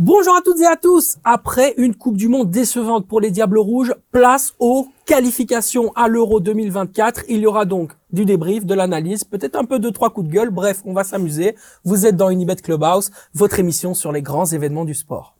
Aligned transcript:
Bonjour 0.00 0.36
à 0.36 0.42
toutes 0.42 0.60
et 0.60 0.66
à 0.66 0.76
tous. 0.76 1.16
Après 1.24 1.74
une 1.76 1.92
Coupe 1.92 2.16
du 2.16 2.28
Monde 2.28 2.52
décevante 2.52 3.08
pour 3.08 3.20
les 3.20 3.32
Diables 3.32 3.58
Rouges, 3.58 3.92
place 4.12 4.54
aux 4.60 4.86
qualifications 5.06 5.90
à 5.96 6.06
l'Euro 6.06 6.38
2024. 6.38 7.24
Il 7.28 7.40
y 7.40 7.46
aura 7.46 7.64
donc 7.64 7.94
du 8.12 8.24
débrief, 8.24 8.64
de 8.64 8.74
l'analyse, 8.74 9.24
peut-être 9.24 9.56
un 9.56 9.64
peu 9.64 9.80
de 9.80 9.90
trois 9.90 10.10
coups 10.10 10.28
de 10.28 10.32
gueule. 10.32 10.50
Bref, 10.50 10.82
on 10.84 10.92
va 10.92 11.02
s'amuser. 11.02 11.56
Vous 11.82 12.06
êtes 12.06 12.14
dans 12.14 12.30
Unibet 12.30 12.54
Clubhouse, 12.54 13.10
votre 13.34 13.58
émission 13.58 13.92
sur 13.92 14.12
les 14.12 14.22
grands 14.22 14.46
événements 14.46 14.84
du 14.84 14.94
sport. 14.94 15.37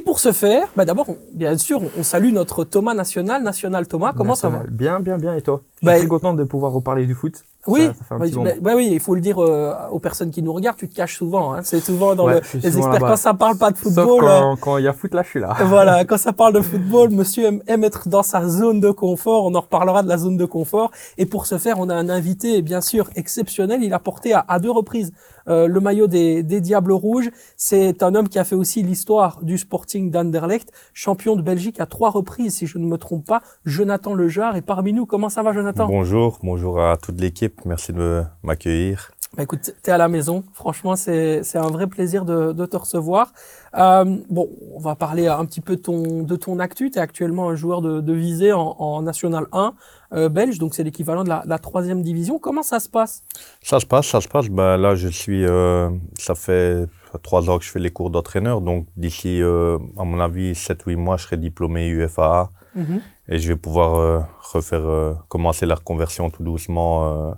Pour 0.00 0.15
ce 0.20 0.32
faire, 0.32 0.68
bah 0.76 0.84
d'abord, 0.84 1.06
bien 1.32 1.56
sûr, 1.56 1.80
on 1.98 2.02
salue 2.02 2.32
notre 2.32 2.64
Thomas 2.64 2.94
national, 2.94 3.42
national 3.42 3.86
Thomas. 3.86 4.12
Comment 4.16 4.34
ça 4.34 4.48
va? 4.48 4.62
Bien, 4.68 5.00
bien, 5.00 5.18
bien. 5.18 5.34
Et 5.34 5.42
toi? 5.42 5.62
Je 5.82 5.88
suis 5.88 6.02
bah, 6.02 6.06
content 6.06 6.34
de 6.34 6.44
pouvoir 6.44 6.72
reparler 6.72 7.06
du 7.06 7.14
foot. 7.14 7.44
Oui, 7.66 7.88
bah, 8.10 8.16
bah, 8.60 8.72
oui, 8.76 8.90
il 8.92 9.00
faut 9.00 9.14
le 9.14 9.20
dire 9.20 9.38
euh, 9.42 9.74
aux 9.90 9.98
personnes 9.98 10.30
qui 10.30 10.42
nous 10.42 10.52
regardent. 10.52 10.76
Tu 10.76 10.88
te 10.88 10.94
caches 10.94 11.16
souvent. 11.16 11.52
Hein. 11.52 11.60
C'est 11.64 11.80
souvent 11.80 12.14
dans 12.14 12.28
le, 12.28 12.40
les 12.54 12.78
experts 12.78 13.00
quand 13.00 13.16
ça 13.16 13.34
parle 13.34 13.58
pas 13.58 13.72
de 13.72 13.76
football. 13.76 14.24
Euh, 14.24 14.54
quand 14.60 14.78
il 14.78 14.84
y 14.84 14.88
a 14.88 14.92
foot 14.92 15.12
là, 15.14 15.22
je 15.22 15.28
suis 15.28 15.40
là. 15.40 15.54
voilà, 15.64 16.04
quand 16.06 16.18
ça 16.18 16.32
parle 16.32 16.52
de 16.52 16.60
football, 16.60 17.10
Monsieur 17.10 17.46
aime, 17.46 17.62
aime, 17.66 17.84
être 17.84 18.08
dans 18.08 18.22
sa 18.22 18.46
zone 18.46 18.80
de 18.80 18.90
confort. 18.90 19.44
On 19.44 19.54
en 19.54 19.60
reparlera 19.60 20.02
de 20.02 20.08
la 20.08 20.18
zone 20.18 20.36
de 20.36 20.44
confort. 20.44 20.92
Et 21.18 21.26
pour 21.26 21.46
ce 21.46 21.58
faire, 21.58 21.80
on 21.80 21.88
a 21.88 21.94
un 21.94 22.08
invité, 22.08 22.62
bien 22.62 22.80
sûr, 22.80 23.10
exceptionnel. 23.16 23.82
Il 23.82 23.92
a 23.92 23.98
porté 23.98 24.32
à, 24.32 24.44
à 24.46 24.60
deux 24.60 24.70
reprises 24.70 25.12
euh, 25.48 25.68
le 25.68 25.80
maillot 25.80 26.08
des, 26.08 26.42
des 26.42 26.60
Diables 26.60 26.92
Rouges. 26.92 27.30
C'est 27.56 28.02
un 28.02 28.14
homme 28.14 28.28
qui 28.28 28.38
a 28.38 28.44
fait 28.44 28.56
aussi 28.56 28.82
l'histoire 28.82 29.38
du 29.42 29.58
Sporting 29.58 30.05
d'Anderlecht, 30.10 30.72
champion 30.94 31.36
de 31.36 31.42
Belgique 31.42 31.80
à 31.80 31.86
trois 31.86 32.10
reprises, 32.10 32.56
si 32.56 32.66
je 32.66 32.78
ne 32.78 32.86
me 32.86 32.98
trompe 32.98 33.26
pas. 33.26 33.42
Jonathan 33.64 34.14
Lejar 34.14 34.56
est 34.56 34.62
parmi 34.62 34.92
nous. 34.92 35.06
Comment 35.06 35.28
ça 35.28 35.42
va, 35.42 35.52
Jonathan? 35.52 35.86
Bonjour, 35.86 36.38
bonjour 36.42 36.80
à 36.80 36.96
toute 36.96 37.20
l'équipe 37.20 37.60
merci 37.64 37.92
de 37.92 38.22
m'accueillir. 38.42 39.10
Bah 39.36 39.42
écoute, 39.42 39.74
tu 39.82 39.90
es 39.90 39.92
à 39.92 39.98
la 39.98 40.08
maison. 40.08 40.44
Franchement, 40.54 40.96
c'est 40.96 41.42
un 41.56 41.68
vrai 41.68 41.86
plaisir 41.88 42.24
de, 42.24 42.52
de 42.52 42.64
te 42.64 42.76
recevoir. 42.76 43.32
Euh, 43.76 44.04
bon, 44.30 44.48
on 44.72 44.78
va 44.78 44.94
parler 44.94 45.26
un 45.26 45.44
petit 45.44 45.60
peu 45.60 45.76
de 45.76 45.82
ton, 45.82 46.22
de 46.22 46.36
ton 46.36 46.58
actu. 46.58 46.90
Tu 46.90 46.98
es 46.98 47.02
actuellement 47.02 47.50
un 47.50 47.54
joueur 47.54 47.82
de, 47.82 48.00
de 48.00 48.12
visée 48.14 48.52
en, 48.52 48.76
en 48.78 49.02
National 49.02 49.46
1 49.52 49.74
euh, 50.14 50.28
belge, 50.30 50.58
donc 50.58 50.74
c'est 50.74 50.84
l'équivalent 50.84 51.24
de 51.24 51.28
la, 51.28 51.42
la, 51.44 51.58
troisième 51.58 52.02
division. 52.02 52.38
Comment 52.38 52.62
ça 52.62 52.80
se 52.80 52.88
passe? 52.88 53.24
Ça 53.60 53.80
se 53.80 53.84
passe, 53.84 54.06
ça 54.06 54.20
se 54.20 54.28
passe. 54.28 54.48
Ben, 54.48 54.78
là, 54.78 54.94
je 54.94 55.08
suis, 55.08 55.44
euh, 55.44 55.90
ça 56.18 56.34
fait 56.34 56.86
trois 57.22 57.50
ans 57.50 57.58
que 57.58 57.64
je 57.64 57.70
fais 57.70 57.78
les 57.78 57.90
cours 57.90 58.10
d'entraîneur. 58.10 58.60
Donc 58.60 58.86
d'ici, 58.96 59.42
euh, 59.42 59.78
à 59.96 60.04
mon 60.04 60.20
avis, 60.20 60.52
7-8 60.52 60.96
mois, 60.96 61.16
je 61.16 61.24
serai 61.24 61.36
diplômé 61.36 61.88
UFAA. 61.88 62.50
Mhm. 62.74 63.00
Et 63.28 63.38
je 63.38 63.48
vais 63.48 63.56
pouvoir 63.56 63.94
euh, 63.96 64.20
refaire, 64.52 64.86
euh, 64.86 65.14
commencer 65.28 65.66
la 65.66 65.74
reconversion 65.74 66.30
tout 66.30 66.42
doucement 66.42 67.34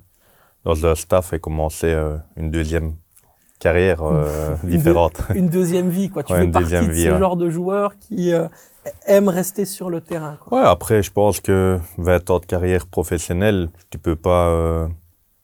dans 0.64 0.86
un 0.86 0.94
staff 0.94 1.32
et 1.32 1.38
commencer 1.38 1.86
euh, 1.86 2.16
une 2.36 2.50
deuxième 2.50 2.94
carrière 3.58 4.02
euh, 4.02 4.54
différente. 4.64 5.20
une 5.34 5.48
deuxième 5.48 5.88
vie, 5.88 6.10
quoi. 6.10 6.22
Tu 6.22 6.32
fais 6.34 6.46
partie 6.48 6.86
de 6.86 6.92
ce 6.92 7.18
genre 7.18 7.36
de 7.36 7.50
joueurs 7.50 7.98
qui 7.98 8.32
euh, 8.32 8.46
aiment 9.06 9.30
rester 9.30 9.64
sur 9.64 9.90
le 9.90 10.00
terrain. 10.00 10.36
Quoi. 10.44 10.60
Ouais, 10.60 10.66
après, 10.66 11.02
je 11.02 11.10
pense 11.10 11.40
que 11.40 11.78
20 11.96 12.30
ans 12.30 12.38
de 12.38 12.46
carrière 12.46 12.86
professionnelle, 12.86 13.70
tu 13.90 13.98
peux 13.98 14.16
pas 14.16 14.88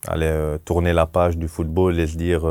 aller 0.06 0.56
tourner 0.66 0.92
la 0.92 1.06
page 1.06 1.38
du 1.38 1.48
football 1.48 1.98
et 1.98 2.06
se 2.06 2.16
dire 2.16 2.42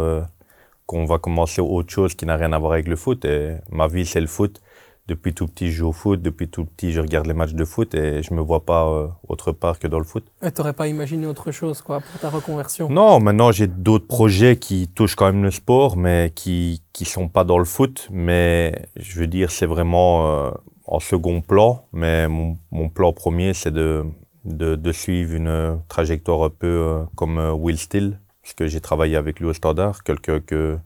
qu'on 0.94 1.06
va 1.06 1.18
commencer 1.18 1.60
autre 1.62 1.92
chose 1.92 2.14
qui 2.14 2.26
n'a 2.26 2.36
rien 2.36 2.54
à 2.54 2.60
voir 2.60 2.74
avec 2.74 2.88
le 2.88 2.96
foot. 2.96 3.26
Et 3.26 3.56
ma 3.72 3.88
vie, 3.88 4.06
c'est 4.06 4.22
le 4.22 4.28
foot 4.28 4.62
depuis 5.08 5.34
tout 5.34 5.48
petit, 5.48 5.70
je 5.72 5.78
joue 5.80 5.88
au 5.90 5.92
foot. 5.92 6.22
Depuis 6.22 6.48
tout 6.48 6.66
petit, 6.66 6.92
je 6.92 7.02
regarde 7.02 7.26
les 7.26 7.34
matchs 7.34 7.54
de 7.54 7.66
foot 7.66 7.94
et 7.96 8.22
je 8.24 8.34
me 8.34 8.42
vois 8.42 8.64
pas 8.64 8.88
euh, 8.88 9.08
autre 9.28 9.52
part 9.52 9.80
que 9.80 9.88
dans 9.88 9.98
le 9.98 10.06
foot. 10.06 10.26
Et 10.42 10.52
t'aurais 10.52 10.74
pas 10.74 10.88
imaginé 10.88 11.26
autre 11.26 11.52
chose, 11.52 11.82
quoi, 11.82 12.00
pour 12.00 12.20
ta 12.22 12.30
reconversion? 12.30 12.90
Non, 12.90 13.20
maintenant 13.20 13.52
j'ai 13.52 13.68
d'autres 13.68 14.08
projets 14.08 14.56
qui 14.56 14.88
touchent 14.88 15.16
quand 15.16 15.26
même 15.26 15.44
le 15.44 15.52
sport, 15.52 15.98
mais 15.98 16.32
qui 16.34 16.84
qui 16.94 17.06
sont 17.06 17.28
pas 17.28 17.44
dans 17.44 17.58
le 17.58 17.66
foot. 17.66 18.08
Mais 18.12 18.86
je 18.96 19.20
veux 19.20 19.28
dire, 19.28 19.50
c'est 19.52 19.66
vraiment 19.66 20.28
euh, 20.28 20.52
en 20.86 21.00
second 21.00 21.42
plan. 21.42 21.86
Mais 21.92 22.28
mon, 22.28 22.58
mon 22.72 22.88
plan 22.88 23.12
premier, 23.14 23.54
c'est 23.54 23.72
de, 23.72 24.06
de, 24.46 24.76
de 24.76 24.92
suivre 24.92 25.34
une 25.34 25.82
trajectoire 25.90 26.44
un 26.44 26.50
peu 26.50 26.68
euh, 26.68 27.04
comme 27.16 27.40
Will 27.60 27.80
Still, 27.80 28.20
parce 28.44 28.54
que 28.54 28.68
j'ai 28.68 28.82
travaillé 28.82 29.16
avec 29.16 29.40
lui 29.40 29.48
au 29.48 29.54
Standard, 29.54 30.04
quelqu'un 30.04 30.40
que 30.40 30.78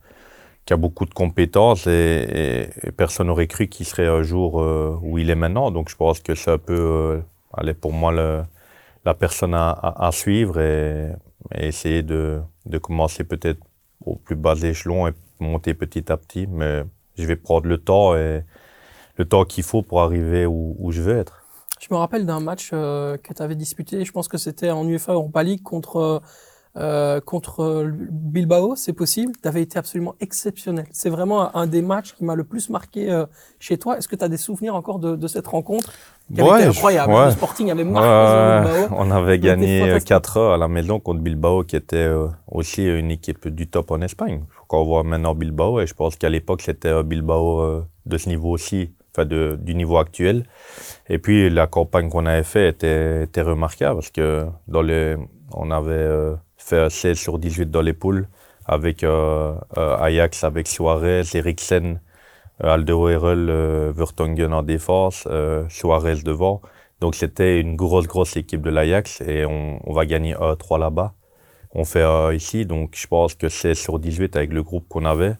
qui 0.68 0.74
a 0.74 0.76
beaucoup 0.76 1.06
de 1.06 1.14
compétences 1.14 1.86
et, 1.86 2.68
personne 2.98 3.28
n'aurait 3.28 3.46
cru 3.46 3.68
qu'il 3.68 3.86
serait 3.86 4.06
un 4.06 4.22
jour 4.22 4.60
euh, 4.60 4.98
où 5.00 5.16
il 5.16 5.30
est 5.30 5.34
maintenant. 5.34 5.70
Donc 5.70 5.88
je 5.88 5.96
pense 5.96 6.20
que 6.20 6.34
c'est 6.34 6.50
un 6.50 6.58
peu, 6.58 6.74
euh, 6.78 7.20
aller 7.54 7.72
pour 7.72 7.94
moi, 7.94 8.12
la 8.12 9.14
personne 9.14 9.54
à, 9.54 10.10
suivre 10.12 10.60
et, 10.60 11.10
essayer 11.54 12.02
de, 12.02 12.42
commencer 12.82 13.24
peut-être 13.24 13.60
au 14.04 14.16
plus 14.16 14.36
bas 14.36 14.56
échelon 14.56 15.08
et 15.08 15.12
monter 15.40 15.72
petit 15.72 16.12
à 16.12 16.18
petit. 16.18 16.46
Mais 16.46 16.84
je 17.16 17.24
vais 17.24 17.36
prendre 17.36 17.66
le 17.66 17.78
temps 17.78 18.14
et 18.14 18.44
le 19.16 19.24
temps 19.24 19.46
qu'il 19.46 19.64
faut 19.64 19.80
pour 19.80 20.02
arriver 20.02 20.44
où, 20.44 20.90
je 20.90 21.00
veux 21.00 21.16
être. 21.16 21.46
Je 21.80 21.86
me 21.90 21.96
rappelle 21.96 22.26
d'un 22.26 22.40
match 22.40 22.72
euh, 22.74 23.16
que 23.16 23.32
tu 23.32 23.42
avais 23.42 23.54
disputé, 23.54 24.04
je 24.04 24.12
pense 24.12 24.28
que 24.28 24.36
c'était 24.36 24.70
en 24.70 24.86
UEFA 24.86 25.14
Europa 25.14 25.42
League 25.42 25.62
contre 25.62 26.20
euh, 26.78 27.20
contre 27.20 27.90
Bilbao, 28.10 28.76
c'est 28.76 28.92
possible. 28.92 29.32
Tu 29.42 29.48
avais 29.48 29.62
été 29.62 29.78
absolument 29.78 30.14
exceptionnel. 30.20 30.86
C'est 30.92 31.10
vraiment 31.10 31.54
un 31.56 31.66
des 31.66 31.82
matchs 31.82 32.14
qui 32.14 32.24
m'a 32.24 32.36
le 32.36 32.44
plus 32.44 32.70
marqué 32.70 33.10
euh, 33.10 33.26
chez 33.58 33.78
toi. 33.78 33.98
Est-ce 33.98 34.06
que 34.06 34.14
tu 34.14 34.24
as 34.24 34.28
des 34.28 34.36
souvenirs 34.36 34.76
encore 34.76 35.00
de, 35.00 35.16
de 35.16 35.26
cette 35.26 35.46
rencontre 35.48 35.92
qui 36.32 36.40
ouais, 36.40 36.64
incroyable? 36.64 37.12
Le 37.12 37.30
Sporting 37.32 37.70
avait 37.70 37.84
marqué 37.84 38.68
Bilbao. 38.68 38.96
On 38.96 39.10
avait 39.10 39.40
gagné 39.40 39.98
4 40.04 40.36
heures 40.36 40.52
à 40.54 40.56
la 40.56 40.68
maison 40.68 41.00
contre 41.00 41.20
Bilbao, 41.20 41.64
qui 41.64 41.74
était 41.74 41.96
euh, 41.96 42.28
aussi 42.50 42.84
une 42.84 43.10
équipe 43.10 43.48
du 43.48 43.66
top 43.66 43.90
en 43.90 44.00
Espagne. 44.00 44.44
Quand 44.68 44.80
on 44.80 44.84
voit 44.84 45.02
maintenant 45.02 45.34
Bilbao, 45.34 45.80
et 45.80 45.86
je 45.86 45.94
pense 45.94 46.14
qu'à 46.14 46.28
l'époque, 46.28 46.62
c'était 46.62 47.02
Bilbao 47.02 47.82
de 48.06 48.18
ce 48.18 48.28
niveau 48.28 48.50
aussi, 48.50 48.92
enfin 49.12 49.24
de, 49.24 49.58
du 49.60 49.74
niveau 49.74 49.98
actuel. 49.98 50.44
Et 51.08 51.18
puis 51.18 51.50
la 51.50 51.66
campagne 51.66 52.08
qu'on 52.08 52.26
avait 52.26 52.44
faite 52.44 52.76
était, 52.76 53.24
était 53.24 53.42
remarquable 53.42 53.96
parce 53.96 54.10
que 54.10 54.46
dans 54.68 54.82
les, 54.82 55.16
on 55.52 55.70
avait 55.70 56.36
fait 56.68 56.90
16 56.90 57.18
sur 57.18 57.38
18 57.38 57.70
dans 57.70 57.82
les 57.82 57.92
poules 57.92 58.28
avec 58.68 59.02
euh, 59.02 59.54
euh, 59.78 59.96
Ajax, 59.96 60.44
avec 60.44 60.68
Suarez, 60.68 61.22
Eriksen, 61.32 62.00
euh, 62.62 62.68
Alderweireld, 62.74 63.48
euh, 63.48 63.92
Vertonghen 63.96 64.52
en 64.52 64.62
défense, 64.62 65.26
Suarez 65.70 66.22
devant. 66.22 66.60
Donc 67.00 67.14
c'était 67.14 67.60
une 67.60 67.76
grosse, 67.76 68.06
grosse 68.06 68.36
équipe 68.36 68.60
de 68.60 68.70
l'Ajax 68.70 69.22
et 69.22 69.46
on, 69.46 69.80
on, 69.88 69.92
va 69.92 70.04
gagner 70.04 70.34
1-3 70.34 70.78
là-bas. 70.78 71.14
On 71.72 71.84
fait 71.84 72.04
ici, 72.34 72.66
donc 72.66 72.94
je 72.96 73.06
pense 73.06 73.34
que 73.34 73.48
16 73.48 73.78
sur 73.78 73.98
18 73.98 74.36
avec 74.36 74.52
le 74.52 74.62
groupe 74.62 74.88
qu'on 74.88 75.04
avait. 75.04 75.36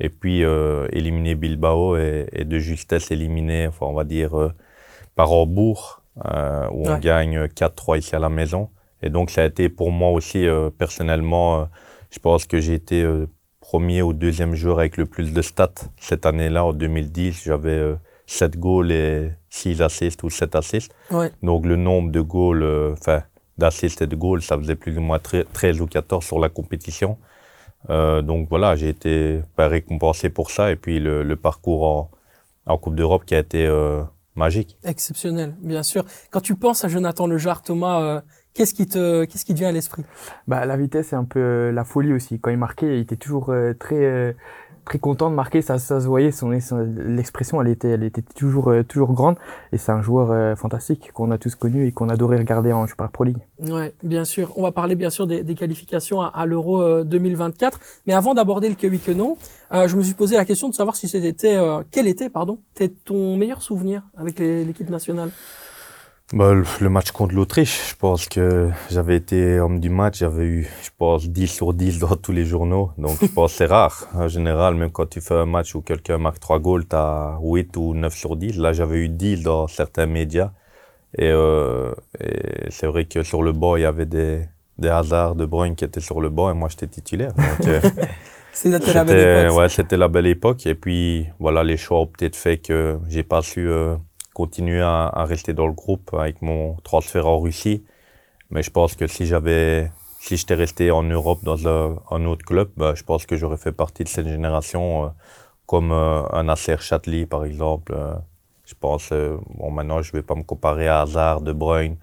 Et 0.00 0.08
puis 0.08 0.42
éliminer 0.90 1.36
Bilbao 1.36 1.96
et, 1.96 2.26
et, 2.32 2.44
de 2.44 2.58
justesse 2.58 3.10
éliminer, 3.10 3.68
enfin 3.68 3.86
on 3.86 3.94
va 3.94 4.04
dire, 4.04 4.52
par 5.14 5.32
Hambourg, 5.32 6.02
où 6.16 6.88
on 6.88 6.98
gagne 6.98 7.44
4-3 7.44 7.98
ici 7.98 8.16
à 8.16 8.18
la 8.18 8.28
maison. 8.28 8.68
Et 9.02 9.10
donc, 9.10 9.30
ça 9.30 9.42
a 9.42 9.44
été 9.44 9.68
pour 9.68 9.90
moi 9.90 10.10
aussi, 10.10 10.46
euh, 10.46 10.70
personnellement, 10.70 11.60
euh, 11.60 11.64
je 12.10 12.18
pense 12.18 12.46
que 12.46 12.60
j'ai 12.60 12.74
été 12.74 13.02
euh, 13.02 13.26
premier 13.60 14.02
ou 14.02 14.12
deuxième 14.12 14.54
joueur 14.54 14.78
avec 14.78 14.96
le 14.96 15.06
plus 15.06 15.32
de 15.32 15.42
stats 15.42 15.70
cette 16.00 16.24
année-là, 16.24 16.64
en 16.64 16.72
2010. 16.72 17.42
J'avais 17.44 17.94
7 18.26 18.58
goals 18.58 18.92
et 18.92 19.32
6 19.50 19.82
assists 19.82 20.22
ou 20.22 20.30
7 20.30 20.54
assists. 20.54 20.92
Ouais. 21.10 21.30
Donc, 21.42 21.66
le 21.66 21.76
nombre 21.76 22.10
de 22.10 22.20
goals, 22.20 22.92
enfin, 22.92 23.22
d'assists 23.58 24.02
et 24.02 24.06
de 24.06 24.16
goals, 24.16 24.42
ça 24.42 24.56
faisait 24.56 24.76
plus 24.76 24.96
ou 24.96 25.00
moins 25.00 25.18
13 25.18 25.80
ou 25.80 25.86
14 25.86 26.24
sur 26.24 26.38
la 26.38 26.48
compétition. 26.48 27.18
donc, 27.88 28.48
voilà, 28.48 28.76
j'ai 28.76 28.88
été 28.88 29.42
récompensé 29.58 30.30
pour 30.30 30.50
ça. 30.50 30.70
Et 30.70 30.76
puis, 30.76 31.00
le, 31.00 31.22
le 31.22 31.36
parcours 31.36 31.84
en, 31.84 32.10
en 32.66 32.78
Coupe 32.78 32.94
d'Europe 32.94 33.24
qui 33.26 33.34
a 33.34 33.40
été 33.40 33.68
magique. 34.36 34.78
Exceptionnel, 34.84 35.56
bien 35.60 35.82
sûr. 35.82 36.04
Quand 36.30 36.40
tu 36.40 36.54
penses 36.54 36.84
à 36.84 36.88
Jonathan 36.88 37.26
Lejar, 37.26 37.62
Thomas, 37.62 38.22
Qu'est-ce 38.56 38.72
qui 38.72 38.86
te, 38.86 39.24
qu'est-ce 39.24 39.44
qui 39.44 39.52
te 39.52 39.58
vient 39.58 39.68
à 39.68 39.72
l'esprit? 39.72 40.02
Bah 40.48 40.64
la 40.64 40.78
vitesse 40.78 41.08
c'est 41.08 41.16
un 41.16 41.24
peu 41.24 41.40
euh, 41.40 41.72
la 41.72 41.84
folie 41.84 42.14
aussi. 42.14 42.40
Quand 42.40 42.50
il 42.50 42.56
marquait, 42.56 42.96
il 42.96 43.02
était 43.02 43.16
toujours 43.16 43.50
euh, 43.50 43.74
très 43.78 44.02
euh, 44.02 44.32
très 44.86 44.98
content 44.98 45.28
de 45.28 45.34
marquer. 45.34 45.60
Ça, 45.60 45.78
ça 45.78 46.00
se 46.00 46.06
voyait, 46.06 46.30
son, 46.30 46.48
l'expression 46.96 47.60
elle 47.60 47.68
était 47.68 47.90
elle 47.90 48.02
était 48.02 48.22
toujours 48.22 48.72
toujours 48.88 49.12
grande. 49.12 49.36
Et 49.72 49.78
c'est 49.78 49.92
un 49.92 50.00
joueur 50.00 50.56
fantastique 50.56 51.12
qu'on 51.12 51.30
a 51.32 51.36
tous 51.36 51.54
connu 51.54 51.86
et 51.86 51.92
qu'on 51.92 52.08
adorait 52.08 52.38
regarder 52.38 52.72
en 52.72 52.86
Super 52.86 53.10
Pro 53.10 53.24
League. 53.24 53.36
Ouais, 53.58 53.92
bien 54.02 54.24
sûr. 54.24 54.54
On 54.56 54.62
va 54.62 54.72
parler 54.72 54.94
bien 54.94 55.10
sûr 55.10 55.26
des, 55.26 55.42
des 55.42 55.54
qualifications 55.54 56.22
à, 56.22 56.46
l'Euro 56.46 57.04
2024. 57.04 57.78
Mais 58.06 58.14
avant 58.14 58.32
d'aborder 58.32 58.70
le 58.70 58.74
que 58.74 58.86
oui 58.86 59.00
que 59.00 59.12
non, 59.12 59.36
je 59.70 59.94
me 59.96 60.02
suis 60.02 60.14
posé 60.14 60.36
la 60.36 60.46
question 60.46 60.70
de 60.70 60.74
savoir 60.74 60.96
si 60.96 61.08
c'était 61.08 61.58
quel 61.90 62.06
était 62.06 62.30
pardon, 62.30 62.60
ton 63.04 63.36
meilleur 63.36 63.60
souvenir 63.60 64.02
avec 64.16 64.38
l'équipe 64.38 64.88
nationale? 64.88 65.30
Bah, 66.32 66.54
le, 66.54 66.88
match 66.88 67.12
contre 67.12 67.34
l'Autriche, 67.34 67.90
je 67.90 67.94
pense 67.94 68.28
que 68.28 68.68
j'avais 68.90 69.16
été 69.16 69.60
homme 69.60 69.78
du 69.78 69.90
match, 69.90 70.18
j'avais 70.18 70.44
eu, 70.44 70.68
je 70.82 70.90
pense, 70.98 71.28
10 71.28 71.46
sur 71.46 71.72
10 71.72 72.00
dans 72.00 72.16
tous 72.16 72.32
les 72.32 72.44
journaux. 72.44 72.90
Donc, 72.98 73.18
je 73.22 73.26
pense 73.26 73.52
que 73.52 73.58
c'est 73.58 73.66
rare. 73.66 74.08
En 74.12 74.26
général, 74.26 74.74
même 74.74 74.90
quand 74.90 75.08
tu 75.08 75.20
fais 75.20 75.34
un 75.34 75.46
match 75.46 75.74
où 75.74 75.82
quelqu'un 75.82 76.18
marque 76.18 76.40
3 76.40 76.58
goals, 76.58 76.88
tu 76.88 76.96
as 76.96 77.38
8 77.40 77.76
ou 77.76 77.94
9 77.94 78.14
sur 78.14 78.36
10. 78.36 78.58
Là, 78.58 78.72
j'avais 78.72 78.98
eu 78.98 79.08
10 79.08 79.42
dans 79.42 79.68
certains 79.68 80.06
médias. 80.06 80.50
Et, 81.16 81.30
euh, 81.30 81.92
et 82.20 82.70
c'est 82.70 82.86
vrai 82.88 83.04
que 83.04 83.22
sur 83.22 83.42
le 83.42 83.52
banc, 83.52 83.76
il 83.76 83.82
y 83.82 83.86
avait 83.86 84.06
des, 84.06 84.42
des 84.78 84.88
hasards 84.88 85.34
de 85.36 85.46
Bruyne 85.46 85.76
qui 85.76 85.84
étaient 85.84 86.00
sur 86.00 86.20
le 86.20 86.28
banc 86.28 86.50
et 86.50 86.54
moi, 86.54 86.68
j'étais 86.68 86.88
titulaire. 86.88 87.32
Euh, 87.66 87.80
c'était 88.52 88.92
la 88.92 89.04
belle 89.04 89.44
époque. 89.44 89.58
Ouais, 89.58 89.68
c'était 89.68 89.96
la 89.96 90.08
belle 90.08 90.26
époque. 90.26 90.66
Et 90.66 90.74
puis, 90.74 91.28
voilà, 91.38 91.62
les 91.62 91.76
choix 91.76 92.00
ont 92.00 92.06
peut-être 92.06 92.36
fait 92.36 92.58
que 92.58 92.98
j'ai 93.08 93.22
pas 93.22 93.42
su... 93.42 93.68
Euh, 93.68 93.94
continuer 94.36 94.82
à, 94.82 95.24
rester 95.24 95.54
dans 95.54 95.66
le 95.66 95.72
groupe 95.72 96.12
avec 96.12 96.42
mon 96.42 96.76
transfert 96.84 97.26
en 97.26 97.40
Russie. 97.40 97.84
Mais 98.50 98.62
je 98.62 98.70
pense 98.70 98.94
que 98.94 99.06
si 99.06 99.24
j'avais, 99.24 99.90
si 100.20 100.36
j'étais 100.36 100.54
resté 100.54 100.90
en 100.90 101.02
Europe 101.04 101.42
dans 101.42 101.66
un, 101.66 102.24
autre 102.26 102.44
club, 102.44 102.68
bah, 102.76 102.92
je 102.94 103.02
pense 103.02 103.24
que 103.24 103.34
j'aurais 103.36 103.56
fait 103.56 103.72
partie 103.72 104.04
de 104.04 104.10
cette 104.10 104.28
génération 104.28 105.06
euh, 105.06 105.08
comme 105.64 105.90
euh, 105.90 106.22
un 106.32 106.44
Nasser 106.44 106.76
Chatli, 106.80 107.24
par 107.24 107.46
exemple. 107.46 107.94
Euh, 107.96 108.14
je 108.66 108.74
pense, 108.78 109.10
bon, 109.58 109.70
maintenant, 109.70 110.02
je 110.02 110.12
vais 110.12 110.22
pas 110.22 110.34
me 110.34 110.42
comparer 110.42 110.88
à 110.88 111.00
Hazard, 111.02 111.40
De 111.40 111.52
Bruyne 111.52 111.96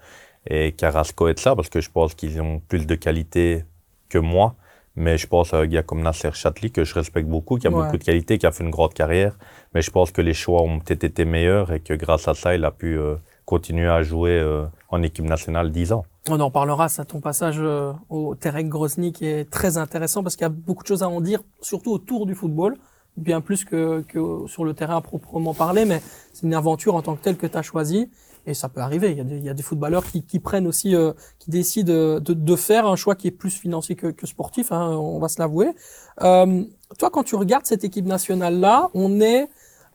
et 0.48 0.72
Carrasco 0.72 1.28
et 1.28 1.34
ça, 1.36 1.54
parce 1.54 1.68
que 1.68 1.80
je 1.80 1.90
pense 1.90 2.14
qu'ils 2.14 2.40
ont 2.40 2.58
plus 2.58 2.86
de 2.86 2.96
qualité 2.96 3.64
que 4.08 4.18
moi. 4.18 4.56
Mais 4.96 5.18
je 5.18 5.26
pense 5.26 5.52
à 5.52 5.58
un 5.58 5.66
gars 5.66 5.82
comme 5.82 6.02
Nasser 6.02 6.30
Chatli, 6.32 6.70
que 6.70 6.84
je 6.84 6.94
respecte 6.94 7.28
beaucoup, 7.28 7.58
qui 7.58 7.66
a 7.66 7.70
ouais. 7.70 7.84
beaucoup 7.84 7.98
de 7.98 8.04
qualité, 8.04 8.38
qui 8.38 8.46
a 8.46 8.52
fait 8.52 8.62
une 8.62 8.70
grande 8.70 8.94
carrière. 8.94 9.36
Mais 9.74 9.82
je 9.82 9.90
pense 9.90 10.12
que 10.12 10.20
les 10.20 10.34
choix 10.34 10.62
ont 10.62 10.78
peut-être 10.78 11.04
été 11.04 11.24
meilleurs 11.24 11.72
et 11.72 11.80
que 11.80 11.94
grâce 11.94 12.28
à 12.28 12.34
ça, 12.34 12.54
il 12.54 12.64
a 12.64 12.70
pu 12.70 12.96
euh, 12.96 13.16
continuer 13.44 13.88
à 13.88 14.02
jouer 14.02 14.38
euh, 14.38 14.66
en 14.90 15.02
équipe 15.02 15.24
nationale 15.24 15.72
10 15.72 15.92
ans. 15.92 16.04
On 16.28 16.38
en 16.40 16.50
parlera, 16.50 16.88
ça, 16.88 17.04
ton 17.04 17.20
passage 17.20 17.56
euh, 17.58 17.92
au 18.08 18.34
Terek 18.34 18.68
Grozny 18.68 19.12
qui 19.12 19.26
est 19.26 19.50
très 19.50 19.78
intéressant 19.78 20.22
parce 20.22 20.36
qu'il 20.36 20.44
y 20.44 20.46
a 20.46 20.50
beaucoup 20.50 20.82
de 20.84 20.88
choses 20.88 21.02
à 21.02 21.08
en 21.08 21.20
dire, 21.20 21.40
surtout 21.60 21.92
autour 21.92 22.24
du 22.24 22.34
football, 22.34 22.76
bien 23.16 23.40
plus 23.40 23.64
que, 23.64 24.02
que 24.02 24.46
sur 24.46 24.64
le 24.64 24.74
terrain 24.74 24.96
à 24.96 25.00
proprement 25.00 25.54
parler, 25.54 25.84
mais 25.84 26.00
c'est 26.32 26.46
une 26.46 26.54
aventure 26.54 26.94
en 26.94 27.02
tant 27.02 27.16
que 27.16 27.22
telle 27.22 27.36
que 27.36 27.46
tu 27.46 27.58
as 27.58 27.62
choisie. 27.62 28.10
Et 28.46 28.54
ça 28.54 28.68
peut 28.68 28.80
arriver. 28.80 29.10
Il 29.10 29.18
y 29.18 29.20
a 29.20 29.24
des, 29.24 29.38
il 29.38 29.44
y 29.44 29.48
a 29.48 29.54
des 29.54 29.62
footballeurs 29.62 30.04
qui, 30.04 30.22
qui 30.22 30.38
prennent 30.38 30.66
aussi, 30.66 30.94
euh, 30.94 31.12
qui 31.38 31.50
décident 31.50 31.92
de, 31.92 32.18
de, 32.20 32.56
faire 32.56 32.86
un 32.86 32.96
choix 32.96 33.14
qui 33.14 33.28
est 33.28 33.30
plus 33.30 33.50
financier 33.50 33.96
que, 33.96 34.08
que 34.08 34.26
sportif. 34.26 34.72
Hein, 34.72 34.90
on 34.90 35.18
va 35.18 35.28
se 35.28 35.40
l'avouer. 35.40 35.74
Euh, 36.22 36.64
toi, 36.98 37.10
quand 37.10 37.22
tu 37.22 37.36
regardes 37.36 37.66
cette 37.66 37.84
équipe 37.84 38.06
nationale 38.06 38.60
là, 38.60 38.90
on 38.94 39.20
est 39.20 39.48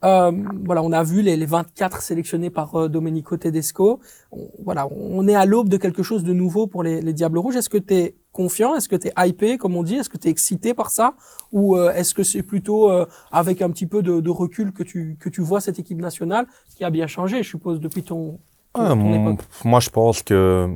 euh, 0.04 0.32
voilà, 0.66 0.82
on 0.82 0.92
a 0.92 1.04
vu 1.04 1.22
les, 1.22 1.36
les 1.36 1.46
24 1.46 2.02
sélectionnés 2.02 2.50
par 2.50 2.76
euh, 2.76 2.88
Domenico 2.88 3.38
Tedesco. 3.38 4.00
On, 4.32 4.50
voilà, 4.64 4.88
on 4.92 5.28
est 5.28 5.36
à 5.36 5.46
l'aube 5.46 5.70
de 5.70 5.78
quelque 5.78 6.04
chose 6.04 6.24
de 6.24 6.34
nouveau 6.34 6.68
pour 6.68 6.84
les, 6.84 7.02
les 7.02 7.14
Diables 7.14 7.38
Rouges. 7.38 7.56
Est-ce 7.56 7.70
que 7.70 7.78
tu 7.78 7.94
es 7.94 8.16
confiant? 8.32 8.76
Est-ce 8.76 8.88
que 8.88 8.96
tu 8.96 9.08
es 9.08 9.14
hypé, 9.18 9.58
comme 9.58 9.76
on 9.76 9.84
dit? 9.84 9.96
Est-ce 9.96 10.10
que 10.10 10.18
tu 10.18 10.28
es 10.28 10.32
excité 10.32 10.74
par 10.74 10.90
ça? 10.90 11.16
Ou 11.52 11.76
euh, 11.76 11.92
est-ce 11.94 12.14
que 12.14 12.24
c'est 12.24 12.44
plutôt 12.44 12.90
avec 13.32 13.62
un 13.62 13.70
petit 13.70 13.88
peu 13.88 14.02
de, 14.02 14.20
de, 14.22 14.30
recul 14.30 14.72
que 14.72 14.84
tu, 14.84 15.18
que 15.20 15.30
tu 15.30 15.42
vois 15.42 15.62
cette 15.62 15.80
équipe 15.80 16.00
nationale 16.00 16.48
qui 16.76 16.84
a 16.84 16.90
bien 16.90 17.08
changé, 17.08 17.44
je 17.44 17.50
suppose, 17.50 17.80
depuis 17.80 18.04
ton, 18.04 18.40
ton, 18.74 18.82
ah, 18.82 18.90
ton 18.90 19.14
époque? 19.14 19.46
Moi, 19.66 19.80
je 19.80 19.90
pense 19.90 20.24
que 20.24 20.70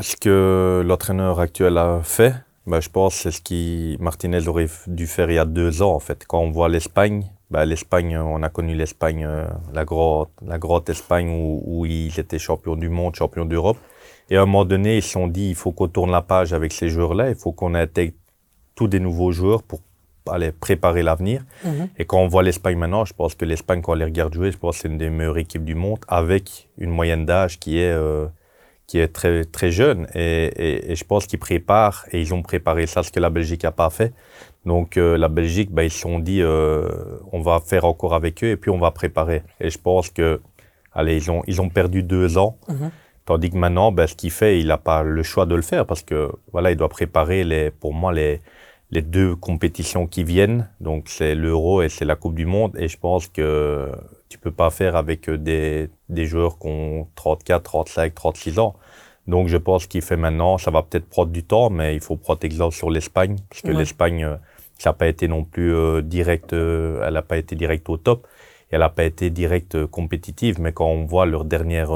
ce 0.00 0.16
que 0.16 0.82
l'entraîneur 0.86 1.40
actuel 1.40 1.76
a 1.76 2.00
fait, 2.02 2.34
ben, 2.66 2.80
je 2.80 2.88
pense 2.88 3.16
que 3.16 3.22
c'est 3.22 3.30
ce 3.32 3.42
qui 3.42 3.96
Martinez 4.00 4.46
aurait 4.48 4.68
dû 4.86 5.06
faire 5.06 5.30
il 5.30 5.34
y 5.34 5.38
a 5.38 5.44
deux 5.44 5.82
ans, 5.82 5.94
en 5.94 5.98
fait. 5.98 6.24
Quand 6.26 6.38
on 6.38 6.50
voit 6.50 6.68
l'Espagne, 6.68 7.30
bah, 7.52 7.66
l'Espagne, 7.66 8.16
on 8.16 8.42
a 8.42 8.48
connu 8.48 8.74
l'Espagne, 8.74 9.24
euh, 9.26 9.46
la 9.74 9.84
grotte, 9.84 10.30
la 10.52 10.58
grotte 10.58 10.88
Espagne 10.88 11.28
où, 11.28 11.62
où, 11.66 11.86
ils 11.86 12.18
étaient 12.18 12.38
champions 12.38 12.76
du 12.76 12.88
monde, 12.88 13.14
champions 13.14 13.44
d'Europe. 13.44 13.76
Et 14.30 14.36
à 14.36 14.42
un 14.42 14.46
moment 14.46 14.64
donné, 14.64 14.96
ils 14.96 15.02
se 15.02 15.10
sont 15.10 15.28
dit, 15.28 15.50
il 15.50 15.54
faut 15.54 15.72
qu'on 15.72 15.88
tourne 15.88 16.10
la 16.10 16.22
page 16.22 16.54
avec 16.54 16.72
ces 16.72 16.88
joueurs-là, 16.88 17.28
il 17.28 17.34
faut 17.36 17.52
qu'on 17.52 17.74
intègre 17.74 18.14
tous 18.74 18.88
des 18.88 19.00
nouveaux 19.00 19.32
joueurs 19.32 19.62
pour 19.62 19.80
aller 20.30 20.50
préparer 20.52 21.02
l'avenir. 21.02 21.42
Mm 21.42 21.68
-hmm. 21.70 21.88
Et 21.98 22.04
quand 22.06 22.20
on 22.26 22.28
voit 22.34 22.44
l'Espagne 22.48 22.78
maintenant, 22.78 23.04
je 23.10 23.14
pense 23.20 23.34
que 23.38 23.44
l'Espagne, 23.44 23.80
quand 23.82 23.92
on 23.92 24.00
les 24.02 24.10
regarde 24.12 24.32
jouer, 24.38 24.50
je 24.50 24.58
pense 24.62 24.76
que 24.76 24.80
c'est 24.82 24.88
une 24.92 25.00
des 25.04 25.10
meilleures 25.10 25.40
équipes 25.46 25.66
du 25.72 25.76
monde, 25.84 26.00
avec 26.20 26.44
une 26.84 26.92
moyenne 26.98 27.24
d'âge 27.30 27.54
qui 27.62 27.72
est 27.84 27.96
euh, 28.06 28.26
qui 28.88 28.96
est 29.02 29.12
très 29.18 29.44
très 29.56 29.70
jeune. 29.80 30.00
Et, 30.14 30.44
et, 30.64 30.74
et 30.90 30.94
je 31.00 31.04
pense 31.10 31.22
qu'ils 31.28 31.42
préparent 31.50 32.00
et 32.12 32.16
ils 32.24 32.30
ont 32.36 32.42
préparé 32.52 32.82
ça, 32.92 32.98
ce 33.06 33.10
que 33.14 33.20
la 33.20 33.30
Belgique 33.30 33.64
a 33.72 33.74
pas 33.82 33.90
fait. 33.98 34.12
Donc 34.64 34.96
euh, 34.96 35.16
la 35.18 35.28
Belgique, 35.28 35.70
bah, 35.72 35.84
ils 35.84 35.90
se 35.90 36.00
sont 36.00 36.18
dit, 36.18 36.40
euh, 36.40 36.88
on 37.32 37.40
va 37.40 37.60
faire 37.60 37.84
encore 37.84 38.14
avec 38.14 38.42
eux 38.44 38.50
et 38.50 38.56
puis 38.56 38.70
on 38.70 38.78
va 38.78 38.90
préparer. 38.90 39.42
Et 39.60 39.70
je 39.70 39.78
pense 39.78 40.08
que, 40.10 40.40
allez, 40.92 41.16
ils 41.16 41.30
ont, 41.30 41.42
ils 41.46 41.60
ont 41.60 41.68
perdu 41.68 42.02
deux 42.02 42.38
ans. 42.38 42.56
Mm 42.68 42.74
-hmm. 42.74 42.90
Tandis 43.24 43.50
que 43.50 43.56
maintenant, 43.56 43.92
bah, 43.92 44.06
ce 44.06 44.14
qu'il 44.16 44.32
fait, 44.32 44.60
il 44.60 44.66
n'a 44.66 44.78
pas 44.78 45.02
le 45.02 45.22
choix 45.22 45.46
de 45.46 45.54
le 45.54 45.62
faire 45.62 45.86
parce 45.86 46.02
que 46.02 46.32
voilà, 46.52 46.70
il 46.72 46.76
doit 46.76 46.88
préparer 46.88 47.44
les, 47.44 47.70
pour 47.70 47.92
moi 47.94 48.12
les, 48.12 48.40
les 48.90 49.02
deux 49.02 49.36
compétitions 49.36 50.06
qui 50.08 50.24
viennent. 50.24 50.68
Donc 50.80 51.08
c'est 51.08 51.34
l'Euro 51.34 51.82
et 51.82 51.88
c'est 51.88 52.04
la 52.04 52.16
Coupe 52.16 52.34
du 52.34 52.46
Monde. 52.46 52.72
Et 52.82 52.88
je 52.88 52.98
pense 52.98 53.28
que 53.28 53.90
tu 54.28 54.38
peux 54.38 54.54
pas 54.62 54.70
faire 54.70 54.94
avec 54.96 55.30
des, 55.30 55.88
des 56.08 56.26
joueurs 56.26 56.58
qui 56.58 56.68
ont 56.68 57.06
34, 57.14 57.62
35, 57.62 58.14
36 58.14 58.58
ans. 58.58 58.74
Donc 59.26 59.48
je 59.48 59.56
pense 59.56 59.86
qu'il 59.86 60.02
fait 60.02 60.16
maintenant, 60.16 60.58
ça 60.58 60.70
va 60.70 60.82
peut-être 60.82 61.08
prendre 61.08 61.30
du 61.30 61.44
temps, 61.44 61.70
mais 61.70 61.94
il 61.94 62.00
faut 62.00 62.16
prendre 62.16 62.40
exemple 62.44 62.74
sur 62.74 62.90
l'Espagne, 62.90 63.36
parce 63.48 63.62
que 63.62 63.68
ouais. 63.68 63.74
l'Espagne, 63.74 64.38
ça 64.82 64.90
n'a 64.90 64.94
pas 64.94 65.06
été 65.06 65.28
non 65.28 65.44
plus 65.44 65.72
euh, 65.72 66.02
direct, 66.02 66.52
euh, 66.52 67.04
elle 67.06 67.14
n'a 67.14 67.22
pas 67.22 67.36
été 67.36 67.54
direct 67.54 67.88
au 67.88 67.98
top, 67.98 68.26
et 68.68 68.74
elle 68.74 68.80
n'a 68.80 68.88
pas 68.88 69.04
été 69.04 69.30
direct 69.30 69.76
euh, 69.76 69.86
compétitive, 69.86 70.60
mais 70.60 70.72
quand 70.72 70.86
on 70.86 71.04
voit 71.04 71.24
leur 71.24 71.44
dernière 71.44 71.92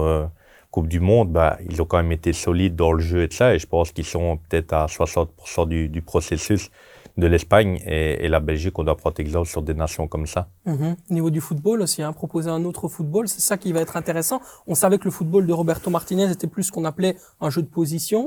Coupe 0.71 0.87
du 0.87 1.01
Monde, 1.01 1.33
bah, 1.33 1.59
ils 1.69 1.83
ont 1.83 1.85
quand 1.85 1.97
même 1.97 2.13
été 2.13 2.33
solides 2.33 2.77
dans 2.77 2.93
le 2.93 3.01
jeu 3.01 3.25
et 3.25 3.29
tout 3.29 3.37
ça, 3.37 3.55
et 3.55 3.59
je 3.59 3.67
pense 3.67 3.91
qu'ils 3.91 4.05
sont 4.05 4.37
peut-être 4.37 4.73
à 4.73 4.87
60% 4.87 5.67
du, 5.67 6.03
processus 6.03 6.71
de 7.17 7.27
l'Espagne 7.27 7.83
et, 7.87 8.29
la 8.29 8.39
Belgique, 8.39 8.79
on 8.79 8.85
doit 8.85 8.97
prendre 8.97 9.19
exemple 9.19 9.49
sur 9.49 9.63
des 9.63 9.75
nations 9.75 10.07
comme 10.07 10.27
ça. 10.27 10.49
-hmm. 10.67 10.95
Au 11.11 11.15
niveau 11.15 11.31
du 11.31 11.41
football 11.41 11.81
aussi, 11.81 12.03
hein, 12.03 12.13
proposer 12.13 12.51
un 12.51 12.65
autre 12.65 12.87
football, 12.89 13.27
c'est 13.27 13.41
ça 13.51 13.57
qui 13.57 13.73
va 13.73 13.81
être 13.81 13.97
intéressant. 13.97 14.39
On 14.67 14.77
savait 14.83 14.99
que 14.99 15.07
le 15.07 15.15
football 15.19 15.45
de 15.47 15.55
Roberto 15.61 15.89
Martinez 15.91 16.31
était 16.31 16.51
plus 16.55 16.65
ce 16.69 16.73
qu'on 16.73 16.85
appelait 16.85 17.17
un 17.41 17.51
jeu 17.55 17.63
de 17.63 17.73
position, 17.81 18.21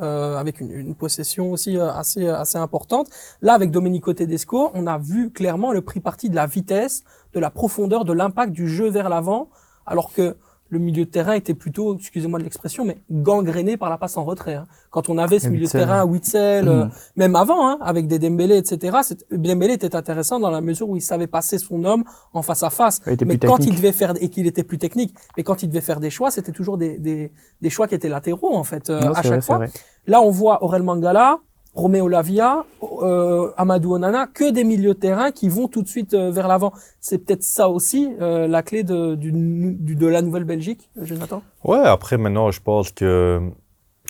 euh, 0.00 0.36
avec 0.36 0.60
une, 0.60 0.72
une, 0.72 0.94
possession 0.94 1.52
aussi 1.52 1.78
euh, 1.78 1.92
assez 1.92 2.28
assez 2.28 2.58
importante. 2.58 3.08
Là, 3.42 3.54
avec 3.54 3.70
Domenico 3.70 4.12
Tedesco, 4.12 4.70
on 4.74 4.86
a 4.86 4.98
vu 4.98 5.30
clairement 5.30 5.72
le 5.72 5.82
prix 5.82 6.00
parti 6.00 6.28
de 6.28 6.34
la 6.34 6.46
vitesse, 6.46 7.04
de 7.32 7.40
la 7.40 7.50
profondeur, 7.50 8.04
de 8.04 8.12
l'impact 8.12 8.52
du 8.52 8.68
jeu 8.68 8.88
vers 8.90 9.08
l'avant, 9.08 9.50
alors 9.86 10.12
que 10.12 10.36
le 10.74 10.80
milieu 10.80 11.04
de 11.04 11.10
terrain 11.10 11.34
était 11.34 11.54
plutôt, 11.54 11.96
excusez-moi 11.96 12.40
de 12.40 12.44
l'expression, 12.44 12.84
mais 12.84 12.98
gangréné 13.10 13.76
par 13.76 13.88
la 13.88 13.96
passe 13.96 14.16
en 14.16 14.24
retrait. 14.24 14.54
Hein. 14.54 14.66
Quand 14.90 15.08
on 15.08 15.18
avait 15.18 15.38
ce 15.38 15.48
milieu 15.48 15.66
de 15.66 15.70
terrain, 15.70 16.04
Witzel, 16.04 16.64
mmh. 16.64 16.68
euh, 16.68 16.86
même 17.16 17.36
avant, 17.36 17.68
hein, 17.68 17.78
avec 17.80 18.08
des 18.08 18.18
Dembélé, 18.18 18.56
etc., 18.56 18.98
Dembélé 19.30 19.74
était 19.74 19.94
intéressant 19.94 20.40
dans 20.40 20.50
la 20.50 20.60
mesure 20.60 20.88
où 20.88 20.96
il 20.96 21.00
savait 21.00 21.28
passer 21.28 21.58
son 21.58 21.84
homme 21.84 22.02
en 22.32 22.42
face 22.42 22.64
à 22.64 22.70
face. 22.70 23.00
Mais 23.06 23.38
quand 23.38 23.56
technique. 23.56 23.68
il 23.68 23.76
devait 23.76 23.92
faire, 23.92 24.14
et 24.20 24.28
qu'il 24.28 24.46
était 24.48 24.64
plus 24.64 24.78
technique, 24.78 25.14
mais 25.36 25.44
quand 25.44 25.62
il 25.62 25.68
devait 25.68 25.80
faire 25.80 26.00
des 26.00 26.10
choix, 26.10 26.32
c'était 26.32 26.52
toujours 26.52 26.76
des, 26.76 26.98
des, 26.98 27.32
des, 27.62 27.70
choix 27.70 27.86
qui 27.86 27.94
étaient 27.94 28.08
latéraux, 28.08 28.54
en 28.54 28.64
fait, 28.64 28.90
euh, 28.90 29.00
non, 29.00 29.12
à 29.12 29.22
chaque 29.22 29.26
vrai, 29.26 29.40
fois. 29.40 29.66
Là, 30.08 30.20
on 30.20 30.30
voit 30.30 30.64
Aurel 30.64 30.82
Mangala, 30.82 31.38
Roméo 31.74 32.06
Lavia, 32.08 32.64
euh, 33.02 33.50
Amadou 33.56 33.94
Onana, 33.94 34.26
que 34.26 34.50
des 34.50 34.64
milieux 34.64 34.94
de 34.94 34.98
terrain 34.98 35.32
qui 35.32 35.48
vont 35.48 35.66
tout 35.66 35.82
de 35.82 35.88
suite 35.88 36.14
euh, 36.14 36.30
vers 36.30 36.46
l'avant. 36.46 36.72
C'est 37.00 37.18
peut-être 37.18 37.42
ça 37.42 37.68
aussi 37.68 38.12
euh, 38.20 38.46
la 38.46 38.62
clé 38.62 38.84
de, 38.84 39.16
du, 39.16 39.32
du, 39.32 39.96
de 39.96 40.06
la 40.06 40.22
Nouvelle-Belgique, 40.22 40.88
Jonathan? 41.00 41.42
Ouais, 41.64 41.78
après 41.78 42.16
maintenant, 42.16 42.50
je 42.52 42.60
pense 42.60 42.92
que 42.92 43.40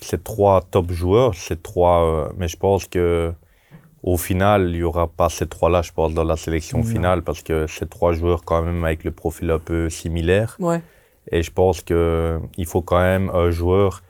ces 0.01 0.19
trois 0.19 0.61
top 0.61 0.91
joueurs, 0.91 1.33
ces 1.33 1.55
trois, 1.55 2.31
mais 2.37 2.47
je 2.47 2.57
pense 2.57 2.85
que 2.85 3.33
au 4.03 4.17
final, 4.17 4.69
il 4.69 4.75
y 4.75 4.83
aura 4.83 5.07
pas 5.07 5.29
ces 5.29 5.47
trois-là, 5.47 5.81
je 5.81 5.91
pense, 5.91 6.13
dans 6.13 6.23
la 6.23 6.37
sélection 6.37 6.83
finale, 6.83 7.23
parce 7.23 7.41
que 7.41 7.65
ces 7.65 7.87
trois 7.87 8.13
joueurs 8.13 8.43
quand 8.43 8.61
même 8.61 8.83
avec 8.83 9.03
le 9.03 9.09
profil 9.09 9.49
un 9.49 9.57
peu 9.57 9.89
similaire. 9.89 10.57
Ouais. 10.59 10.83
Et 11.31 11.41
je 11.41 11.51
pense 11.51 11.81
que 11.81 12.39
il 12.55 12.67
faut 12.67 12.83
quand 12.83 12.99
même 12.99 13.31
un 13.33 13.49
joueur 13.49 14.03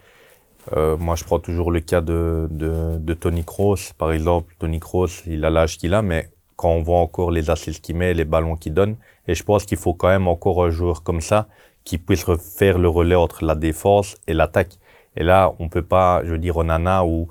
euh, 0.73 0.97
moi, 0.97 1.15
je 1.15 1.23
prends 1.23 1.39
toujours 1.39 1.71
le 1.71 1.79
cas 1.79 2.01
de, 2.01 2.47
de, 2.49 2.97
de 2.97 3.13
Tony 3.13 3.43
Kroos. 3.43 3.93
Par 3.97 4.11
exemple, 4.11 4.55
Tony 4.59 4.79
Kroos, 4.79 5.23
il 5.27 5.45
a 5.45 5.49
l'âge 5.49 5.77
qu'il 5.77 5.93
a, 5.93 6.01
mais 6.01 6.29
quand 6.55 6.69
on 6.69 6.81
voit 6.81 6.99
encore 6.99 7.31
les 7.31 7.49
assises 7.49 7.79
qu'il 7.79 7.95
met, 7.97 8.13
les 8.13 8.25
ballons 8.25 8.55
qu'il 8.55 8.73
donne, 8.73 8.95
et 9.27 9.35
je 9.35 9.43
pense 9.43 9.65
qu'il 9.65 9.77
faut 9.77 9.93
quand 9.93 10.07
même 10.07 10.27
encore 10.27 10.63
un 10.63 10.69
joueur 10.69 11.03
comme 11.03 11.21
ça 11.21 11.47
qui 11.83 11.97
puisse 11.97 12.25
faire 12.57 12.79
le 12.79 12.89
relais 12.89 13.15
entre 13.15 13.45
la 13.45 13.55
défense 13.55 14.15
et 14.27 14.33
l'attaque. 14.33 14.77
Et 15.15 15.23
là, 15.23 15.53
on 15.59 15.69
peut 15.69 15.83
pas, 15.83 16.23
je 16.25 16.31
veux 16.31 16.37
dire, 16.39 16.57
Onana 16.57 17.05
ou, 17.05 17.27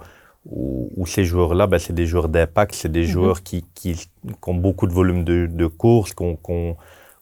ou, 0.47 0.91
ou 0.97 1.07
ces 1.07 1.25
joueurs-là, 1.25 1.67
ben, 1.67 1.79
c'est 1.79 1.93
des 1.93 2.07
joueurs 2.07 2.29
d'impact, 2.29 2.75
c'est 2.75 2.91
des 2.93 3.03
mm 3.03 3.05
-hmm. 3.05 3.12
joueurs 3.12 3.43
qui, 3.43 3.64
qui, 3.75 3.95
qui, 3.95 4.07
ont 4.47 4.55
beaucoup 4.55 4.87
de 4.87 4.93
volume 4.93 5.25
de, 5.25 5.47
de 5.47 5.67
course, 5.67 6.14
qui 6.14 6.23
ont, 6.23 6.37
qui 6.37 6.53
ont, 6.53 6.76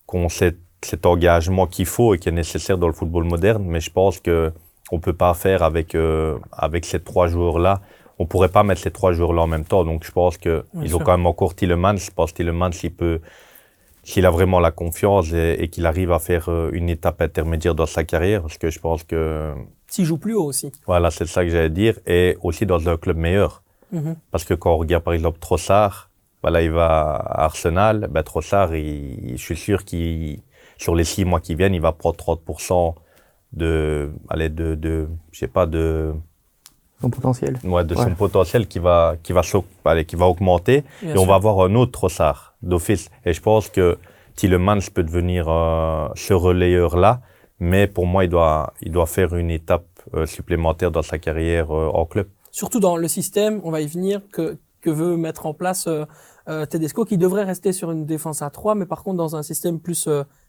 qui 0.09 0.16
ont 0.16 0.28
cet, 0.28 0.59
cet 0.85 1.07
engagement 1.07 1.66
qu'il 1.66 1.87
faut 1.87 2.14
et 2.14 2.19
qui 2.19 2.28
est 2.28 2.33
nécessaire 2.33 2.78
dans 2.78 2.88
le 2.88 2.92
football 3.00 3.25
moderne. 3.25 3.64
Mais 3.64 3.81
je 3.81 3.90
pense 3.90 4.21
que 4.21 4.52
on 4.92 5.00
peut 5.00 5.14
pas 5.14 5.34
faire 5.34 5.62
avec 5.64 5.94
euh, 5.94 6.38
avec 6.52 6.84
ces 6.84 7.00
trois 7.00 7.26
joueurs 7.26 7.58
là. 7.58 7.80
On 8.18 8.26
pourrait 8.26 8.50
pas 8.50 8.62
mettre 8.62 8.82
ces 8.82 8.92
trois 8.92 9.12
joueurs 9.12 9.32
là 9.32 9.42
en 9.42 9.46
même 9.49 9.64
temps. 9.64 9.84
Donc 9.84 10.04
je 10.04 10.12
pense 10.12 10.37
que 10.37 10.64
ils 10.82 10.94
ont 10.94 11.00
quand 11.00 11.16
même 11.16 11.26
encore 11.26 11.56
Tillemans. 11.56 11.96
Je 11.96 12.11
pense 12.11 12.30
que 12.30 12.37
Tillemans 12.37 12.70
il 12.84 12.92
peut 12.94 13.20
s'il 14.04 14.26
a 14.26 14.30
vraiment 14.30 14.61
la 14.61 14.70
confiance 14.70 15.32
et, 15.32 15.68
qu'il 15.68 15.87
arrive 15.87 16.12
à 16.12 16.18
faire 16.18 16.49
euh, 16.49 16.70
une 16.72 16.88
étape 16.88 17.20
intermédiaire 17.22 17.75
dans 17.75 17.87
sa 17.87 18.02
carrière, 18.02 18.42
parce 18.42 18.58
que 18.58 18.68
je 18.68 18.80
pense 18.80 19.04
que... 19.04 19.54
S'il 19.87 20.04
joue 20.04 20.18
plus 20.18 20.34
haut 20.34 20.46
aussi. 20.46 20.72
Voilà, 20.87 21.12
c'est 21.12 21.26
ça 21.26 21.44
que 21.44 21.50
j'allais 21.50 21.70
dire, 21.70 22.00
et 22.04 22.37
aussi 22.42 22.66
dans 22.66 22.88
un 22.88 22.96
club 22.96 23.16
meilleur. 23.16 23.62
Mhm. 23.92 24.16
Parce 24.32 24.44
que 24.44 24.54
quand 24.54 24.75
on 24.75 24.76
regarde 24.76 25.04
par 25.04 25.14
exemple 25.14 25.38
Trossard, 25.38 26.11
voilà, 26.42 26.62
il 26.62 26.72
va 26.72 27.14
à 27.14 27.44
Arsenal, 27.44 28.08
ben 28.11 28.25
Trossard, 28.25 28.72
je 28.72 29.37
suis 29.37 29.56
sûr 29.56 29.84
qu'il, 29.84 30.40
sur 30.78 30.96
les 30.96 31.04
six 31.04 31.25
mois 31.25 31.38
qui 31.38 31.54
viennent, 31.54 31.75
il 31.75 31.80
va 31.80 31.92
prendre 31.92 32.16
30% 32.16 32.94
de, 33.52 34.11
allez, 34.28 34.49
de, 34.49 34.75
de, 34.75 35.09
je 35.30 35.38
sais 35.38 35.49
pas, 35.49 35.66
de, 35.66 36.14
son 37.02 37.11
potentiel. 37.11 37.59
Ouais, 37.64 37.85
de 37.85 37.97
son 37.97 38.14
potentiel 38.14 38.68
qui 38.68 38.78
va, 38.78 39.16
qui 39.23 39.32
va, 39.32 39.42
allez, 39.85 40.04
qui 40.04 40.14
va 40.14 40.26
augmenter. 40.26 40.85
et 41.02 41.18
on 41.18 41.26
va 41.26 41.35
avoir 41.35 41.61
un 41.61 41.75
autre 41.75 41.90
Trossard 41.90 42.54
d'office. 42.62 43.11
Et 43.25 43.32
je 43.32 43.40
pense 43.42 43.68
que 43.68 43.99
Tillemans 44.37 44.78
peut 44.94 45.02
devenir 45.02 45.47
euh, 45.49 46.09
ce 46.14 46.32
relayeur-là. 46.32 47.21
Mais 47.59 47.88
pour 47.88 48.06
moi, 48.06 48.25
il 48.25 48.30
doit, 48.30 48.73
il 48.80 48.92
doit 48.92 49.06
faire 49.06 49.35
une 49.35 49.50
étape 49.50 49.87
euh, 50.14 50.26
supplémentaire 50.26 50.92
dans 50.92 51.02
sa 51.02 51.18
carrière 51.18 51.73
euh, 51.73 51.88
en 51.92 52.06
club. 52.06 52.28
Surtout 52.52 52.78
dans 52.78 52.97
le 52.97 53.09
système, 53.09 53.61
on 53.64 53.73
va 53.73 53.80
y 53.80 53.87
venir, 53.88 54.21
que, 54.32 54.56
que 54.80 54.90
veut 54.90 55.16
mettre 55.16 55.47
en 55.47 55.54
place 55.54 55.88
Tedesco, 56.71 57.04
qui 57.04 57.18
devrait 57.18 57.44
rester 57.44 57.73
sur 57.73 57.90
une 57.90 58.04
défense 58.04 58.42
à 58.42 58.50
3, 58.50 58.75
mais 58.75 58.85
par 58.85 59.02
contre 59.02 59.16
dans 59.16 59.37
un 59.37 59.42
système 59.42 59.80
plus 59.80 60.06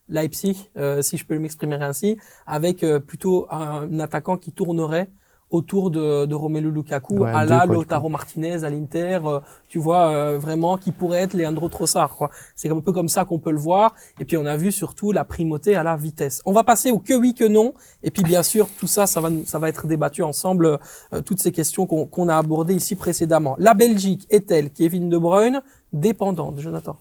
Leipzig, 0.09 0.69
si 1.01 1.17
je 1.17 1.25
peux 1.25 1.37
m'exprimer 1.39 1.75
ainsi, 1.75 2.17
avec 2.45 2.85
plutôt 3.07 3.47
un 3.49 3.99
attaquant 3.99 4.37
qui 4.37 4.51
tournerait 4.51 5.09
autour 5.53 5.91
de, 5.91 6.25
de 6.25 6.35
Romelu 6.35 6.71
Lukaku, 6.71 7.23
à 7.25 7.45
la 7.45 7.65
Lautaro 7.67 8.09
Martinez 8.09 8.63
à 8.63 8.69
l'Inter, 8.71 9.19
euh, 9.23 9.39
tu 9.67 9.77
vois 9.77 10.07
euh, 10.07 10.39
vraiment 10.39 10.77
qui 10.77 10.91
pourrait 10.91 11.21
être 11.21 11.35
Leandro 11.35 11.69
Trossard. 11.69 12.15
Quoi. 12.15 12.31
C'est 12.55 12.69
un 12.69 12.79
peu 12.79 12.91
comme 12.91 13.07
ça 13.07 13.23
qu'on 13.23 13.37
peut 13.37 13.51
le 13.51 13.59
voir. 13.59 13.93
Et 14.19 14.25
puis 14.25 14.35
on 14.35 14.47
a 14.47 14.57
vu 14.57 14.71
surtout 14.71 15.11
la 15.11 15.23
primauté 15.23 15.75
à 15.75 15.83
la 15.83 15.95
vitesse. 15.95 16.41
On 16.45 16.53
va 16.53 16.63
passer 16.63 16.89
au 16.89 16.97
que 16.97 17.13
oui 17.13 17.35
que 17.35 17.43
non. 17.43 17.75
Et 18.01 18.09
puis 18.09 18.23
bien 18.23 18.41
sûr 18.41 18.67
tout 18.79 18.87
ça, 18.87 19.05
ça 19.05 19.21
va 19.21 19.29
ça 19.45 19.59
va 19.59 19.69
être 19.69 19.85
débattu 19.85 20.23
ensemble. 20.23 20.79
Euh, 21.13 21.21
toutes 21.21 21.39
ces 21.39 21.51
questions 21.51 21.85
qu'on 21.85 22.29
a 22.29 22.35
abordées 22.35 22.73
ici 22.73 22.95
précédemment. 22.95 23.55
La 23.59 23.75
Belgique 23.75 24.25
est-elle 24.31 24.71
Kevin 24.71 25.07
De 25.07 25.19
Bruyne 25.19 25.61
dépendante, 25.91 26.59
Jonathan 26.59 26.97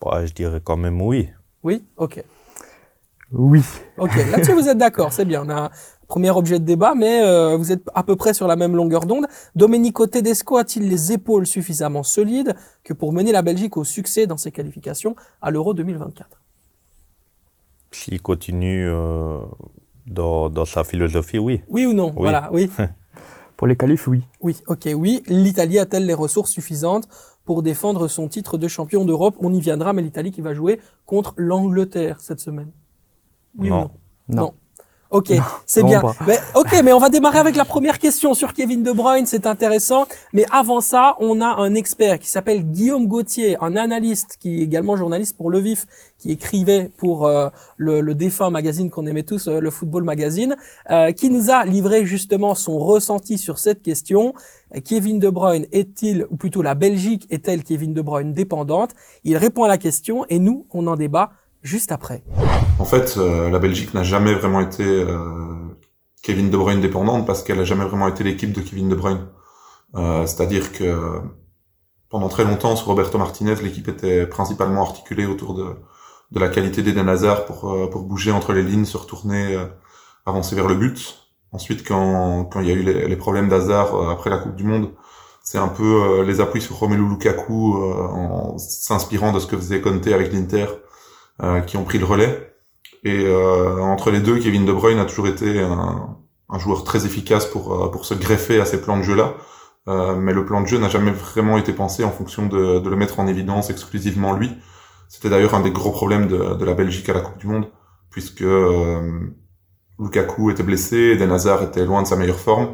bah, 0.00 0.26
Je 0.26 0.32
dirais 0.32 0.60
quand 0.62 0.76
même 0.76 1.00
oui. 1.00 1.28
Oui, 1.64 1.82
ok. 1.96 2.22
Oui. 3.32 3.62
Ok, 3.98 4.14
là-dessus 4.30 4.52
vous 4.52 4.68
êtes 4.68 4.78
d'accord, 4.78 5.12
c'est 5.12 5.24
bien. 5.24 5.42
On 5.44 5.50
a 5.50 5.70
premier 6.06 6.30
objet 6.30 6.58
de 6.60 6.64
débat, 6.64 6.94
mais 6.94 7.22
euh, 7.22 7.56
vous 7.56 7.72
êtes 7.72 7.82
à 7.94 8.02
peu 8.02 8.14
près 8.16 8.34
sur 8.34 8.46
la 8.46 8.54
même 8.54 8.76
longueur 8.76 9.06
d'onde. 9.06 9.26
Domenico 9.56 10.06
Tedesco 10.06 10.58
a-t-il 10.58 10.88
les 10.88 11.12
épaules 11.12 11.46
suffisamment 11.46 12.02
solides 12.02 12.54
que 12.84 12.92
pour 12.92 13.12
mener 13.12 13.32
la 13.32 13.42
Belgique 13.42 13.76
au 13.78 13.84
succès 13.84 14.26
dans 14.26 14.36
ses 14.36 14.52
qualifications 14.52 15.16
à 15.40 15.50
l'Euro 15.50 15.72
2024 15.74 16.28
S'il 17.90 18.20
continue 18.20 18.86
euh, 18.88 19.40
dans, 20.06 20.50
dans, 20.50 20.66
sa 20.66 20.84
philosophie, 20.84 21.38
oui. 21.38 21.62
Oui 21.68 21.86
ou 21.86 21.94
non? 21.94 22.12
Voilà, 22.14 22.50
oui. 22.52 22.70
pour 23.56 23.66
les 23.66 23.76
qualifs, 23.76 24.06
oui. 24.06 24.22
Oui, 24.40 24.60
ok, 24.66 24.90
oui. 24.94 25.22
L'Italie 25.26 25.78
a-t-elle 25.78 26.06
les 26.06 26.14
ressources 26.14 26.50
suffisantes 26.50 27.08
pour 27.44 27.62
défendre 27.62 28.08
son 28.08 28.28
titre 28.28 28.58
de 28.58 28.68
champion 28.68 29.04
d'Europe 29.04 29.36
On 29.40 29.52
y 29.52 29.60
viendra, 29.60 29.92
mais 29.92 30.02
l'Italie 30.02 30.30
qui 30.30 30.40
va 30.40 30.54
jouer 30.54 30.80
contre 31.06 31.34
l'Angleterre 31.36 32.20
cette 32.20 32.40
semaine. 32.40 32.70
Oui 33.58 33.68
non? 33.68 33.90
non. 34.28 34.36
non. 34.36 34.54
Ok, 35.14 35.32
c'est 35.64 35.84
bien. 35.84 36.02
Mais, 36.26 36.38
ok, 36.56 36.80
mais 36.84 36.92
on 36.92 36.98
va 36.98 37.08
démarrer 37.08 37.38
avec 37.38 37.54
la 37.54 37.64
première 37.64 38.00
question 38.00 38.34
sur 38.34 38.52
Kevin 38.52 38.82
De 38.82 38.90
Bruyne, 38.90 39.26
c'est 39.26 39.46
intéressant. 39.46 40.08
Mais 40.32 40.44
avant 40.50 40.80
ça, 40.80 41.14
on 41.20 41.40
a 41.40 41.46
un 41.46 41.76
expert 41.76 42.18
qui 42.18 42.28
s'appelle 42.28 42.64
Guillaume 42.64 43.06
Gauthier, 43.06 43.56
un 43.60 43.76
analyste 43.76 44.38
qui 44.40 44.58
est 44.58 44.64
également 44.64 44.96
journaliste 44.96 45.36
pour 45.36 45.50
Le 45.50 45.60
Vif, 45.60 45.86
qui 46.18 46.32
écrivait 46.32 46.90
pour 46.96 47.28
euh, 47.28 47.48
le, 47.76 48.00
le, 48.00 48.14
défunt 48.16 48.50
magazine 48.50 48.90
qu'on 48.90 49.06
aimait 49.06 49.22
tous, 49.22 49.46
euh, 49.46 49.60
le 49.60 49.70
Football 49.70 50.02
Magazine, 50.02 50.56
euh, 50.90 51.12
qui 51.12 51.30
nous 51.30 51.48
a 51.48 51.64
livré 51.64 52.04
justement 52.06 52.56
son 52.56 52.80
ressenti 52.80 53.38
sur 53.38 53.60
cette 53.60 53.82
question. 53.82 54.34
Kevin 54.84 55.20
De 55.20 55.30
Bruyne 55.30 55.66
est-il, 55.70 56.26
ou 56.28 56.36
plutôt 56.36 56.60
la 56.60 56.74
Belgique 56.74 57.28
est-elle 57.30 57.62
Kevin 57.62 57.94
De 57.94 58.02
Bruyne 58.02 58.32
dépendante? 58.32 58.90
Il 59.22 59.36
répond 59.36 59.62
à 59.62 59.68
la 59.68 59.78
question 59.78 60.24
et 60.28 60.40
nous, 60.40 60.66
on 60.72 60.88
en 60.88 60.96
débat 60.96 61.30
juste 61.62 61.92
après. 61.92 62.24
En 62.78 62.84
fait, 62.84 63.16
euh, 63.18 63.50
la 63.50 63.58
Belgique 63.58 63.94
n'a 63.94 64.02
jamais 64.02 64.34
vraiment 64.34 64.60
été 64.60 64.84
euh, 64.84 65.16
Kevin 66.22 66.50
De 66.50 66.56
Bruyne 66.56 66.80
dépendante 66.80 67.26
parce 67.26 67.42
qu'elle 67.42 67.60
a 67.60 67.64
jamais 67.64 67.84
vraiment 67.84 68.08
été 68.08 68.24
l'équipe 68.24 68.52
de 68.52 68.60
Kevin 68.60 68.88
De 68.88 68.96
Bruyne. 68.96 69.26
Euh, 69.94 70.26
c'est-à-dire 70.26 70.72
que 70.72 71.20
pendant 72.08 72.28
très 72.28 72.44
longtemps, 72.44 72.74
sur 72.74 72.88
Roberto 72.88 73.16
Martinez, 73.16 73.54
l'équipe 73.62 73.88
était 73.88 74.26
principalement 74.26 74.82
articulée 74.82 75.26
autour 75.26 75.54
de, 75.54 75.76
de 76.32 76.40
la 76.40 76.48
qualité 76.48 76.82
d'Eden 76.82 77.08
Hazard 77.08 77.44
pour, 77.44 77.90
pour 77.90 78.02
bouger 78.02 78.32
entre 78.32 78.52
les 78.52 78.62
lignes, 78.62 78.84
se 78.84 78.96
retourner, 78.96 79.56
avancer 80.26 80.56
vers 80.56 80.66
le 80.66 80.74
but. 80.74 81.28
Ensuite, 81.52 81.86
quand, 81.86 82.44
quand 82.46 82.60
il 82.60 82.66
y 82.66 82.70
a 82.70 82.74
eu 82.74 82.82
les, 82.82 83.16
problèmes 83.16 83.48
d'Hazard 83.48 84.10
après 84.10 84.30
la 84.30 84.38
Coupe 84.38 84.56
du 84.56 84.64
Monde, 84.64 84.90
c'est 85.42 85.58
un 85.58 85.68
peu 85.68 86.22
les 86.22 86.40
appuis 86.40 86.60
sur 86.60 86.76
Romelu 86.76 87.08
Lukaku 87.08 87.82
en 87.82 88.58
s'inspirant 88.58 89.32
de 89.32 89.38
ce 89.38 89.46
que 89.46 89.56
faisait 89.56 89.80
Conte 89.80 90.06
avec 90.08 90.32
l'Inter 90.32 90.66
euh, 91.42 91.60
qui 91.62 91.76
ont 91.76 91.82
pris 91.82 91.98
le 91.98 92.04
relais. 92.04 92.53
Et 93.04 93.24
euh, 93.26 93.80
entre 93.80 94.10
les 94.10 94.20
deux, 94.20 94.38
Kevin 94.38 94.64
De 94.64 94.72
Bruyne 94.72 94.98
a 94.98 95.04
toujours 95.04 95.28
été 95.28 95.60
un, 95.60 96.16
un 96.48 96.58
joueur 96.58 96.84
très 96.84 97.06
efficace 97.06 97.46
pour, 97.46 97.84
euh, 97.84 97.90
pour 97.90 98.06
se 98.06 98.14
greffer 98.14 98.60
à 98.60 98.64
ces 98.64 98.80
plans 98.80 98.96
de 98.96 99.02
jeu-là. 99.02 99.34
Euh, 99.86 100.16
mais 100.16 100.32
le 100.32 100.46
plan 100.46 100.62
de 100.62 100.66
jeu 100.66 100.78
n'a 100.78 100.88
jamais 100.88 101.10
vraiment 101.10 101.58
été 101.58 101.72
pensé 101.72 102.04
en 102.04 102.10
fonction 102.10 102.46
de, 102.46 102.78
de 102.78 102.90
le 102.90 102.96
mettre 102.96 103.20
en 103.20 103.26
évidence 103.26 103.68
exclusivement 103.70 104.32
lui. 104.32 104.50
C'était 105.08 105.28
d'ailleurs 105.28 105.54
un 105.54 105.60
des 105.60 105.70
gros 105.70 105.90
problèmes 105.90 106.26
de, 106.26 106.54
de, 106.54 106.64
la 106.64 106.74
Belgique 106.74 107.08
à 107.10 107.12
la 107.12 107.20
Coupe 107.20 107.38
du 107.38 107.46
Monde, 107.46 107.68
puisque 108.10 108.42
euh, 108.42 109.20
Lukaku 109.98 110.50
était 110.50 110.62
blessé, 110.62 110.96
Eden 111.14 111.30
Hazard 111.30 111.62
était 111.62 111.84
loin 111.84 112.02
de 112.02 112.06
sa 112.06 112.16
meilleure 112.16 112.40
forme, 112.40 112.70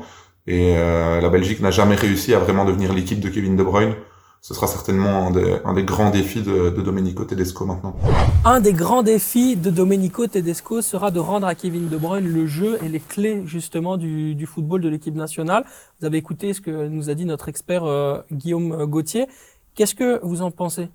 et 0.46 0.76
euh, 0.76 1.20
la 1.20 1.28
Belgique 1.28 1.60
n'a 1.60 1.72
jamais 1.72 1.96
réussi 1.96 2.32
à 2.32 2.38
vraiment 2.38 2.64
devenir 2.64 2.92
l'équipe 2.92 3.20
de 3.20 3.28
Kevin 3.28 3.56
De 3.56 3.64
Bruyne 3.64 3.94
ce 4.42 4.54
sera 4.54 4.66
certainement 4.66 5.26
un 5.64 5.74
des, 5.74 5.82
grands 5.84 6.10
défis 6.10 6.40
de, 6.42 6.70
Domenico 6.70 7.24
Tedesco 7.24 7.66
maintenant. 7.66 7.94
Un 8.44 8.60
des 8.60 8.72
grands 8.72 9.02
défis 9.02 9.56
de 9.56 9.70
Domenico 9.70 10.26
Tedesco 10.26 10.80
sera 10.80 11.10
de 11.10 11.20
rendre 11.20 11.46
à 11.46 11.54
Kevin 11.54 11.88
De 11.88 11.96
Bruyne 11.98 12.26
le 12.26 12.46
jeu 12.46 12.78
et 12.82 12.88
les 12.88 13.00
clés 13.00 13.42
justement 13.44 13.98
du, 13.98 14.34
du 14.34 14.46
football 14.46 14.80
de 14.80 14.88
l'équipe 14.88 15.14
nationale. 15.14 15.64
Vous 16.00 16.06
avez 16.06 16.16
écouté 16.16 16.54
ce 16.54 16.62
que 16.62 16.88
nous 16.88 17.10
a 17.10 17.14
dit 17.14 17.26
notre 17.26 17.48
expert 17.50 17.84
euh, 17.84 18.20
Guillaume 18.32 18.86
Gauthier. 18.86 19.26
Qu'est-ce 19.74 19.94
que 19.94 20.20
vous 20.22 20.40
en 20.40 20.50
pensez? 20.50 20.88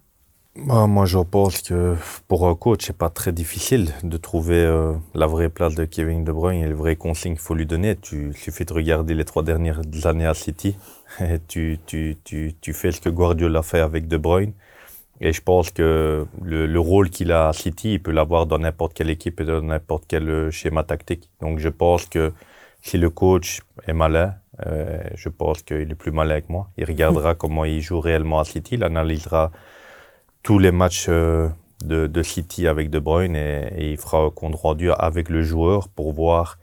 Bah, 0.56 0.88
moi, 0.88 1.06
je 1.06 1.20
pense 1.20 1.62
que 1.62 1.96
pour 2.30 2.48
un 2.48 2.56
coach, 2.56 2.86
c'est 2.86 2.98
pas 2.98 3.10
très 3.10 3.34
difficile 3.34 3.94
de 4.04 4.16
trouver 4.16 4.64
euh, 4.64 4.94
la 5.14 5.28
vraie 5.28 5.50
place 5.50 5.76
de 5.76 5.84
Kevin 5.84 6.24
De 6.24 6.32
Bruyne 6.32 6.64
et 6.64 6.68
le 6.68 6.76
vrai 6.76 6.96
consigne 6.96 7.34
qu'il 7.34 7.42
faut 7.42 7.56
lui 7.56 7.66
donner. 7.66 7.98
Tu 7.98 8.34
suffit 8.34 8.64
de 8.64 8.74
regarder 8.74 9.14
les 9.14 9.26
trois 9.26 9.44
dernières 9.44 9.82
années 10.06 10.26
à 10.26 10.34
City. 10.34 10.78
Et 11.20 11.40
tu, 11.48 11.80
tu, 11.86 12.18
tu, 12.24 12.56
tu 12.62 12.74
fais 12.74 12.92
ce 12.92 13.02
que 13.02 13.10
Guardiola 13.10 13.62
fait 13.64 13.80
avec 13.80 14.08
De 14.08 14.18
Bruyne. 14.18 14.54
Et 15.22 15.34
je 15.34 15.42
pense 15.42 15.72
que 15.72 16.26
le, 16.42 16.66
le 16.68 16.80
rôle 16.80 17.10
qu'il 17.10 17.32
a 17.32 17.50
à 17.50 17.54
City, 17.54 17.94
il 17.94 18.02
peut 18.02 18.12
l'avoir 18.12 18.46
dans 18.46 18.60
n'importe 18.60 18.94
quelle 18.94 19.10
équipe 19.10 19.42
et 19.42 19.46
dans 19.46 19.62
n'importe 19.62 20.06
quel 20.08 20.30
euh, 20.30 20.52
schéma 20.52 20.84
tactique. 20.84 21.30
Donc, 21.42 21.60
je 21.60 21.70
pense 21.70 22.06
que 22.06 22.34
si 22.82 22.98
le 22.98 23.10
coach 23.10 23.62
est 23.88 23.94
malin, 23.94 24.36
euh, 24.66 25.00
je 25.16 25.28
pense 25.30 25.64
qu'il 25.64 25.92
est 25.92 25.96
plus 25.96 26.12
malin 26.12 26.32
avec 26.32 26.50
moi. 26.50 26.70
Il 26.78 26.86
regardera 26.86 27.36
comment 27.42 27.66
il 27.66 27.82
joue 27.82 28.00
réellement 28.00 28.40
à 28.40 28.46
City, 28.46 28.76
il 28.76 28.84
analysera 28.84 29.52
tous 30.46 30.60
les 30.60 30.72
matchs 30.72 31.08
euh, 31.10 31.50
de, 31.84 32.22
City 32.22 32.68
avec 32.68 32.92
De 32.92 33.00
Bruyne 33.00 33.36
et, 33.36 33.92
il 33.92 33.98
fera 33.98 34.30
compte 34.30 34.54
rendu 34.54 34.92
avec 34.92 35.30
le 35.30 35.42
joueur 35.42 35.90
pour 35.90 36.14
voir 36.14 36.60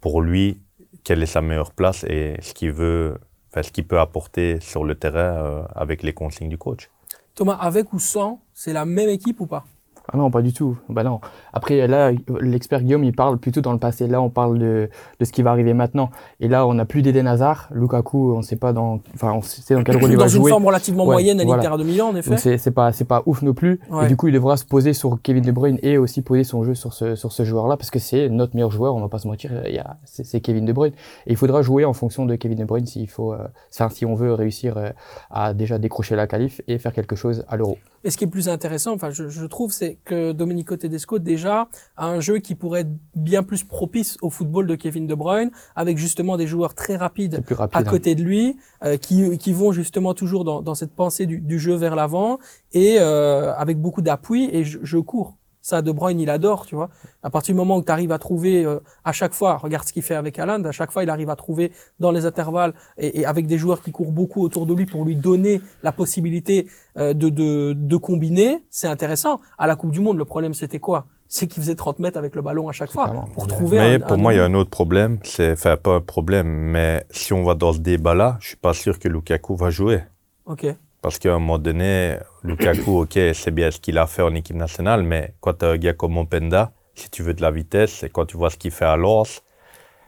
pour 0.00 0.20
lui 0.20 0.60
quelle 1.04 1.22
est 1.22 1.26
sa 1.26 1.40
meilleure 1.40 1.70
place 1.70 2.02
et 2.04 2.34
ce 2.42 2.52
qu'il 2.52 2.72
veut, 2.72 3.18
ce 3.54 3.70
qu'il 3.70 3.86
peut 3.86 4.00
apporter 4.00 4.58
sur 4.60 4.82
le 4.82 4.96
terrain 4.96 5.18
euh, 5.44 5.62
avec 5.76 6.02
les 6.02 6.12
consignes 6.12 6.48
du 6.48 6.58
coach. 6.58 6.90
Thomas, 7.36 7.54
avec 7.54 7.92
ou 7.92 8.00
sans, 8.00 8.42
c'est 8.52 8.72
la 8.72 8.84
même 8.84 9.08
équipe 9.08 9.40
ou 9.40 9.46
pas? 9.46 9.64
Ah 10.12 10.16
non, 10.16 10.30
pas 10.30 10.42
du 10.42 10.52
tout. 10.52 10.76
Bah 10.88 11.04
non. 11.04 11.20
Après, 11.52 11.86
là, 11.86 12.10
l'expert 12.40 12.82
Guillaume, 12.82 13.04
il 13.04 13.14
parle 13.14 13.38
plutôt 13.38 13.60
dans 13.60 13.72
le 13.72 13.78
passé. 13.78 14.08
Là, 14.08 14.20
on 14.20 14.28
parle 14.28 14.58
de, 14.58 14.90
de 15.20 15.24
ce 15.24 15.30
qui 15.30 15.42
va 15.42 15.50
arriver 15.50 15.72
maintenant. 15.72 16.10
Et 16.40 16.48
là, 16.48 16.66
on 16.66 16.74
n'a 16.74 16.84
plus 16.84 17.02
d'Eden 17.02 17.28
Hazard. 17.28 17.68
Lukaku, 17.72 18.34
on 18.34 18.38
ne 18.38 18.42
sait 18.42 18.56
pas 18.56 18.72
dans, 18.72 19.00
enfin, 19.14 19.32
on 19.32 19.42
sait 19.42 19.74
dans 19.74 19.84
quel 19.84 19.98
rôle 19.98 20.10
il 20.10 20.16
va 20.16 20.26
jouer. 20.26 20.40
Dans 20.40 20.46
une 20.46 20.50
forme 20.50 20.66
relativement 20.66 21.04
moyenne 21.04 21.40
à 21.40 21.44
l'Inter 21.44 21.70
de 21.78 21.84
Milan, 21.84 22.08
en 22.08 22.16
effet. 22.16 22.36
C'est, 22.38 22.58
c'est 22.58 22.72
pas, 22.72 22.90
c'est 22.92 23.04
pas 23.04 23.22
ouf 23.26 23.42
non 23.42 23.54
plus. 23.54 23.80
Et 24.02 24.08
du 24.08 24.16
coup, 24.16 24.26
il 24.26 24.34
devra 24.34 24.56
se 24.56 24.64
poser 24.64 24.94
sur 24.94 25.20
Kevin 25.22 25.44
De 25.44 25.52
Bruyne 25.52 25.78
et 25.82 25.96
aussi 25.96 26.22
poser 26.22 26.42
son 26.42 26.64
jeu 26.64 26.74
sur 26.74 26.92
ce, 26.92 27.14
sur 27.14 27.30
ce 27.30 27.44
joueur-là 27.44 27.76
parce 27.76 27.90
que 27.90 28.00
c'est 28.00 28.28
notre 28.28 28.56
meilleur 28.56 28.72
joueur. 28.72 28.96
On 28.96 29.00
va 29.00 29.08
pas 29.08 29.18
se 29.18 29.28
mentir. 29.28 29.52
Il 29.66 29.74
y 29.74 29.78
a, 29.78 29.96
c'est, 30.04 30.40
Kevin 30.40 30.64
De 30.64 30.72
Bruyne. 30.72 30.94
Et 31.26 31.30
il 31.30 31.36
faudra 31.36 31.62
jouer 31.62 31.84
en 31.84 31.92
fonction 31.92 32.26
de 32.26 32.34
Kevin 32.34 32.58
De 32.58 32.64
Bruyne 32.64 32.86
s'il 32.86 33.08
faut, 33.08 33.32
euh, 33.32 33.46
si 33.70 34.04
on 34.04 34.14
veut 34.14 34.34
réussir 34.34 34.76
euh, 34.76 34.90
à 35.30 35.54
déjà 35.54 35.78
décrocher 35.78 36.16
la 36.16 36.26
qualif 36.26 36.60
et 36.66 36.78
faire 36.78 36.92
quelque 36.92 37.14
chose 37.14 37.44
à 37.48 37.56
l'Euro. 37.56 37.78
Mais 38.02 38.10
ce 38.10 38.16
qui 38.16 38.24
est 38.24 38.28
plus 38.28 38.48
intéressant, 38.48 38.92
enfin, 38.94 39.10
je, 39.10 39.28
je 39.28 39.44
trouve, 39.44 39.72
c'est 39.72 39.98
que 40.04 40.32
Domenico 40.32 40.76
Tedesco 40.76 41.18
déjà 41.18 41.68
a 41.96 42.06
un 42.06 42.20
jeu 42.20 42.38
qui 42.38 42.54
pourrait 42.54 42.80
être 42.80 42.92
bien 43.14 43.42
plus 43.42 43.64
propice 43.64 44.16
au 44.22 44.30
football 44.30 44.66
de 44.66 44.74
Kevin 44.74 45.06
De 45.06 45.14
Bruyne, 45.14 45.50
avec 45.76 45.98
justement 45.98 46.36
des 46.36 46.46
joueurs 46.46 46.74
très 46.74 46.96
rapides 46.96 47.42
rapide, 47.50 47.74
à 47.74 47.78
hein. 47.78 47.84
côté 47.84 48.14
de 48.14 48.22
lui, 48.22 48.56
euh, 48.84 48.96
qui, 48.96 49.36
qui 49.38 49.52
vont 49.52 49.72
justement 49.72 50.14
toujours 50.14 50.44
dans, 50.44 50.62
dans 50.62 50.74
cette 50.74 50.92
pensée 50.94 51.26
du, 51.26 51.40
du 51.40 51.58
jeu 51.58 51.74
vers 51.74 51.96
l'avant 51.96 52.38
et 52.72 52.96
euh, 52.98 53.52
avec 53.54 53.78
beaucoup 53.80 54.02
d'appui 54.02 54.48
et 54.52 54.64
je, 54.64 54.78
je 54.82 54.98
cours. 54.98 55.36
Ça, 55.62 55.82
De 55.82 55.92
Bruyne, 55.92 56.20
il 56.20 56.30
adore, 56.30 56.66
tu 56.66 56.74
vois. 56.74 56.88
À 57.22 57.30
partir 57.30 57.54
du 57.54 57.58
moment 57.58 57.76
où 57.76 57.82
tu 57.82 57.92
arrives 57.92 58.12
à 58.12 58.18
trouver 58.18 58.64
euh, 58.64 58.80
à 59.04 59.12
chaque 59.12 59.34
fois, 59.34 59.56
regarde 59.56 59.86
ce 59.86 59.92
qu'il 59.92 60.02
fait 60.02 60.14
avec 60.14 60.38
Haaland, 60.38 60.64
à 60.64 60.72
chaque 60.72 60.90
fois, 60.90 61.02
il 61.02 61.10
arrive 61.10 61.30
à 61.30 61.36
trouver 61.36 61.72
dans 61.98 62.10
les 62.10 62.24
intervalles 62.24 62.72
et, 62.96 63.20
et 63.20 63.26
avec 63.26 63.46
des 63.46 63.58
joueurs 63.58 63.82
qui 63.82 63.92
courent 63.92 64.12
beaucoup 64.12 64.42
autour 64.42 64.66
de 64.66 64.74
lui 64.74 64.86
pour 64.86 65.04
lui 65.04 65.16
donner 65.16 65.60
la 65.82 65.92
possibilité 65.92 66.66
euh, 66.96 67.12
de, 67.12 67.28
de, 67.28 67.74
de 67.76 67.96
combiner, 67.96 68.64
c'est 68.70 68.88
intéressant. 68.88 69.40
À 69.58 69.66
la 69.66 69.76
Coupe 69.76 69.90
du 69.90 70.00
Monde, 70.00 70.16
le 70.16 70.24
problème, 70.24 70.54
c'était 70.54 70.78
quoi? 70.80 71.06
C'est 71.28 71.46
qu'il 71.46 71.62
faisait 71.62 71.76
30 71.76 72.00
mètres 72.00 72.18
avec 72.18 72.34
le 72.34 72.42
ballon 72.42 72.68
à 72.68 72.72
chaque 72.72 72.90
fois 72.90 73.26
pour 73.34 73.46
trouver 73.46 73.78
Mais 73.78 73.94
un, 73.94 74.00
pour 74.00 74.12
un 74.12 74.16
moi, 74.16 74.34
il 74.34 74.38
y 74.38 74.40
a 74.40 74.44
un 74.44 74.54
autre 74.54 74.70
problème. 74.70 75.20
C'est, 75.22 75.52
enfin, 75.52 75.76
pas 75.76 75.94
un 75.94 76.00
problème, 76.00 76.48
mais 76.48 77.04
si 77.10 77.32
on 77.32 77.44
va 77.44 77.54
dans 77.54 77.72
ce 77.72 77.78
débat-là, 77.78 78.36
je 78.40 78.48
suis 78.48 78.56
pas 78.56 78.72
sûr 78.72 78.98
que 78.98 79.06
Lukaku 79.06 79.54
va 79.54 79.70
jouer. 79.70 80.02
Ok. 80.46 80.66
Parce 81.02 81.18
qu'à 81.18 81.30
un 81.34 81.38
moment 81.38 81.58
donné, 81.58 82.16
Lukaku, 82.42 83.02
ok, 83.02 83.18
c'est 83.32 83.50
bien 83.50 83.70
ce 83.70 83.80
qu'il 83.80 83.96
a 83.98 84.06
fait 84.06 84.22
en 84.22 84.34
équipe 84.34 84.56
nationale, 84.56 85.02
mais 85.02 85.34
quand 85.40 85.54
tu 85.58 85.64
as 85.64 85.68
un 85.70 85.76
gars 85.78 85.94
comme 85.94 86.18
Openda, 86.18 86.72
si 86.94 87.08
tu 87.10 87.22
veux 87.22 87.32
de 87.34 87.40
la 87.42 87.50
vitesse, 87.50 88.02
et 88.02 88.10
quand 88.10 88.26
tu 88.26 88.36
vois 88.36 88.50
ce 88.50 88.56
qu'il 88.58 88.70
fait 88.70 88.84
à 88.84 88.96
Lens, 88.96 89.42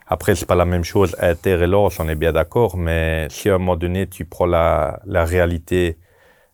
après, 0.06 0.34
c'est 0.34 0.46
pas 0.46 0.54
la 0.56 0.66
même 0.66 0.84
chose, 0.84 1.16
Inter 1.20 1.62
et 1.62 1.66
Lens, 1.66 1.98
on 1.98 2.08
est 2.08 2.14
bien 2.14 2.32
d'accord, 2.32 2.76
mais 2.76 3.26
si 3.30 3.48
à 3.48 3.54
un 3.54 3.58
moment 3.58 3.76
donné, 3.76 4.06
tu 4.06 4.26
prends 4.26 4.44
la, 4.46 5.00
la 5.06 5.24
réalité 5.24 5.96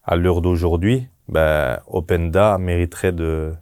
à 0.05 0.15
l'heure 0.15 0.41
d'aujourd'hui, 0.41 1.09
ben, 1.29 1.79
Openda 1.89 2.59
mériterait 2.59 3.13
de, 3.13 3.53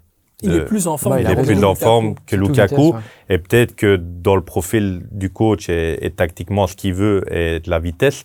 Il 0.42 0.54
est 0.54 0.60
plus 0.60 0.86
en 0.86 0.98
forme. 0.98 1.14
Bah, 1.16 1.20
il 1.22 1.30
est 1.30 1.36
que 1.36 1.40
plus 1.40 1.64
en 1.64 1.72
Lukaku. 1.72 1.74
forme 1.74 2.14
que 2.26 2.36
Lukaku. 2.36 2.76
vitesse, 2.76 2.90
ouais. 2.92 3.00
Et 3.30 3.38
peut-être 3.38 3.74
que 3.74 3.96
dans 3.96 4.36
le 4.36 4.42
profil 4.44 5.06
du 5.10 5.30
coach 5.32 5.68
et, 5.70 6.04
et 6.04 6.10
tactiquement 6.10 6.66
ce 6.66 6.76
qu'il 6.76 6.92
veut 6.94 7.24
et 7.32 7.60
de 7.60 7.70
la 7.70 7.78
vitesse, 7.78 8.24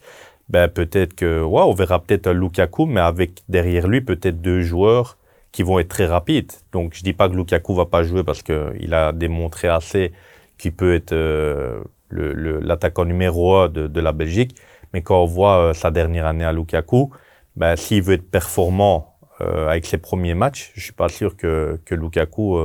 ben 0.52 0.68
peut-être 0.68 1.16
que 1.16 1.42
ouais, 1.42 1.62
on 1.62 1.74
verra 1.74 2.02
peut-être 2.02 2.28
un 2.28 2.34
Lukaku, 2.34 2.86
mais 2.86 3.00
avec 3.00 3.42
derrière 3.48 3.88
lui 3.88 4.02
peut-être 4.02 4.42
deux 4.42 4.62
joueurs 4.62 5.18
qui 5.54 5.64
vont 5.64 5.80
être 5.80 5.88
très 5.88 6.06
rapides. 6.06 6.52
Donc 6.74 6.94
je 6.94 7.04
dis 7.04 7.14
pas 7.14 7.30
que 7.30 7.36
Lukaku 7.36 7.74
va 7.74 7.86
pas 7.86 8.04
jouer 8.04 8.24
parce 8.26 8.42
que 8.42 8.74
il 8.82 8.94
a 8.94 9.14
démontré 9.14 9.70
assez 9.70 10.12
qu'il 10.58 10.74
peut 10.74 10.94
être 10.94 11.14
euh, 11.14 11.82
l'attaquant 12.10 13.06
numéro 13.06 13.56
un 13.56 13.70
de, 13.70 14.00
la 14.02 14.12
Belgique. 14.12 14.58
Mais 14.94 15.02
quand 15.02 15.24
on 15.24 15.26
voit 15.26 15.58
euh, 15.58 15.74
sa 15.74 15.90
dernière 15.90 16.26
année 16.26 16.44
à 16.44 16.52
Lukaku, 16.52 17.12
ben 17.56 17.78
s'il 17.78 18.04
veut 18.04 18.16
être 18.16 18.30
performant 18.30 19.16
euh, 19.40 19.70
avec 19.70 19.86
ses 19.86 20.00
premiers 20.00 20.36
matchs, 20.36 20.74
je 20.76 20.82
suis 20.82 20.94
pas 20.94 21.08
sûr 21.08 21.38
que, 21.38 21.80
que 21.86 21.96
Lukaku 21.96 22.58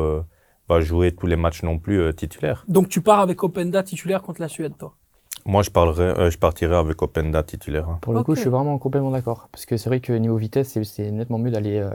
va 0.68 0.80
jouer 0.80 1.12
tous 1.12 1.28
les 1.28 1.36
matchs 1.36 1.62
non 1.62 1.78
plus 1.78 2.12
titulaires. 2.14 2.64
Donc 2.66 2.88
tu 2.88 3.00
pars 3.00 3.20
avec 3.20 3.44
Openda 3.44 3.84
titulaire 3.84 4.22
contre 4.22 4.40
la 4.40 4.48
Suède, 4.48 4.72
toi? 4.76 4.96
Moi, 5.46 5.62
je, 5.62 5.70
parlerai, 5.70 6.02
euh, 6.02 6.30
je 6.30 6.38
partirai 6.38 6.74
avec 6.74 7.00
Openda 7.00 7.42
titulaire. 7.44 7.88
hein. 7.88 7.98
Pour 8.02 8.12
le 8.14 8.22
coup, 8.24 8.34
je 8.34 8.40
suis 8.40 8.50
vraiment 8.50 8.78
complètement 8.78 9.12
d'accord. 9.12 9.48
Parce 9.52 9.64
que 9.64 9.76
c'est 9.76 9.88
vrai 9.88 10.00
que 10.00 10.12
niveau 10.12 10.36
vitesse, 10.36 10.68
c'est- 10.70 10.82
c'est 10.84 11.10
nettement 11.12 11.38
mieux 11.38 11.52
d'aller 11.52 11.78
euh, 11.78 11.90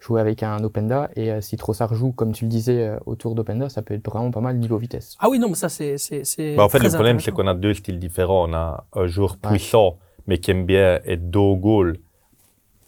jouer 0.00 0.20
avec 0.20 0.42
un 0.42 0.62
Openda. 0.62 1.08
Et 1.16 1.32
euh, 1.32 1.40
si 1.40 1.56
Trossard 1.56 1.94
joue, 1.94 2.12
comme 2.12 2.32
tu 2.32 2.44
le 2.44 2.50
disais, 2.50 2.86
euh, 2.88 2.98
autour 3.06 3.34
d'Openda, 3.34 3.70
ça 3.70 3.80
peut 3.80 3.94
être 3.94 4.06
vraiment 4.10 4.30
pas 4.30 4.42
mal 4.42 4.58
niveau 4.58 4.76
vitesse. 4.76 5.16
Ah 5.18 5.30
oui, 5.30 5.38
non, 5.38 5.48
mais 5.48 5.54
ça, 5.54 5.70
c'est. 5.70 5.96
c'est, 5.96 6.24
c'est 6.24 6.56
Bah, 6.56 6.64
en 6.64 6.68
fait, 6.68 6.78
très 6.78 6.88
le 6.88 6.94
problème, 6.94 7.20
c'est 7.20 7.32
qu'on 7.32 7.46
a 7.46 7.54
deux 7.54 7.72
styles 7.72 7.98
différents. 7.98 8.48
On 8.48 8.52
a 8.52 8.84
un 8.92 9.06
joueur 9.06 9.38
Ouais. 9.42 9.48
puissant, 9.50 9.96
mais 10.26 10.36
qui 10.38 10.50
aime 10.50 10.66
bien 10.66 11.00
être 11.06 11.30
dos 11.30 11.52
au 11.52 11.56
goal, 11.56 11.96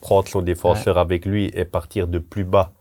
prendre 0.02 0.28
son 0.28 0.42
défenseur 0.42 0.98
avec 0.98 1.24
lui 1.24 1.50
et 1.54 1.64
partir 1.64 2.06
de 2.06 2.18
plus 2.18 2.44
bas 2.44 2.72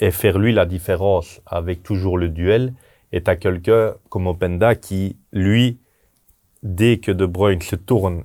et 0.00 0.10
faire 0.10 0.38
lui 0.38 0.52
la 0.52 0.66
différence 0.66 1.40
avec 1.46 1.84
toujours 1.84 2.18
le 2.18 2.28
duel. 2.28 2.74
Et 3.12 3.22
tu 3.22 3.30
as 3.30 3.36
quelqu'un 3.36 3.94
comme 4.10 4.26
Openda 4.26 4.74
qui, 4.74 5.16
lui, 5.32 5.78
dès 6.62 6.98
que 6.98 7.12
De 7.12 7.26
Bruyne 7.26 7.62
se 7.62 7.76
tourne 7.76 8.24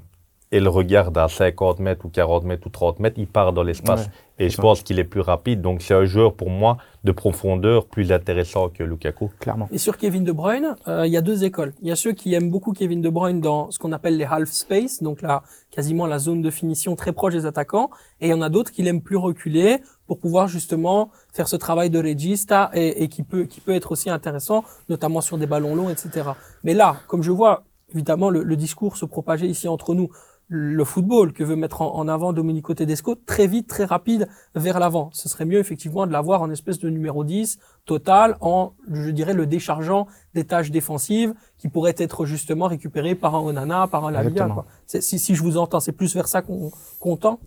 et 0.54 0.60
le 0.60 0.70
regarde 0.70 1.18
à 1.18 1.28
50 1.28 1.80
mètres 1.80 2.06
ou 2.06 2.10
40 2.10 2.44
mètres 2.44 2.68
ou 2.68 2.70
30 2.70 3.00
mètres, 3.00 3.16
il 3.18 3.26
part 3.26 3.54
dans 3.54 3.64
l'espace. 3.64 4.06
Ouais, 4.06 4.12
et 4.46 4.50
je 4.50 4.56
ça. 4.56 4.62
pense 4.62 4.84
qu'il 4.84 5.00
est 5.00 5.04
plus 5.04 5.20
rapide. 5.22 5.62
Donc 5.62 5.82
c'est 5.82 5.96
un 5.96 6.06
joueur 6.06 6.36
pour 6.36 6.52
moi 6.52 6.78
de 7.04 7.12
profondeur 7.12 7.88
plus 7.88 8.12
intéressant 8.12 8.70
que 8.70 8.84
Lukaku. 8.84 9.32
Clairement. 9.40 9.68
Et 9.72 9.80
sur 9.80 9.98
Kevin 9.98 10.24
De 10.24 10.32
Bruyne, 10.32 10.76
euh, 10.88 11.08
il 11.08 11.12
y 11.12 11.18
a 11.18 11.22
deux 11.22 11.44
écoles. 11.44 11.74
Il 11.82 11.88
y 11.88 11.92
a 11.92 11.96
ceux 11.96 12.12
qui 12.12 12.36
aiment 12.36 12.52
beaucoup 12.52 12.72
Kevin 12.72 13.02
De 13.02 13.10
Bruyne 13.10 13.42
dans 13.42 13.72
ce 13.72 13.80
qu'on 13.80 13.92
appelle 13.94 14.16
les 14.16 14.26
half 14.26 14.48
space, 14.52 15.02
donc 15.02 15.24
là, 15.24 15.42
quasiment 15.72 16.06
la 16.06 16.20
zone 16.20 16.44
de 16.44 16.52
finition 16.52 16.96
très 16.96 17.14
proche 17.14 17.34
des 17.34 17.48
attaquants. 17.48 17.90
Et 18.22 18.28
il 18.28 18.30
y 18.30 18.34
en 18.36 18.42
a 18.44 18.50
d'autres 18.50 18.72
qui 18.72 18.84
l'aiment 18.84 19.02
plus 19.02 19.18
reculer 19.18 19.78
pour 20.06 20.20
pouvoir 20.20 20.48
justement 20.48 21.10
faire 21.34 21.48
ce 21.48 21.56
travail 21.56 21.90
de 21.90 21.98
regista 21.98 22.70
et, 22.76 23.02
et 23.02 23.08
qui 23.08 23.24
peut 23.24 23.46
qui 23.46 23.60
peut 23.60 23.74
être 23.74 23.92
aussi 23.92 24.12
intéressant, 24.12 24.64
notamment 24.88 25.22
sur 25.22 25.40
des 25.40 25.48
ballons 25.48 25.76
longs, 25.76 25.90
etc. 25.90 26.30
Mais 26.64 26.76
là, 26.76 26.98
comme 27.08 27.24
je 27.24 27.32
vois 27.32 27.64
évidemment 27.94 28.30
le, 28.30 28.44
le 28.44 28.56
discours 28.56 28.98
se 28.98 29.06
propager 29.06 29.48
ici 29.48 29.68
entre 29.68 29.94
nous, 29.96 30.10
le 30.50 30.84
football 30.84 31.32
que 31.34 31.44
veut 31.44 31.56
mettre 31.56 31.82
en, 31.82 31.96
en 31.96 32.08
avant 32.08 32.34
Domenico 32.34 32.74
Tedesco, 32.74 33.16
très 33.16 33.48
vite, 33.48 33.68
très 33.68 33.86
rapide 33.86 34.28
vers 34.56 34.80
l'avant. 34.80 35.10
Ce 35.14 35.30
serait 35.30 35.46
mieux 35.46 35.58
effectivement 35.58 36.06
de 36.06 36.12
l'avoir 36.12 36.42
en 36.42 36.52
espèce 36.52 36.80
de 36.80 36.90
numéro 36.90 37.24
10 37.24 37.58
total 37.86 38.36
en, 38.42 38.74
je 38.92 39.10
dirais, 39.10 39.34
le 39.34 39.48
déchargeant 39.48 40.06
des 40.36 40.44
tâches 40.44 40.70
défensives 40.70 41.34
qui 41.58 41.70
pourraient 41.70 41.96
être 41.98 42.26
justement 42.26 42.68
récupérées 42.68 43.16
par 43.16 43.36
un 43.36 43.40
Onana, 43.40 43.88
par 43.88 44.06
un 44.06 44.12
Lavia. 44.12 44.48
Quoi. 44.50 44.66
Si, 44.86 45.18
si 45.18 45.34
je 45.34 45.42
vous 45.42 45.58
entends, 45.58 45.80
c'est 45.80 45.94
plus 45.94 46.14
vers 46.14 46.28
ça 46.28 46.42
qu'on 46.42 46.72
qu'on 47.00 47.18
tend? 47.18 47.40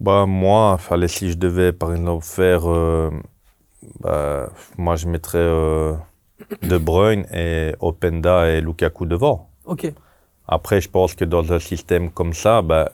Bah, 0.00 0.26
moi, 0.26 0.78
fallait, 0.78 1.08
si 1.08 1.30
je 1.30 1.36
devais, 1.36 1.72
par 1.72 1.92
exemple, 1.94 2.24
faire. 2.24 2.68
euh, 2.68 3.10
bah, 4.00 4.50
moi, 4.78 4.96
je 4.96 5.06
mettrais 5.06 5.38
euh, 5.38 5.94
De 6.62 6.78
Bruyne 6.78 7.26
et 7.32 7.74
Openda 7.80 8.48
et 8.50 8.60
Lukaku 8.60 9.06
devant. 9.06 9.50
Ok. 9.68 9.92
Après, 10.48 10.80
je 10.80 10.88
pense 10.88 11.14
que 11.14 11.24
dans 11.24 11.52
un 11.52 11.58
système 11.58 12.10
comme 12.10 12.32
ça, 12.32 12.62
bah, 12.62 12.90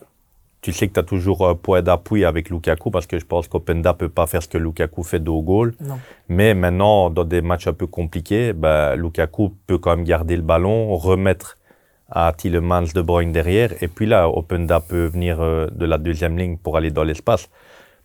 tu 0.60 0.72
sais 0.72 0.88
que 0.88 0.94
tu 0.94 1.00
as 1.00 1.04
toujours 1.04 1.48
un 1.48 1.54
point 1.54 1.82
d'appui 1.82 2.24
avec 2.24 2.50
Lukaku 2.50 2.90
parce 2.90 3.06
que 3.06 3.18
je 3.18 3.24
pense 3.24 3.46
qu'Openda 3.48 3.94
peut 3.94 4.08
pas 4.08 4.26
faire 4.26 4.42
ce 4.42 4.48
que 4.48 4.58
Lukaku 4.58 5.04
fait 5.04 5.20
de 5.20 5.30
haut 5.30 5.42
goal. 5.42 5.74
Non. 5.80 5.98
Mais 6.28 6.52
maintenant, 6.54 7.10
dans 7.10 7.24
des 7.24 7.42
matchs 7.42 7.68
un 7.68 7.72
peu 7.72 7.86
compliqués, 7.86 8.52
bah, 8.52 8.96
Lukaku 8.96 9.54
peut 9.66 9.78
quand 9.78 9.96
même 9.96 10.04
garder 10.04 10.36
le 10.36 10.42
ballon, 10.42 10.96
remettre 10.96 11.58
à 12.10 12.32
Tillemans 12.36 12.92
De 12.92 13.02
Bruyne 13.02 13.32
derrière. 13.32 13.70
Et 13.82 13.88
puis 13.88 14.06
là, 14.06 14.28
Openda 14.28 14.80
peut 14.80 15.06
venir 15.06 15.40
euh, 15.40 15.68
de 15.70 15.86
la 15.86 15.98
deuxième 15.98 16.36
ligne 16.36 16.56
pour 16.56 16.76
aller 16.76 16.90
dans 16.90 17.04
l'espace. 17.04 17.48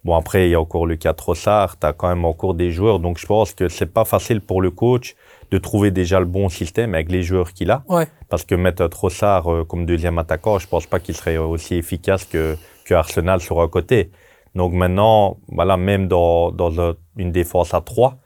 Bon, 0.06 0.16
après, 0.16 0.48
il 0.48 0.52
y 0.52 0.56
a 0.56 0.62
encore 0.62 0.86
le 0.86 0.96
cas 0.96 1.14
Trossard, 1.14 1.80
tu 1.80 1.88
as 1.88 1.94
quand 1.94 2.08
même 2.08 2.24
encore 2.24 2.54
des 2.54 2.72
joueurs. 2.72 3.00
Donc, 3.00 3.18
je 3.18 3.26
pense 3.26 3.54
que 3.54 3.68
c'est 3.68 3.92
pas 3.92 4.06
facile 4.06 4.42
pour 4.42 4.62
le 4.62 4.70
coach 4.70 5.16
de 5.52 5.58
trouver 5.58 5.92
déjà 5.92 6.20
le 6.20 6.26
bon 6.26 6.48
système 6.50 6.94
avec 6.94 7.12
les 7.12 7.24
joueurs 7.24 7.54
qu'il 7.54 7.72
a. 7.72 7.84
Ouais. 7.88 8.08
Parce 8.30 8.44
que 8.44 8.56
mettre 8.56 8.82
un 8.84 8.90
Trossard 8.90 9.52
euh, 9.52 9.64
comme 9.66 9.86
deuxième 9.86 10.18
attaquant, 10.20 10.60
je 10.60 10.68
pense 10.68 10.86
pas 10.86 11.00
qu'il 11.00 11.16
serait 11.16 11.38
aussi 11.38 11.76
efficace 11.76 12.26
que, 12.26 12.56
que 12.86 12.94
Arsenal 12.94 13.42
sur 13.42 13.60
un 13.62 13.68
côté. 13.68 14.12
Donc 14.56 14.74
maintenant, 14.74 15.38
voilà, 15.48 15.78
même 15.78 16.08
dans, 16.08 16.52
dans 16.52 16.80
un- 16.80 16.96
une 17.18 17.32
défense 17.32 17.74
à 17.74 17.82
3, 17.82 18.18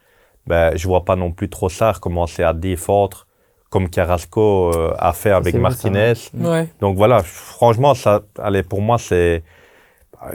ben, 0.48 0.76
je 0.76 0.88
vois 0.88 1.06
pas 1.06 1.16
non 1.16 1.32
plus 1.32 1.50
Trossard 1.50 2.02
commencer 2.02 2.44
à 2.44 2.54
défendre 2.54 3.28
comme 3.70 3.90
Carrasco 3.90 4.72
euh, 4.76 4.94
a 5.00 5.14
fait 5.14 5.32
avec 5.32 5.54
vrai, 5.56 5.62
Martinez. 5.62 6.14
Mm. 6.34 6.46
Ouais. 6.46 6.68
Donc 6.82 6.96
voilà, 6.98 7.24
franchement, 7.24 7.94
ça, 7.96 8.22
allez, 8.38 8.62
pour 8.64 8.82
moi, 8.82 8.98
c'est 8.98 9.44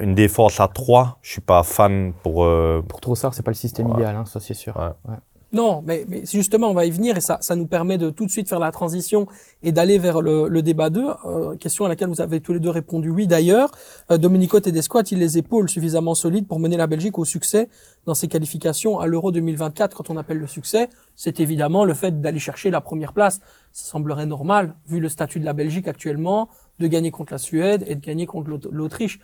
une 0.01 0.15
défense 0.15 0.61
à 0.61 0.69
3. 0.69 1.19
Je 1.23 1.33
suis 1.33 1.41
pas 1.41 1.63
fan 1.63 2.13
pour. 2.23 2.45
euh, 2.45 2.83
Pour 2.89 3.01
Trossard, 3.01 3.33
c'est 3.35 3.43
pas 3.45 3.51
le 3.51 3.55
système 3.55 3.87
Ouais. 3.89 3.95
idéal, 3.95 4.17
hein, 4.17 4.25
ça 4.25 4.41
c'est 4.41 4.55
sûr. 4.55 4.77
Ouais. 4.77 5.15
Non, 5.51 5.83
mais, 5.87 6.05
mais 6.09 6.27
justement, 6.27 6.69
on 6.69 6.75
va 6.75 6.85
y 6.85 6.91
venir 6.91 7.17
et 7.17 7.23
ça, 7.23 7.39
ça 7.41 7.57
nous 7.57 7.67
permet 7.67 7.97
de 7.97 8.11
tout 8.11 8.27
de 8.27 8.31
suite 8.31 8.51
faire 8.51 8.59
la 8.59 8.71
transition 8.71 9.27
et 9.63 9.73
d'aller 9.73 9.99
vers 9.99 10.21
le, 10.21 10.47
le 10.47 10.61
débat 10.61 10.91
2. 10.91 11.07
Euh, 11.25 11.57
question 11.57 11.87
à 11.87 11.89
laquelle 11.89 12.09
vous 12.11 12.21
avez 12.21 12.41
tous 12.43 12.53
les 12.53 12.61
deux 12.61 12.69
répondu 12.69 13.09
oui 13.09 13.27
d'ailleurs. 13.27 13.71
Euh, 14.11 14.19
Domenico 14.19 14.61
Tedesco 14.61 14.99
a-t-il 14.99 15.19
les 15.19 15.39
épaules 15.39 15.71
suffisamment 15.71 16.15
solides 16.15 16.47
pour 16.47 16.61
mener 16.61 16.77
la 16.77 16.87
Belgique 16.87 17.19
au 17.19 17.25
succès 17.25 17.71
dans 18.05 18.13
ses 18.13 18.29
qualifications 18.29 18.99
à 19.01 19.07
l'Euro 19.07 19.33
2024 19.33 19.97
Quand 19.97 20.11
on 20.11 20.19
appelle 20.19 20.37
le 20.39 20.47
succès, 20.47 20.91
c'est 21.17 21.41
évidemment 21.41 21.87
le 21.87 21.95
fait 21.95 22.21
d'aller 22.21 22.39
chercher 22.41 22.71
la 22.71 22.83
première 22.83 23.15
place. 23.15 23.41
Ça 23.73 23.91
semblerait 23.91 24.27
normal, 24.27 24.75
vu 24.87 25.01
le 25.01 25.09
statut 25.09 25.41
de 25.41 25.47
la 25.47 25.55
Belgique 25.55 25.89
actuellement, 25.89 26.51
de 26.79 26.87
gagner 26.89 27.11
contre 27.11 27.33
la 27.33 27.39
Suède 27.39 27.85
et 27.89 27.95
de 27.95 28.01
gagner 28.05 28.27
contre 28.27 28.51
l'Aut- 28.51 28.69
l'Autriche. 28.71 29.19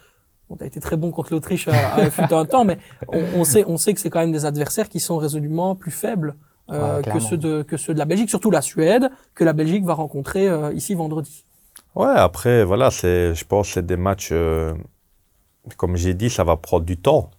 On 0.51 0.57
a 0.57 0.67
été 0.67 0.79
très 0.81 0.97
bon 0.97 1.11
contre 1.11 1.33
l'Autriche 1.33 1.69
à, 1.69 1.73
à 1.97 2.35
un 2.37 2.45
temps, 2.45 2.65
mais 2.65 2.79
on, 3.09 3.23
on 3.37 3.45
sait, 3.45 3.65
on 3.67 3.77
sait 3.77 3.95
que 3.95 4.01
c'est 4.01 4.11
quand 4.11 4.21
même 4.21 4.33
des 4.33 4.45
adversaires 4.45 4.89
qui 4.89 5.01
sont 5.01 5.17
résolument 5.17 5.75
plus 5.75 5.91
faibles 5.91 6.37
euh, 6.71 6.99
Ouais, 6.99 7.13
que 7.13 7.19
ceux 7.19 7.37
de 7.37 7.63
que 7.63 7.77
ceux 7.77 7.95
de 7.95 7.99
la 7.99 8.05
Belgique, 8.05 8.31
surtout 8.31 8.51
la 8.51 8.63
Suède, 8.63 9.11
que 9.35 9.45
la 9.45 9.53
Belgique 9.53 9.85
va 9.85 9.95
rencontrer 9.95 10.49
euh, 10.49 10.73
ici 10.73 10.95
vendredi. 10.95 11.45
Ouais, 11.95 12.13
après, 12.15 12.65
voilà, 12.65 12.91
c'est, 12.91 13.35
je 13.35 13.45
pense 13.45 13.69
que 13.69 13.75
c'est 13.75 13.87
des 13.87 13.97
matchs, 13.97 14.31
euh, 14.33 14.75
comme 15.77 15.97
j'ai 15.97 16.15
dit, 16.15 16.31
ça 16.31 16.45
va 16.45 16.57
prendre 16.57 16.85
du 16.85 16.97
temps. 16.97 17.31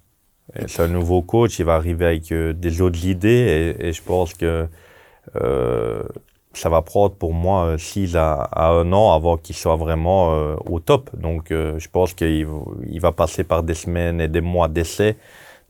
C'est 0.68 0.84
un 0.84 0.88
nouveau 0.88 1.22
coach, 1.24 1.58
il 1.60 1.65
va 1.65 1.74
arriver 1.76 2.06
avec 2.06 2.32
euh, 2.32 2.54
des 2.54 2.80
autres 2.82 3.04
idées 3.06 3.76
et, 3.80 3.88
et 3.88 3.94
je 3.94 4.02
pense 4.04 4.36
que 4.36 4.68
euh, 5.41 6.04
ça 6.58 6.70
va 6.70 6.82
prendre 6.82 7.15
pour 7.15 7.34
moi 7.34 7.76
6 7.78 8.15
à, 8.15 8.34
à 8.34 8.70
1 8.70 8.91
an 8.94 9.13
avant 9.13 9.38
qu'il 9.38 9.56
soit 9.56 9.76
vraiment 9.76 10.56
au 10.65 10.80
top. 10.80 11.10
Donc 11.15 11.48
je 11.50 11.88
pense 11.89 12.13
qu'il 12.13 12.48
il 12.88 13.00
va 13.02 13.12
passer 13.12 13.44
par 13.44 13.63
des 13.63 13.74
semaines 13.74 14.22
et 14.22 14.28
des 14.28 14.41
mois 14.41 14.68
d'essai 14.68 15.18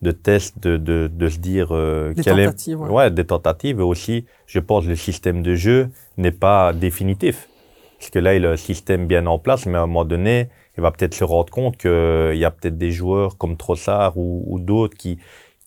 de 0.01 0.11
tests, 0.11 0.59
de, 0.59 0.77
de, 0.77 1.09
de 1.11 1.29
se 1.29 1.39
dire 1.39 1.69
euh, 1.71 2.13
des 2.13 2.23
tentatives, 2.23 2.79
est, 2.79 2.91
ouais. 2.91 3.11
des 3.11 3.25
tentatives. 3.25 3.79
Et 3.79 3.83
aussi, 3.83 4.25
je 4.45 4.59
pense 4.59 4.85
le 4.85 4.95
système 4.95 5.41
de 5.41 5.55
jeu 5.55 5.89
n'est 6.17 6.31
pas 6.31 6.73
définitif. 6.73 7.49
Parce 7.97 8.09
que 8.09 8.19
là, 8.19 8.35
il 8.35 8.45
a 8.45 8.51
le 8.51 8.57
système 8.57 9.07
bien 9.07 9.25
en 9.25 9.39
place, 9.39 9.65
mais 9.65 9.77
à 9.77 9.81
un 9.81 9.87
moment 9.87 10.05
donné, 10.05 10.49
il 10.77 10.81
va 10.81 10.91
peut-être 10.91 11.13
se 11.13 11.23
rendre 11.23 11.51
compte 11.51 11.77
qu'il 11.77 12.37
y 12.37 12.45
a 12.45 12.51
peut-être 12.51 12.77
des 12.77 12.91
joueurs 12.91 13.37
comme 13.37 13.55
Trossard 13.55 14.17
ou, 14.17 14.43
ou 14.47 14.59
d'autres 14.59 14.97
qui, 14.97 15.17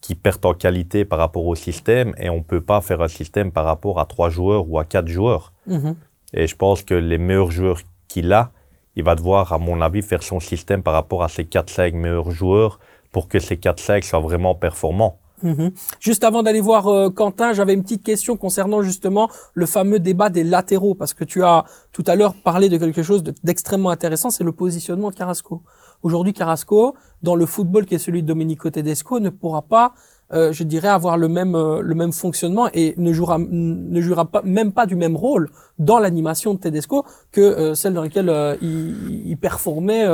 qui 0.00 0.14
perdent 0.14 0.46
en 0.46 0.54
qualité 0.54 1.04
par 1.04 1.18
rapport 1.18 1.46
au 1.46 1.54
système 1.54 2.14
et 2.18 2.30
on 2.30 2.42
peut 2.42 2.60
pas 2.60 2.80
faire 2.80 3.02
un 3.02 3.08
système 3.08 3.50
par 3.50 3.64
rapport 3.64 3.98
à 3.98 4.06
trois 4.06 4.30
joueurs 4.30 4.68
ou 4.68 4.78
à 4.78 4.84
quatre 4.84 5.08
joueurs. 5.08 5.52
Mhm. 5.66 5.96
Et 6.34 6.46
je 6.46 6.56
pense 6.56 6.82
que 6.82 6.94
les 6.94 7.18
meilleurs 7.18 7.50
joueurs 7.50 7.80
qu'il 8.06 8.32
a, 8.32 8.52
il 8.96 9.04
va 9.04 9.14
devoir, 9.14 9.52
à 9.52 9.58
mon 9.58 9.80
avis, 9.80 10.02
faire 10.02 10.22
son 10.22 10.40
système 10.40 10.82
par 10.82 10.94
rapport 10.94 11.22
à 11.22 11.28
ses 11.28 11.44
quatre, 11.44 11.70
cinq 11.70 11.94
meilleurs 11.94 12.30
joueurs 12.30 12.78
pour 13.12 13.28
que 13.28 13.38
ces 13.38 13.56
4-5 13.56 14.02
soient 14.02 14.20
vraiment 14.20 14.54
performants. 14.54 15.18
Mhm. 15.42 15.70
Juste 16.00 16.24
avant 16.24 16.42
d'aller 16.42 16.60
voir 16.60 16.88
euh, 16.88 17.10
Quentin, 17.10 17.52
j'avais 17.52 17.74
une 17.74 17.82
petite 17.82 18.02
question 18.02 18.36
concernant 18.36 18.82
justement 18.82 19.30
le 19.54 19.66
fameux 19.66 20.00
débat 20.00 20.30
des 20.30 20.42
latéraux, 20.42 20.94
parce 20.94 21.14
que 21.14 21.24
tu 21.24 21.44
as 21.44 21.64
tout 21.92 22.04
à 22.06 22.16
l'heure 22.16 22.34
parlé 22.34 22.68
de 22.68 22.76
quelque 22.76 23.02
chose 23.02 23.22
d'extrêmement 23.44 23.90
intéressant, 23.90 24.30
c'est 24.30 24.44
le 24.44 24.52
positionnement 24.52 25.10
de 25.10 25.14
Carrasco. 25.14 25.62
Aujourd'hui, 26.02 26.32
Carrasco, 26.32 26.94
dans 27.22 27.34
le 27.34 27.46
football 27.46 27.86
qui 27.86 27.94
est 27.94 27.98
celui 27.98 28.22
de 28.22 28.28
Domenico 28.28 28.70
Tedesco, 28.70 29.20
ne 29.20 29.30
pourra 29.30 29.62
pas 29.62 29.94
euh, 30.34 30.52
je 30.52 30.62
dirais, 30.62 30.88
avoir 30.88 31.16
le 31.16 31.26
même 31.28 31.54
euh, 31.54 31.80
le 31.80 31.94
même 31.94 32.12
fonctionnement 32.12 32.68
et 32.74 32.92
ne 32.98 33.14
jouera 33.14 33.38
ne 33.38 34.00
jouera 34.02 34.26
pas 34.26 34.42
même 34.44 34.72
pas 34.72 34.84
du 34.84 34.94
même 34.94 35.16
rôle 35.16 35.50
dans 35.78 35.98
l'animation 35.98 36.52
de 36.52 36.58
Tedesco 36.58 37.06
que 37.32 37.40
euh, 37.40 37.74
celle 37.74 37.94
dans 37.94 38.02
laquelle 38.02 38.58
il, 38.60 39.26
il, 39.26 39.36
performait 39.38 40.06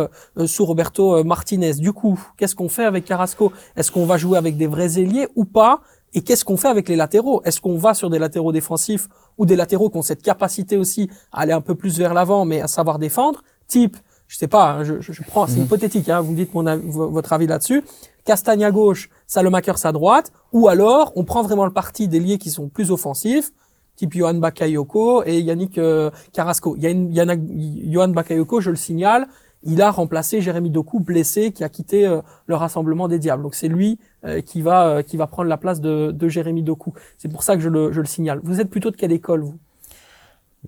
sous 0.47 0.65
Roberto 0.65 1.25
Martinez. 1.25 1.75
Du 1.75 1.93
coup, 1.93 2.21
qu'est-ce 2.37 2.55
qu'on 2.55 2.69
fait 2.69 2.85
avec 2.85 3.05
Carrasco? 3.05 3.53
Est-ce 3.77 3.91
qu'on 3.91 4.07
va 4.07 4.17
jouer 4.17 4.39
avec 4.39 4.57
des 4.57 4.69
vrais 4.69 5.01
ailiers 5.01 5.27
ou 5.35 5.45
pas? 5.45 5.81
Et 6.17 6.23
qu'est-ce 6.23 6.45
qu'on 6.45 6.57
fait 6.57 6.69
avec 6.69 6.89
les 6.89 6.95
latéraux? 6.95 7.43
Est-ce 7.45 7.61
qu'on 7.61 7.77
va 7.77 7.93
sur 7.93 8.09
des 8.09 8.21
latéraux 8.21 8.53
défensifs 8.53 9.09
ou 9.37 9.47
des 9.47 9.57
latéraux 9.57 9.91
qui 9.91 9.97
ont 9.97 10.03
cette 10.03 10.23
capacité 10.23 10.77
aussi 10.77 11.11
à 11.33 11.41
aller 11.41 11.53
un 11.53 11.61
peu 11.61 11.75
plus 11.75 11.99
vers 11.99 12.15
l'avant, 12.15 12.45
mais 12.45 12.61
à 12.61 12.69
savoir 12.69 13.01
défendre? 13.01 13.43
Type, 13.67 13.97
je 14.27 14.37
sais 14.37 14.49
pas, 14.49 14.73
hein, 14.73 14.85
je, 14.85 15.01
je, 15.01 15.23
prends, 15.23 15.47
c'est 15.47 15.59
mhm. 15.59 15.65
hypothétique, 15.65 16.09
hein, 16.09 16.21
vous 16.21 16.33
me 16.33 16.37
dites 16.37 16.55
mon, 16.55 16.65
votre 17.11 17.33
avis 17.33 17.47
là-dessus. 17.47 17.85
Castagne 18.25 18.65
à 18.65 18.71
gauche, 18.71 19.11
Salomakers 19.27 19.85
à 19.85 19.93
droite, 19.93 20.33
ou 20.53 20.69
alors 20.69 21.13
on 21.15 21.25
prend 21.25 21.43
vraiment 21.43 21.67
le 21.67 21.73
parti 21.73 22.09
des 22.09 22.21
liés 22.21 22.39
qui 22.39 22.51
sont 22.51 22.69
plus 22.69 22.91
offensifs, 22.91 23.53
type 23.97 24.15
Johan 24.15 24.35
Bakayoko 24.35 25.25
et 25.25 25.41
Yannick 25.41 25.79
euh, 25.79 26.11
Carrasco. 26.33 26.75
Il 26.77 26.83
y 26.83 26.87
a 26.87 26.91
une, 26.91 27.93
Johan 27.93 28.09
Bakayoko, 28.09 28.61
je 28.61 28.71
le 28.71 28.77
signale, 28.77 29.29
il 29.63 29.81
a 29.83 29.91
remplacé 29.91 30.41
Jérémy 30.41 30.71
Doku 30.71 31.01
blessé 31.01 31.53
qui 31.53 31.65
a 31.65 31.69
quitté 31.69 32.07
euh, 32.07 32.21
le 32.47 32.55
rassemblement 32.55 33.09
des 33.09 33.19
diables. 33.19 33.43
Donc 33.43 33.55
c'est 33.55 33.69
lui 33.69 33.99
euh, 34.25 34.41
qui 34.41 34.63
va 34.63 35.03
qui 35.03 35.17
va 35.17 35.27
prendre 35.27 35.49
la 35.49 35.57
place 35.57 35.81
de, 35.81 36.11
de 36.11 36.29
Jérémy 36.29 36.63
Doku. 36.63 36.93
C'est 37.19 37.29
pour 37.31 37.43
ça 37.43 37.57
que 37.57 37.63
je 37.63 37.69
le, 37.69 37.93
je 37.93 38.01
le 38.01 38.07
signale. 38.07 38.41
Vous 38.43 38.61
êtes 38.61 38.71
plutôt 38.71 38.91
de 38.91 38.97
quelle 38.97 39.13
école 39.13 39.43
vous? 39.43 39.59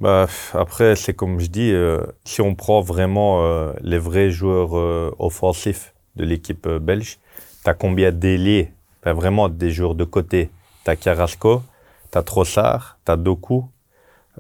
Bah, 0.01 0.27
après, 0.55 0.97
c'est 0.97 1.15
comme 1.15 1.41
je 1.41 1.47
dis, 1.47 1.73
si 2.25 2.41
on 2.41 2.55
prend 2.55 2.81
vraiment 2.81 3.73
les 3.81 3.99
vrais 3.99 4.31
joueurs 4.31 4.73
offensifs 5.19 5.95
de 6.17 6.25
l'équipe 6.25 6.69
belge, 6.69 7.19
tu 7.65 7.71
as 7.71 7.75
combien 7.75 8.13
d'ailiers, 8.13 8.73
vraiment 9.05 9.49
des 9.49 9.71
joueurs 9.71 9.95
de 9.95 10.05
côté 10.05 10.51
Tu 10.85 10.91
as 10.91 10.97
Carrasco, 10.97 11.63
tu 12.13 12.19
as 12.19 12.23
Trossard, 12.23 12.99
tu 13.05 13.13
as 13.13 13.17
Doku. 13.17 13.65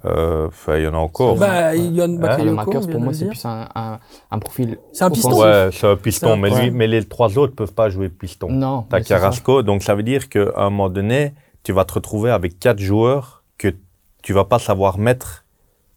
Euh, 0.04 0.48
il 0.68 0.82
y 0.82 0.86
en 0.86 0.92
a 0.92 0.98
encore. 0.98 1.36
Bah, 1.36 1.74
Yann 1.74 2.20
le 2.20 2.52
Marqueurs, 2.52 2.86
pour 2.86 3.00
moi, 3.00 3.14
c'est 3.14 3.28
plus 3.28 3.44
un, 3.46 3.66
un, 3.74 3.98
un 4.30 4.38
profil. 4.38 4.78
C'est 4.92 5.04
un 5.04 5.10
piston. 5.10 5.40
Ouais, 5.40 5.70
c'est 5.72 5.86
un 5.86 5.96
piston. 5.96 6.36
Mais, 6.36 6.50
lui, 6.50 6.70
mais 6.70 6.86
les 6.86 7.02
trois 7.02 7.38
autres 7.38 7.54
peuvent 7.54 7.72
pas 7.72 7.88
jouer 7.88 8.10
piston. 8.10 8.48
Non. 8.50 8.84
Tu 8.90 8.94
as 8.94 9.00
Carrasco. 9.00 9.62
Donc, 9.62 9.82
ça 9.82 9.94
veut 9.94 10.02
dire 10.02 10.28
qu'à 10.28 10.52
un 10.56 10.68
moment 10.68 10.90
donné, 10.90 11.32
tu 11.62 11.72
vas 11.72 11.86
te 11.86 11.94
retrouver 11.94 12.30
avec 12.30 12.58
quatre 12.58 12.78
joueurs 12.78 13.42
que 13.56 13.74
tu 14.22 14.34
vas 14.34 14.44
pas 14.44 14.58
savoir 14.58 14.98
mettre 14.98 15.45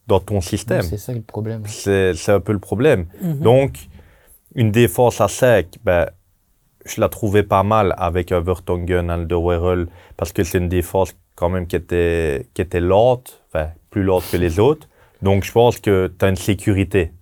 dans 0.10 0.20
ton 0.20 0.42
système. 0.42 0.82
C'est 0.82 0.98
ça 0.98 1.14
le 1.14 1.22
problème. 1.22 1.64
C'est 1.66 2.30
un 2.30 2.40
peu 2.42 2.52
le 2.52 2.60
problème. 2.60 3.06
Mhm. 3.22 3.40
Donc, 3.40 3.72
une 4.56 4.72
défense 4.72 5.22
à 5.22 5.28
sec, 5.28 5.78
ben, 5.84 6.10
je 6.86 7.00
la 7.00 7.08
trouvais 7.08 7.44
pas 7.44 7.64
mal 7.64 7.94
avec 7.98 8.32
Evertongen, 8.32 9.10
Alderweireld, 9.10 9.88
parce 10.18 10.34
que 10.34 10.44
c'est 10.44 10.58
une 10.58 10.68
défense 10.68 11.16
quand 11.36 11.50
même 11.50 11.68
qui 11.68 11.76
était, 11.76 12.48
qui 12.54 12.62
était 12.62 12.82
lente, 12.82 13.44
enfin, 13.48 13.70
plus 13.92 14.04
lente 14.04 14.24
que 14.32 14.38
les 14.38 14.60
autres. 14.60 14.90
Donc, 15.22 15.44
je 15.44 15.52
pense 15.52 15.80
que 15.80 16.12
tu 16.18 16.26
as 16.26 16.30
une 16.30 16.36
sécurité. 16.36 17.14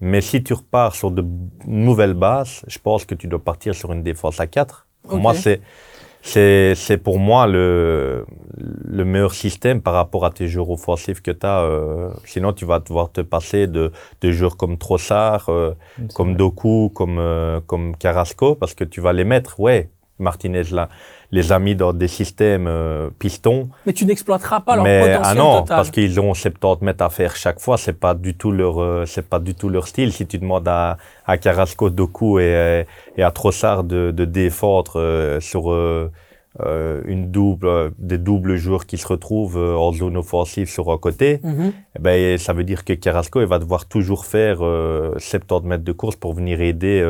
Mais 0.00 0.20
si 0.20 0.42
tu 0.42 0.52
repars 0.52 0.94
sur 0.94 1.10
de 1.10 1.24
nouvelles 1.66 2.14
bases, 2.14 2.62
je 2.68 2.78
pense 2.78 3.06
que 3.06 3.14
tu 3.14 3.26
dois 3.26 3.42
partir 3.42 3.74
sur 3.74 3.92
une 3.92 4.02
défense 4.02 4.38
à 4.38 4.46
4. 4.46 4.86
Moi, 5.12 5.34
c'est 5.34 5.62
c'est 6.26 6.98
pour 7.02 7.18
moi 7.18 7.46
le, 7.46 8.26
le 8.56 9.04
meilleur 9.04 9.32
système 9.32 9.80
par 9.80 9.94
rapport 9.94 10.24
à 10.24 10.30
tes 10.30 10.48
joueurs 10.48 10.70
offensifs 10.70 11.22
que 11.22 11.30
tu 11.30 11.46
as. 11.46 11.62
Euh, 11.62 12.10
sinon, 12.24 12.52
tu 12.52 12.64
vas 12.64 12.80
devoir 12.80 13.12
te 13.12 13.20
passer 13.20 13.66
de, 13.66 13.92
de 14.20 14.32
joueurs 14.32 14.56
comme 14.56 14.76
Trossard, 14.78 15.48
euh, 15.48 15.74
comme 16.14 16.34
Doku, 16.36 16.90
comme, 16.94 17.18
euh, 17.18 17.60
comme 17.66 17.96
Carrasco, 17.96 18.56
parce 18.56 18.74
que 18.74 18.84
tu 18.84 19.00
vas 19.00 19.12
les 19.12 19.24
mettre, 19.24 19.60
ouais, 19.60 19.90
Martinez 20.18 20.62
là, 20.72 20.88
les 21.32 21.52
a 21.52 21.58
mis 21.58 21.74
dans 21.74 21.92
des 21.92 22.08
systèmes 22.08 22.66
euh, 22.68 23.10
pistons. 23.18 23.68
Mais 23.84 23.92
tu 23.92 24.06
n'exploiteras 24.06 24.60
pas 24.60 24.76
leur 24.76 24.84
mais, 24.84 25.00
potentiel 25.00 25.22
ah 25.24 25.34
non, 25.34 25.60
total. 25.62 25.76
parce 25.76 25.90
qu'ils 25.90 26.18
ont 26.20 26.32
70 26.34 26.84
mètres 26.84 27.04
à 27.04 27.10
faire 27.10 27.36
chaque 27.36 27.60
fois. 27.60 27.76
C'est 27.76 27.98
pas 27.98 28.14
du 28.14 28.34
tout 28.34 28.52
leur, 28.52 28.80
euh, 28.80 29.04
c'est 29.06 29.28
pas 29.28 29.38
du 29.40 29.54
tout 29.54 29.68
leur 29.68 29.88
style. 29.88 30.12
Si 30.12 30.26
tu 30.26 30.38
demandes 30.38 30.68
à, 30.68 30.96
à 31.26 31.36
Carrasco, 31.36 31.90
Doku 31.90 32.38
et, 32.40 32.86
et 33.16 33.22
à 33.22 33.30
Trossard 33.30 33.84
de, 33.84 34.10
de 34.10 34.24
défendre 34.24 34.92
euh, 35.00 35.40
sur 35.40 35.70
une 37.06 37.30
double, 37.30 37.92
des 37.98 38.16
doubles 38.16 38.56
joueurs 38.56 38.86
qui 38.86 38.96
se 38.96 39.06
retrouvent 39.06 39.58
en 39.58 39.92
zone 39.92 40.16
offensive 40.16 40.70
sur 40.70 40.90
un 40.90 40.96
côté, 40.96 41.40
Mhm. 41.42 41.72
eh 41.96 41.98
ben, 41.98 42.38
ça 42.38 42.54
veut 42.54 42.64
dire 42.64 42.82
que 42.84 42.94
Carrasco 42.94 43.42
il 43.42 43.46
va 43.46 43.58
devoir 43.58 43.84
toujours 43.86 44.24
faire 44.24 44.58
70 45.18 45.66
mètres 45.66 45.84
de 45.84 45.92
course 45.92 46.16
pour 46.16 46.32
venir 46.32 46.62
aider 46.62 47.00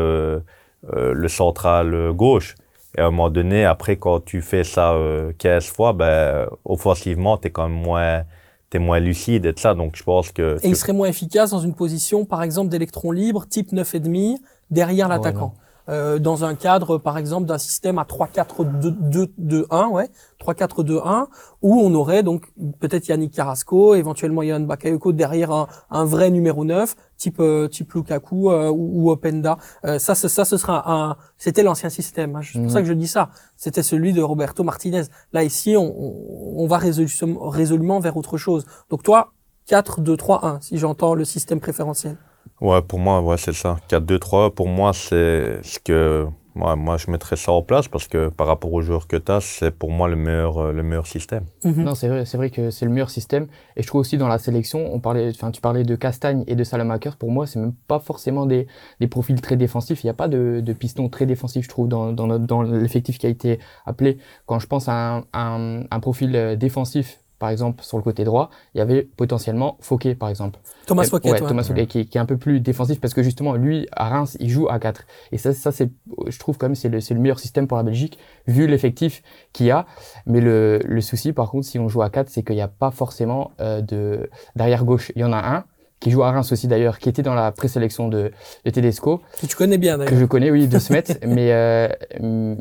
le 0.92 1.28
central 1.28 2.12
gauche. 2.12 2.56
Et 2.96 3.00
à 3.00 3.06
un 3.06 3.10
moment 3.10 3.30
donné, 3.30 3.64
après, 3.64 3.96
quand 3.96 4.24
tu 4.24 4.40
fais 4.40 4.64
ça 4.64 4.94
euh, 4.94 5.32
15 5.38 5.66
fois, 5.66 5.92
ben, 5.92 6.46
offensivement, 6.64 7.36
tu 7.36 7.48
es 7.48 7.50
quand 7.50 7.68
même 7.68 7.78
moins, 7.78 8.24
t'es 8.70 8.78
moins 8.78 9.00
lucide 9.00 9.44
et 9.46 9.52
tout 9.52 9.60
ça. 9.60 9.74
Donc, 9.74 9.96
je 9.96 10.02
pense 10.02 10.32
que... 10.32 10.56
Et 10.62 10.68
il 10.68 10.76
serait 10.76 10.94
moins 10.94 11.08
efficace 11.08 11.50
dans 11.50 11.58
une 11.58 11.74
position, 11.74 12.24
par 12.24 12.42
exemple, 12.42 12.70
d'électron 12.70 13.10
libre, 13.10 13.46
type 13.46 13.72
9,5, 13.72 14.36
derrière 14.70 15.08
l'attaquant. 15.08 15.54
Euh, 15.88 16.18
dans 16.18 16.44
un 16.44 16.54
cadre, 16.56 16.98
par 16.98 17.16
exemple, 17.16 17.46
d'un 17.46 17.58
système 17.58 17.98
à 17.98 18.04
3-4-2-1, 18.04 19.88
ouais, 19.90 20.08
3-4-2-1, 20.40 21.26
où 21.62 21.80
on 21.80 21.94
aurait 21.94 22.22
donc 22.22 22.44
peut-être 22.80 23.08
Yannick 23.08 23.32
Carrasco, 23.32 23.94
éventuellement 23.94 24.42
Yann 24.42 24.66
Bakayoko 24.66 25.12
derrière 25.12 25.52
un, 25.52 25.68
un 25.90 26.04
vrai 26.04 26.30
numéro 26.30 26.64
9, 26.64 26.94
type 27.16 27.40
euh, 27.40 27.68
type 27.68 27.92
Lukaku 27.92 28.50
euh, 28.50 28.68
ou, 28.70 29.04
ou 29.06 29.10
Openda. 29.10 29.58
Euh, 29.84 29.98
ça, 29.98 30.14
ce- 30.14 30.28
ça, 30.28 30.44
ce 30.44 30.56
sera 30.56 30.90
un. 30.92 31.16
C'était 31.38 31.62
l'ancien 31.62 31.88
système. 31.88 32.36
hein. 32.36 32.40
C'est 32.42 32.54
pour 32.54 32.62
Mhm. 32.62 32.70
ça 32.70 32.80
que 32.80 32.86
je 32.88 32.92
dis 32.92 33.08
ça. 33.08 33.30
C'était 33.56 33.82
celui 33.82 34.12
de 34.12 34.22
Roberto 34.22 34.62
Martinez. 34.64 35.02
Là 35.32 35.42
ici, 35.44 35.76
on, 35.76 35.84
on, 35.98 36.64
on 36.64 36.66
va 36.66 36.78
résolument, 36.78 37.48
résolument 37.48 38.00
vers 38.00 38.16
autre 38.16 38.36
chose. 38.36 38.66
Donc 38.90 39.02
toi, 39.02 39.32
4-2-3-1, 39.68 40.60
si 40.60 40.78
j'entends 40.78 41.14
le 41.14 41.24
système 41.24 41.60
préférentiel. 41.60 42.16
Ouais, 42.60 42.80
pour 42.82 42.98
moi, 42.98 43.20
ouais, 43.20 43.36
c'est 43.36 43.52
ça. 43.52 43.76
4-2-3, 43.88 44.54
pour 44.54 44.68
moi, 44.68 44.92
c'est 44.92 45.60
ce 45.62 45.78
que... 45.78 46.26
Ouais, 46.54 46.74
moi, 46.74 46.96
je 46.96 47.10
mettrais 47.10 47.36
ça 47.36 47.52
en 47.52 47.60
place 47.60 47.86
parce 47.86 48.08
que 48.08 48.30
par 48.30 48.46
rapport 48.46 48.72
aux 48.72 48.80
joueurs 48.80 49.06
que 49.06 49.18
tu 49.18 49.30
as, 49.30 49.42
c'est 49.42 49.70
pour 49.70 49.90
moi 49.90 50.08
le 50.08 50.16
meilleur, 50.16 50.56
euh, 50.56 50.72
le 50.72 50.82
meilleur 50.82 51.06
système. 51.06 51.44
Mhm. 51.64 51.84
Non, 51.84 51.94
c'est 51.94 52.08
vrai, 52.08 52.24
c'est 52.24 52.38
vrai 52.38 52.48
que 52.48 52.70
c'est 52.70 52.86
le 52.86 52.90
meilleur 52.90 53.10
système. 53.10 53.46
Et 53.76 53.82
je 53.82 53.86
trouve 53.86 54.00
aussi 54.00 54.16
dans 54.16 54.26
la 54.26 54.38
sélection, 54.38 54.88
on 54.90 54.98
parlait, 54.98 55.28
enfin, 55.28 55.50
tu 55.50 55.60
parlais 55.60 55.84
de 55.84 55.94
Castagne 55.96 56.44
et 56.46 56.54
de 56.54 56.64
Salamakers. 56.64 57.18
Pour 57.18 57.30
moi, 57.30 57.46
c'est 57.46 57.58
même 57.58 57.74
pas 57.86 57.98
forcément 57.98 58.46
des, 58.46 58.68
des 59.00 59.06
profils 59.06 59.38
très 59.38 59.56
défensifs. 59.56 60.02
Il 60.02 60.06
n'y 60.06 60.10
a 60.10 60.14
pas 60.14 60.28
de, 60.28 60.62
de 60.64 60.72
piston 60.72 61.10
très 61.10 61.26
défensif, 61.26 61.62
je 61.62 61.68
trouve, 61.68 61.88
dans, 61.88 62.14
dans, 62.14 62.62
l'effectif 62.62 63.18
qui 63.18 63.26
a 63.26 63.28
été 63.28 63.58
appelé. 63.84 64.16
Quand 64.46 64.58
je 64.58 64.66
pense 64.66 64.88
à 64.88 65.16
un, 65.16 65.24
un, 65.34 65.82
un 65.90 66.00
profil 66.00 66.34
euh, 66.34 66.56
défensif, 66.56 67.20
par 67.38 67.50
exemple, 67.50 67.82
sur 67.84 67.96
le 67.98 68.02
côté 68.02 68.24
droit, 68.24 68.50
il 68.74 68.78
y 68.78 68.80
avait 68.80 69.02
potentiellement 69.02 69.76
Fouquet, 69.80 70.14
par 70.14 70.28
exemple. 70.28 70.58
Thomas 70.86 71.04
Et- 71.04 71.06
Fouquet, 71.08 71.30
ouais, 71.32 71.40
ouais. 71.40 71.48
Thomas 71.48 71.62
Fouquet, 71.64 71.86
qui, 71.86 72.06
qui 72.08 72.18
est 72.18 72.20
un 72.20 72.26
peu 72.26 72.36
plus 72.36 72.60
défensif 72.60 73.00
parce 73.00 73.14
que 73.14 73.22
justement, 73.22 73.54
lui, 73.54 73.86
à 73.92 74.08
Reims, 74.08 74.36
il 74.40 74.48
joue 74.50 74.68
à 74.68 74.78
4. 74.78 75.04
Et 75.32 75.38
ça, 75.38 75.52
ça 75.52 75.72
c'est, 75.72 75.90
je 76.26 76.38
trouve 76.38 76.56
quand 76.58 76.66
même, 76.66 76.74
c'est 76.74 76.88
le, 76.88 77.00
c'est 77.00 77.14
le 77.14 77.20
meilleur 77.20 77.38
système 77.38 77.66
pour 77.66 77.76
la 77.76 77.82
Belgique, 77.82 78.18
vu 78.46 78.66
l'effectif 78.66 79.22
qu'il 79.52 79.66
y 79.66 79.70
a. 79.70 79.86
Mais 80.26 80.40
le, 80.40 80.80
le 80.84 81.00
souci, 81.00 81.32
par 81.32 81.50
contre, 81.50 81.66
si 81.66 81.78
on 81.78 81.88
joue 81.88 82.02
à 82.02 82.10
4, 82.10 82.28
c'est 82.30 82.42
qu'il 82.42 82.56
n'y 82.56 82.62
a 82.62 82.68
pas 82.68 82.90
forcément 82.90 83.52
euh, 83.60 83.80
de, 83.80 84.30
derrière 84.54 84.84
gauche. 84.84 85.12
Il 85.16 85.20
y 85.22 85.24
en 85.24 85.32
a 85.32 85.38
un, 85.56 85.64
qui 86.00 86.10
joue 86.10 86.22
à 86.22 86.30
Reims 86.30 86.52
aussi 86.52 86.68
d'ailleurs, 86.68 86.98
qui 86.98 87.08
était 87.08 87.22
dans 87.22 87.34
la 87.34 87.52
présélection 87.52 88.08
de, 88.08 88.30
de 88.64 88.70
Tedesco. 88.70 89.22
Que 89.40 89.46
tu 89.46 89.56
connais 89.56 89.78
bien 89.78 89.94
Que 89.98 90.04
d'ailleurs. 90.04 90.20
je 90.20 90.24
connais, 90.26 90.50
oui, 90.50 90.68
de 90.68 90.78
Smet, 90.78 91.04
mais, 91.26 91.52
euh, 91.52 91.88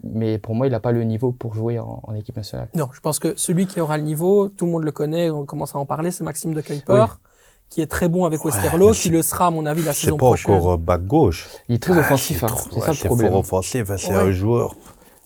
mais 0.04 0.38
pour 0.38 0.56
moi, 0.56 0.67
il 0.67 0.71
n'a 0.71 0.80
pas 0.80 0.91
le 0.91 1.04
niveau 1.04 1.32
pour 1.32 1.54
jouer 1.54 1.80
en, 1.80 2.00
en 2.04 2.13
équipe 2.15 2.38
nationale. 2.38 2.69
Non, 2.76 2.88
je 2.93 3.00
pense 3.02 3.19
que 3.19 3.34
celui 3.36 3.67
qui 3.67 3.82
aura 3.82 3.98
le 3.98 4.04
niveau, 4.04 4.48
tout 4.50 4.65
le 4.65 4.71
monde 4.71 4.84
le 4.84 4.91
connaît, 4.91 5.30
on 5.30 5.45
commence 5.45 5.76
à 5.76 5.80
en 5.80 5.86
parler, 5.86 6.12
c'est 6.12 6.24
Maxime 6.24 6.54
de 6.54 6.62
Kuiper, 6.62 6.93
Oui. 6.93 7.30
qui 7.69 7.82
est 7.82 7.88
très 7.88 8.08
bon 8.08 8.26
avec 8.26 8.43
Westerlo, 8.45 8.91
qui 8.91 8.95
c'est- 8.98 9.10
le 9.10 9.21
sera 9.21 9.48
à 9.48 9.52
mon 9.52 9.65
avis 9.65 9.84
la 9.84 9.93
C'est 9.93 10.06
saison 10.06 10.17
pas 10.17 10.28
prochaine. 10.28 10.56
encore 10.56 10.71
euh, 10.74 10.78
back 10.78 11.06
gauche. 11.06 11.48
Il 11.67 11.76
est 11.76 11.80
très 11.84 11.98
offensif, 11.98 12.39
C'est 12.39 12.45
hein, 12.45 12.48
trop- 12.48 12.69
c'est 12.69 12.76
ouais, 12.76 12.82
ça 12.82 12.88
le 12.91 12.93
c'est 12.98 13.08
problème. 13.08 13.32
fort 13.32 13.39
offensif. 13.39 13.89
hein, 13.91 13.95
C'est 13.98 14.12
Ouais. 14.15 14.15
un 14.21 14.32
joueur. 14.32 14.76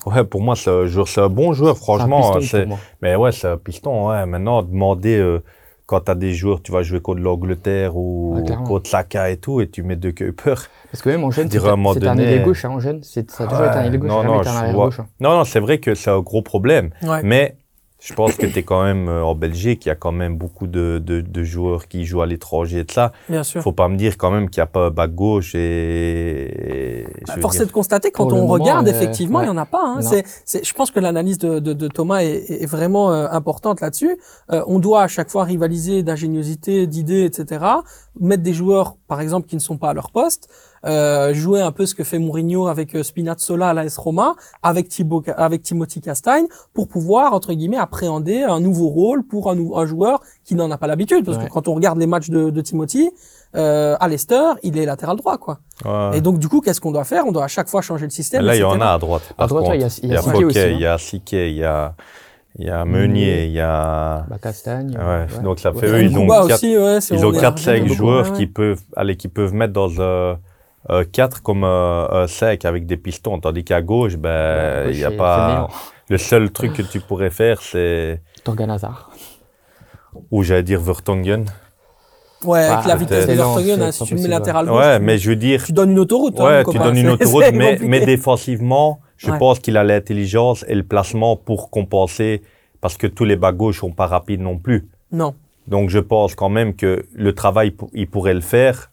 Ouais, 0.06 0.24
pour 0.24 0.42
moi, 0.42 0.56
c'est 0.56 0.70
un 0.72 0.86
joueur, 0.86 1.08
c'est 1.08 1.22
un 1.22 1.28
bon 1.30 1.52
joueur, 1.54 1.76
C'est 1.76 1.82
un 1.82 1.84
franchement. 1.84 2.22
piston 2.38 2.42
c'est- 2.42 2.60
pour 2.62 2.70
moi. 2.70 2.80
Mais 3.02 3.16
ouais, 3.16 3.32
c'est 3.34 3.48
un 3.50 3.58
piston. 3.58 4.10
Ouais. 4.10 4.26
Maintenant, 4.26 4.64
demander 4.64 5.18
euh, 5.18 5.44
quand 5.90 6.02
tu 6.02 6.12
as 6.12 6.16
des 6.16 6.34
joueurs, 6.34 6.62
tu 6.62 6.72
vas 6.72 6.84
jouer 6.84 7.00
contre 7.02 7.20
l'Angleterre 7.20 7.98
ou 7.98 8.36
Ouais, 8.36 8.44
clairement. 8.44 8.64
contre 8.64 8.88
Saka 8.88 9.32
et 9.32 9.38
tout, 9.38 9.60
et 9.60 9.68
tu 9.68 9.82
mets 9.82 9.96
deux 9.96 10.12
Kuiper. 10.12 10.54
Parce 10.92 11.02
que 11.02 11.10
même 11.10 11.24
en 11.24 11.32
jeune, 11.32 11.46
Je 11.46 11.50
dirais 11.50 11.72
c'est 11.96 12.08
un 12.08 12.18
ailier 12.20 12.42
gauche, 12.42 12.64
hein, 12.64 12.70
en 12.70 12.80
jeune, 12.80 13.02
c'est- 13.02 13.32
ça 13.32 13.46
a 13.46 13.48
toujours 13.48 13.64
Ouais, 13.64 13.70
été 13.70 13.80
un 13.80 13.84
ailier 13.86 13.98
gauche, 13.98 14.08
non, 14.12 14.24
non, 14.24 14.40
un 14.40 14.74
gauche. 14.74 15.00
hein. 15.00 15.08
Non, 15.20 15.32
non, 15.32 15.44
c'est 15.46 15.60
vrai 15.60 15.80
que 15.80 15.96
c'est 15.96 16.12
un 16.12 16.20
gros 16.20 16.44
problème. 16.44 16.92
Ouais. 17.02 17.22
Mais 17.24 17.56
je 18.00 18.14
pense 18.14 18.36
que 18.36 18.46
tu 18.46 18.60
es 18.60 18.64
quand 18.64 18.84
même 18.84 19.10
euh, 19.10 19.24
en 19.24 19.36
Belgique, 19.36 19.86
il 19.86 19.90
y 19.90 19.92
a 19.92 19.96
quand 19.96 20.14
même 20.14 20.38
beaucoup 20.38 20.68
de, 20.68 21.02
de, 21.04 21.20
de 21.20 21.44
joueurs 21.44 21.88
qui 21.88 22.06
jouent 22.06 22.22
à 22.22 22.26
l'étranger 22.26 22.80
et 22.80 22.84
de 22.86 22.92
ça. 22.92 23.12
Bien 23.28 23.44
sûr. 23.44 23.62
Faut 23.62 23.74
pas 23.74 23.90
me 23.90 23.98
dire 23.98 24.18
quand 24.18 24.32
même 24.32 24.50
qu'il 24.50 24.62
n'y 24.62 24.64
a 24.64 24.68
pas 24.68 24.88
un 24.88 24.90
back 24.90 25.14
gauche 25.14 25.54
et. 25.54 27.06
Bah, 27.28 27.36
force 27.42 27.60
est 27.60 27.66
de 27.66 27.72
constater 27.72 28.12
quand 28.12 28.28
pour 28.28 28.38
on 28.38 28.42
moment, 28.42 28.54
regarde, 28.54 28.88
euh, 28.88 28.92
effectivement, 28.92 29.42
il 29.42 29.46
y 29.46 29.50
ouais. 29.50 29.54
en 29.54 29.58
a 29.58 29.66
pas. 29.66 29.84
Hein. 29.84 30.02
C'est, 30.02 30.24
c'est, 30.46 30.66
je 30.66 30.74
pense 30.74 30.92
que 30.92 31.00
l'analyse 31.00 31.38
de, 31.40 31.60
de, 31.60 31.74
de 31.74 31.88
Thomas 31.88 32.22
est, 32.22 32.64
est 32.64 32.66
vraiment 32.66 33.12
euh, 33.12 33.28
importante 33.32 33.82
là-dessus. 33.82 34.18
Euh, 34.52 34.64
on 34.68 34.80
doit 34.80 35.04
à 35.04 35.08
chaque 35.08 35.30
fois 35.30 35.44
rivaliser 35.44 36.02
d'ingéniosité, 36.02 36.88
d'idées, 36.88 37.26
etc. 37.26 37.66
Mettre 38.20 38.44
des 38.44 38.54
joueurs, 38.54 38.96
par 39.08 39.20
exemple, 39.20 39.48
qui 39.48 39.56
ne 39.56 39.62
sont 39.62 39.78
pas 39.78 39.90
à 39.90 39.94
leur 39.94 40.12
poste. 40.12 40.50
Euh, 40.86 41.34
jouer 41.34 41.62
un 41.62 41.72
peu 41.72 41.86
ce 41.86 41.94
que 41.94 42.04
fait 42.04 42.20
Mourinho 42.20 42.68
avec 42.68 42.96
euh, 42.96 43.04
Spinazzola 43.04 43.70
à 43.70 43.74
l'AS 43.74 43.98
Roma, 43.98 44.36
avec 44.64 44.88
Thibaut, 44.90 45.24
avec 45.36 45.62
Timothy 45.62 46.00
Castagne, 46.02 46.46
pour 46.74 46.88
pouvoir 46.88 47.34
entre 47.34 47.54
guillemets 47.54 47.78
appréhender 47.78 48.44
un 48.44 48.60
nouveau 48.60 48.88
rôle 48.88 49.24
pour 49.24 49.50
un, 49.52 49.58
un 49.76 49.86
joueur 49.86 50.22
qui 50.46 50.56
n'en 50.56 50.72
a 50.72 50.78
pas 50.78 50.88
l'habitude. 50.88 51.26
Parce 51.26 51.38
Ouais. 51.38 51.46
que 51.48 51.50
quand 51.50 51.68
on 51.68 51.74
regarde 51.76 51.98
les 52.00 52.08
matchs 52.08 52.30
de, 52.30 52.50
de 52.50 52.62
Timothy, 52.62 53.10
euh, 53.56 53.98
à 54.00 54.08
Leicester, 54.08 54.44
il 54.64 54.78
est 54.78 54.86
latéral 54.86 55.18
droit, 55.18 55.38
quoi. 55.38 55.60
Ouais. 55.84 56.18
Et 56.20 56.22
donc, 56.22 56.40
du 56.40 56.48
coup, 56.48 56.62
qu'est-ce 56.62 56.80
qu'on 56.80 56.92
doit 56.92 57.04
faire? 57.04 57.26
On 57.26 57.32
doit 57.32 57.46
à 57.46 57.48
chaque 57.48 57.68
fois 57.68 57.82
changer 57.82 58.06
le 58.06 58.12
système. 58.12 58.46
Là, 58.46 58.56
il 58.56 58.60
y 58.60 58.64
en 58.64 58.80
a 58.80 58.88
à 58.94 58.98
droite. 59.00 59.34
par 59.36 59.48
droite, 59.48 59.68
ouais, 59.70 59.78
il 59.78 59.82
y 59.82 59.84
a- 59.84 59.88
contre. 59.88 60.00
il 60.04 60.10
y 60.12 60.16
a 60.16 60.22
Siquet 60.22 60.44
aussi, 60.46 60.60
hein. 60.60 60.68
il 60.72 60.80
y 60.80 60.86
a 60.86 60.98
Siquet, 60.98 61.52
il 61.52 61.58
y 61.58 61.64
a, 61.64 61.96
il 62.58 62.68
y 62.68 62.70
a 62.70 62.86
Meunier, 62.86 63.46
il 63.46 63.52
y 63.52 63.60
a. 63.60 64.26
Bah, 64.30 64.38
Castagne. 64.42 64.92
Ouais, 64.98 65.26
ouais. 65.36 65.44
donc 65.44 65.60
ça 65.60 65.74
fait 65.74 65.92
Ouais. 65.92 66.04
eux, 66.04 66.04
ils 66.04 66.18
ont 66.18 66.28
quatre, 66.28 66.54
aussi, 66.56 66.72
ils 66.74 66.78
on 67.26 67.30
ont 67.30 67.34
est 67.34 67.40
4 67.42 67.58
5 67.60 67.82
argent, 67.82 67.94
joueurs 67.96 68.32
ouais, 68.32 68.38
qui 68.38 68.48
peuvent, 68.48 68.82
allez, 68.96 69.18
qui 69.18 69.28
peuvent 69.30 69.54
mettre 69.54 69.74
dans 69.74 70.00
un, 70.02 70.38
un 70.90 71.04
4 71.04 71.42
comme 71.44 71.64
un, 71.64 72.08
un 72.12 72.28
5 72.28 72.66
avec 72.66 72.86
des 72.86 72.98
pistons, 72.98 73.40
tandis 73.40 73.64
qu'à 73.64 73.82
gauche, 73.82 74.18
ben, 74.18 74.86
Ouais, 74.88 74.92
il 74.94 75.00
y 75.00 75.06
a 75.06 75.10
c'est- 75.10 75.18
pas. 75.18 75.68
Le 76.10 76.18
seul 76.18 76.52
truc 76.52 76.74
que 76.74 76.82
tu 76.82 77.00
pourrais 77.00 77.30
faire, 77.30 77.62
c'est, 77.62 78.22
Torgan 78.44 78.70
Hazard. 78.72 79.12
ou 80.32 80.42
j'allais 80.44 80.64
dire 80.64 80.80
Vertonghen. 80.82 81.46
Ouais, 82.44 82.60
avec 82.64 82.84
Bah, 82.84 82.88
la 82.88 82.96
vitesse 82.96 83.28
de. 83.28 83.34
Vertonghen, 83.34 83.76
C'est 83.78 83.82
hein, 83.84 83.92
si 83.92 84.04
tu 84.06 84.10
le 84.14 84.16
mets 84.16 84.16
possible, 84.28 84.30
latéral 84.32 84.66
gauche, 84.68 84.78
Ouais, 84.78 84.98
tu, 84.98 85.04
mais 85.06 85.18
je 85.18 85.30
veux 85.30 85.36
dire, 85.36 85.64
tu 85.66 85.74
donnes 85.74 85.92
une 85.92 86.00
autoroute. 86.00 86.40
hein, 86.40 86.46
ouais, 86.46 86.64
mon 86.64 86.72
tu 86.72 86.78
copain. 86.78 86.84
donnes 86.86 86.98
une 86.98 87.10
autoroute, 87.10 87.52
mais, 87.54 88.06
défensivement, 88.06 89.02
je 89.18 89.30
Ouais. 89.32 89.38
pense 89.38 89.60
qu'il 89.60 89.78
a 89.78 89.84
l'intelligence 89.84 90.64
et 90.68 90.74
le 90.76 90.84
placement 90.84 91.36
pour 91.36 91.70
compenser, 91.70 92.42
parce 92.82 92.98
que 92.98 93.08
tous 93.08 93.26
les 93.26 93.36
bas 93.36 93.52
gauches 93.52 93.80
sont 93.82 93.92
pas 93.92 94.08
rapides 94.08 94.42
non 94.42 94.58
plus. 94.58 94.88
Non. 95.12 95.36
Donc 95.68 95.90
je 95.90 96.00
pense 96.00 96.34
quand 96.34 96.50
même 96.50 96.76
que 96.76 97.06
le 97.14 97.34
travail, 97.36 97.76
il 97.94 98.08
pourrait 98.10 98.34
le 98.34 98.42
faire, 98.42 98.89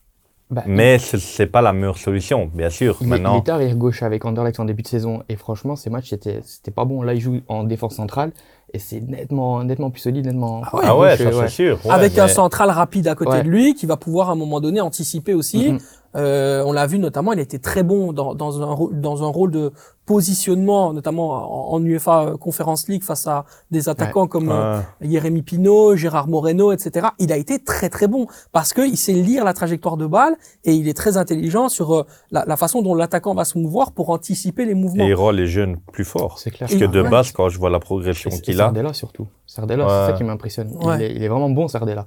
Bah, 0.48 0.62
mais 0.66 0.98
ce 1.00 1.18
c'est 1.18 1.46
pas 1.46 1.60
la 1.60 1.72
meilleure 1.72 1.98
solution, 1.98 2.48
bien 2.54 2.70
sûr. 2.70 2.96
Il, 3.00 3.06
il 3.06 3.10
Maintenant, 3.10 3.40
était 3.40 3.50
arrière 3.50 3.74
gauche 3.74 4.04
avec 4.04 4.24
Anderlecht 4.24 4.60
en 4.60 4.64
début 4.64 4.82
de 4.82 4.88
saison 4.88 5.24
et 5.28 5.34
franchement 5.34 5.74
ces 5.74 5.90
matchs 5.90 6.10
c'était 6.10 6.38
c'était 6.44 6.70
pas 6.70 6.84
bon. 6.84 7.02
Là 7.02 7.14
il 7.14 7.20
joue 7.20 7.40
en 7.48 7.64
défense 7.64 7.96
centrale 7.96 8.30
et 8.72 8.78
c'est 8.78 9.00
nettement 9.00 9.64
nettement 9.64 9.90
plus 9.90 10.02
solide, 10.02 10.24
nettement. 10.26 10.62
Ah 10.64 10.76
ouais. 10.76 10.82
ah 10.86 10.96
ouais, 10.96 11.16
ça 11.16 11.24
euh, 11.24 11.42
c'est 11.42 11.48
sûr. 11.48 11.84
ouais, 11.84 11.90
Avec 11.90 12.16
un 12.18 12.28
central 12.28 12.70
rapide 12.70 13.08
à 13.08 13.16
côté 13.16 13.32
Ouais. 13.32 13.42
de 13.42 13.48
lui, 13.48 13.74
qui 13.74 13.86
va 13.86 13.96
pouvoir 13.96 14.28
à 14.30 14.32
un 14.32 14.36
moment 14.36 14.60
donné 14.60 14.80
anticiper 14.80 15.34
aussi. 15.34 15.72
Mhm. 15.72 15.78
Euh, 16.14 16.62
on 16.64 16.72
l'a 16.72 16.86
vu 16.86 16.98
notamment, 16.98 17.32
il 17.32 17.40
était 17.40 17.58
très 17.58 17.82
bon 17.82 18.12
dans, 18.14 18.34
dans, 18.34 18.62
un, 18.62 18.72
rôle- 18.72 18.98
dans 19.00 19.22
un 19.24 19.28
rôle 19.28 19.50
de 19.50 19.72
positionnement, 20.06 20.92
notamment 20.92 21.72
en, 21.72 21.76
en 21.76 21.84
UEFA 21.84 22.32
Conference 22.40 22.88
League 22.88 23.02
face 23.02 23.26
à 23.26 23.44
des 23.70 23.88
attaquants 23.88 24.26
comme 24.26 24.50
euh. 24.50 24.80
Jérémy 25.00 25.42
Pinault, 25.42 25.96
Gérard 25.96 26.28
Moreno, 26.28 26.72
etc. 26.72 27.08
Il 27.18 27.32
a 27.32 27.36
été 27.36 27.58
très 27.58 27.88
très 27.90 28.06
bon 28.08 28.26
parce 28.52 28.72
que 28.72 28.80
il 28.80 28.96
sait 28.96 29.12
lire 29.12 29.44
la 29.44 29.52
trajectoire 29.52 29.96
de 29.96 30.06
balle 30.06 30.36
et 30.64 30.72
il 30.72 30.88
est 30.88 30.94
très 30.96 31.16
intelligent 31.16 31.68
sur 31.68 31.94
euh, 31.94 32.06
la, 32.30 32.44
la 32.46 32.56
façon 32.56 32.80
dont 32.82 32.94
l'attaquant 32.94 33.34
va 33.34 33.44
se 33.44 33.58
mouvoir 33.58 33.92
pour 33.92 34.10
anticiper 34.10 34.64
les 34.64 34.74
mouvements. 34.74 35.04
Et 35.04 35.08
il 35.08 35.14
rend 35.14 35.30
les 35.32 35.46
jeunes 35.46 35.76
plus 35.92 36.04
forts. 36.04 36.38
C'est 36.38 36.50
clair. 36.50 36.68
Parce 36.68 36.80
que 36.80 36.86
de 36.86 37.02
base, 37.02 37.32
quand 37.32 37.48
je 37.48 37.58
vois 37.58 37.70
la 37.70 37.80
progression 37.80 38.30
qu'il 38.30 38.60
a, 38.60 38.64
Sardella 38.66 38.92
surtout. 38.92 39.26
Sardella, 39.46 39.84
Ouais. 39.84 39.90
c'est 40.06 40.12
ça 40.12 40.16
qui 40.18 40.24
m'impressionne. 40.24 40.70
Ouais. 40.82 40.96
Il, 40.96 41.02
est, 41.02 41.14
il 41.16 41.22
est 41.22 41.28
vraiment 41.28 41.50
bon 41.50 41.68
Sardella. 41.68 42.06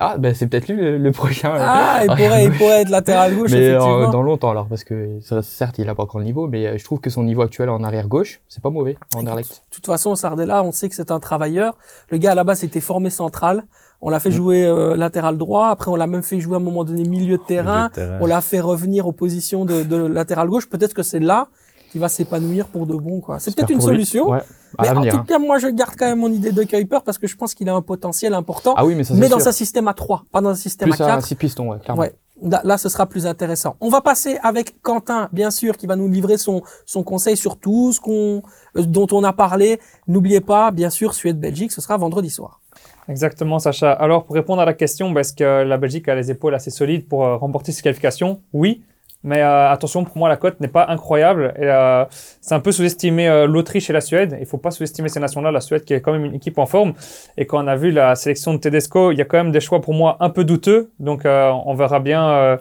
Ah 0.00 0.16
ben 0.18 0.32
c'est 0.34 0.46
peut-être 0.46 0.68
lui 0.68 0.76
le, 0.76 0.96
le 0.98 1.12
prochain. 1.12 1.54
euh, 1.54 1.58
Ah, 1.60 2.00
il 2.02 2.06
pourrait, 2.08 2.44
il 2.44 2.52
pourrait 2.52 2.82
être 2.82 2.88
latéral 2.90 3.34
gauche, 3.34 3.50
mais 3.50 3.56
euh, 3.70 3.76
effectivement. 3.78 4.10
dans 4.10 4.22
longtemps 4.22 4.50
alors 4.50 4.66
parce 4.68 4.84
que 4.84 5.18
ça- 5.20 5.42
certes 5.42 5.78
il 5.78 5.88
a 5.88 5.94
pas 5.94 6.04
encore 6.04 6.20
le 6.20 6.26
niveau 6.26 6.46
mais 6.46 6.66
euh, 6.66 6.78
je 6.78 6.84
trouve 6.84 7.00
que 7.00 7.10
son 7.10 7.24
niveau 7.24 7.42
actuel 7.42 7.68
en 7.68 7.82
arrière 7.82 8.06
gauche 8.06 8.40
c'est 8.48 8.62
pas 8.62 8.70
mauvais 8.70 8.96
en. 9.16 9.22
De 9.22 9.42
toute 9.70 9.86
façon, 9.86 10.14
Sardella, 10.14 10.62
on 10.62 10.72
sait 10.72 10.88
que 10.88 10.94
c'est 10.94 11.10
un 11.10 11.20
travailleur. 11.20 11.76
Le 12.10 12.18
gars, 12.18 12.32
à 12.32 12.34
la 12.34 12.44
base, 12.44 12.64
était 12.64 12.80
formé 12.80 13.10
central. 13.10 13.64
On 14.00 14.08
Mm. 14.08 14.12
l'a 14.12 14.20
fait 14.20 14.30
jouer 14.30 14.64
euh, 14.64 14.96
latéral 14.96 15.36
droit. 15.38 15.68
Après, 15.68 15.90
on 15.90 15.96
l'a 15.96 16.06
même 16.06 16.22
fait 16.22 16.38
jouer 16.40 16.54
à 16.54 16.58
un 16.58 16.62
moment 16.62 16.84
donné 16.84 17.02
milieu 17.04 17.36
de 17.38 17.42
terrain. 17.42 17.76
milieu 17.76 17.88
de 17.88 17.94
terrain. 17.94 18.18
On 18.20 18.26
l'a 18.26 18.40
fait 18.40 18.60
revenir 18.60 19.06
aux 19.06 19.12
positions 19.12 19.64
de, 19.64 19.82
de 19.82 19.96
latéral 19.96 20.48
gauche. 20.48 20.68
Peut-être 20.68 20.94
que 20.94 21.02
c'est 21.02 21.20
là 21.20 21.48
qu'il 21.90 22.00
va 22.00 22.08
s'épanouir 22.08 22.68
pour 22.68 22.86
de 22.86 22.94
bon. 22.94 23.20
quoi. 23.20 23.38
C'est 23.38 23.54
peut-être 23.54 23.70
une 23.70 23.80
solution. 23.80 24.30
Ouais. 24.30 24.40
À 24.76 24.82
Mais 24.82 24.88
en 24.90 25.02
tout 25.02 25.16
hein. 25.16 25.24
cas, 25.26 25.38
moi, 25.38 25.58
je 25.58 25.68
garde 25.68 25.94
quand 25.98 26.06
même 26.06 26.18
mon 26.18 26.30
idée 26.30 26.52
de 26.52 26.62
Kuiper 26.62 26.98
parce 27.04 27.18
que 27.18 27.26
je 27.26 27.36
pense 27.36 27.54
qu'il 27.54 27.68
a 27.68 27.74
un 27.74 27.82
potentiel 27.82 28.34
important. 28.34 28.74
Ah 28.76 28.84
oui 28.84 28.94
mais 28.94 29.04
ça 29.04 29.14
c'est 29.14 29.20
mais 29.20 29.28
dans 29.28 29.48
un 29.48 29.52
système 29.52 29.88
à 29.88 29.94
3, 29.94 30.24
pas 30.30 30.40
dans 30.40 30.50
un 30.50 30.54
système 30.54 30.90
plus 30.90 31.00
à 31.00 31.06
à 31.06 31.16
4. 31.16 31.26
6 31.26 31.34
pistons 31.36 31.70
ouais 31.70 31.78
clairement. 31.78 32.02
Ouais. 32.02 32.14
Là, 32.40 32.60
là, 32.62 32.78
ce 32.78 32.88
sera 32.88 33.06
plus 33.06 33.26
intéressant. 33.26 33.76
On 33.80 33.88
va 33.88 34.00
passer 34.00 34.38
avec 34.42 34.80
Quentin, 34.82 35.28
bien 35.32 35.50
sûr, 35.50 35.76
qui 35.76 35.86
va 35.86 35.96
nous 35.96 36.08
livrer 36.08 36.38
son, 36.38 36.62
son 36.86 37.02
conseil 37.02 37.36
sur 37.36 37.58
tout 37.58 37.92
ce 37.92 38.00
qu'on, 38.00 38.42
euh, 38.76 38.82
dont 38.82 39.08
on 39.10 39.24
a 39.24 39.32
parlé. 39.32 39.80
N'oubliez 40.06 40.40
pas, 40.40 40.70
bien 40.70 40.90
sûr, 40.90 41.14
Suède-Belgique, 41.14 41.72
ce 41.72 41.80
sera 41.80 41.96
vendredi 41.96 42.30
soir. 42.30 42.60
Exactement, 43.08 43.58
Sacha. 43.58 43.90
Alors, 43.90 44.24
pour 44.24 44.36
répondre 44.36 44.62
à 44.62 44.64
la 44.64 44.74
question, 44.74 45.10
bah, 45.10 45.22
est-ce 45.22 45.32
que 45.32 45.64
la 45.64 45.78
Belgique 45.78 46.08
a 46.08 46.14
les 46.14 46.30
épaules 46.30 46.54
assez 46.54 46.70
solides 46.70 47.08
pour 47.08 47.24
euh, 47.24 47.36
remporter 47.36 47.72
ses 47.72 47.82
qualifications? 47.82 48.40
Oui. 48.52 48.82
Mais 49.24 49.42
euh, 49.42 49.70
attention, 49.70 50.04
pour 50.04 50.16
moi, 50.16 50.28
la 50.28 50.36
cote 50.36 50.60
n'est 50.60 50.68
pas 50.68 50.86
incroyable. 50.88 51.52
Euh, 51.58 52.04
c'est 52.40 52.54
un 52.54 52.60
peu 52.60 52.70
sous-estimer 52.70 53.28
euh, 53.28 53.46
l'Autriche 53.46 53.90
et 53.90 53.92
la 53.92 54.00
Suède. 54.00 54.36
Il 54.40 54.46
faut 54.46 54.58
pas 54.58 54.70
sous-estimer 54.70 55.08
ces 55.08 55.18
nations-là. 55.18 55.50
La 55.50 55.60
Suède 55.60 55.84
qui 55.84 55.92
est 55.92 56.00
quand 56.00 56.12
même 56.12 56.24
une 56.24 56.34
équipe 56.34 56.58
en 56.58 56.66
forme. 56.66 56.92
Et 57.36 57.46
quand 57.46 57.62
on 57.62 57.66
a 57.66 57.76
vu 57.76 57.90
la 57.90 58.14
sélection 58.14 58.54
de 58.54 58.58
Tedesco, 58.58 59.10
il 59.10 59.18
y 59.18 59.22
a 59.22 59.24
quand 59.24 59.38
même 59.38 59.50
des 59.50 59.60
choix 59.60 59.80
pour 59.80 59.94
moi 59.94 60.16
un 60.20 60.30
peu 60.30 60.44
douteux. 60.44 60.92
Donc, 61.00 61.26
euh, 61.26 61.50
on 61.66 61.74
verra 61.74 61.98
bien 61.98 62.28
euh, 62.28 62.56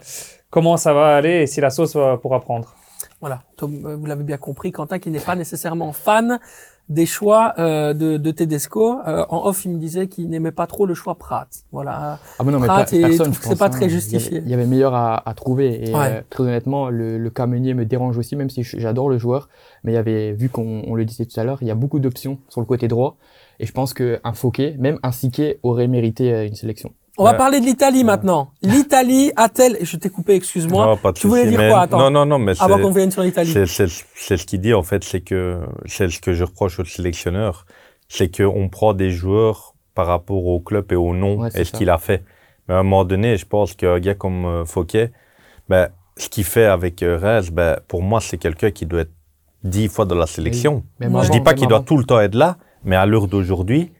comment 0.50 0.78
ça 0.78 0.94
va 0.94 1.16
aller 1.16 1.42
et 1.42 1.48
si 1.48 1.62
la 1.62 1.70
sauce 1.70 1.96
euh, 1.96 2.18
pourra 2.18 2.40
prendre. 2.42 2.76
Voilà. 3.22 3.44
Tom, 3.56 3.96
vous 3.96 4.06
l'avez 4.06 4.24
bien 4.24 4.38
compris, 4.38 4.72
Quentin, 4.72 4.98
qui 4.98 5.12
n'est 5.12 5.20
pas 5.20 5.36
nécessairement 5.36 5.94
fan 5.94 6.40
des 6.90 7.06
choix 7.06 7.54
euh, 7.60 7.94
de, 7.94 8.18
de 8.18 8.32
Tedesco. 8.32 9.00
Euh, 9.08 9.26
en 9.30 9.46
off, 9.48 9.66
il 9.66 9.72
me 9.72 9.78
disait 9.78 10.08
qu'il 10.08 10.30
n'aimait 10.30 10.52
pas 10.52 10.68
trop 10.68 10.86
le 10.86 10.94
choix 10.94 11.16
Pratt. 11.16 11.48
Voilà. 11.72 12.20
Ah 12.40 12.44
mais 12.44 12.52
non, 12.52 12.60
mais 12.60 12.68
Pratt 12.68 12.90
personne, 12.90 13.34
je 13.34 13.40
c'est 13.42 13.58
pas 13.60 13.66
hein. 13.66 13.70
très 13.70 13.80
Il 13.80 13.82
y 13.82 13.86
avait- 13.86 13.94
justifié. 13.94 14.42
Il 14.46 14.50
y 14.50 14.54
avait 14.54 14.66
meilleur 14.66 14.94
à, 14.96 15.28
à 15.30 15.34
trouver. 15.34 15.90
Et 15.90 15.94
Ouais. 15.94 16.08
euh, 16.18 16.22
très 16.30 16.44
honnêtement, 16.44 16.90
le, 16.90 17.18
le 17.18 17.30
cas 17.30 17.46
Meunier 17.46 17.74
me 17.74 17.86
dérange 17.86 18.18
aussi, 18.18 18.36
même 18.36 18.50
si 18.50 18.64
j'adore 18.64 19.10
le 19.10 19.18
joueur. 19.18 19.50
Mais 19.84 19.92
il 19.92 19.96
y 19.96 19.98
avait, 19.98 20.32
vu 20.34 20.50
qu'on 20.50 20.84
on 20.88 20.96
le 20.96 21.04
disait 21.06 21.26
tout 21.26 21.40
à 21.40 21.44
l'heure, 21.44 21.58
il 21.62 21.68
y 21.68 21.72
a 21.72 21.76
beaucoup 21.76 22.00
d'options 22.00 22.40
sur 22.50 22.62
le 22.62 22.66
côté 22.66 22.88
droit. 22.88 23.18
Et 23.60 23.66
je 23.66 23.72
pense 23.74 23.94
qu'un 23.94 24.34
Fauquet, 24.34 24.76
même 24.80 25.00
un 25.04 25.12
Siquet, 25.12 25.60
aurait 25.64 25.88
mérité 25.88 26.32
euh, 26.34 26.46
une 26.48 26.56
sélection. 26.56 26.94
On 27.20 27.24
va 27.24 27.34
parler 27.34 27.60
de 27.60 27.66
l'Italie 27.66 28.04
maintenant. 28.04 28.52
L'Italie 28.62 29.32
a-t-elle... 29.36 29.78
Je 29.82 29.98
t'ai 29.98 30.10
coupé, 30.10 30.36
excuse-moi. 30.36 30.98
Tu 31.16 31.28
voulais 31.28 31.48
dire 31.48 31.70
quoi 31.70 31.82
Attends. 31.82 31.98
Non, 32.00 32.10
non, 32.12 32.26
non, 32.26 32.38
mais 32.40 32.54
Avant 32.62 32.76
c'est- 32.78 32.82
qu'on 32.84 32.92
vienne 32.92 33.12
sur 33.12 33.24
l'Italie? 33.24 33.52
C'est, 33.52 33.66
c'est, 33.66 33.88
c'est 34.16 34.38
ce 34.38 34.46
qu'il 34.46 34.62
dit 34.62 34.74
en 34.74 34.84
fait, 34.84 35.04
c'est 35.04 35.22
que 35.22 35.60
c'est 35.86 36.10
ce 36.10 36.20
que 36.22 36.34
je 36.34 36.44
reproche 36.44 36.80
aux 36.80 36.86
sélectionneurs, 36.86 37.66
c'est 38.08 38.36
qu'on 38.36 38.70
prend 38.70 38.94
des 38.94 39.10
joueurs 39.12 39.74
par 39.96 40.06
rapport 40.08 40.46
au 40.46 40.60
club 40.60 40.92
et 40.92 40.96
au 40.96 41.14
nom 41.16 41.38
Ouais, 41.40 41.50
et 41.56 41.64
ce 41.64 41.72
ça. 41.72 41.78
qu'il 41.78 41.90
a 41.90 41.98
fait. 41.98 42.24
Mais 42.68 42.76
à 42.76 42.80
un 42.80 42.84
moment 42.84 43.04
donné, 43.04 43.36
je 43.38 43.46
pense 43.46 43.74
qu'un 43.74 44.00
gars 44.00 44.14
comme 44.14 44.46
euh, 44.46 44.66
Fouquet, 44.66 45.12
ben, 45.70 45.90
ce 46.18 46.30
qu'il 46.30 46.44
fait 46.44 46.66
avec 46.66 47.02
euh, 47.02 47.18
Reims, 47.18 47.50
ben, 47.52 47.78
pour 47.88 48.04
moi, 48.04 48.22
c'est 48.22 48.38
quelqu'un 48.38 48.70
qui 48.72 48.86
doit 48.86 49.02
être 49.02 49.12
dix 49.64 49.88
fois 49.88 50.06
dans 50.06 50.16
la 50.16 50.28
sélection. 50.28 50.84
Je 51.00 51.08
avant, 51.08 51.22
dis 51.30 51.42
pas 51.42 51.54
qu'il 51.56 51.68
doit 51.68 51.80
tout 51.82 51.98
le 51.98 52.04
temps 52.04 52.20
être 52.20 52.36
là, 52.36 52.58
mais 52.84 52.96
à 52.96 53.06
l'heure 53.08 53.28
d'aujourd'hui, 53.28 53.92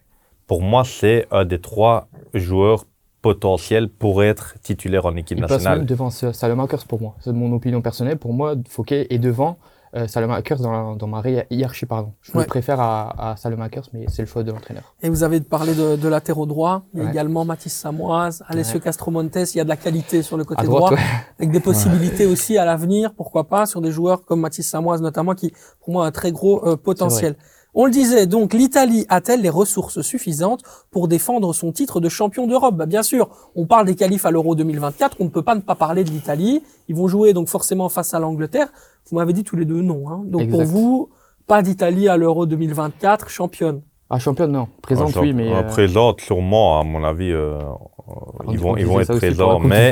pour 0.46 0.62
moi, 0.62 0.84
c'est 0.86 1.26
un 1.32 1.46
des 1.46 1.60
trois 1.60 2.08
joueurs 2.34 2.86
potentiels 3.34 3.90
pour 3.90 4.24
être 4.24 4.56
titulaire 4.62 5.06
en 5.06 5.16
équipe 5.16 5.38
Il 5.38 5.42
passe 5.42 5.52
nationale. 5.52 5.80
même 5.80 5.86
devant 5.88 6.10
Sa- 6.10 6.34
Salemakers 6.34 6.86
pour 6.88 7.02
moi. 7.02 7.16
C'est 7.20 7.34
mon 7.34 7.52
opinion 7.54 7.82
personnelle. 7.82 8.18
Pour 8.18 8.34
moi, 8.34 8.56
Fauquet 8.70 9.08
est 9.10 9.20
devant 9.20 9.58
euh, 9.96 10.06
Salemakers 10.08 10.60
dans, 10.60 10.96
dans 10.96 11.08
ma 11.08 11.22
hiérarchie, 11.50 11.86
pardon. 11.86 12.12
Je 12.22 12.32
Ouais. 12.34 12.44
le 12.44 12.48
préfère 12.48 12.80
à, 12.80 13.32
à 13.32 13.38
Salemakers, 13.38 13.88
mais 13.94 14.06
c'est 14.10 14.22
le 14.22 14.28
choix 14.28 14.44
de 14.44 14.52
l'entraîneur. 14.52 14.94
Et 15.02 15.10
vous 15.10 15.24
avez 15.24 15.40
parlé 15.42 15.74
de, 15.76 15.96
de 15.96 16.08
latéraux 16.10 16.46
droits. 16.46 16.84
Il 16.94 17.00
y 17.00 17.02
a 17.02 17.06
Ouais. 17.06 17.12
également 17.12 17.44
Mathis 17.46 17.74
Samoise, 17.74 18.44
Alessio 18.48 18.76
Ouais. 18.76 18.82
Castromontes. 18.82 19.36
Il 19.54 19.58
y 19.58 19.62
a 19.62 19.64
de 19.64 19.70
la 19.70 19.78
qualité 19.78 20.22
sur 20.24 20.36
le 20.38 20.44
côté 20.44 20.62
À 20.62 20.66
droite, 20.66 20.94
droit, 20.94 20.98
avec 21.40 21.52
des 21.52 21.60
possibilités 21.62 22.26
aussi 22.26 22.58
à 22.58 22.66
l'avenir, 22.66 23.14
pourquoi 23.16 23.46
pas, 23.46 23.66
sur 23.66 23.82
des 23.82 23.92
joueurs 23.92 24.24
comme 24.26 24.42
Mathis 24.42 24.70
Samoise 24.70 25.02
notamment, 25.02 25.36
qui 25.36 25.54
pour 25.84 25.94
moi 25.94 26.06
a 26.06 26.08
un 26.10 26.12
très 26.12 26.32
gros 26.32 26.66
euh, 26.68 26.76
potentiel. 26.78 27.36
On 27.80 27.86
le 27.86 27.92
disait, 27.92 28.26
donc 28.26 28.56
l'Italie 28.56 29.06
a-t-elle 29.08 29.44
les 29.44 29.52
ressources 29.52 30.02
suffisantes 30.02 30.64
pour 30.90 31.08
défendre 31.08 31.54
son 31.54 31.72
titre 31.72 32.00
de 32.00 32.10
champion 32.10 32.48
d'Europe? 32.48 32.74
Bah, 32.76 32.88
Bien 32.88 33.04
sûr, 33.04 33.30
on 33.56 33.68
parle 33.68 33.86
des 33.86 33.94
qualifs 33.94 34.26
à 34.26 34.32
l'Euro 34.32 34.56
2024, 34.56 35.18
on 35.20 35.26
ne 35.26 35.30
peut 35.30 35.44
pas 35.44 35.54
ne 35.54 35.62
pas 35.62 35.76
parler 35.76 36.04
de 36.04 36.10
l'Italie. 36.10 36.64
Ils 36.88 36.96
vont 36.96 37.08
jouer 37.08 37.34
donc 37.34 37.50
forcément 37.50 37.88
face 37.88 38.16
à 38.16 38.20
l'Angleterre. 38.20 38.70
Vous 39.12 39.18
m'avez 39.18 39.32
dit 39.32 39.44
tous 39.44 39.56
les 39.56 39.66
deux 39.66 39.84
non. 39.84 40.10
Hein. 40.10 40.24
Donc 40.26 40.50
pour 40.50 40.64
vous, 40.64 41.10
pas 41.46 41.62
d'Italie 41.62 42.10
à 42.10 42.18
l'Euro 42.18 42.48
2024, 42.48 43.30
championne? 43.30 43.82
Ah, 44.10 44.18
championne, 44.18 44.54
non. 44.54 44.68
Présente, 44.82 45.12
Ah, 45.16 45.22
oui, 45.22 45.34
mais. 45.34 45.52
ah, 45.54 45.60
euh, 45.60 45.64
Présente, 45.64 46.22
sûrement, 46.22 46.80
à 46.80 46.84
mon 46.84 47.04
avis, 47.04 47.32
euh, 47.32 47.60
on 48.08 48.52
ils 48.52 48.58
vont, 48.58 48.72
on 48.72 48.78
ils 48.78 48.88
vont 48.88 49.02
être 49.02 49.18
présents. 49.18 49.60
Mais. 49.60 49.92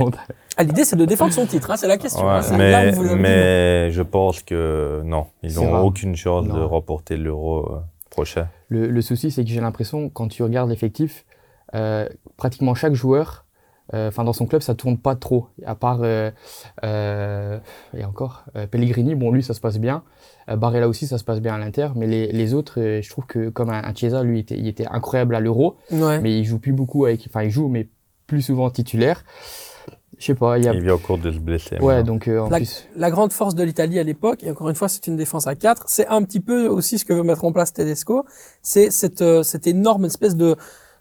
Ah, 0.58 0.64
L'idée, 0.64 0.86
c'est 0.86 0.96
de 0.96 1.06
défendre 1.06 1.34
son 1.34 1.46
titre, 1.46 1.72
hein, 1.72 1.78
c'est 1.78 1.88
la 1.88 1.98
question. 1.98 2.26
ouais, 2.26 2.40
hein, 2.52 2.96
mais, 3.18 3.92
je 3.92 4.02
pense 4.02 4.42
que 4.42 5.02
non, 5.04 5.28
ils 5.44 5.56
n'ont 5.56 5.82
aucune 5.86 6.16
chance 6.16 6.48
de 6.48 6.62
remporter 6.62 7.18
l'euro 7.18 7.60
euh, 7.74 7.80
prochain. 8.10 8.48
Le, 8.70 8.88
le 8.88 9.02
souci, 9.02 9.32
c'est 9.32 9.44
que 9.44 9.50
j'ai 9.50 9.62
l'impression, 9.62 10.10
quand 10.10 10.28
tu 10.30 10.44
regardes 10.44 10.70
l'effectif, 10.70 11.26
euh, 11.74 12.08
pratiquement 12.38 12.74
chaque 12.76 12.94
joueur, 12.94 13.46
euh, 13.94 14.08
enfin 14.08 14.24
dans 14.24 14.34
son 14.34 14.48
club, 14.48 14.62
ça 14.62 14.74
tourne 14.76 14.98
pas 14.98 15.16
trop. 15.16 15.48
À 15.66 15.76
part, 15.76 16.00
euh, 16.02 16.32
euh, 16.84 17.60
et 17.96 18.06
encore, 18.06 18.46
euh, 18.56 18.66
Pellegrini, 18.66 19.14
bon 19.16 19.32
lui, 19.32 19.44
ça 19.44 19.54
se 19.54 19.60
passe 19.60 19.78
bien. 19.78 20.04
Euh, 20.50 20.56
Barella 20.56 20.88
aussi, 20.88 21.06
ça 21.06 21.18
se 21.18 21.24
passe 21.24 21.40
bien 21.42 21.54
à 21.54 21.58
l'Inter. 21.60 21.90
Mais 21.96 22.08
les, 22.08 22.32
les 22.32 22.54
autres, 22.54 22.80
euh, 22.80 23.02
je 23.02 23.10
trouve 23.10 23.26
que 23.26 23.50
comme 23.50 23.70
un, 23.70 23.84
un 23.84 23.94
Chiesa, 23.94 24.24
lui, 24.24 24.38
il 24.40 24.42
était, 24.42 24.58
il 24.58 24.68
était 24.68 24.88
incroyable 24.88 25.36
à 25.36 25.40
l'Euro, 25.40 25.76
Ouais. 25.92 26.20
mais 26.22 26.38
il 26.40 26.46
joue 26.46 26.58
plus 26.60 26.74
beaucoup 26.74 27.06
avec, 27.06 27.26
enfin 27.28 27.44
il 27.44 27.52
joue, 27.52 27.68
mais 27.68 27.88
plus 28.26 28.42
souvent 28.42 28.70
titulaire. 28.72 29.24
Je 30.18 30.26
sais 30.26 30.36
pas, 30.36 30.58
il 30.58 30.66
y 30.66 30.68
a. 30.68 30.74
Il 30.74 30.82
vient 30.82 30.94
encore 30.96 31.18
de 31.18 31.32
se 31.32 31.40
blesser. 31.40 31.78
Ouais, 31.80 32.04
donc 32.04 32.28
euh, 32.28 32.40
en 32.40 32.50
La- 32.50 32.58
plus. 32.58 32.88
La 32.96 33.12
grande 33.12 33.34
force 33.34 33.54
de 33.56 33.64
l'Italie 33.64 34.00
à 34.00 34.04
l'époque, 34.04 34.44
et 34.44 34.52
encore 34.52 34.70
une 34.70 34.76
fois, 34.76 34.88
c'est 34.88 35.08
une 35.08 35.18
défense 35.18 35.48
à 35.48 35.56
4, 35.56 35.84
c'est 35.88 36.08
un 36.08 36.22
petit 36.24 36.40
peu 36.40 36.68
aussi 36.68 36.98
ce 36.98 37.06
que 37.06 37.14
veut 37.14 37.24
mettre 37.24 37.44
en 37.46 37.52
place 37.52 37.74
Tedesco, 37.74 38.26
c'est 38.62 38.92
cette, 38.92 39.22
euh, 39.22 39.44
cette 39.44 39.68
énorme 39.68 40.06
espèce 40.06 40.36
de 40.36 40.56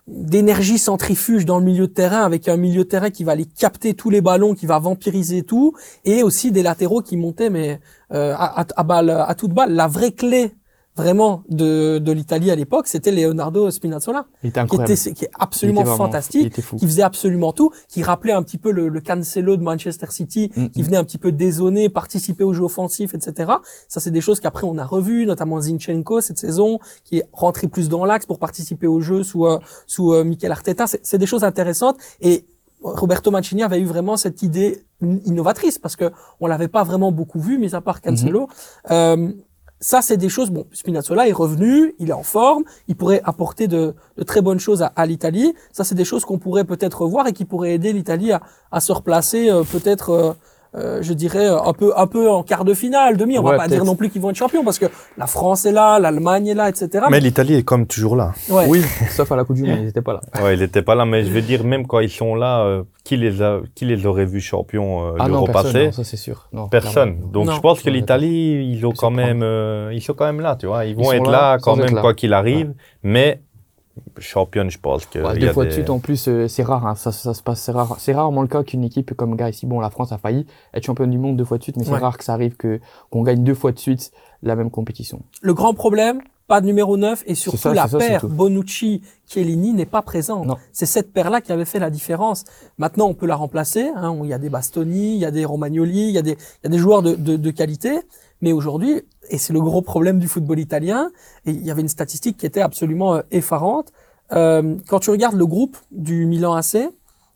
d'énergie 0.07 0.77
centrifuge 0.77 1.46
dans 1.46 1.59
le 1.59 1.64
milieu 1.64 1.87
de 1.87 1.92
terrain 1.92 2.24
avec 2.24 2.46
un 2.48 2.59
milieu 2.59 2.85
de 2.85 2.88
terrain 2.90 3.09
qui 3.09 3.24
va 3.24 3.33
aller 3.33 3.46
capter 3.46 3.94
tous 3.94 4.11
les 4.11 4.20
ballons, 4.20 4.55
qui 4.55 4.66
va 4.66 4.79
vampiriser 4.79 5.44
tout, 5.44 5.72
et 6.05 6.22
aussi 6.22 6.53
des 6.53 6.62
latéraux 6.62 7.00
qui 7.00 7.16
montaient 7.16 7.48
mais 7.48 7.81
euh, 8.12 8.35
à, 8.37 8.61
à, 8.61 8.66
à 8.77 8.83
balle, 8.83 9.09
à 9.09 9.35
toute 9.35 9.53
balle. 9.55 9.72
La 9.72 9.87
vraie 9.87 10.12
clé 10.12 10.53
vraiment 10.96 11.42
de, 11.48 11.98
de 11.98 12.12
l'Italie 12.12 12.50
à 12.50 12.54
l'époque, 12.54 12.87
c'était 12.87 13.11
Leonardo 13.11 13.70
Spinazzola, 13.70 14.26
Il 14.44 14.50
était 14.50 14.64
qui, 14.66 14.76
était, 14.76 15.12
qui 15.12 15.24
est 15.24 15.30
absolument 15.38 15.80
Il 15.80 15.83
était 15.83 15.90
vraiment- 15.90 16.04
fantastique 16.07 16.40
Il 16.42 16.46
était 16.46 16.62
fou. 16.62 16.76
qui 16.76 16.87
faisait 16.87 17.02
absolument 17.02 17.52
tout, 17.52 17.70
qui 17.88 18.02
rappelait 18.02 18.33
un 18.33 18.42
petit 18.42 18.59
peu 18.59 18.70
le, 18.70 18.88
le 18.88 19.00
Cancelo 19.00 19.57
de 19.57 19.62
Manchester 19.62 20.07
City, 20.11 20.52
Mm, 20.57 20.68
qui 20.68 20.83
mm. 20.83 20.85
venait 20.85 20.96
un 20.96 21.04
petit 21.04 21.18
peu 21.18 21.33
dézonner, 21.33 21.88
participer 21.88 22.44
au 22.44 22.52
jeu 22.52 22.62
offensif, 22.62 23.12
etc. 23.14 23.52
Ça, 23.88 23.98
c'est 24.00 24.11
des 24.12 24.20
choses 24.20 24.38
qu'après 24.40 24.66
on 24.66 24.78
a 24.78 24.85
revues, 24.85 25.26
notamment 25.26 25.61
Zinchenko 25.61 26.20
cette 26.20 26.38
saison, 26.38 26.78
qui 27.04 27.18
est 27.18 27.24
rentré 27.33 27.66
plus 27.66 27.88
dans 27.88 28.04
l'axe 28.04 28.26
pour 28.26 28.38
participer 28.38 28.87
au 28.87 29.00
jeu 29.00 29.22
sous 29.24 29.46
euh, 29.46 29.59
sous 29.87 30.12
euh, 30.12 30.22
Mikel 30.24 30.52
Arteta. 30.52 30.87
C'est 30.87 31.18
des 31.18 31.26
choses 31.26 31.42
intéressantes 31.44 31.96
et 32.20 32.46
Roberto 32.83 33.30
Mancini 33.30 33.62
avait 33.62 33.80
eu 33.80 33.87
vraiment 33.87 34.16
cette 34.16 34.42
idée 34.42 34.85
innovatrice 35.24 35.78
parce 35.78 35.96
que 35.96 36.12
on 36.40 36.46
l'avait 36.46 36.68
pas 36.68 36.85
vraiment 36.85 37.12
beaucoup 37.12 37.40
vu, 37.40 37.59
mis 37.59 37.74
à 37.74 37.80
part 37.80 38.00
Cancelo. 38.02 38.48
Euh, 38.90 39.33
ça, 39.85 40.01
c'est 40.01 40.16
des 40.16 40.31
choses. 40.31 40.51
Bon, 40.51 40.64
Spinazzola 40.73 41.29
est 41.29 41.33
revenu, 41.33 41.94
il 41.99 42.09
est 42.09 42.14
en 42.14 42.23
forme, 42.23 42.64
il 42.88 42.97
pourrait 42.97 43.20
apporter 43.23 43.68
de, 43.68 43.94
de 44.16 44.23
très 44.23 44.40
bonnes 44.40 44.59
choses 44.59 44.81
à, 44.81 44.87
à 44.97 45.05
l'Italie. 45.05 45.53
Ça, 45.73 45.85
c'est 45.85 45.94
des 45.94 46.07
choses 46.07 46.25
qu'on 46.25 46.38
pourrait 46.38 46.64
peut-être 46.64 47.03
revoir 47.03 47.27
et 47.27 47.35
qui 47.35 47.44
pourraient 47.44 47.75
aider 47.75 47.92
l'Italie 47.92 48.33
à, 48.33 48.40
à 48.73 48.81
se 48.81 48.92
replacer, 48.92 49.51
euh, 49.51 49.62
peut-être, 49.62 50.37
euh, 50.77 50.81
euh, 50.85 50.99
je 51.03 51.13
dirais, 51.13 51.47
un 51.47 51.73
peu, 51.73 51.93
un 51.97 52.07
peu 52.07 52.29
en 52.31 52.43
quart 52.43 52.65
de 52.65 52.75
finale, 52.75 53.17
demi. 53.17 53.39
On 53.39 53.43
va 53.43 53.51
Ouais, 53.53 53.57
pas 53.57 53.69
dire 53.69 53.85
non 53.85 53.95
plus 53.97 54.11
qu'ils 54.11 54.21
vont 54.21 54.31
être 54.31 54.37
champions 54.37 54.65
parce 54.65 54.79
que 54.79 54.87
la 55.17 55.27
France 55.27 55.65
est 55.67 55.73
là, 55.73 55.99
l'Allemagne 55.99 56.49
est 56.49 56.55
là, 56.55 56.69
etc. 56.69 57.07
Mais 57.11 57.21
l'Italie 57.21 57.55
est 57.55 57.63
comme 57.63 57.87
toujours 57.87 58.17
là. 58.17 58.33
ouais. 58.51 58.65
Oui, 58.69 58.83
sauf 59.11 59.31
à 59.33 59.37
la 59.37 59.45
Coupe 59.45 59.57
du 59.57 59.63
Monde, 59.65 59.79
ils 59.81 59.87
n'étaient 59.87 60.03
pas 60.03 60.15
là. 60.15 60.43
Ouais, 60.43 60.55
il 60.55 60.61
n'était 60.61 60.83
pas 60.83 60.95
là, 60.95 61.05
mais 61.05 61.25
je 61.25 61.31
veux 61.31 61.43
dire, 61.43 61.65
même 61.65 61.87
quand 61.87 62.01
ils 62.01 62.11
sont 62.11 62.35
là, 62.35 62.61
euh, 62.65 62.83
qui, 63.05 63.17
les 63.17 63.41
a, 63.43 63.61
qui 63.75 63.85
les 63.85 64.05
aurait 64.07 64.27
vus 64.27 64.41
champions 64.41 65.07
euh, 65.07 65.13
Ah 65.19 65.29
non, 65.29 65.35
l'Euro 65.35 65.47
personne, 65.47 65.73
passé 65.73 65.85
non, 65.87 65.93
ça 65.93 66.05
c'est 66.05 66.17
sûr. 66.17 66.49
Non, 66.53 66.69
Personne. 66.69 67.13
clairement. 67.15 67.33
Donc 67.33 67.47
Non. 67.47 67.53
je 67.53 67.61
pense 67.61 67.81
que 67.83 67.91
l'Italie, 67.91 68.69
ils 68.73 68.85
ont 68.85 68.91
Ils 68.91 68.97
quand 68.97 69.07
sont 69.09 69.11
même, 69.13 69.43
euh, 69.43 69.91
ils 69.93 70.03
sont 70.03 70.15
quand 70.15 70.27
même 70.27 70.41
là, 70.41 70.57
tu 70.57 70.67
vois. 70.67 70.85
Ils 70.87 70.97
vont 70.97 71.13
être 71.13 71.25
là 71.31 71.53
là 71.53 71.59
quand 71.63 71.77
même 71.77 71.95
là. 71.95 72.01
quoi 72.01 72.15
qu'il 72.15 72.33
arrive, 72.33 72.73
mais 73.03 73.41
championne, 74.18 74.70
je 74.70 74.78
pense 74.78 75.07
que. 75.07 75.18
Ouais, 75.18 75.38
deux 75.38 75.52
fois 75.52 75.64
des- 75.64 75.70
de 75.70 75.74
suite 75.74 75.90
en 75.90 75.98
plus, 75.98 76.28
euh, 76.28 76.48
c'est 76.48 76.62
rare. 76.62 76.87
Hein, 76.87 76.94
ça, 76.94 77.12
ça 77.12 77.35
se 77.35 77.42
passe, 77.42 77.61
c'est 77.61 77.72
rare. 77.72 77.96
C'est 77.98 78.12
rarement 78.12 78.42
le 78.42 78.48
cas 78.48 78.62
qu'une 78.62 78.85
équipe 78.85 79.14
comme 79.14 79.37
gars 79.37 79.48
ici, 79.50 79.66
bon, 79.66 79.80
la 79.80 79.90
France 79.90 80.12
a 80.12 80.18
failli 80.18 80.46
être 80.72 80.85
championne 80.85 81.11
du 81.11 81.18
monde 81.18 81.37
deux 81.37 81.44
fois 81.44 81.59
de 81.59 81.62
suite, 81.62 81.76
mais 81.76 81.85
c'est 81.85 81.90
Ouais. 81.92 81.98
rare 81.98 82.18
que 82.18 82.24
ça 82.24 82.33
arrive 82.35 82.57
que 82.57 82.80
qu'on 83.11 83.22
gagne 83.22 83.42
deux 83.44 83.54
fois 83.54 83.72
de 83.72 83.78
suite 83.78 84.12
la 84.42 84.57
même 84.57 84.70
compétition. 84.70 85.22
Le 85.42 85.54
grand 85.54 85.74
problème, 85.74 86.20
pas 86.46 86.61
de 86.61 86.66
numéro 86.66 86.96
9 86.98 87.22
et 87.26 87.35
surtout 87.35 87.57
ça, 87.59 87.72
la 87.72 87.88
ça, 87.88 87.96
paire 87.98 88.20
surtout. 88.20 88.35
Bonucci-Chiellini 88.35 89.72
n'est 89.72 89.87
pas 89.87 90.02
présente. 90.02 90.46
Non. 90.46 90.57
C'est 90.72 90.87
cette 90.87 91.12
paire-là 91.12 91.40
qui 91.40 91.52
avait 91.52 91.64
fait 91.64 91.78
la 91.78 91.90
différence. 91.90 92.44
Maintenant, 92.78 93.07
on 93.09 93.14
peut 93.14 93.26
la 93.26 93.37
remplacer. 93.37 93.90
Hein. 93.96 94.18
Il 94.22 94.28
y 94.28 94.35
a 94.35 94.38
des 94.38 94.50
Bastoni, 94.50 95.14
il 95.14 95.20
y 95.20 95.24
a 95.24 95.30
des 95.30 95.44
Romagnoli, 95.44 96.09
il 96.09 96.11
y 96.14 96.18
a 96.18 96.22
des, 96.22 96.33
il 96.33 96.64
y 96.64 96.66
a 96.66 96.68
des 96.70 96.78
joueurs 96.78 97.02
de, 97.02 97.14
de, 97.14 97.37
de 97.37 97.50
qualité. 97.50 98.00
Mais 98.44 98.52
aujourd'hui, 98.52 99.00
et 99.30 99.38
c'est 99.38 99.54
le 99.54 99.61
gros 99.62 99.80
problème 99.80 100.18
du 100.18 100.28
football 100.28 100.59
italien, 100.59 101.11
il 101.46 101.64
y 101.64 101.70
avait 101.70 101.80
une 101.80 101.88
statistique 101.88 102.37
qui 102.37 102.44
était 102.44 102.61
absolument 102.61 103.14
euh, 103.14 103.22
effarante. 103.30 103.90
Euh, 104.33 104.76
quand 104.87 105.00
tu 105.00 105.09
regardes 105.09 105.37
le 105.37 105.46
groupe 105.46 105.78
du 105.90 106.26
Milan 106.26 106.52
AC, 106.52 106.74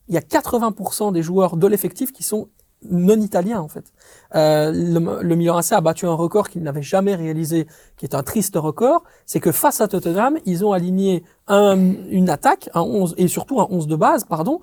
il 0.09 0.15
y 0.15 0.19
a 0.19 0.21
80% 0.21 1.15
des 1.15 1.23
joueurs 1.23 1.57
de 1.57 1.67
l'effectif 1.67 2.13
qui 2.13 2.23
sont 2.23 2.51
non 2.91 3.19
italiens 3.19 3.59
en 3.59 3.69
fait. 3.69 3.91
Euh, 4.35 4.71
le, 4.71 5.35
Milan 5.35 5.57
AC 5.57 5.73
a 5.73 5.81
battu 5.81 6.05
un 6.05 6.13
record 6.13 6.51
qu'il 6.51 6.63
n'avait 6.63 6.83
jamais 6.83 7.15
réalisé, 7.15 7.67
qui 7.97 8.05
est 8.05 8.15
un 8.15 8.23
triste 8.23 8.57
record. 8.57 9.03
C'est 9.25 9.41
que 9.41 9.51
face 9.51 9.81
à 9.81 9.89
Tottenham, 9.89 10.37
ils 10.45 10.63
ont 10.63 10.73
aligné 10.73 11.25
un, 11.47 11.79
une 12.11 12.29
attaque, 12.29 12.69
un 12.75 12.83
11 12.83 13.15
et 13.17 13.29
surtout 13.29 13.63
un 13.63 13.69
11 13.71 13.87
de 13.87 13.97
base, 13.97 14.25
pardon, 14.25 14.61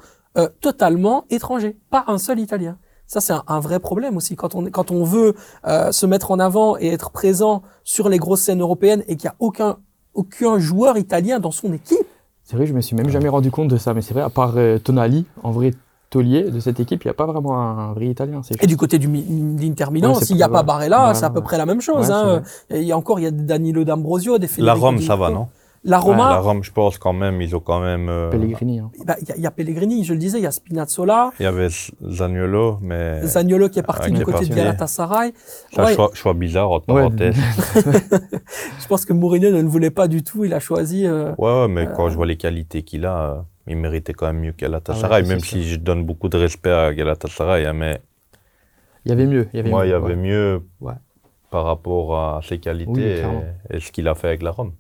totalement 0.62 1.26
étranger, 1.32 1.76
pas 1.90 2.04
un 2.08 2.20
seul 2.20 2.40
Italien. 2.40 2.78
Ça 3.08 3.22
c'est 3.22 3.34
un, 3.34 3.44
un 3.48 3.60
vrai 3.60 3.80
problème 3.80 4.18
aussi 4.18 4.36
quand 4.36 4.56
on 4.56 4.64
quand 4.66 4.92
on 4.92 5.04
veut 5.04 5.36
euh, 5.68 5.92
se 5.92 6.06
mettre 6.06 6.32
en 6.32 6.40
avant 6.40 6.78
et 6.78 6.88
être 6.88 7.12
présent 7.12 7.62
sur 7.84 8.10
les 8.10 8.18
grosses 8.18 8.42
scènes 8.42 8.62
européennes 8.62 9.04
et 9.08 9.16
qu'il 9.16 9.26
y 9.26 9.30
a 9.30 9.36
aucun 9.40 9.78
aucun 10.14 10.58
joueur 10.60 10.98
italien 10.98 11.40
dans 11.40 11.52
son 11.52 11.72
équipe. 11.74 12.08
C'est 12.44 12.56
vrai, 12.56 12.66
je 12.68 12.74
me 12.74 12.82
suis 12.82 12.96
même 12.96 13.10
jamais 13.10 13.28
rendu 13.30 13.52
compte 13.52 13.68
de 13.70 13.78
ça, 13.78 13.94
mais 13.94 14.02
c'est 14.02 14.14
vrai, 14.14 14.22
à 14.24 14.30
part 14.30 14.54
euh, 14.56 14.78
Tonali, 14.78 15.26
en 15.44 15.52
vrai 15.52 15.74
taulier 16.12 16.44
de 16.44 16.60
cette 16.60 16.80
équipe, 16.80 17.04
il 17.04 17.08
n'y 17.08 17.12
a 17.12 17.16
pas 17.16 17.26
vraiment 17.26 17.60
un 17.60 17.92
vrai 17.94 18.06
Italien. 18.08 18.42
C'est 18.44 18.64
Et 18.64 18.68
du 18.68 18.78
côté 18.78 19.00
du 19.00 19.08
l'Inter 19.08 19.88
Milan, 19.92 20.14
Ouais, 20.14 20.24
s'il 20.24 20.36
n'y 20.38 20.44
a 20.44 20.48
pas- 20.48 20.62
Barella, 20.64 20.98
Barella, 20.98 21.14
c'est 21.16 21.26
à 21.26 21.30
peu 21.32 21.40
ouais. 21.40 21.44
près 21.44 21.58
la 21.58 21.66
même 21.66 21.82
chose. 21.82 22.08
Ouais, 22.08 22.14
hein. 22.14 22.44
Il 22.70 22.84
y 22.84 22.92
a 22.92 22.98
encore, 22.98 23.20
il 23.20 23.24
y 23.24 23.26
a 23.26 23.32
Danilo 23.32 23.84
D'Ambrosio, 23.84 24.38
des 24.38 24.48
La 24.60 24.74
Rome, 24.76 25.00
ça 25.00 25.16
va, 25.16 25.32
non 25.32 25.48
La 25.88 26.00
Roma, 26.00 26.30
La 26.32 26.40
Rome, 26.40 26.64
je 26.64 26.72
pense 26.72 26.98
quand 26.98 27.14
même, 27.14 27.42
ils 27.42 27.56
ont 27.56 27.60
quand 27.60 27.80
même. 27.80 28.10
euh, 28.10 28.32
Pellegrini. 28.32 28.80
Hein. 28.80 28.90
bah, 29.06 29.16
il 29.22 29.30
y, 29.30 29.32
a- 29.32 29.36
il 29.38 29.42
y 29.44 29.46
a 29.46 29.52
Pellegrini, 29.52 30.04
je 30.04 30.14
le 30.14 30.20
disais, 30.20 30.40
il 30.40 30.44
y 30.44 30.48
a 30.48 30.52
Spinazzola, 30.52 31.32
Il 31.40 31.44
y 31.44 31.46
avait 31.46 31.68
Zaniolo, 32.04 32.80
mais. 32.82 33.22
Zaniolo 33.24 33.70
qui 33.70 33.78
est 33.80 33.84
parti 33.84 34.10
Ouais, 34.10 34.16
du 34.16 34.22
est 34.22 34.26
côté 34.26 34.48
de. 34.48 34.56
Galatasaray. 34.56 35.32
Ouais, 35.78 35.94
choix, 35.94 36.10
choix 36.16 36.34
bizarre, 36.34 36.72
entre 36.72 36.92
Ouais. 36.92 37.04
parenthèses. 37.04 37.36
je 38.82 38.88
pense 38.88 39.06
que 39.06 39.14
Mourinho 39.14 39.52
ne 39.52 39.62
le 39.62 39.68
voulait 39.68 39.92
pas 39.92 40.08
du 40.08 40.24
tout, 40.24 40.44
il 40.44 40.54
a 40.54 40.60
choisi. 40.60 41.06
euh, 41.06 41.34
Ouais, 41.38 41.52
ouais, 41.62 41.68
mais 41.68 41.88
quand 41.96 42.10
je 42.10 42.16
vois 42.16 42.26
les 42.26 42.38
qualités 42.38 42.82
qu'il 42.84 43.06
a, 43.06 43.32
euh, 43.32 43.42
il 43.68 43.78
méritait 43.78 44.14
quand 44.14 44.26
même 44.28 44.40
mieux 44.40 44.54
Ah 44.58 44.62
Galatasaray, 44.62 45.22
ouais, 45.22 45.28
même 45.30 45.40
c'est 45.40 45.46
si 45.58 45.64
je 45.66 45.76
donne 45.78 46.04
beaucoup 46.04 46.30
de 46.30 46.38
respect 46.38 46.72
à 46.72 46.94
Galatasaray, 46.94 47.66
hein, 47.66 47.74
mais 47.74 48.00
Il 49.06 49.10
y 49.10 49.12
avait 49.12 49.28
mieux. 49.28 49.48
Il 49.54 49.58
y 49.58 49.60
avait 49.60 49.70
moi, 49.70 49.82
mieux, 49.84 49.88
il 49.88 49.92
y 49.92 49.94
avait 49.94 50.06
ouais. 50.08 50.16
mieux 50.16 50.62
Ouais. 50.82 50.94
par 51.52 51.66
rapport 51.66 52.18
à 52.18 52.42
ses 52.42 52.58
qualités 52.58 52.92
Oui, 52.92 53.04
et- 53.70 53.78
et, 53.78 53.80
ce 53.80 53.92
qu'il 53.92 54.08
a 54.08 54.16
fait 54.16 54.30
avec 54.30 54.42
la 54.42 54.50
Rome. 54.52 54.72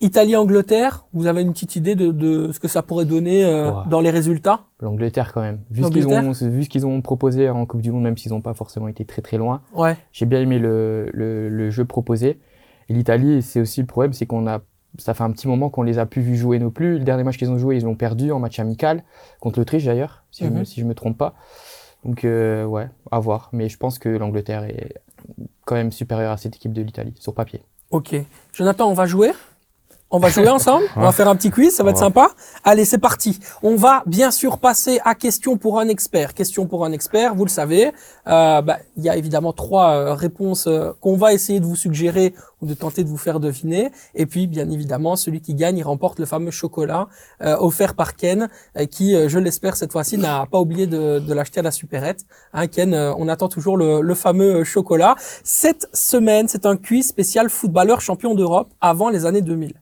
Italie-Angleterre, 0.00 1.06
vous 1.12 1.26
avez 1.26 1.42
une 1.42 1.52
petite 1.52 1.76
idée 1.76 1.94
de, 1.94 2.10
de 2.12 2.52
ce 2.52 2.60
que 2.60 2.68
ça 2.68 2.82
pourrait 2.82 3.04
donner 3.04 3.44
euh, 3.44 3.70
dans 3.88 4.00
les 4.00 4.10
résultats? 4.10 4.60
L'Angleterre 4.80 5.32
quand 5.32 5.40
même. 5.40 5.60
Vu 5.70 5.84
ce 5.84 5.88
qu'ils 5.88 6.06
ont, 6.08 6.32
vu 6.32 6.64
ce 6.64 6.68
qu'ils 6.68 6.86
ont 6.86 7.00
proposé 7.02 7.48
en 7.50 7.64
Coupe 7.66 7.80
du 7.82 7.90
Monde, 7.92 8.02
même 8.02 8.16
s'ils 8.16 8.32
n'ont 8.32 8.40
pas 8.40 8.54
forcément 8.54 8.88
été 8.88 9.04
très 9.04 9.22
très 9.22 9.36
loin, 9.38 9.62
Ouais, 9.74 9.96
j'ai 10.12 10.26
bien 10.26 10.40
aimé 10.40 10.58
le, 10.58 11.10
le, 11.12 11.48
le 11.48 11.70
jeu 11.70 11.84
proposé. 11.84 12.40
Et 12.88 12.94
l'Italie, 12.94 13.42
c'est 13.42 13.60
aussi 13.60 13.80
le 13.80 13.86
problème, 13.86 14.12
c'est 14.12 14.26
qu'on 14.26 14.46
a, 14.46 14.60
ça 14.98 15.14
fait 15.14 15.24
un 15.24 15.30
petit 15.32 15.48
moment 15.48 15.70
qu'on 15.70 15.82
les 15.82 15.98
a 15.98 16.06
plus 16.06 16.22
vus 16.22 16.36
jouer 16.36 16.58
non 16.58 16.70
plus. 16.70 16.98
Le 16.98 17.04
dernier 17.04 17.24
match 17.24 17.36
qu'ils 17.38 17.50
ont 17.50 17.58
joué, 17.58 17.76
ils 17.76 17.84
l'ont 17.84 17.96
perdu 17.96 18.30
en 18.32 18.38
match 18.38 18.58
amical 18.58 19.02
contre 19.40 19.58
l'Autriche 19.58 19.84
d'ailleurs, 19.84 20.24
si, 20.30 20.44
je 20.44 20.50
Mhm. 20.50 20.58
me, 20.58 20.64
si 20.64 20.80
je 20.80 20.86
me 20.86 20.94
trompe 20.94 21.16
pas. 21.18 21.34
Donc 22.04 22.24
euh, 22.24 22.64
ouais, 22.64 22.88
à 23.10 23.18
voir. 23.18 23.48
Mais 23.52 23.68
je 23.68 23.76
pense 23.76 23.98
que 23.98 24.08
l'Angleterre 24.08 24.64
est 24.64 24.94
quand 25.64 25.74
même 25.74 25.90
supérieure 25.90 26.30
à 26.32 26.36
cette 26.36 26.54
équipe 26.56 26.72
de 26.72 26.82
l'Italie 26.82 27.14
sur 27.18 27.34
papier. 27.34 27.62
ok. 27.90 28.14
Jonathan, 28.52 28.88
on 28.88 28.94
va 28.94 29.06
jouer? 29.06 29.32
On 30.08 30.20
va 30.20 30.28
jouer 30.28 30.48
ensemble, 30.48 30.84
on 30.94 31.00
va 31.00 31.10
faire 31.10 31.26
un 31.26 31.34
petit 31.34 31.50
quiz, 31.50 31.74
ça 31.74 31.82
va 31.82 31.90
être 31.90 31.98
sympa. 31.98 32.30
Allez, 32.62 32.84
c'est 32.84 32.98
parti. 32.98 33.40
On 33.64 33.74
va 33.74 34.04
bien 34.06 34.30
sûr 34.30 34.58
passer 34.58 35.00
à 35.04 35.16
question 35.16 35.56
pour 35.56 35.80
un 35.80 35.88
expert. 35.88 36.32
Question 36.32 36.66
pour 36.68 36.84
un 36.84 36.92
expert, 36.92 37.34
vous 37.34 37.44
le 37.44 37.50
savez. 37.50 37.88
Euh, 38.28 38.62
bah, 38.62 38.78
Il 38.96 39.02
y 39.02 39.08
a 39.08 39.16
évidemment 39.16 39.52
trois 39.52 39.90
euh, 39.90 40.14
réponses 40.14 40.68
euh, 40.68 40.92
qu'on 41.00 41.16
va 41.16 41.32
essayer 41.32 41.58
de 41.58 41.64
vous 41.64 41.74
suggérer 41.74 42.34
ou 42.62 42.66
de 42.66 42.74
tenter 42.74 43.02
de 43.02 43.08
vous 43.08 43.16
faire 43.16 43.40
deviner. 43.40 43.90
Et 44.14 44.26
puis, 44.26 44.46
bien 44.46 44.70
évidemment, 44.70 45.16
celui 45.16 45.40
qui 45.40 45.54
gagne, 45.54 45.76
il 45.76 45.82
remporte 45.82 46.20
le 46.20 46.26
fameux 46.26 46.52
chocolat 46.52 47.08
euh, 47.42 47.56
offert 47.58 47.94
par 47.94 48.14
Ken, 48.14 48.48
qui, 48.92 49.16
je 49.28 49.38
l'espère, 49.40 49.74
cette 49.74 49.90
fois-ci, 49.90 50.18
n'a 50.18 50.46
pas 50.46 50.60
oublié 50.60 50.86
de, 50.86 51.18
de 51.18 51.34
l'acheter 51.34 51.58
à 51.58 51.62
la 51.64 51.72
supérette. 51.72 52.20
Hein, 52.52 52.68
Ken, 52.68 52.94
on 52.94 53.26
attend 53.26 53.48
toujours 53.48 53.76
le, 53.76 54.02
le 54.02 54.14
fameux 54.14 54.62
chocolat. 54.62 55.16
Cette 55.42 55.88
semaine, 55.92 56.46
c'est 56.46 56.64
un 56.64 56.76
quiz 56.76 57.08
spécial 57.08 57.50
footballeur 57.50 58.00
champion 58.00 58.36
d'Europe 58.36 58.68
avant 58.80 59.10
les 59.10 59.26
années 59.26 59.42
2000. 59.42 59.74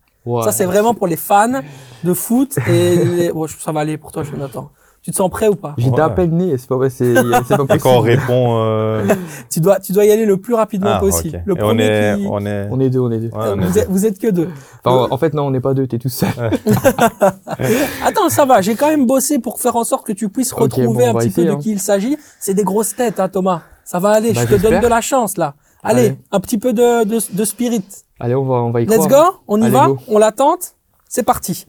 Ça, 0.42 0.52
c'est 0.52 0.64
vraiment 0.66 0.94
pour 0.94 1.06
les 1.06 1.16
fans 1.16 1.60
de 2.02 2.14
foot. 2.14 2.56
Et 2.68 2.96
les... 3.04 3.32
bon, 3.34 3.46
ça 3.46 3.72
va 3.72 3.80
aller 3.80 3.98
pour 3.98 4.12
toi, 4.12 4.22
Jonathan. 4.22 4.70
Tu 5.02 5.10
te 5.10 5.16
sens 5.16 5.28
prêt 5.28 5.48
ou 5.48 5.54
pas? 5.54 5.74
À 5.98 6.08
Ouais. 6.08 6.14
peine 6.14 6.30
né, 6.32 6.56
c'est 6.56 6.66
pas, 6.66 6.78
c'est, 6.88 7.14
c'est 7.14 7.56
pas 7.58 7.74
Et 7.74 7.78
quand 7.78 7.90
on 7.98 8.02
possible. 8.02 8.20
répond. 8.20 8.56
euh, 8.64 9.04
tu 9.50 9.60
dois, 9.60 9.78
tu 9.78 9.92
dois 9.92 10.06
y 10.06 10.10
aller 10.10 10.24
le 10.24 10.38
plus 10.38 10.54
rapidement 10.54 10.92
ah, 10.94 10.98
possible. 10.98 11.42
Le 11.44 11.52
on 11.52 11.56
premier 11.56 11.84
est, 11.84 12.16
qui... 12.16 12.26
on 12.26 12.46
est. 12.46 12.68
On 12.70 12.80
est 12.80 12.88
deux, 12.88 13.00
on 13.00 13.10
est 13.10 13.18
deux. 13.18 13.26
ouais, 13.28 13.32
on 13.36 13.60
est 13.60 13.66
vous, 13.66 13.78
êtes, 13.78 13.88
vous 13.90 14.06
êtes 14.06 14.18
que 14.18 14.28
deux. 14.28 14.48
Enfin, 14.82 15.08
en 15.10 15.18
fait, 15.18 15.34
non, 15.34 15.42
on 15.48 15.50
n'est 15.50 15.60
pas 15.60 15.74
deux, 15.74 15.86
t'es 15.86 15.98
tout 15.98 16.08
seul. 16.08 16.30
Attends, 18.04 18.28
ça 18.30 18.44
va. 18.46 18.60
J'ai 18.62 18.74
quand 18.74 18.88
même 18.88 19.06
bossé 19.06 19.38
pour 19.38 19.60
faire 19.60 19.76
en 19.76 19.84
sorte 19.84 20.06
que 20.06 20.12
tu 20.12 20.28
puisses 20.30 20.52
retrouver 20.52 21.04
bon, 21.04 21.10
un 21.10 21.14
petit 21.18 21.28
essayer, 21.28 21.46
peu 21.48 21.52
de 21.52 21.56
hein. 21.56 21.60
qui 21.60 21.72
il 21.72 21.80
s'agit. 21.80 22.16
C'est 22.40 22.54
des 22.54 22.64
grosses 22.64 22.94
têtes, 22.96 23.20
hein, 23.20 23.28
Thomas. 23.28 23.62
Ça 23.84 23.98
va 23.98 24.10
aller. 24.10 24.32
Bah, 24.32 24.40
je 24.48 24.56
te 24.56 24.60
donne 24.62 24.80
de 24.80 24.86
la 24.86 25.00
chance 25.00 25.36
là. 25.36 25.54
Allez, 25.84 26.06
Allez. 26.06 26.18
un 26.32 26.40
petit 26.40 26.58
peu 26.58 26.72
de, 26.72 27.04
de, 27.04 27.18
de 27.32 27.44
spirit. 27.44 27.84
Allez, 28.18 28.34
on 28.34 28.44
va, 28.44 28.54
on 28.56 28.70
va 28.70 28.80
y 28.80 28.86
Let's 28.86 29.06
croire. 29.06 29.32
go. 29.32 29.38
On 29.48 29.60
y 29.60 29.64
Allez, 29.64 29.72
va. 29.72 29.86
go. 29.88 29.98
On 30.08 30.18
l'attente. 30.18 30.74
C'est 31.08 31.22
parti. 31.22 31.66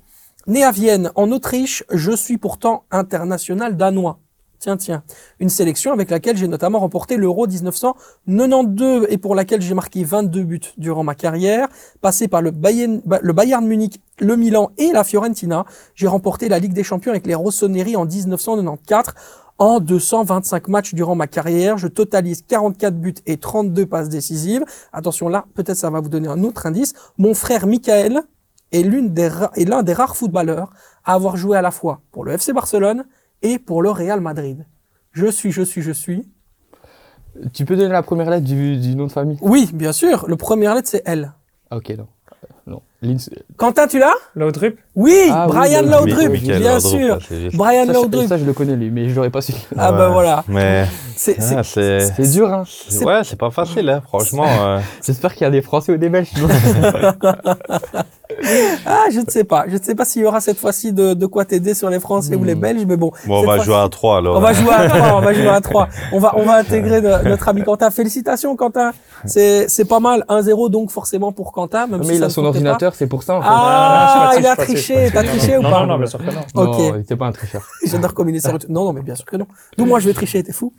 Né 0.47 0.63
à 0.63 0.72
Vienne, 0.72 1.11
en 1.16 1.32
Autriche, 1.32 1.84
je 1.91 2.11
suis 2.11 2.38
pourtant 2.38 2.84
international 2.91 3.76
danois. 3.78 4.20
Tiens, 4.59 4.78
tiens. 4.78 5.03
Une 5.39 5.49
sélection 5.49 5.91
avec 5.91 6.09
laquelle 6.09 6.38
j'ai 6.38 6.47
notamment 6.47 6.80
remporté 6.80 7.18
l'Euro 7.18 7.45
1992 7.45 9.07
et 9.09 9.18
pour 9.18 9.36
laquelle 9.36 9.61
j'ai 9.61 9.74
marqué 9.74 10.03
22 10.03 10.43
buts 10.43 10.59
durant 10.78 11.03
ma 11.03 11.13
carrière. 11.13 11.68
Passé 12.01 12.28
par 12.28 12.41
le 12.41 12.51
Bayern, 12.51 13.01
bah, 13.05 13.20
le 13.22 13.34
Bayern 13.34 13.66
Munich, 13.66 13.99
le 14.20 14.36
Milan 14.38 14.72
et 14.78 14.91
la 14.91 15.03
Fiorentina, 15.03 15.66
j'ai 15.93 16.07
remporté 16.07 16.47
la 16.49 16.57
Ligue 16.59 16.74
des 16.74 16.84
Champions 16.84 17.11
avec 17.11 17.28
les 17.28 17.36
Rossoneri 17.36 17.95
en 17.95 18.05
1994. 18.05 19.13
En 19.58 19.80
225 19.80 20.68
matchs 20.68 20.93
durant 20.93 21.16
ma 21.16 21.28
carrière, 21.28 21.78
je 21.78 21.88
totalise 21.88 22.41
44 22.41 22.95
buts 22.99 23.14
et 23.26 23.38
32 23.38 23.86
passes 23.86 24.10
décisives. 24.10 24.66
Attention 24.91 25.30
là, 25.30 25.45
peut-être 25.53 25.78
ça 25.78 25.89
va 25.89 26.01
vous 26.01 26.10
donner 26.10 26.28
un 26.28 26.43
autre 26.43 26.66
indice. 26.66 26.93
Mon 27.18 27.34
frère 27.34 27.66
Michael 27.66 28.22
est 28.74 28.82
l'une 28.82 29.14
des 29.14 29.30
ra- 29.30 29.51
est 29.56 29.64
l'un 29.64 29.82
des 29.84 29.93
rares 29.93 30.18
footballeurs 30.18 30.72
à 31.06 31.14
avoir 31.14 31.38
joué 31.38 31.58
à 31.58 31.62
la 31.62 31.72
fois 31.72 32.01
pour 32.12 32.26
le 32.26 32.34
FC 32.34 32.51
Barcelone 32.51 33.06
et 33.43 33.58
pour 33.60 33.82
le 33.82 33.91
Real 33.91 34.20
Madrid. 34.20 34.66
Je 35.14 35.28
suis, 35.28 35.51
je 35.53 35.62
suis, 35.62 35.82
je 35.82 35.91
suis. 35.93 36.28
Tu 37.53 37.64
peux 37.64 37.78
donner 37.78 37.89
la 37.93 38.03
première 38.03 38.30
lettre 38.30 38.45
du, 38.45 38.78
du 38.78 38.95
nom 38.95 39.08
de 39.08 39.12
famille? 39.12 39.38
Oui, 39.41 39.70
bien 39.74 39.93
sûr. 39.93 40.26
Le 40.28 40.36
premier 40.36 40.74
lettre 40.74 40.89
c'est 40.89 41.03
L. 41.06 41.34
Ah, 41.70 41.78
ok, 41.78 41.89
non. 41.97 42.08
Non. 42.68 42.82
Lins- 43.03 43.30
Quentin, 43.57 43.88
tu 43.88 43.99
l'as? 43.99 44.13
Laudrup? 44.36 44.80
Oui, 44.95 45.28
Ah 45.32 45.45
oui, 45.47 45.55
Brian 45.55 45.82
le- 45.84 45.89
Laudrup, 45.91 46.32
bien 46.32 46.57
Laudrup, 46.59 46.80
sûr. 46.82 47.18
là, 47.20 47.49
Brian 47.53 47.86
ça, 47.86 47.93
Laudrup. 47.93 48.28
ça, 48.28 48.38
je 48.39 48.45
le 48.45 48.53
connais, 48.53 48.76
lui, 48.76 48.89
mais 48.89 49.07
je 49.07 49.16
l'aurais 49.16 49.30
pas 49.30 49.41
su. 49.41 49.53
Ah 49.78 49.91
Ouais. 49.91 49.97
ben 49.99 50.09
voilà. 50.09 50.43
Mais. 50.47 50.86
C'est, 51.16 51.39
c'est- 51.39 51.55
ah, 51.57 51.63
c'est. 51.63 51.99
C'est 52.16 52.32
dur, 52.32 52.51
hein. 52.51 52.63
C'est- 52.66 53.05
Ouais, 53.05 53.24
c'est 53.24 53.38
pas 53.38 53.51
facile, 53.51 53.88
hein, 53.89 54.01
franchement. 54.03 54.47
euh, 54.47 54.80
J'espère 55.05 55.34
qu'il 55.34 55.43
y 55.43 55.47
a 55.47 55.51
des 55.51 55.61
Français 55.61 55.91
ou 55.93 55.97
des 55.97 56.09
Belges. 56.09 56.30
Ah, 58.86 59.06
je 59.12 59.20
ne 59.20 59.26
sais 59.30 59.44
pas. 59.44 59.66
Je 59.68 59.78
ne 59.78 59.82
sais 59.82 59.96
pas 59.96 60.06
s'il 60.06 60.22
y 60.22 60.26
aura 60.26 60.40
cette 60.42 60.58
fois-ci 60.60 60.94
de, 60.94 61.14
de 61.14 61.26
quoi 61.26 61.46
t'aider 61.46 61.74
sur 61.74 61.90
les 61.90 62.00
Français 62.00 62.36
ou 62.36 62.44
les 62.44 62.56
Hmm. 62.56 62.60
Belges, 62.60 62.86
mais 62.88 62.98
bon. 62.98 63.12
Bon, 63.26 63.42
on 63.42 63.46
va 63.46 63.58
jouer 63.60 63.76
à 63.76 63.90
3 63.90 64.18
alors. 64.18 64.38
On 64.38 64.40
va 64.40 64.54
jouer 64.54 64.72
à 64.74 64.88
trois, 64.90 65.18
on 65.18 65.22
va 65.22 65.34
jouer 65.34 65.48
à 65.50 65.62
trois. 65.62 65.88
On 66.14 66.20
va, 66.20 66.34
on 66.38 66.44
va 66.44 66.56
intégrer 66.58 67.02
no- 67.02 67.24
notre 67.24 67.48
ami 67.50 67.64
Quentin. 67.64 67.90
Félicitations, 67.92 68.56
Quentin. 68.56 68.92
C'est, 69.26 69.68
c'est 69.70 69.86
pas 69.86 70.00
mal. 70.00 70.24
1-0 70.30 70.70
donc 70.70 70.92
forcément 70.92 71.32
pour 71.32 71.52
Quentin, 71.52 71.88
même 71.88 72.04
si 72.04 72.10
mais 72.10 72.16
il 72.18 72.24
a 72.24 72.30
son 72.30 72.46
ordinateur, 72.46 72.94
c'est 72.96 73.08
pour 73.08 73.24
ça, 73.24 73.36
en 73.36 73.42
fait. 73.42 73.48
Ah, 73.50 74.32
il 74.38 74.46
a 74.46 74.56
triché. 74.56 75.10
T'as 75.14 75.24
triché 75.24 75.58
ou 75.58 75.62
pas 75.62 75.82
Non, 75.82 75.88
non, 75.88 75.98
bien 75.98 76.08
sûr 76.08 76.20
que 76.20 76.26
non. 76.26 76.42
Ok. 76.56 76.78
Non, 76.80 76.96
il 76.96 77.02
était 77.02 77.16
pas 77.16 77.28
un 77.28 77.32
tricheur. 77.32 77.64
J'adore 77.86 78.14
comme 78.14 78.30
il 78.30 78.36
est 78.36 78.40
sérieux. 78.40 78.60
Non, 78.70 78.86
non, 78.86 78.94
mais 78.94 79.02
bien 79.02 79.16
sûr 79.16 79.26
que 79.26 79.36
non. 79.38 79.48
D'où 79.78 79.86
moi 79.86 80.00
je 80.00 80.08
vais 80.08 80.14
tricher, 80.14 80.44
t'es 80.44 80.54
fou. 80.54 80.72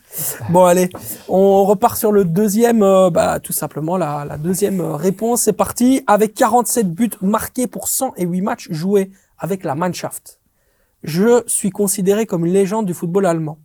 Bon, 0.51 0.65
allez, 0.65 0.89
on 1.29 1.65
repart 1.65 1.97
sur 1.99 2.13
le 2.13 2.25
deuxième, 2.25 2.83
euh, 2.83 3.11
bah, 3.11 3.39
tout 3.41 3.53
simplement 3.53 3.97
la, 3.97 4.25
la 4.29 4.37
deuxième 4.37 4.81
euh, 4.81 4.97
réponse. 4.97 5.43
C'est 5.43 5.53
parti 5.53 6.03
avec 6.07 6.35
47 6.35 6.91
buts 6.93 7.11
marqués 7.23 7.45
pour 7.70 7.88
108 7.88 8.40
matchs 8.40 8.68
joués 8.70 9.11
avec 9.38 9.64
la 9.64 9.74
Mannschaft. 9.74 10.40
Je 11.03 11.42
suis 11.47 11.70
considéré 11.70 12.26
comme 12.26 12.44
une 12.47 12.53
légende 12.53 12.86
du 12.86 12.94
football 12.94 13.26
allemand. 13.26 13.59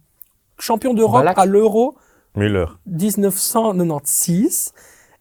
Champion 0.58 0.94
d'Europe 0.94 1.26
à 1.36 1.46
l'Euro 1.46 1.96
Müller. 2.36 2.66
1996 2.86 4.74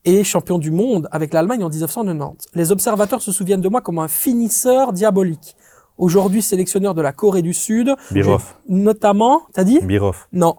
et 0.04 0.24
champion 0.24 0.58
du 0.58 0.70
monde 0.70 1.08
avec 1.12 1.32
l'Allemagne 1.32 1.64
en 1.64 1.68
1990. 1.68 2.48
Les 2.54 2.72
observateurs 2.72 3.22
se 3.22 3.32
souviennent 3.32 3.61
de 3.61 3.68
moi 3.68 3.80
comme 3.80 3.98
un 3.98 4.08
finisseur 4.08 4.92
diabolique. 4.92 5.56
Aujourd'hui 5.98 6.40
sélectionneur 6.42 6.94
de 6.94 7.02
la 7.02 7.12
Corée 7.12 7.42
du 7.42 7.52
Sud, 7.52 7.94
Birov. 8.11 8.54
notamment, 8.68 9.42
t'as 9.52 9.64
dit? 9.64 9.80
Birov. 9.80 10.26
Non. 10.32 10.56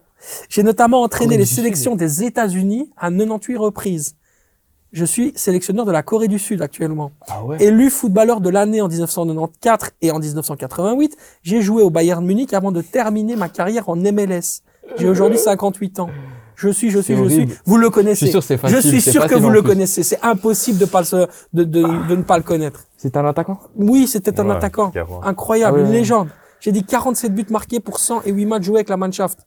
J'ai 0.50 0.62
notamment 0.62 1.02
entraîné 1.02 1.36
les 1.38 1.46
sélections 1.46 1.96
des 1.96 2.24
États-Unis 2.24 2.92
à 2.96 3.10
98 3.10 3.58
reprises. 3.58 4.16
Je 4.92 5.06
suis 5.06 5.32
sélectionneur 5.36 5.86
de 5.86 5.92
la 5.92 6.04
Corée 6.04 6.28
du 6.28 6.38
Sud 6.38 6.62
actuellement. 6.62 7.12
Ah 7.30 7.44
ouais 7.46 7.64
Élu 7.64 7.90
footballeur 7.90 8.42
de 8.42 8.50
l'année 8.50 8.82
en 8.82 8.90
1994 8.90 9.92
et 10.02 10.12
en 10.12 10.20
1988, 10.20 11.16
j'ai 11.44 11.62
joué 11.62 11.82
au 11.82 11.90
Bayern 11.90 12.26
Munich 12.26 12.54
avant 12.54 12.72
de 12.74 12.82
terminer 12.82 13.36
ma 13.38 13.48
carrière 13.48 13.88
en 13.88 13.96
MLS. 13.96 14.62
J'ai 14.98 15.08
aujourd'hui 15.08 15.38
58 15.40 16.00
ans. 16.02 16.10
Je 16.56 16.70
suis, 16.70 16.92
je 16.92 17.00
suis, 17.00 17.16
je 17.16 17.24
suis. 17.28 17.48
Vous 17.66 17.78
le 17.78 17.86
Je 17.88 17.92
connaissez. 17.92 18.26
suis 18.26 18.32
sûr, 18.32 18.44
c'est 18.44 18.58
facile. 18.58 18.78
Je 18.78 18.88
suis 18.88 19.02
sûr 19.02 19.26
que 19.28 19.36
vous 19.36 19.50
le 19.50 19.62
plus. 19.62 19.70
connaissez. 19.70 20.04
C'est 20.04 20.20
impossible 20.24 20.78
de, 20.78 20.86
pas 20.86 21.00
le, 21.00 21.06
se- 21.06 21.28
de, 21.54 21.64
de, 21.64 22.08
de 22.10 22.16
ne 22.18 22.22
pas 22.24 22.38
le 22.38 22.44
connaître. 22.44 22.84
C'est 22.98 23.16
un 23.18 23.26
attaquant? 23.26 23.60
Oui, 23.76 24.06
c'était 24.08 24.40
un 24.40 24.48
Ouais, 24.48 24.56
attaquant. 24.58 24.92
Incroyable, 25.24 25.78
Ah 25.80 25.82
ouais, 25.82 25.88
une 25.88 25.94
légende. 25.94 26.28
J'ai 26.60 26.72
dit 26.72 26.84
47 26.84 27.34
buts 27.34 27.46
marqués 27.50 27.80
pour 27.80 27.98
108 27.98 28.46
matchs 28.46 28.64
joués 28.66 28.76
avec 28.78 28.90
la 28.90 28.98
Mannschaft. 28.98 29.40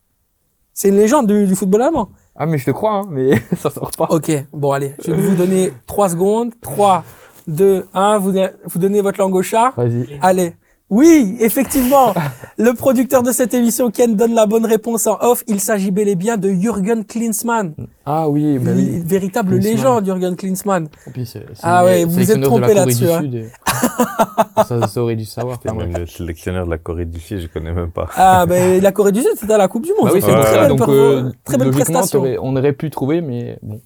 C'est 0.74 0.88
une 0.88 0.96
légende 0.96 1.28
du, 1.28 1.46
du 1.46 1.54
football 1.54 1.82
allemand. 1.82 2.08
Ah, 2.36 2.46
mais 2.46 2.58
je 2.58 2.64
te 2.64 2.72
crois, 2.72 2.94
hein, 2.94 3.06
mais 3.08 3.40
ça 3.56 3.70
sort 3.70 3.92
pas. 3.96 4.08
Ok, 4.10 4.30
bon 4.52 4.72
allez, 4.72 4.94
je 5.04 5.12
vais 5.12 5.22
vous 5.22 5.36
donner 5.36 5.72
3 5.86 6.08
secondes. 6.10 6.52
3, 6.60 7.04
2, 7.46 7.86
1, 7.94 8.18
vous, 8.18 8.32
vous 8.64 8.78
donnez 8.80 9.00
votre 9.00 9.20
langue 9.20 9.34
au 9.36 9.42
chat. 9.42 9.72
Vas-y. 9.76 10.18
Allez. 10.20 10.54
Oui, 10.90 11.36
effectivement. 11.40 12.14
le 12.58 12.72
producteur 12.74 13.22
de 13.22 13.32
cette 13.32 13.54
émission, 13.54 13.90
Ken, 13.90 14.14
donne 14.14 14.34
la 14.34 14.46
bonne 14.46 14.66
réponse 14.66 15.06
en 15.06 15.16
off. 15.20 15.42
Il 15.46 15.60
s'agit 15.60 15.90
bel 15.90 16.08
et 16.08 16.14
bien 16.14 16.36
de 16.36 16.50
Jürgen 16.50 17.04
Klinsmann. 17.04 17.74
Ah 18.06 18.28
oui, 18.28 18.58
bah 18.58 18.72
oui. 18.76 19.02
Véritable 19.04 19.52
Klinsmann. 19.58 19.72
légende, 19.74 20.04
Jürgen 20.04 20.36
Klinsmann. 20.36 20.88
Ah 21.62 21.84
ouais, 21.84 22.04
vous 22.04 22.30
êtes 22.30 22.40
trompé 22.42 22.74
là-dessus, 22.74 23.10
hein. 23.10 23.22
Et- 23.32 23.48
ça, 24.68 24.86
ça 24.86 25.02
aurait 25.02 25.16
dû 25.16 25.24
savoir. 25.24 25.58
Le 25.64 26.06
sélectionneur 26.06 26.66
de 26.66 26.70
la 26.70 26.78
Corée 26.78 27.06
du 27.06 27.18
Sud, 27.18 27.40
je 27.40 27.46
connais 27.48 27.72
même 27.72 27.90
pas. 27.90 28.08
Ah, 28.16 28.44
ben, 28.46 28.80
la 28.82 28.92
Corée 28.92 29.12
du 29.12 29.20
Sud, 29.20 29.30
c'était 29.36 29.54
à 29.54 29.58
la 29.58 29.68
Coupe 29.68 29.84
du 29.84 29.90
Monde. 29.98 30.06
Bah 30.08 30.12
oui, 30.14 30.22
c'est 30.22 30.32
Ouais. 30.32 30.42
très 30.42 30.68
Donc, 30.68 30.78
belle, 30.80 30.90
euh, 30.90 31.30
très 31.44 31.56
belle 31.58 31.70
prestation. 31.70 32.22
on 32.42 32.56
aurait 32.56 32.72
pu 32.72 32.90
trouver, 32.90 33.20
mais 33.20 33.58
bon. 33.62 33.80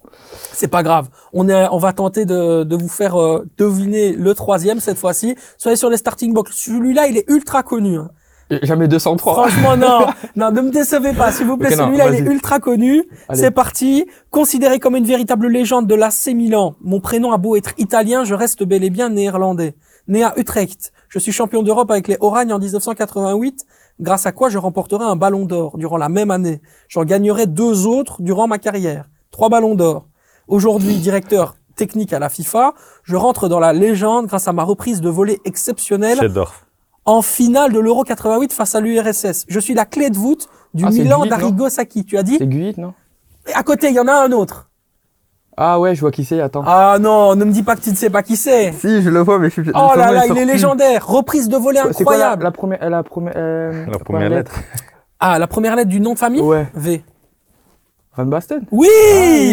C'est 0.52 0.68
pas 0.68 0.82
grave. 0.82 1.08
On 1.32 1.48
est, 1.48 1.66
on 1.70 1.78
va 1.78 1.92
tenter 1.92 2.26
de, 2.26 2.64
de 2.64 2.76
vous 2.76 2.88
faire 2.88 3.16
euh, 3.20 3.46
deviner 3.56 4.12
le 4.12 4.34
troisième 4.34 4.80
cette 4.80 4.98
fois-ci. 4.98 5.36
Soyez 5.56 5.76
sur 5.76 5.88
les 5.90 5.96
starting 5.96 6.32
blocks. 6.32 6.50
Celui-là, 6.88 7.06
il 7.08 7.16
est 7.18 7.28
ultra 7.30 7.62
connu. 7.62 7.96
hein. 7.98 8.08
Jamais 8.62 8.88
203. 8.88 9.34
Franchement, 9.34 9.76
non, 9.76 10.06
non, 10.36 10.50
ne 10.50 10.62
me 10.62 10.70
décevez 10.70 11.12
pas, 11.12 11.30
s'il 11.32 11.46
vous 11.46 11.58
plaît. 11.58 11.68
Celui-là, 11.84 12.04
il 12.08 12.14
est 12.14 12.30
ultra 12.32 12.60
connu. 12.60 13.04
C'est 13.34 13.50
parti. 13.50 14.06
Considéré 14.30 14.78
comme 14.78 14.96
une 14.96 15.04
véritable 15.04 15.48
légende 15.48 15.86
de 15.86 15.94
l'AC 15.94 16.28
Milan, 16.34 16.74
mon 16.80 16.98
prénom 17.00 17.32
a 17.32 17.36
beau 17.36 17.56
être 17.56 17.72
italien, 17.76 18.24
je 18.24 18.34
reste 18.34 18.62
bel 18.64 18.84
et 18.84 18.90
bien 18.90 19.10
néerlandais. 19.10 19.74
Né 20.06 20.24
à 20.24 20.32
Utrecht, 20.38 20.92
je 21.10 21.18
suis 21.18 21.32
champion 21.32 21.62
d'Europe 21.62 21.90
avec 21.90 22.08
les 22.08 22.16
Oragnes 22.20 22.50
en 22.54 22.58
1988, 22.58 23.66
grâce 24.00 24.24
à 24.24 24.32
quoi 24.32 24.48
je 24.48 24.56
remporterai 24.56 25.04
un 25.04 25.16
ballon 25.16 25.44
d'or 25.44 25.76
durant 25.76 25.98
la 25.98 26.08
même 26.08 26.30
année. 26.30 26.62
J'en 26.88 27.04
gagnerai 27.04 27.46
deux 27.46 27.86
autres 27.86 28.22
durant 28.22 28.46
ma 28.46 28.56
carrière. 28.56 29.04
Trois 29.30 29.50
ballons 29.50 29.74
d'or. 29.74 30.06
Aujourd'hui, 30.46 30.94
directeur 30.96 31.56
technique 31.76 32.14
à 32.14 32.18
la 32.18 32.30
FIFA, 32.30 32.72
je 33.04 33.16
rentre 33.16 33.48
dans 33.50 33.60
la 33.60 33.74
légende 33.74 34.26
grâce 34.26 34.48
à 34.48 34.54
ma 34.54 34.62
reprise 34.64 35.02
de 35.02 35.10
volée 35.10 35.38
exceptionnelle. 35.44 36.16
En 37.08 37.22
finale 37.22 37.72
de 37.72 37.78
l'Euro 37.80 38.04
88 38.04 38.52
face 38.52 38.74
à 38.74 38.80
l'URSS. 38.80 39.46
Je 39.48 39.58
suis 39.60 39.72
la 39.74 39.86
clé 39.86 40.10
de 40.10 40.16
voûte 40.16 40.46
du 40.74 40.84
Ah, 40.86 40.90
Milan 40.90 41.18
Gullit, 41.20 41.30
d'Arrigo 41.30 41.68
Sacchi. 41.70 42.04
Tu 42.04 42.18
as 42.18 42.22
dit 42.22 42.36
C'est 42.38 42.46
Guyit, 42.46 42.74
non 42.78 42.92
Et 43.48 43.54
À 43.54 43.62
côté, 43.62 43.88
il 43.88 43.94
y 43.94 44.00
en 44.00 44.06
a 44.08 44.12
un 44.12 44.30
autre. 44.32 44.68
Ah 45.56 45.80
ouais, 45.80 45.94
je 45.94 46.00
vois 46.02 46.10
qui 46.12 46.24
c'est, 46.24 46.40
attends. 46.40 46.62
Ah 46.66 46.98
non, 47.00 47.34
ne 47.34 47.44
me 47.44 47.50
dis 47.50 47.62
pas 47.64 47.74
que 47.76 47.80
tu 47.80 47.90
ne 47.90 47.94
sais 47.96 48.10
pas 48.10 48.22
qui 48.22 48.36
c'est. 48.36 48.72
Si, 48.72 49.02
je 49.02 49.08
le 49.10 49.20
vois, 49.20 49.38
mais 49.38 49.48
je 49.50 49.60
suis. 49.62 49.70
Oh 49.74 49.90
là 49.96 50.12
là, 50.12 50.26
il 50.26 50.36
est 50.38 50.44
légendaire. 50.44 51.04
Reprise 51.06 51.48
de 51.48 51.56
volée 51.56 51.80
C'est 51.92 52.04
quoi 52.04 52.16
la, 52.18 52.32
incroyable. 52.32 52.42
la 52.44 52.50
première, 52.52 52.90
la 52.90 53.02
première, 53.02 53.32
euh, 53.36 53.86
La 53.90 53.98
première 53.98 54.28
lettre. 54.28 54.52
Ah, 55.18 55.38
la 55.38 55.46
première 55.48 55.74
lettre 55.74 55.88
du 55.88 55.98
nom 56.00 56.12
de 56.12 56.18
famille 56.18 56.42
Ouais. 56.42 56.68
V. 56.74 57.02
Van 58.16 58.26
Basten 58.26 58.62
Oui, 58.70 58.88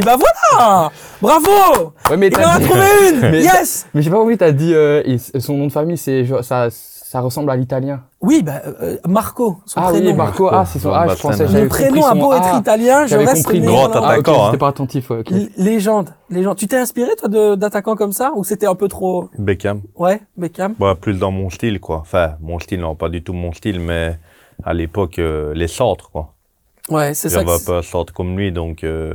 bah 0.06 0.16
voilà 0.18 0.92
Bravo 1.22 1.94
Ouais, 2.10 2.18
mais 2.18 2.28
Il 2.30 2.38
en 2.38 2.50
a 2.50 2.60
dit- 2.60 2.66
trouvé 2.66 2.86
une 3.14 3.20
Mais- 3.32 3.42
Yes 3.44 3.86
Mais 3.94 4.02
j'ai 4.02 4.10
pas 4.12 4.18
compris, 4.18 4.38
t'as 4.38 4.52
dit 4.52 4.74
euh, 4.74 5.02
son 5.40 5.54
nom 5.56 5.68
de 5.68 5.72
famille, 5.72 5.98
c'est 5.98 6.26
ça, 6.42 6.68
ça 7.16 7.22
ressemble 7.22 7.50
à 7.50 7.56
l'italien. 7.56 8.02
Oui, 8.20 8.44
bah, 8.44 8.62
euh, 8.82 8.98
Marco, 9.08 9.56
son 9.66 9.80
Ah 9.80 9.90
prénom. 9.90 10.08
oui, 10.08 10.14
Marco, 10.14 10.50
ah, 10.52 10.66
c'est 10.66 10.80
son. 10.80 10.92
Ah, 10.92 11.08
je 11.08 11.22
pensais, 11.22 11.48
Mon 11.48 11.70
prénom 11.70 12.02
son- 12.02 12.16
beau 12.18 12.34
être 12.34 12.50
ah, 12.52 12.58
italien, 12.60 13.04
je 13.06 13.12
j'avais 13.12 13.24
reste 13.24 13.46
compris. 13.46 13.62
Grand 13.62 13.88
néerlandais. 13.88 13.96
Ah, 13.96 14.00
ok, 14.00 14.14
attaquant, 14.28 14.42
hein. 14.42 14.46
j'étais 14.48 14.58
pas 14.58 14.68
attentif, 14.68 15.10
ouais, 15.12 15.24
Légende, 15.56 16.10
légende. 16.30 16.58
Tu 16.58 16.68
t'es 16.68 16.76
inspiré, 16.78 17.16
toi, 17.18 17.30
de- 17.30 17.56
d'attaquants 17.56 17.96
comme 17.96 18.12
ça 18.12 18.34
Ou 18.36 18.44
c'était 18.44 18.66
un 18.66 18.76
peu 18.76 18.90
trop... 18.90 19.30
Beckham. 19.38 19.82
Ouais, 19.96 20.20
Beckham 20.36 20.74
Bah, 20.78 20.96
plus 21.00 21.18
dans 21.18 21.32
mon 21.32 21.50
style, 21.50 21.80
quoi. 21.80 22.00
Enfin, 22.00 22.34
mon 22.42 22.60
style, 22.60 22.82
non, 22.82 22.96
pas 22.96 23.08
du 23.08 23.24
tout 23.24 23.32
mon 23.32 23.54
style, 23.54 23.80
mais 23.80 24.20
à 24.66 24.74
l'époque, 24.74 25.18
euh, 25.20 25.54
les 25.54 25.70
centres, 25.70 26.10
quoi. 26.12 26.34
Ouais, 26.90 27.14
c'est 27.14 27.30
ça. 27.30 27.36
J'avais 27.40 27.46
que 27.46 27.52
un 27.52 27.58
c'est- 27.60 27.66
peu 27.66 27.78
un 27.78 27.82
centre 27.82 28.12
comme 28.14 28.38
lui, 28.38 28.52
donc 28.52 28.84
euh, 28.84 29.14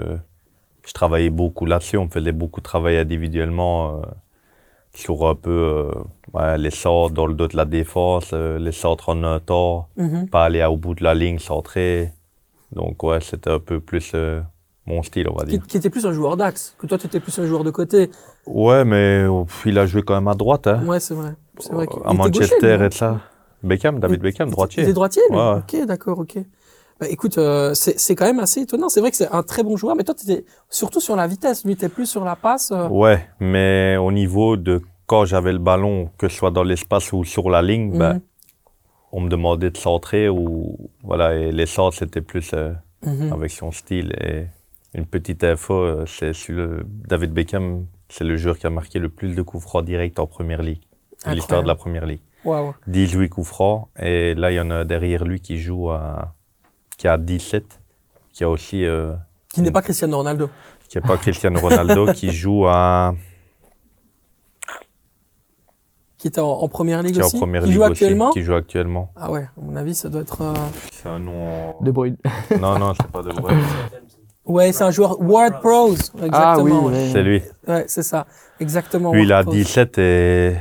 je 0.87 0.93
travaillais 0.95 1.29
beaucoup 1.29 1.67
là-dessus. 1.67 1.99
On 1.99 2.07
me 2.07 2.11
faisait 2.11 2.33
beaucoup 2.33 2.63
travailler 2.63 2.99
individuellement 2.99 4.01
euh, 4.95 4.99
sur 4.99 5.27
un 5.27 5.35
peu 5.35 5.51
euh, 5.51 5.93
ouais, 6.35 6.59
les 6.59 6.71
dans 7.13 7.27
le 7.27 7.35
dos 7.35 7.49
de 7.49 7.57
la 7.57 7.65
défense, 7.65 8.31
euh, 8.33 8.59
les 8.59 8.73
centres 8.73 9.09
en 9.11 9.23
un 9.25 9.41
temps, 9.41 9.89
pas 10.31 10.45
aller 10.45 10.65
au 10.65 10.77
bout 10.77 10.95
de 10.95 11.05
la 11.05 11.15
ligne, 11.15 11.39
centrer. 11.39 12.13
Donc, 12.73 13.03
ouais, 13.03 13.21
c'était 13.21 13.51
un 13.51 13.59
peu 13.59 13.81
plus 13.81 14.13
euh, 14.15 14.41
mon 14.87 15.03
style, 15.03 15.29
on 15.29 15.35
va 15.35 15.45
Qui, 15.45 15.59
dire. 15.59 15.67
qui 15.67 15.77
était 15.77 15.91
plus 15.91 16.07
un 16.07 16.13
joueur 16.13 16.37
d'axe, 16.37 16.75
que 16.79 16.87
toi, 16.87 16.99
tu 16.99 17.07
étais 17.07 17.19
plus 17.21 17.37
un 17.39 17.47
joueur 17.47 17.65
de 17.65 17.71
côté. 17.71 18.11
Ouais, 18.47 18.85
mais 18.85 19.25
euh, 19.25 19.45
il 19.67 19.79
a 19.79 19.87
joué 19.87 20.03
quand 20.03 20.15
même 20.15 20.29
à 20.29 20.35
droite, 20.35 20.67
hein. 20.67 20.85
Ouais, 20.87 21.01
c'est 21.01 21.15
vrai. 21.15 21.35
Vrai 21.71 21.87
qu'il- 21.87 22.01
à 22.05 22.13
Manchester 22.13 22.57
gaucher, 22.79 22.87
et 22.87 22.91
ça. 22.91 23.21
Beckham, 23.63 24.01
David 24.01 24.21
Beckham, 24.23 24.51
droitier. 24.51 24.83
Il 24.83 24.87
était 24.87 24.95
droitier, 24.95 25.23
lui 25.31 25.37
Ouais. 25.37 25.57
Ok, 25.59 25.87
d'accord, 25.87 26.21
ok. 26.21 26.39
Bah, 27.01 27.07
écoute, 27.09 27.39
euh, 27.39 27.73
c'est 27.75 28.15
quand 28.15 28.27
même 28.27 28.41
assez 28.41 28.61
étonnant. 28.61 28.89
C'est 28.91 29.01
vrai 29.01 29.11
que 29.11 29.17
c'est 29.17 29.33
un 29.33 29.43
très 29.43 29.63
bon 29.63 29.77
joueur, 29.77 29.97
mais 29.97 30.05
toi, 30.05 30.15
tu 30.15 30.31
étais 30.31 30.45
surtout 30.69 31.01
sur 31.01 31.17
la 31.17 31.27
vitesse. 31.27 31.65
Lui, 31.65 31.75
tu 31.77 31.89
plus 31.89 32.07
sur 32.07 32.25
la 32.25 32.37
passe. 32.37 32.71
euh. 32.73 32.89
Ouais, 32.89 33.27
mais 33.41 33.97
au 33.97 34.13
niveau 34.13 34.57
de 34.59 34.83
quand 35.07 35.25
j'avais 35.25 35.53
le 35.53 35.59
ballon, 35.59 36.11
que 36.19 36.29
ce 36.29 36.37
soit 36.37 36.51
dans 36.51 36.63
l'espace 36.63 37.13
ou 37.13 37.25
sur 37.25 37.49
la 37.51 37.63
ligne, 37.63 37.97
ben, 37.99 38.15
Mhm. 38.15 38.21
on 39.13 39.21
me 39.23 39.29
demandait 39.31 39.71
de 39.71 39.77
centrer 39.77 40.29
ou 40.29 40.77
voilà, 41.03 41.35
et 41.35 41.51
les 41.53 41.67
centres 41.67 41.97
c'était 41.97 42.21
plus 42.21 42.53
euh, 42.55 42.73
Mhm. 43.05 43.33
avec 43.33 43.51
son 43.51 43.73
style. 43.73 44.13
Et 44.21 44.45
une 44.97 45.07
petite 45.07 45.43
info, 45.43 46.05
c'est 46.07 46.33
sur 46.33 46.55
le 46.55 46.83
David 47.09 47.33
Beckham, 47.33 47.87
c'est 48.09 48.25
le 48.25 48.37
joueur 48.37 48.59
qui 48.59 48.67
a 48.67 48.71
marqué 48.71 48.99
le 48.99 49.09
plus 49.09 49.35
de 49.35 49.43
coups 49.43 49.63
francs 49.65 49.85
directs 49.85 50.19
en 50.21 50.27
première 50.27 50.63
ligue, 50.63 50.83
de 51.27 51.33
l'histoire 51.33 51.63
de 51.63 51.69
la 51.69 51.75
première 51.77 52.07
ligue. 52.07 52.21
Waouh. 52.45 52.75
18 52.87 53.29
coups 53.31 53.49
francs, 53.49 53.89
et 53.99 54.35
là 54.35 54.53
il 54.53 54.57
y 54.57 54.61
en 54.61 54.71
a 54.71 54.85
derrière 54.85 55.25
lui 55.25 55.41
qui 55.41 55.59
joue 55.59 55.91
à, 55.91 56.35
qui 57.01 57.09
a 57.09 57.17
17, 57.17 57.65
qui 58.31 58.45
a 58.45 58.51
aussi, 58.51 58.85
euh, 58.85 59.15
Qui 59.55 59.63
n'est 59.63 59.71
pas 59.71 59.81
Cristiano 59.81 60.19
Ronaldo. 60.19 60.51
qui 60.87 60.99
n'est 60.99 61.03
pas 61.03 61.17
Cristiano 61.17 61.59
Ronaldo, 61.59 62.13
qui 62.13 62.31
joue 62.31 62.67
à, 62.69 63.15
Qui 66.19 66.29
était 66.29 66.43
en, 66.43 66.51
en 66.51 66.69
première 66.69 67.03
ligue 67.03 67.15
qui 67.15 67.21
est 67.21 67.23
en 67.23 67.27
aussi. 67.29 67.39
première 67.39 67.63
qui 67.63 67.69
ligue 67.69 67.77
joue 67.79 67.83
aussi, 67.85 67.93
actuellement. 68.05 68.31
qui 68.33 68.43
joue 68.43 68.55
actuellement. 68.55 69.11
Ah 69.17 69.31
ouais, 69.31 69.45
à 69.57 69.61
mon 69.63 69.75
avis, 69.77 69.95
ça 69.95 70.11
doit 70.11 70.21
être. 70.21 70.43
euh, 70.43 70.53
C'est 70.93 71.09
un 71.09 71.19
nom. 71.19 71.75
De 71.81 71.91
Bruyne. 71.91 72.19
Non, 72.61 72.79
non, 72.79 72.93
c'est 73.01 73.07
pas 73.11 73.23
de 73.23 73.31
vrai. 73.33 73.55
Ouais, 74.45 74.73
c'est 74.73 74.85
un 74.85 74.91
joueur 74.91 75.19
Ward 75.23 75.61
Pros. 75.61 75.93
Exactement. 75.95 76.35
Ah 76.35 76.59
oui, 76.61 76.73
ouais. 76.73 77.09
C'est 77.13 77.23
lui. 77.23 77.43
Ouais, 77.67 77.85
c'est 77.89 78.03
ça. 78.03 78.27
Exactement. 78.59 79.13
Lui, 79.15 79.23
il 79.23 79.33
a 79.33 79.37
Ward 79.37 79.47
Prowse. 79.47 79.57
17 79.57 79.99
et 79.99 80.57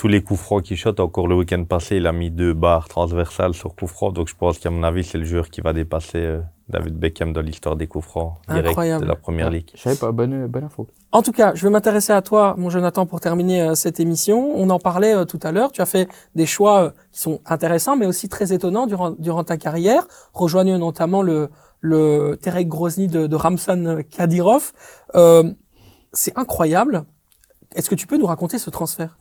tous 0.00 0.08
les 0.08 0.22
coups 0.22 0.40
francs 0.40 0.62
qu'il 0.62 0.78
shot, 0.78 0.98
encore 0.98 1.28
le 1.28 1.34
week-end 1.34 1.62
passé, 1.64 1.96
il 1.96 2.06
a 2.06 2.12
mis 2.12 2.30
deux 2.30 2.54
barres 2.54 2.88
transversales 2.88 3.52
sur 3.52 3.76
coups 3.76 3.92
francs. 3.92 4.14
Donc 4.14 4.28
je 4.28 4.34
pense 4.34 4.58
qu'à 4.58 4.70
mon 4.70 4.82
avis, 4.82 5.04
c'est 5.04 5.18
le 5.18 5.26
joueur 5.26 5.50
qui 5.50 5.60
va 5.60 5.74
dépasser 5.74 6.16
euh, 6.16 6.40
David 6.70 6.94
Beckham 6.94 7.34
dans 7.34 7.42
l'histoire 7.42 7.76
des 7.76 7.86
coups 7.86 8.06
francs 8.06 8.38
directs 8.48 8.68
Incroyable. 8.68 9.04
de 9.04 9.08
la 9.08 9.14
première 9.14 9.50
ligue. 9.50 9.68
Je 9.74 9.82
savais 9.82 9.96
pas, 9.96 10.10
bonne, 10.10 10.46
bonne 10.46 10.64
info. 10.64 10.86
En 11.12 11.20
tout 11.20 11.32
cas, 11.32 11.54
je 11.54 11.66
vais 11.66 11.70
m'intéresser 11.70 12.14
à 12.14 12.22
toi, 12.22 12.54
mon 12.56 12.70
Jonathan, 12.70 13.04
pour 13.04 13.20
terminer 13.20 13.60
euh, 13.60 13.74
cette 13.74 14.00
émission. 14.00 14.52
On 14.54 14.70
en 14.70 14.78
parlait 14.78 15.14
euh, 15.14 15.26
tout 15.26 15.40
à 15.42 15.52
l'heure. 15.52 15.70
Tu 15.70 15.82
as 15.82 15.86
fait 15.86 16.08
des 16.34 16.46
choix 16.46 16.84
euh, 16.84 16.90
qui 17.12 17.20
sont 17.20 17.42
intéressants, 17.44 17.96
mais 17.98 18.06
aussi 18.06 18.30
très 18.30 18.54
étonnants 18.54 18.86
durant, 18.86 19.10
durant 19.10 19.44
ta 19.44 19.58
carrière, 19.58 20.08
rejoignant 20.32 20.78
notamment 20.78 21.20
le, 21.20 21.50
le 21.80 22.38
Terek 22.40 22.68
Grozny 22.68 23.06
de, 23.06 23.26
de 23.26 23.36
Ramsan 23.36 24.02
Kadyrov. 24.04 24.72
Euh, 25.14 25.52
c'est 26.14 26.38
incroyable. 26.38 27.04
Est-ce 27.74 27.90
que 27.90 27.94
tu 27.94 28.06
peux 28.06 28.16
nous 28.16 28.26
raconter 28.26 28.58
ce 28.58 28.70
transfert? 28.70 29.18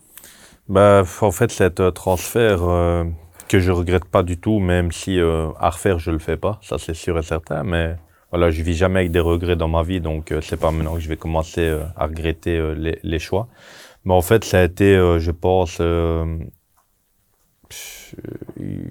Bah, 0.68 1.04
en 1.22 1.32
fait, 1.32 1.52
c'est 1.52 1.80
un 1.80 1.92
transfert 1.92 2.64
euh, 2.64 3.04
que 3.48 3.60
je 3.60 3.72
regrette 3.72 4.06
pas 4.06 4.22
du 4.24 4.38
tout, 4.40 4.60
même 4.60 4.92
si 4.92 5.20
euh, 5.20 5.50
à 5.60 5.70
refaire, 5.72 5.98
je 6.00 6.12
le 6.12 6.20
fais 6.20 6.38
pas. 6.38 6.60
Ça, 6.62 6.78
c'est 6.78 6.94
sûr 6.94 7.18
et 7.18 7.24
certain. 7.24 7.64
Mais 7.64 7.96
voilà, 8.32 8.52
je 8.52 8.62
vis 8.62 8.76
jamais 8.76 9.00
avec 9.00 9.12
des 9.12 9.20
regrets 9.20 9.56
dans 9.56 9.68
ma 9.68 9.82
vie, 9.84 10.00
donc 10.02 10.32
euh, 10.32 10.42
c'est 10.42 10.58
pas 10.60 10.72
maintenant 10.72 10.94
que 10.96 11.00
je 11.00 11.10
vais 11.10 11.18
commencer 11.18 11.62
euh, 11.62 11.84
à 11.96 12.06
regretter 12.06 12.58
euh, 12.58 12.76
les, 12.76 13.00
les 13.04 13.20
choix. 13.20 13.48
Mais 14.06 14.14
en 14.14 14.22
fait, 14.22 14.46
ça 14.46 14.60
a 14.60 14.64
été, 14.64 14.96
euh, 14.96 15.20
je 15.20 15.32
pense, 15.32 15.78
euh, 15.82 16.38
pff, 17.70 18.16
euh, 18.60 18.84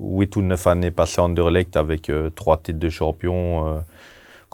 huit 0.00 0.36
ou 0.36 0.42
neuf 0.42 0.66
années 0.66 0.90
passées 0.90 1.20
en 1.20 1.24
Anderlecht 1.26 1.76
avec 1.76 2.10
euh, 2.10 2.30
trois 2.30 2.58
titres 2.58 2.78
de 2.78 2.88
champion, 2.90 3.66
euh, 3.68 3.80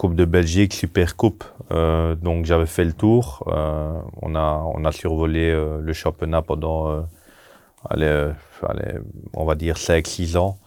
Coupe 0.01 0.15
de 0.15 0.25
Belgique, 0.25 0.73
Super 0.73 1.15
Coupe. 1.15 1.43
Euh, 1.69 2.15
donc 2.15 2.45
j'avais 2.45 2.65
fait 2.65 2.83
le 2.83 2.93
tour. 2.93 3.43
Euh, 3.45 4.01
on 4.23 4.33
a 4.33 4.63
on 4.73 4.83
a 4.83 4.91
survolé 4.91 5.51
euh, 5.51 5.79
le 5.79 5.93
championnat 5.93 6.41
pendant 6.41 7.05
allez, 7.87 8.25
on 9.33 9.45
va 9.45 9.53
dire 9.53 9.75
5-6 9.75 10.37
ans. 10.37 10.57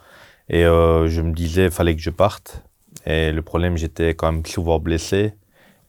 Et 0.49 0.63
je 0.63 1.21
me 1.21 1.33
disais, 1.33 1.65
il 1.65 1.71
fallait 1.73 1.97
que 1.97 2.01
je 2.01 2.11
parte. 2.11 2.63
Et 3.07 3.33
le 3.33 3.43
problème, 3.43 3.77
j'étais 3.77 4.15
quand 4.15 4.31
même 4.31 4.47
souvent 4.47 4.79
blessé. 4.79 5.35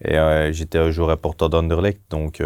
Et 0.04 0.18
j'étais 0.52 0.80
un 0.80 0.90
joueur 0.90 1.12
important 1.12 1.48
d'Anderlecht. 1.48 2.02
Donc, 2.10 2.42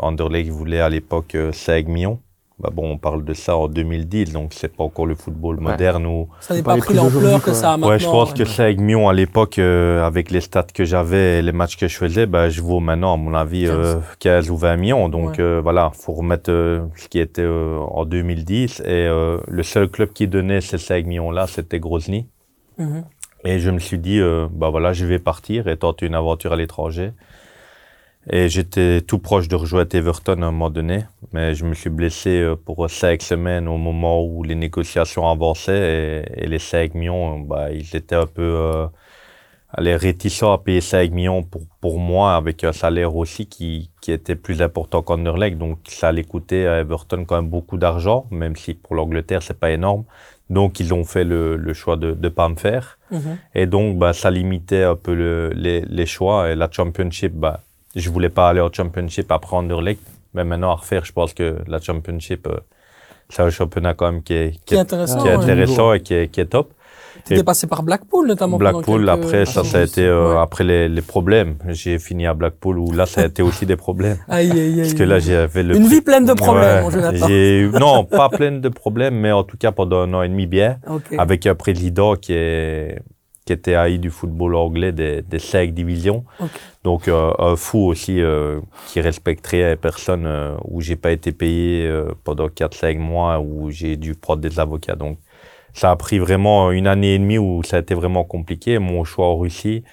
Anderlecht 0.00 0.50
voulait 0.50 0.80
à 0.80 0.88
l'époque 0.88 1.36
euh, 1.36 1.52
5 1.52 1.86
millions. 1.86 2.20
Bah 2.62 2.70
bon, 2.72 2.92
on 2.92 2.96
parle 2.98 3.24
de 3.24 3.34
ça 3.34 3.56
en 3.56 3.66
2010, 3.66 4.32
donc 4.32 4.52
c'est 4.54 4.68
pas 4.76 4.84
encore 4.84 5.06
le 5.06 5.16
football 5.16 5.56
Ouais. 5.56 5.62
moderne 5.72 6.06
où 6.06 6.28
Ça 6.40 6.54
n'est 6.54 6.62
Pas 6.62 6.76
pris 6.76 6.94
l'ampleur 6.94 7.42
que 7.42 7.52
ça 7.52 7.72
a 7.72 7.76
maintenant. 7.76 7.88
Ouais, 7.90 7.98
je 7.98 8.04
pense 8.06 8.30
ouais. 8.30 8.38
que 8.38 8.44
5 8.44 8.78
millions 8.78 9.08
à 9.08 9.12
l'époque, 9.12 9.58
euh, 9.58 10.06
avec 10.06 10.30
les 10.30 10.40
stats 10.40 10.62
que 10.72 10.84
j'avais 10.84 11.38
et 11.38 11.42
les 11.42 11.50
matchs 11.50 11.76
que 11.76 11.88
je 11.88 11.96
faisais, 11.96 12.26
bah, 12.26 12.50
je 12.50 12.62
vaux 12.62 12.78
maintenant, 12.78 13.14
à 13.14 13.16
mon 13.16 13.34
avis, 13.34 13.66
euh, 13.66 13.96
15 14.20 14.48
ou 14.50 14.56
20 14.56 14.76
millions. 14.76 15.08
Donc 15.08 15.30
Ouais. 15.30 15.40
euh, 15.40 15.60
voilà, 15.60 15.90
faut 15.92 16.12
remettre 16.12 16.50
euh, 16.52 16.82
ce 16.94 17.08
qui 17.08 17.18
était 17.18 17.42
euh, 17.42 17.78
en 17.78 18.04
2010. 18.04 18.80
Et 18.80 18.84
euh, 18.90 19.38
le 19.48 19.62
seul 19.64 19.88
club 19.88 20.10
qui 20.12 20.28
donnait 20.28 20.60
ces 20.60 20.78
5 20.78 21.04
millions-là, 21.04 21.48
c'était 21.48 21.80
Grozny. 21.80 22.28
Mhm. 22.78 23.04
Et 23.44 23.58
je 23.58 23.70
me 23.70 23.80
suis 23.80 23.98
dit, 23.98 24.20
euh, 24.20 24.46
bah 24.52 24.70
voilà, 24.70 24.92
je 24.92 25.04
vais 25.04 25.18
partir 25.18 25.66
et 25.66 25.76
tenter 25.76 26.06
une 26.06 26.14
aventure 26.14 26.52
à 26.52 26.56
l'étranger. 26.56 27.10
Et 28.30 28.48
j'étais 28.48 29.00
tout 29.00 29.18
proche 29.18 29.48
de 29.48 29.56
rejoindre 29.56 29.94
Everton 29.94 30.42
à 30.42 30.46
un 30.46 30.52
moment 30.52 30.70
donné, 30.70 31.04
mais 31.32 31.54
je 31.54 31.64
me 31.64 31.74
suis 31.74 31.90
blessé 31.90 32.40
euh, 32.40 32.54
pour 32.54 32.88
cinq 32.88 33.20
semaines 33.20 33.66
au 33.66 33.78
moment 33.78 34.24
où 34.24 34.44
les 34.44 34.54
négociations 34.54 35.28
avançaient 35.28 36.24
et, 36.36 36.44
et 36.44 36.46
les 36.46 36.60
5 36.60 36.94
millions, 36.94 37.40
bah, 37.40 37.72
ils 37.72 37.96
étaient 37.96 38.14
un 38.14 38.26
peu 38.26 38.42
euh, 38.42 38.86
réticents 39.76 40.52
à 40.52 40.58
payer 40.58 40.80
5 40.80 41.10
millions 41.10 41.42
pour, 41.42 41.62
pour 41.80 41.98
moi 41.98 42.36
avec 42.36 42.62
un 42.62 42.72
salaire 42.72 43.16
aussi 43.16 43.46
qui, 43.46 43.90
qui 44.00 44.12
était 44.12 44.36
plus 44.36 44.62
important 44.62 45.02
qu'Anderlecht. 45.02 45.58
Donc 45.58 45.78
ça 45.88 46.08
allait 46.08 46.22
coûter 46.22 46.68
à 46.68 46.78
Everton 46.78 47.24
quand 47.24 47.36
même 47.36 47.50
beaucoup 47.50 47.76
d'argent, 47.76 48.26
même 48.30 48.54
si 48.54 48.74
pour 48.74 48.94
l'Angleterre 48.94 49.42
c'est 49.42 49.58
pas 49.58 49.72
énorme. 49.72 50.04
Donc 50.48 50.80
ils 50.80 50.92
ont 50.94 51.04
fait 51.04 51.24
le, 51.24 51.56
le 51.56 51.72
choix 51.72 51.96
de 51.96 52.14
ne 52.14 52.28
pas 52.28 52.48
me 52.48 52.56
faire. 52.56 52.98
Mhm. 53.10 53.38
Et 53.54 53.66
donc, 53.66 53.98
bah, 53.98 54.12
ça 54.12 54.30
limitait 54.30 54.84
un 54.84 54.96
peu 54.96 55.14
le, 55.14 55.50
les, 55.54 55.80
les 55.80 56.06
choix. 56.06 56.50
Et 56.50 56.54
la 56.54 56.70
Championship, 56.70 57.32
bah, 57.32 57.60
je 57.94 58.10
voulais 58.10 58.28
pas 58.30 58.48
aller 58.48 58.60
au 58.60 58.70
Championship 58.72 59.30
après 59.32 59.56
Anderlecht. 59.56 60.02
Mais 60.34 60.44
maintenant, 60.44 60.70
à 60.70 60.76
refaire, 60.76 61.04
je 61.04 61.12
pense 61.12 61.34
que 61.34 61.56
la 61.66 61.78
Championship, 61.80 62.46
euh, 62.46 62.56
c'est 63.28 63.42
un 63.42 63.50
championnat 63.50 63.92
quand 63.94 64.10
même 64.10 64.22
qui 64.22 64.32
est, 64.34 64.64
Qui 64.64 64.74
est 64.74 64.78
intéressant. 64.78 65.20
qui 65.22 65.28
est 65.28 65.36
ouais. 65.36 65.42
intéressant 65.42 65.92
et 65.92 66.00
qui 66.00 66.14
est, 66.14 66.28
qui 66.28 66.40
est 66.40 66.46
top. 66.46 66.72
Tu 67.26 67.34
étais 67.34 67.44
passé 67.44 67.66
par 67.66 67.82
Blackpool 67.82 68.26
notamment. 68.26 68.56
Blackpool, 68.56 69.04
quelques- 69.04 69.08
après, 69.10 69.44
ça, 69.44 69.62
ça 69.62 69.78
a 69.80 69.82
été 69.82 70.02
euh, 70.06 70.40
après 70.40 70.64
les, 70.64 70.88
les 70.88 71.02
problèmes. 71.02 71.56
J'ai 71.68 71.98
fini 71.98 72.26
à 72.26 72.32
Blackpool 72.32 72.78
où 72.78 72.90
là, 72.92 73.04
ça 73.04 73.20
a 73.20 73.26
été 73.26 73.42
aussi 73.42 73.66
des 73.66 73.76
problèmes. 73.76 74.16
Aïe, 74.28 74.50
aïe, 74.52 74.58
aïe. 74.60 74.76
Parce 74.80 74.94
que 74.94 75.02
là, 75.02 75.18
j'avais 75.18 75.62
le. 75.62 75.76
Une 75.76 75.86
vie 75.86 76.00
pleine 76.00 76.24
de 76.24 76.32
problèmes, 76.32 76.76
Ouais, 76.78 76.82
mon 76.82 76.90
Jonathan. 76.90 77.28
j'ai 77.28 77.60
eu- 77.60 77.68
Non, 77.78 78.04
pas 78.04 78.30
pleine 78.30 78.62
de 78.62 78.68
problèmes, 78.70 79.14
mais 79.14 79.30
en 79.30 79.44
tout 79.44 79.58
cas 79.58 79.70
pendant 79.72 80.00
un 80.00 80.14
an 80.14 80.22
et 80.22 80.28
demi 80.30 80.46
bien 80.46 80.78
Ok. 80.88 81.14
avec 81.18 81.46
un 81.46 81.54
président 81.54 82.16
qui, 82.16 82.32
est, 82.32 83.02
haï 83.74 83.98
du 83.98 84.10
football 84.10 84.54
anglais 84.56 84.92
des, 84.92 85.22
des 85.22 85.38
cinq 85.38 85.72
divisions. 85.74 86.24
Donc 86.84 87.08
euh, 87.08 87.32
un 87.38 87.56
fou 87.56 87.78
aussi 87.86 88.20
euh, 88.20 88.60
qui 88.88 89.00
respecterait 89.00 89.76
personne 89.76 90.26
euh, 90.26 90.56
où 90.64 90.80
j'ai 90.80 90.96
pas 90.96 91.12
été 91.12 91.32
payé 91.32 91.86
euh, 91.86 92.12
pendant 92.24 92.48
4-5 92.48 92.98
mois 92.98 93.40
où 93.40 93.70
j'ai 93.70 93.96
dû 93.96 94.14
prendre 94.14 94.40
des 94.42 94.58
avocats. 94.58 94.96
Donc 94.96 95.18
ça 95.74 95.90
a 95.90 95.96
pris 95.96 96.18
vraiment 96.18 96.70
une 96.72 96.86
année 96.86 97.14
et 97.14 97.18
demie 97.18 97.38
où 97.38 97.62
ça 97.62 97.76
a 97.76 97.80
été 97.80 97.94
vraiment 97.94 98.24
compliqué. 98.24 98.78
Mon 98.78 99.04
choix 99.04 99.26
en 99.26 99.38
Russie, 99.38 99.84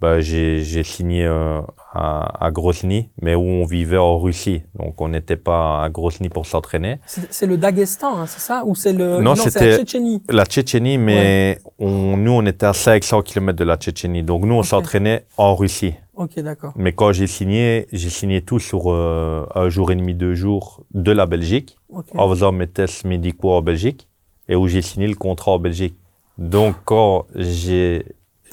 bah, 0.00 0.20
j'ai 0.20 0.82
signé 0.82 1.24
euh, 1.26 1.60
à, 1.92 2.46
à 2.46 2.50
Grozny, 2.50 3.10
mais 3.20 3.34
où 3.34 3.42
on 3.42 3.66
vivait 3.66 3.98
en 3.98 4.18
Russie. 4.18 4.62
Donc 4.78 5.00
on 5.00 5.08
n'était 5.08 5.36
pas 5.36 5.82
à 5.84 5.90
Grozny 5.90 6.28
pour 6.28 6.46
s'entraîner. 6.46 6.98
C'est 7.06 7.46
le 7.46 7.58
Daghestan, 7.58 8.16
hein, 8.18 8.26
c'est 8.26 8.40
ça? 8.40 8.62
Ou 8.64 8.74
c'est 8.74 8.92
le. 8.92 9.20
Non, 9.20 9.34
c'est 9.34 9.44
la 9.46 9.50
c'était- 9.50 9.76
Tchétchénie? 9.76 10.22
La 10.30 10.44
Tchétchénie, 10.46 10.96
mais 10.98 11.58
on, 11.78 12.16
nous, 12.16 12.32
on 12.32 12.46
était 12.46 12.66
à 12.66 12.72
500 12.72 13.22
km 13.22 13.58
de 13.58 13.64
la 13.64 13.76
Tchétchénie. 13.76 14.22
Donc 14.22 14.44
nous, 14.44 14.54
on 14.54 14.62
s'entraînait 14.62 15.26
en 15.36 15.54
Russie. 15.54 15.94
Ok, 16.14 16.38
d'accord. 16.40 16.72
Mais 16.76 16.92
quand 16.92 17.12
j'ai 17.12 17.26
signé, 17.26 17.86
j'ai 17.92 18.10
signé 18.10 18.42
tout 18.42 18.58
sur 18.58 18.90
euh, 18.92 19.46
un 19.54 19.68
jour 19.70 19.90
et 19.90 19.96
demi, 19.96 20.14
deux 20.14 20.34
jours 20.34 20.82
de 20.92 21.12
la 21.12 21.26
Belgique, 21.26 21.76
en 22.14 22.28
faisant 22.30 22.52
mes 22.52 22.66
tests 22.66 23.04
médicaux 23.04 23.52
en 23.52 23.62
Belgique, 23.62 24.06
et 24.48 24.54
où 24.56 24.68
j'ai 24.68 24.82
signé 24.82 25.08
le 25.08 25.14
contrat 25.14 25.52
en 25.52 25.58
Belgique. 25.58 25.94
Donc 26.38 26.74
quand 26.84 27.26
j'ai 27.34 28.04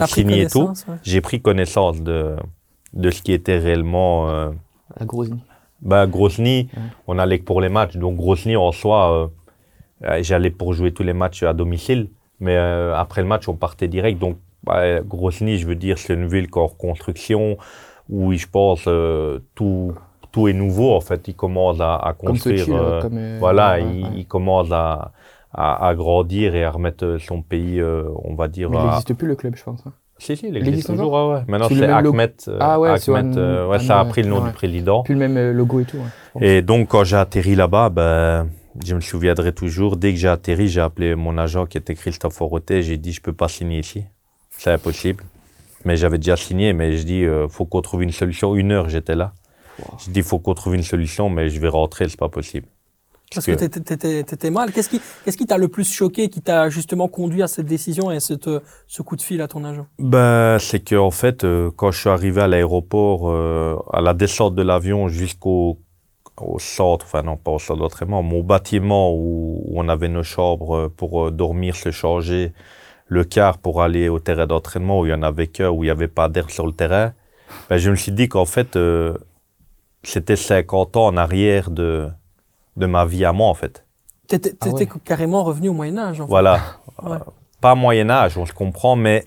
Signé 0.06 0.48
tout, 0.48 0.70
ouais. 0.88 0.96
j'ai 1.04 1.22
pris 1.22 1.42
connaissance 1.42 2.02
de, 2.02 2.36
de 2.94 3.10
ce 3.12 3.22
qui 3.22 3.34
était 3.34 3.58
réellement... 3.58 4.30
euh, 4.30 4.50
La 5.00 5.06
Grozny. 5.06 5.40
bah, 5.82 6.06
Grozny, 6.08 6.70
Ouais. 6.76 6.82
on 7.08 7.18
allait 7.20 7.40
que 7.40 7.46
pour 7.46 7.62
les 7.62 7.70
matchs. 7.70 7.96
Donc, 7.98 8.16
Grozny, 8.16 8.56
en 8.56 8.72
soi, 8.72 9.12
euh, 9.14 9.28
euh, 10.06 10.20
j'allais 10.24 10.52
pour 10.52 10.74
jouer 10.74 10.92
tous 10.94 11.04
les 11.04 11.14
matchs 11.14 11.44
à 11.44 11.54
domicile. 11.54 12.10
Mais 12.40 12.56
euh, 12.56 12.96
après 12.96 13.22
le 13.22 13.28
match, 13.28 13.48
on 13.50 13.56
partait 13.56 13.88
direct. 13.88 14.20
Donc, 14.20 14.38
bah, 14.64 15.02
Grozny, 15.02 15.58
je 15.58 15.66
veux 15.68 15.76
dire, 15.76 15.98
c'est 15.98 16.14
une 16.14 16.28
ville 16.28 16.48
qui 16.52 16.60
est 16.60 16.62
en 16.62 16.68
reconstruction, 16.68 17.58
où 18.10 18.34
je 18.34 18.46
pense 18.48 18.84
euh, 18.88 19.40
tout, 19.56 19.94
tout 20.32 20.48
est 20.48 20.54
nouveau. 20.54 20.94
En 20.94 21.02
fait, 21.02 21.28
ils 21.28 21.36
commencent 21.36 21.80
à, 21.82 21.96
à 21.96 22.14
Comme 22.14 22.30
construire. 22.30 22.60
Sochi, 22.60 22.72
là, 22.72 22.78
euh, 22.78 23.02
comme, 23.02 23.18
euh, 23.18 23.38
voilà, 23.40 23.74
ouais, 23.76 23.84
il, 23.96 24.04
ouais. 24.04 24.10
il 24.18 24.26
commence 24.28 24.68
à, 24.72 25.12
à, 25.58 25.88
à 25.88 25.96
grandir 25.96 26.56
et 26.56 26.64
à 26.64 26.72
remettre 26.72 27.04
euh, 27.06 27.20
son 27.20 27.42
pays, 27.42 27.80
euh, 27.82 28.04
on 28.24 28.36
va 28.36 28.48
dire. 28.48 28.70
Mais 28.70 28.78
il 28.78 28.80
à- 28.80 28.84
n'existe 28.86 29.14
plus 29.16 29.28
le 29.28 29.36
club, 29.36 29.56
je 29.56 29.64
pense. 29.64 29.82
hein. 29.86 29.94
Si, 30.20 30.36
si, 30.38 30.48
il 30.48 30.58
existe 30.58 30.88
toujours. 30.88 31.12
ouais, 31.14 31.36
ouais. 31.36 31.44
Maintenant, 31.48 31.68
c'est. 31.70 31.84
Ahmed. 31.84 32.34
euh, 32.48 32.58
Ah 32.60 32.80
ouais, 32.80 32.90
Ahmed, 32.90 33.38
euh, 33.38 33.68
ouais, 33.68 33.78
ah 33.80 33.84
ça 33.84 34.00
a 34.00 34.06
pris 34.06 34.24
le 34.24 34.30
nom 34.30 34.40
ouais. 34.42 34.48
du 34.50 34.54
président. 34.56 35.04
Plus 35.04 35.14
le 35.14 35.28
même 35.28 35.52
logo 35.52 35.80
et 35.80 35.86
tout. 35.86 36.00
Et 36.42 36.62
donc, 36.64 36.88
quand 36.88 37.04
j'ai 37.04 37.18
atterri 37.18 37.54
là-bas, 37.54 37.90
ben, 37.90 38.50
je 38.84 38.96
me 38.96 39.00
souviendrai 39.02 39.52
toujours, 39.54 39.96
dès 39.98 40.14
que 40.14 40.18
j'ai 40.20 40.28
atterri, 40.28 40.70
j'ai 40.70 40.82
appelé 40.82 41.14
mon 41.16 41.38
agent 41.38 41.66
qui 41.68 41.78
était 41.78 41.94
Christophe 41.94 42.40
Oroté. 42.42 42.82
J'ai 42.82 42.98
dit, 42.98 43.12
je 43.14 43.22
peux 43.22 43.34
pas 43.34 43.48
signer 43.48 43.80
ici. 43.80 44.06
C'est 44.50 44.72
impossible. 44.72 45.24
Mais 45.86 45.98
j'avais 45.98 46.18
déjà 46.18 46.36
signé, 46.36 46.74
mais 46.74 46.98
je 46.98 47.04
dis, 47.04 47.24
euh, 47.24 47.48
faut 47.48 47.66
qu'on 47.66 47.82
trouve 47.82 48.02
une 48.02 48.12
solution. 48.12 48.56
Une 48.56 48.72
heure, 48.72 48.90
j'étais 48.90 49.16
là. 49.16 49.34
Wow. 49.80 49.98
Je 50.04 50.10
dis, 50.10 50.24
faut 50.24 50.40
qu'on 50.40 50.56
trouve 50.56 50.74
une 50.74 50.82
solution, 50.84 51.30
mais 51.30 51.50
je 51.50 51.60
vais 51.60 51.68
rentrer, 51.68 52.10
c'est 52.10 52.18
pas 52.20 52.30
possible. 52.30 52.66
Parce 53.34 53.46
que 53.46 53.52
t'étais- 53.52 53.82
t'étais 53.82 54.24
t'étais 54.24 54.50
mal. 54.50 54.72
Qu'est-ce 54.72 54.90
qui 54.90 55.02
qu'est-ce 55.26 55.38
qui 55.38 55.46
t'a 55.46 55.58
le 55.58 55.68
plus 55.68 55.92
choqué, 55.92 56.30
qui 56.30 56.42
t'a 56.42 56.70
justement 56.70 57.08
conduit 57.08 57.44
à 57.44 57.48
cette 57.48 57.66
décision 57.66 58.10
et 58.10 58.16
à 58.16 58.20
cette, 58.20 58.50
ce 58.88 59.02
coup 59.02 59.16
de 59.18 59.22
fil 59.22 59.42
à 59.42 59.48
ton 59.48 59.64
agent? 59.66 59.86
Ben, 60.00 60.58
c'est 60.60 60.80
que 60.80 60.96
en 60.96 61.12
fait, 61.12 61.44
euh, 61.44 61.70
quand 61.76 61.92
je 61.92 62.00
suis 62.00 62.10
arrivé 62.10 62.42
à 62.42 62.48
l'aéroport, 62.48 63.30
euh, 63.30 63.76
à 63.92 64.02
la 64.02 64.14
descente 64.14 64.56
de 64.56 64.62
l'avion 64.64 65.08
jusqu'au 65.10 65.80
au 66.40 66.60
centre, 66.60 67.06
enfin 67.06 67.24
non, 67.24 67.36
pas 67.36 67.52
au 67.52 67.60
centre 67.60 67.80
d'entraînement, 67.82 68.20
au 68.22 68.44
bâtiment 68.44 69.12
où, 69.12 69.64
où 69.66 69.74
on 69.82 69.90
avait 69.90 70.08
nos 70.08 70.24
chambres 70.24 70.76
euh, 70.78 70.90
pour 70.96 71.32
dormir, 71.32 71.76
se 71.76 71.90
changer, 71.92 72.54
le 73.08 73.24
car 73.24 73.58
pour 73.58 73.82
aller 73.82 74.08
au 74.08 74.20
terrain 74.20 74.46
d'entraînement 74.48 75.00
où 75.00 75.06
il 75.06 75.10
y 75.10 75.14
en 75.14 75.24
avait 75.24 75.48
qu'un, 75.48 75.70
où 75.70 75.84
il 75.84 75.88
n'y 75.88 75.92
avait 75.92 76.08
pas 76.08 76.30
d'air 76.30 76.50
sur 76.50 76.66
le 76.66 76.74
terrain, 76.74 77.14
ben, 77.70 77.78
je 77.78 77.90
me 77.90 77.96
suis 77.96 78.12
dit 78.12 78.30
qu'en 78.30 78.46
fait, 78.46 78.76
euh, 78.76 79.16
c'était 80.04 80.36
50 80.36 80.96
ans 80.96 81.08
en 81.08 81.18
arrière 81.18 81.72
de, 81.72 82.08
de 82.78 82.86
ma 82.86 83.06
vie 83.06 83.26
à 83.26 83.34
moi, 83.34 83.48
en 83.50 83.54
fait. 83.54 83.86
T'étais 84.28 84.54
Ah 84.60 84.66
t'étais 84.66 84.86
ouais. 84.86 85.00
carrément 85.04 85.44
revenu 85.44 85.70
au 85.70 85.74
Moyen 85.74 85.98
Âge. 85.98 86.22
En 86.22 86.26
fait. 86.26 86.32
Voilà. 86.32 86.60
Ouais. 87.04 87.18
Euh, 87.18 87.20
Pas 87.62 87.76
Moyen 87.76 88.10
Âge, 88.10 88.38
on 88.38 88.46
se 88.46 88.54
comprend, 88.54 88.96
mais 88.96 89.26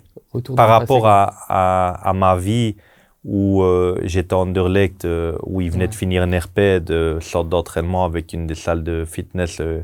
par 0.56 0.68
rapport 0.68 1.06
à, 1.06 1.32
à, 1.48 2.08
à 2.10 2.12
ma 2.12 2.36
vie 2.36 2.76
où 3.24 3.62
euh, 3.62 3.96
j'étais 4.04 4.34
en 4.34 4.42
Anderlecht, 4.48 5.04
euh, 5.04 5.36
où 5.44 5.60
il 5.60 5.70
venait 5.70 5.88
de 5.88 5.94
finir 5.94 6.22
un 6.24 6.38
RP 6.38 6.58
de 6.82 7.18
sorte 7.20 7.48
d'entraînement 7.48 8.04
avec 8.04 8.32
une 8.32 8.46
des 8.46 8.54
salles 8.56 8.82
de 8.82 9.04
fitness 9.04 9.60
euh, 9.60 9.82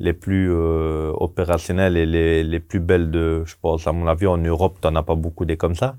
les 0.00 0.12
plus 0.12 0.50
euh, 0.52 1.12
opérationnelles 1.18 1.96
et 1.96 2.06
les, 2.06 2.42
les 2.44 2.60
plus 2.60 2.80
belles 2.80 3.10
de, 3.10 3.44
je 3.46 3.54
pense, 3.60 3.86
à 3.86 3.92
mon 3.92 4.06
avis, 4.06 4.26
en 4.26 4.38
Europe, 4.38 4.78
t'en 4.80 4.94
as 4.96 5.02
pas 5.02 5.14
beaucoup 5.14 5.44
des 5.44 5.56
comme 5.56 5.74
ça. 5.76 5.96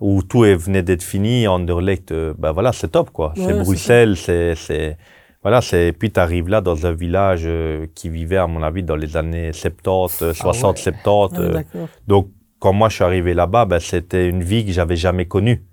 Où 0.00 0.22
tout 0.22 0.44
est- 0.44 0.56
venait 0.56 0.82
d'être 0.82 1.02
fini, 1.02 1.48
Anderlecht, 1.48 2.12
euh, 2.12 2.34
ben 2.38 2.52
voilà, 2.52 2.72
c'est 2.72 2.88
top, 2.88 3.10
quoi. 3.10 3.34
Ouais, 3.36 3.42
c'est 3.46 3.64
c'est 3.64 3.64
Bruxelles, 3.64 4.16
c'est, 4.16 4.54
c'est, 4.54 4.96
voilà, 5.42 5.60
c'est, 5.60 5.92
puis 5.92 6.10
t'arrives 6.10 6.48
là 6.48 6.60
dans 6.60 6.86
un 6.86 6.92
village 6.92 7.42
euh, 7.44 7.86
qui 7.94 8.08
vivait, 8.08 8.36
à 8.36 8.46
mon 8.46 8.62
avis, 8.62 8.82
dans 8.82 8.96
les 8.96 9.16
années 9.16 9.52
70, 9.52 10.22
euh, 10.22 10.32
60, 10.34 10.76
ouais. 10.76 10.82
70. 10.82 11.38
Ouais, 11.38 11.44
euh, 11.44 11.52
d'accord. 11.52 11.88
donc, 12.06 12.30
quand 12.58 12.72
moi 12.72 12.88
je 12.88 12.96
suis 12.96 13.04
arrivé 13.04 13.34
là-bas, 13.34 13.64
ben, 13.64 13.78
c'était 13.78 14.28
une 14.28 14.42
vie 14.42 14.64
que 14.64 14.72
j'avais 14.72 14.96
jamais 14.96 15.26
connue. 15.26 15.64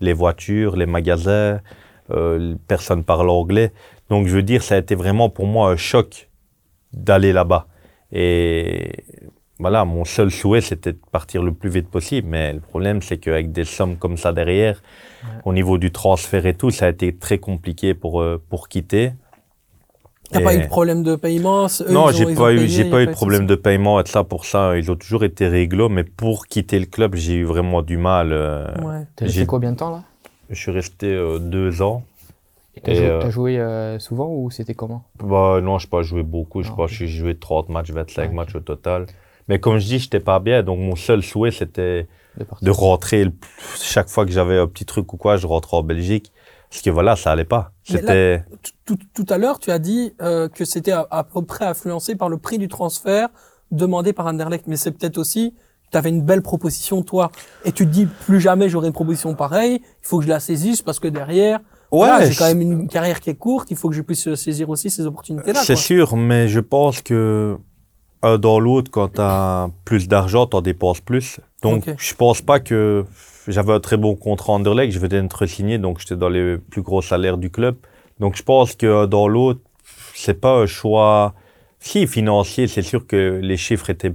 Les 0.00 0.12
voitures, 0.12 0.76
les 0.76 0.86
magasins, 0.86 1.60
euh, 2.10 2.54
personne 2.68 3.02
parle 3.02 3.28
anglais. 3.28 3.72
Donc, 4.08 4.28
je 4.28 4.36
veux 4.36 4.42
dire, 4.42 4.62
ça 4.62 4.76
a 4.76 4.78
été 4.78 4.94
vraiment 4.94 5.28
pour 5.30 5.46
moi 5.46 5.70
un 5.70 5.76
choc 5.76 6.30
d'aller 6.92 7.32
là-bas. 7.32 7.66
Et 8.12 8.92
voilà, 9.58 9.84
mon 9.84 10.04
seul 10.04 10.30
souhait, 10.30 10.60
c'était 10.60 10.92
de 10.92 11.00
partir 11.12 11.42
le 11.42 11.52
plus 11.52 11.70
vite 11.70 11.88
possible. 11.88 12.28
Mais 12.28 12.52
le 12.52 12.60
problème, 12.60 13.02
c'est 13.02 13.18
qu'avec 13.18 13.52
des 13.52 13.64
sommes 13.64 13.96
comme 13.96 14.16
ça 14.16 14.32
derrière, 14.32 14.80
au 15.44 15.52
niveau 15.52 15.78
du 15.78 15.90
transfert 15.92 16.46
et 16.46 16.54
tout, 16.54 16.70
ça 16.70 16.86
a 16.86 16.88
été 16.90 17.16
très 17.16 17.38
compliqué 17.38 17.94
pour, 17.94 18.20
euh, 18.22 18.42
pour 18.50 18.68
quitter. 18.68 19.12
T'as 20.30 20.40
pas 20.40 20.54
eu 20.54 20.60
de 20.60 20.66
problème 20.66 21.02
de 21.02 21.16
paiement 21.16 21.66
eux, 21.80 21.92
non, 21.92 22.10
j'ai 22.12 22.26
pas 22.26 22.52
eu, 22.52 22.68
j'ai 22.68 22.84
pas 22.84 23.02
eu 23.02 23.06
de 23.06 23.12
problème 23.12 23.46
de 23.46 23.54
paiement 23.54 24.04
ça 24.04 24.24
pour 24.24 24.44
ça. 24.44 24.76
Ils 24.76 24.90
ont 24.90 24.96
toujours 24.96 25.24
été 25.24 25.48
réglo, 25.48 25.88
mais 25.88 26.04
pour 26.04 26.46
quitter 26.46 26.78
le 26.78 26.86
club, 26.86 27.14
j'ai 27.14 27.34
eu 27.36 27.44
vraiment 27.44 27.82
du 27.82 27.96
mal. 27.96 28.32
euh, 28.32 28.66
Ouais. 28.82 29.06
T'as 29.16 29.24
j'ai- 29.24 29.40
resté 29.40 29.46
combien 29.46 29.72
de 29.72 29.76
temps 29.78 29.90
là? 29.90 30.04
Je 30.50 30.54
suis 30.54 30.70
resté 30.70 31.06
euh, 31.06 31.38
deux 31.38 31.82
ans. 31.82 32.02
T'as 32.82 32.94
joué, 32.94 33.08
euh, 33.08 33.20
t'as 33.22 33.30
joué, 33.30 33.58
euh, 33.58 33.98
souvent 33.98 34.28
ou 34.28 34.50
c'était 34.50 34.74
comment? 34.74 35.02
Bah, 35.18 35.60
non, 35.62 35.78
je 35.78 35.86
n'ai 35.86 35.90
pas 35.90 36.02
joué 36.02 36.22
beaucoup. 36.22 36.62
Je 36.62 36.68
Ah, 36.68 36.72
crois 36.72 36.86
ok. 36.86 36.90
que 36.90 36.94
j'ai 36.96 37.06
joué 37.08 37.34
30 37.36 37.68
matchs, 37.70 37.90
25 37.90 38.30
Ah, 38.30 38.34
matchs 38.34 38.54
au 38.54 38.60
total. 38.60 39.06
Mais 39.48 39.58
comme 39.58 39.78
je 39.78 39.86
dis, 39.86 39.98
j'étais 39.98 40.20
pas 40.20 40.38
bien. 40.40 40.62
Donc, 40.62 40.78
mon 40.78 40.96
seul 40.96 41.22
souhait, 41.22 41.50
c'était 41.50 42.06
de 42.62 42.70
rentrer. 42.70 43.26
Chaque 43.80 44.08
fois 44.08 44.26
que 44.26 44.32
j'avais 44.32 44.58
un 44.58 44.66
petit 44.66 44.84
truc 44.84 45.12
ou 45.12 45.16
quoi, 45.16 45.36
je 45.36 45.46
rentrais 45.46 45.76
en 45.76 45.82
Belgique. 45.82 46.32
Parce 46.70 46.82
que 46.82 46.90
voilà, 46.90 47.16
ça 47.16 47.32
allait 47.32 47.44
pas. 47.44 47.72
C'était. 47.82 48.44
Tout, 48.84 48.98
tout 49.14 49.26
à 49.30 49.38
l'heure, 49.38 49.58
tu 49.58 49.70
as 49.70 49.78
dit 49.78 50.12
euh, 50.20 50.48
que 50.48 50.64
c'était 50.64 50.92
à, 50.92 51.06
à 51.10 51.24
peu 51.24 51.42
près 51.42 51.64
influencé 51.64 52.14
par 52.14 52.28
le 52.28 52.36
prix 52.36 52.58
du 52.58 52.68
transfert 52.68 53.28
demandé 53.70 54.12
par 54.12 54.26
Anderlecht. 54.26 54.66
Mais 54.66 54.76
c'est 54.76 54.90
peut-être 54.90 55.18
aussi, 55.18 55.54
tu 55.90 55.98
avais 55.98 56.10
une 56.10 56.22
belle 56.22 56.42
proposition, 56.42 57.02
toi. 57.02 57.30
Et 57.64 57.72
tu 57.72 57.86
te 57.86 57.90
dis, 57.90 58.06
plus 58.06 58.40
jamais 58.40 58.68
j'aurai 58.68 58.88
une 58.88 58.92
proposition 58.92 59.34
pareille. 59.34 59.80
Il 59.82 60.06
faut 60.06 60.18
que 60.18 60.24
je 60.24 60.28
la 60.28 60.40
saisisse 60.40 60.82
parce 60.82 61.00
que 61.00 61.08
derrière, 61.08 61.60
voilà, 61.90 62.26
j'ai 62.26 62.34
quand 62.34 62.46
même 62.46 62.60
une 62.60 62.88
carrière 62.88 63.20
qui 63.20 63.30
est 63.30 63.34
courte. 63.34 63.70
Il 63.70 63.76
faut 63.76 63.88
que 63.88 63.94
je 63.94 64.02
puisse 64.02 64.34
saisir 64.34 64.68
aussi 64.68 64.90
ces 64.90 65.06
opportunités-là. 65.06 65.60
C'est 65.64 65.76
sûr, 65.76 66.16
mais 66.16 66.48
je 66.48 66.60
pense 66.60 67.00
que 67.00 67.56
un 68.22 68.38
dans 68.38 68.58
l'autre, 68.60 68.90
quand 68.90 69.08
tu 69.14 69.20
as 69.20 69.70
plus 69.84 70.08
d'argent, 70.08 70.46
tu 70.46 70.56
en 70.56 70.60
dépenses 70.60 71.00
plus. 71.00 71.40
Donc, 71.62 71.88
Ok. 71.88 71.94
je 71.98 72.14
pense 72.14 72.42
pas 72.42 72.60
que 72.60 73.04
j'avais 73.46 73.72
un 73.72 73.80
très 73.80 73.96
bon 73.96 74.14
contrat 74.16 74.52
Anderlecht. 74.54 74.92
Je 74.92 74.98
venais 74.98 75.20
d'être 75.20 75.46
signé, 75.46 75.78
donc 75.78 76.00
j'étais 76.00 76.16
dans 76.16 76.28
les 76.28 76.58
plus 76.58 76.82
gros 76.82 77.02
salaires 77.02 77.38
du 77.38 77.50
club. 77.50 77.76
Donc, 78.20 78.36
je 78.36 78.42
pense 78.42 78.74
que 78.74 79.06
dans 79.06 79.28
l'autre, 79.28 79.60
c'est 80.14 80.40
pas 80.40 80.54
un 80.56 80.66
choix. 80.66 81.34
Si, 81.80 82.06
financier, 82.08 82.66
c'est 82.66 82.82
sûr 82.82 83.06
que 83.06 83.38
les 83.42 83.56
chiffres 83.56 83.90
étaient 83.90 84.14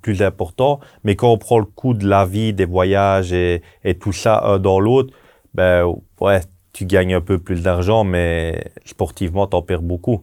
plus 0.00 0.22
importants, 0.22 0.80
mais 1.04 1.14
quand 1.14 1.30
on 1.30 1.38
prend 1.38 1.58
le 1.58 1.66
coût 1.66 1.92
de 1.94 2.06
la 2.06 2.24
vie, 2.24 2.54
des 2.54 2.64
voyages 2.64 3.32
et, 3.34 3.62
et 3.84 3.94
tout 3.98 4.12
ça 4.12 4.42
un 4.44 4.58
dans 4.58 4.80
l'autre, 4.80 5.12
ben 5.54 5.94
ouais, 6.20 6.40
tu 6.72 6.86
gagnes 6.86 7.14
un 7.14 7.20
peu 7.20 7.38
plus 7.38 7.62
d'argent, 7.62 8.04
mais 8.04 8.64
sportivement, 8.86 9.46
t'en 9.46 9.60
perds 9.60 9.82
beaucoup. 9.82 10.22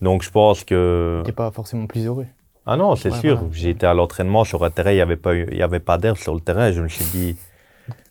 Donc, 0.00 0.22
je 0.22 0.30
pense 0.30 0.64
que. 0.64 1.22
T'es 1.26 1.32
pas 1.32 1.50
forcément 1.50 1.86
plus 1.86 2.06
heureux. 2.06 2.26
Ah 2.66 2.76
non, 2.76 2.94
c'est 2.96 3.10
Ouais, 3.10 3.18
sûr. 3.20 3.38
voilà. 3.42 3.68
Été 3.70 3.86
à 3.86 3.94
l'entraînement 3.94 4.44
sur 4.44 4.62
un 4.64 4.70
terrain, 4.70 4.90
il 4.92 4.96
n'y 4.96 5.00
avait 5.00 5.16
pas, 5.16 5.34
eu- 5.34 5.48
il 5.50 5.58
y 5.58 5.62
avait 5.62 5.80
pas 5.80 5.98
d'herbe 5.98 6.16
sur 6.18 6.34
le 6.34 6.40
terrain. 6.40 6.70
Je 6.72 6.82
me 6.82 6.88
suis 6.88 7.04
dit, 7.06 7.36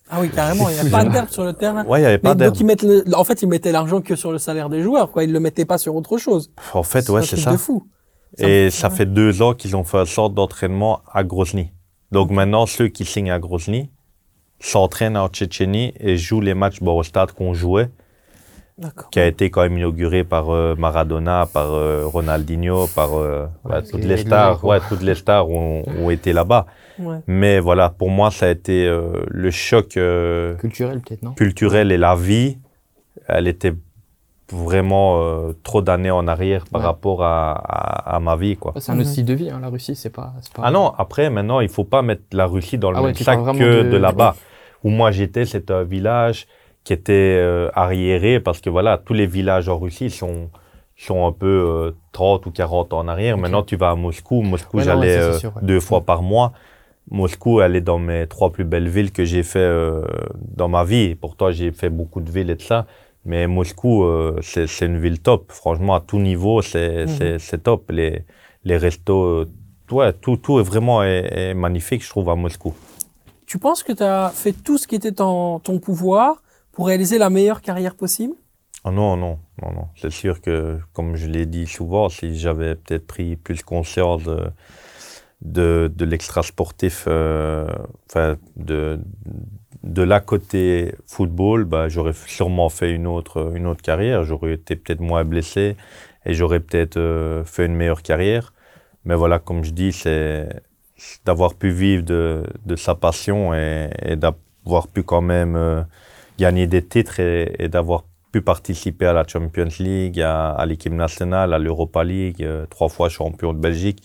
Ah 0.10 0.18
oui, 0.22 0.30
carrément. 0.30 0.68
Il 0.70 0.74
n'y 0.82 0.88
a 0.88 0.92
pas 0.98 1.04
d'herbe 1.10 1.30
sur 1.30 1.44
le 1.44 1.54
terrain. 1.54 1.86
ouais, 1.86 2.00
il 2.00 2.02
n'y 2.02 2.08
avait 2.08 2.18
pas 2.18 2.34
d'herbe. 2.36 2.54
donc 2.54 2.60
ils 2.60 2.66
mettent 2.66 2.84
le- 2.84 3.04
en 3.16 3.24
fait, 3.24 3.42
ils 3.44 3.48
mettaient 3.48 3.72
l'argent 3.72 4.02
que 4.02 4.16
sur 4.16 4.32
le 4.32 4.38
salaire 4.40 4.70
des 4.70 4.82
joueurs, 4.82 5.12
quoi. 5.12 5.24
Ils 5.24 5.32
le 5.32 5.40
mettaient 5.40 5.66
pas 5.66 5.78
sur 5.78 5.96
autre 5.96 6.18
chose. 6.18 6.52
En 6.74 6.84
fait, 6.84 7.08
ouais, 7.10 7.22
c'est 7.24 7.38
ça. 7.38 7.52
de 7.52 7.58
fou. 7.58 7.88
Et 8.38 8.70
ça 8.70 8.90
fait 8.90 9.06
deux 9.06 9.42
ans 9.42 9.54
qu'ils 9.54 9.76
ont 9.76 9.84
fait 9.84 9.98
un 9.98 10.06
sorte 10.06 10.34
d'entraînement 10.34 11.02
à 11.12 11.24
Grozny. 11.24 11.72
Donc 12.12 12.32
maintenant, 12.32 12.66
ceux 12.66 12.88
qui 12.88 13.06
signent 13.06 13.32
à 13.32 13.40
Grozny 13.40 13.92
s'entraînent 14.60 15.18
en 15.18 15.28
Tchétchénie 15.30 15.94
et 16.00 16.18
jouent 16.18 16.42
les 16.42 16.54
matchs 16.54 16.80
bon, 16.82 16.98
au 16.98 17.04
stade 17.04 17.32
qu'on 17.32 17.54
jouait. 17.54 17.90
Qui 19.12 19.20
a 19.20 19.26
été 19.28 19.50
quand 19.50 19.62
même 19.62 19.78
inauguré 19.78 20.24
par 20.24 20.50
euh, 20.52 20.76
Maradona, 20.78 21.48
par 21.52 21.72
euh, 21.72 22.04
Ronaldinho, 22.06 22.88
par 22.96 23.14
euh, 23.18 23.48
c'est 23.84 23.92
toutes 23.92 24.06
les 24.06 24.18
stars. 24.18 24.64
Ouais, 24.64 24.80
toutes 24.90 25.02
les 25.04 25.16
stars 25.16 25.50
ont, 25.50 25.84
ont 26.02 26.10
été 26.10 26.34
là-bas. 26.34 26.66
Ouais. 26.98 27.18
Mais 27.28 27.60
voilà, 27.60 27.90
pour 27.90 28.10
moi, 28.10 28.30
ça 28.32 28.48
a 28.48 28.50
été 28.50 28.86
euh, 28.88 29.24
le 29.28 29.52
choc 29.52 29.98
euh, 29.98 30.56
Culturel 30.56 31.00
peut-être, 31.02 31.24
non? 31.24 31.32
culturel 31.34 31.92
et 31.92 31.98
la 31.98 32.16
vie. 32.16 32.58
Elle 33.28 33.48
était 33.48 33.74
vraiment 34.52 35.22
euh, 35.22 35.54
trop 35.64 35.82
d'années 35.82 36.10
en 36.12 36.28
arrière 36.28 36.66
par 36.72 36.82
Ouais. 36.82 36.88
rapport 36.88 37.24
à, 37.24 37.52
à, 37.54 38.16
à 38.16 38.20
ma 38.20 38.36
vie, 38.36 38.58
quoi. 38.58 38.74
C'est 38.78 38.92
un 38.92 38.96
Mhm. 38.96 39.02
autre 39.02 39.10
style 39.10 39.26
de 39.26 39.34
vie, 39.34 39.50
hein, 39.50 39.60
la 39.62 39.70
Russie, 39.70 39.96
c'est 39.96 40.10
pas. 40.10 40.34
Ah 40.58 40.72
non, 40.72 40.94
après, 40.98 41.30
maintenant, 41.30 41.60
il 41.60 41.70
faut 41.70 41.84
pas 41.84 42.02
mettre 42.02 42.24
la 42.32 42.46
Russie 42.48 42.78
dans 42.78 42.92
le 42.92 42.98
Ah 42.98 43.02
même 43.04 43.16
sac 43.16 43.40
que 43.58 43.84
de- 43.84 43.90
de, 43.92 43.98
là-bas. 43.98 44.36
où 44.84 44.90
moi 44.90 45.12
j'étais, 45.12 45.46
c'était 45.46 45.74
un 45.74 45.84
village 45.84 46.48
qui 46.90 46.94
était 46.94 47.36
euh, 47.38 47.70
arriéré 47.76 48.40
parce 48.40 48.62
que 48.62 48.70
voilà, 48.72 48.98
tous 48.98 49.14
les 49.14 49.28
villages 49.28 49.70
en 49.70 49.78
Russie 49.78 50.10
sont, 50.10 50.50
sont 50.98 51.28
un 51.28 51.32
peu 51.32 51.94
30 52.14 52.48
ou 52.48 52.52
40 52.52 52.94
ans 52.94 53.00
en 53.02 53.08
arrière. 53.08 53.38
Maintenant, 53.38 53.62
tu 53.62 53.76
vas 53.76 53.92
à 53.92 53.96
Moscou. 53.96 54.42
Moscou, 54.42 54.78
Ouais, 54.78 54.84
j'allais 54.86 55.18
ouais, 55.20 55.46
euh, 55.46 55.50
ouais. 55.50 55.62
deux 55.62 55.80
fois 55.80 56.02
par 56.02 56.24
mois. 56.24 56.52
Moscou, 57.12 57.62
elle 57.62 57.76
est 57.76 57.82
dans 57.82 58.00
mes 58.00 58.26
trois 58.26 58.52
plus 58.52 58.64
belles 58.64 58.90
villes 58.90 59.12
que 59.12 59.24
j'ai 59.24 59.44
fait 59.44 59.60
euh, 59.60 60.02
dans 60.58 60.68
ma 60.68 60.84
vie. 60.84 61.14
Pourtant, 61.14 61.52
j'ai 61.52 61.72
fait 61.72 61.92
beaucoup 61.92 62.22
de 62.22 62.32
villes 62.32 62.50
et 62.50 62.56
de 62.56 62.62
ça. 62.64 62.88
Mais 63.24 63.46
Moscou, 63.46 64.04
euh, 64.06 64.40
c'est 64.42 64.66
une 64.82 64.98
ville 65.00 65.20
top. 65.20 65.52
Franchement, 65.52 65.94
à 65.94 66.00
tout 66.00 66.18
niveau, 66.18 66.64
c'est 66.64 67.06
c'est 67.38 67.62
top. 67.62 67.92
Les, 67.92 68.24
les 68.64 68.78
restos, 68.78 69.24
euh, 69.26 69.46
ouais, 69.92 70.12
tout, 70.14 70.38
tout 70.38 70.60
est 70.60 70.64
vraiment 70.64 71.04
est, 71.04 71.28
est 71.52 71.54
magnifique, 71.54 72.04
je 72.04 72.10
trouve, 72.10 72.32
à 72.32 72.36
Moscou. 72.36 72.74
Tu 73.46 73.60
penses 73.60 73.84
que 73.84 73.94
tu 73.94 74.02
as 74.02 74.32
fait 74.34 74.54
tout 74.54 74.80
ce 74.80 74.88
qui 74.88 74.96
était 74.96 75.22
en 75.22 75.60
ton 75.60 75.78
pouvoir 75.78 76.42
pour 76.72 76.88
réaliser 76.88 77.18
la 77.18 77.30
meilleure 77.30 77.62
carrière 77.62 77.96
possible? 77.96 78.34
Ah 78.84 78.92
non, 78.92 79.18
non, 79.18 79.40
non, 79.62 79.72
non. 79.74 79.88
C'est 79.96 80.10
sûr 80.12 80.40
que, 80.42 80.80
comme 80.94 81.16
je 81.16 81.28
l'ai 81.28 81.46
dit 81.46 81.68
souvent, 81.68 82.08
si 82.10 82.38
j'avais 82.38 82.76
peut-être 82.76 83.06
pris 83.08 83.36
plus 83.36 83.62
conscience 83.62 84.24
de, 84.24 84.52
de, 85.42 85.92
de 85.94 86.06
l'extra 86.06 86.44
sportif, 86.44 87.06
euh, 87.08 87.68
de, 88.56 89.00
de 89.84 90.02
la 90.02 90.20
côté 90.22 90.94
football, 91.08 91.66
bah, 91.66 91.90
j'aurais 91.90 92.14
sûrement 92.14 92.70
fait 92.70 92.92
une 92.92 93.08
autre, 93.08 93.54
une 93.56 93.68
autre 93.68 93.82
carrière. 93.82 94.24
J'aurais 94.24 94.54
été 94.54 94.76
peut-être 94.78 95.02
moins 95.02 95.26
blessé 95.26 95.76
et 96.26 96.34
j'aurais 96.34 96.62
peut-être 96.62 96.98
euh, 96.98 97.44
fait 97.44 97.66
une 97.66 97.76
meilleure 97.76 98.02
carrière. 98.02 98.54
Mais 99.06 99.16
voilà, 99.16 99.40
comme 99.40 99.64
je 99.64 99.72
dis, 99.72 99.92
c'est 99.92 100.50
d'avoir 101.26 101.54
pu 101.56 101.70
vivre 101.70 102.04
de, 102.04 102.44
de 102.66 102.76
sa 102.76 102.96
passion 102.96 103.54
et, 103.54 103.90
et 104.04 104.16
d'avoir 104.16 104.88
pu 104.88 105.04
quand 105.04 105.22
même 105.22 105.56
euh, 105.56 105.82
gagner 106.40 106.68
des 106.68 106.84
titres 106.86 107.20
et, 107.20 107.68
d'avoir 107.68 108.06
pu 108.32 108.42
participer 108.42 109.06
à 109.08 109.14
la 109.14 109.26
Champions 109.28 109.68
League, 109.80 110.22
à, 110.22 110.66
l'équipe 110.66 110.94
nationale, 110.94 111.54
à 111.54 111.60
l'Europa 111.60 112.04
League, 112.04 112.44
euh, 112.44 112.66
trois 112.68 112.90
fois 112.90 113.10
champion 113.10 113.54
de 113.54 113.60
Belgique, 113.60 114.04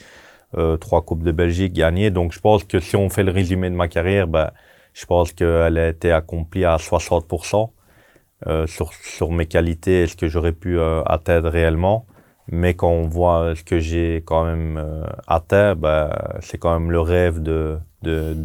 euh, 0.56 0.76
trois 0.76 1.02
coupes 1.02 1.22
de 1.22 1.32
Belgique 1.32 1.72
gagnées. 1.72 2.10
Donc 2.10 2.32
je 2.32 2.40
pense 2.40 2.64
que 2.64 2.80
si 2.80 2.96
on 2.96 3.08
fait 3.08 3.22
le 3.22 3.30
résumé 3.30 3.70
de 3.70 3.74
ma 3.74 3.88
carrière, 3.88 4.26
ben, 4.26 4.50
je 4.94 5.06
pense 5.06 5.32
qu'elle 5.32 5.78
a 5.78 5.88
été 5.88 6.12
accomplie 6.12 6.64
à 6.64 6.76
60% 6.76 7.70
euh, 8.46 8.66
sur, 8.66 9.30
mes 9.30 9.46
qualités 9.46 10.02
et 10.02 10.06
ce 10.06 10.16
que 10.16 10.28
j'aurais 10.28 10.52
pu 10.52 10.80
atteindre 11.06 11.48
réellement. 11.50 12.06
Mais 12.48 12.74
quand 12.74 12.90
on 12.90 13.08
voit 13.08 13.54
ce 13.56 13.64
que 13.64 13.78
j'ai 13.78 14.22
quand 14.26 14.44
même 14.44 15.06
atteint, 15.26 15.74
ben, 15.74 16.10
c'est 16.40 16.58
quand 16.58 16.78
même 16.78 16.90
le 16.90 17.00
rêve 17.00 17.40
de 17.42 17.80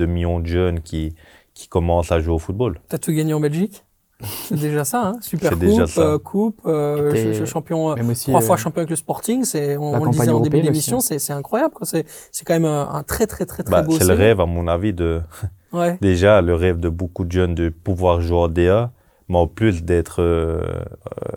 millions 0.05 0.39
de 0.39 0.47
jeunes 0.47 0.79
qui, 0.81 1.15
qui 1.59 1.67
commencent 1.67 2.11
à 2.13 2.19
jouer 2.21 2.33
au 2.35 2.39
football. 2.39 2.79
Tu 2.89 2.95
as 2.95 2.99
tout 2.99 3.11
gagné 3.11 3.33
en 3.33 3.41
Belgique 3.41 3.83
C'est 4.21 4.55
déjà 4.59 4.83
ça, 4.85 5.07
hein 5.07 5.13
Super 5.21 5.51
coupe, 5.51 5.59
déjà 5.59 5.87
ça. 5.87 6.01
euh, 6.01 6.17
coupe, 6.17 6.61
euh, 6.65 7.11
ch- 7.11 7.35
ch- 7.37 7.49
champion, 7.49 7.91
euh, 7.91 7.95
Même 7.95 8.09
aussi, 8.09 8.29
trois 8.31 8.41
euh, 8.41 8.45
fois 8.45 8.55
champion 8.57 8.79
avec 8.79 8.89
le 8.89 8.95
Sporting. 8.95 9.43
C'est, 9.43 9.75
on, 9.77 9.93
on 9.93 10.05
le 10.05 10.11
disait 10.11 10.29
en 10.29 10.39
début 10.39 10.61
d'émission, 10.61 10.97
aussi, 10.97 11.07
c'est, 11.07 11.19
c'est 11.19 11.33
incroyable. 11.33 11.73
quoi. 11.73 11.85
C'est, 11.85 12.05
c'est 12.31 12.45
quand 12.45 12.53
même 12.53 12.65
un, 12.65 12.89
un 12.93 13.03
très 13.03 13.27
très 13.27 13.45
très 13.45 13.63
très 13.63 13.71
Bah, 13.71 13.81
beau 13.81 13.91
c'est 13.91 14.05
le 14.07 14.13
rêve, 14.13 14.39
à 14.41 14.45
mon 14.45 14.67
avis, 14.67 14.93
de, 14.93 15.21
Ouais. 15.73 15.97
déjà 16.01 16.41
le 16.41 16.55
rêve 16.55 16.79
de 16.79 16.89
beaucoup 16.89 17.23
de 17.25 17.31
jeunes 17.31 17.55
de 17.55 17.69
pouvoir 17.69 18.21
jouer 18.21 18.37
en 18.39 18.47
DA, 18.47 18.91
mais 19.29 19.37
en 19.37 19.47
plus 19.47 19.83
d'être 19.83 20.21
euh, 20.21 20.61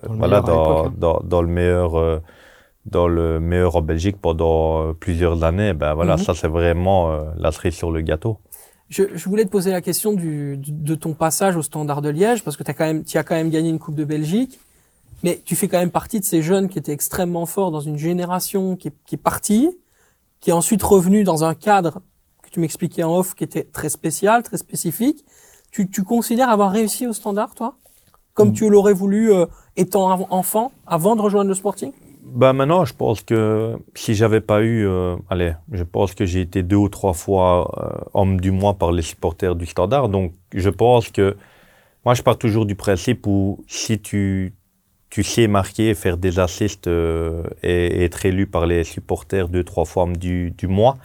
Dans 0.06 0.12
le 0.12 0.18
voilà, 0.18 0.40
dans, 0.40 0.86
hein. 0.86 0.92
dans, 0.96 1.20
dans 1.24 1.42
le 1.42 1.48
meilleur 1.48 1.96
euh, 1.98 2.18
dans 2.84 3.06
le 3.06 3.38
meilleur 3.38 3.76
en 3.76 3.82
Belgique 3.82 4.16
pendant 4.20 4.92
plusieurs 4.94 5.44
années. 5.44 5.72
Ben 5.72 5.94
voilà, 5.94 6.14
Mhm. 6.16 6.22
ça 6.24 6.34
c'est 6.34 6.48
vraiment 6.48 7.12
euh, 7.12 7.20
la 7.36 7.52
cerise 7.52 7.74
sur 7.74 7.92
le 7.92 8.00
gâteau. 8.00 8.38
Je, 8.92 9.04
je 9.14 9.24
voulais 9.26 9.46
te 9.46 9.48
poser 9.48 9.70
la 9.70 9.80
question 9.80 10.12
du, 10.12 10.58
de 10.58 10.94
ton 10.94 11.14
passage 11.14 11.56
au 11.56 11.62
Standard 11.62 12.02
de 12.02 12.10
Liège, 12.10 12.44
parce 12.44 12.58
que 12.58 12.62
tu 12.62 12.70
as 12.70 12.74
quand 12.74 12.84
même, 12.84 13.04
as 13.14 13.24
quand 13.24 13.34
même 13.34 13.48
gagné 13.48 13.70
une 13.70 13.78
Coupe 13.78 13.94
de 13.94 14.04
Belgique, 14.04 14.60
mais 15.22 15.40
tu 15.46 15.56
fais 15.56 15.66
quand 15.66 15.78
même 15.78 15.90
partie 15.90 16.20
de 16.20 16.26
ces 16.26 16.42
jeunes 16.42 16.68
qui 16.68 16.78
étaient 16.78 16.92
extrêmement 16.92 17.46
forts 17.46 17.70
dans 17.70 17.80
une 17.80 17.96
génération 17.96 18.76
qui 18.76 18.88
est, 18.88 18.94
qui 19.06 19.14
est 19.14 19.18
partie, 19.18 19.70
qui 20.40 20.50
est 20.50 20.52
ensuite 20.52 20.82
revenu 20.82 21.24
dans 21.24 21.42
un 21.42 21.54
cadre 21.54 22.02
que 22.42 22.50
tu 22.50 22.60
m'expliquais 22.60 23.02
en 23.02 23.16
off, 23.16 23.34
qui 23.34 23.44
était 23.44 23.64
très 23.64 23.88
spécial, 23.88 24.42
très 24.42 24.58
spécifique. 24.58 25.24
Tu, 25.70 25.88
tu 25.88 26.02
considères 26.02 26.50
avoir 26.50 26.70
réussi 26.70 27.06
au 27.06 27.14
Standard, 27.14 27.54
toi, 27.54 27.76
comme 28.34 28.50
Mm. 28.50 28.52
tu 28.52 28.68
l'aurais 28.68 28.92
voulu 28.92 29.32
euh, 29.32 29.46
étant 29.76 30.26
enfant, 30.30 30.70
avant 30.86 31.16
de 31.16 31.22
rejoindre 31.22 31.48
le 31.48 31.54
Sporting? 31.54 31.92
Ben 32.24 32.52
maintenant, 32.52 32.84
je 32.84 32.94
pense 32.94 33.22
que 33.22 33.76
si 33.94 34.14
j'avais 34.14 34.40
pas 34.40 34.62
eu, 34.62 34.86
euh, 34.86 35.16
allez, 35.28 35.54
je 35.72 35.82
pense 35.82 36.14
que 36.14 36.24
j'ai 36.24 36.40
été 36.40 36.62
deux 36.62 36.76
ou 36.76 36.88
trois 36.88 37.14
fois 37.14 38.04
euh, 38.04 38.04
homme 38.14 38.40
du 38.40 38.52
mois 38.52 38.74
par 38.74 38.92
les 38.92 39.02
supporters 39.02 39.56
du 39.56 39.66
Standard. 39.66 40.08
Donc, 40.08 40.32
je 40.54 40.70
pense 40.70 41.10
que 41.10 41.36
moi, 42.04 42.14
je 42.14 42.22
pars 42.22 42.38
toujours 42.38 42.64
du 42.66 42.76
principe 42.76 43.26
où 43.26 43.64
si 43.68 44.00
tu 44.00 44.54
tu 45.10 45.22
sais 45.24 45.46
marquer, 45.48 45.94
faire 45.94 46.16
des 46.16 46.38
assists 46.38 46.86
euh, 46.86 47.42
et, 47.62 48.04
être 48.04 48.24
élu 48.24 48.46
par 48.46 48.66
les 48.66 48.84
supporters 48.84 49.48
deux 49.48 49.64
trois 49.64 49.84
fois 49.84 50.04
homme 50.04 50.16
du, 50.16 50.52
du 50.52 50.68
mois, 50.68 50.98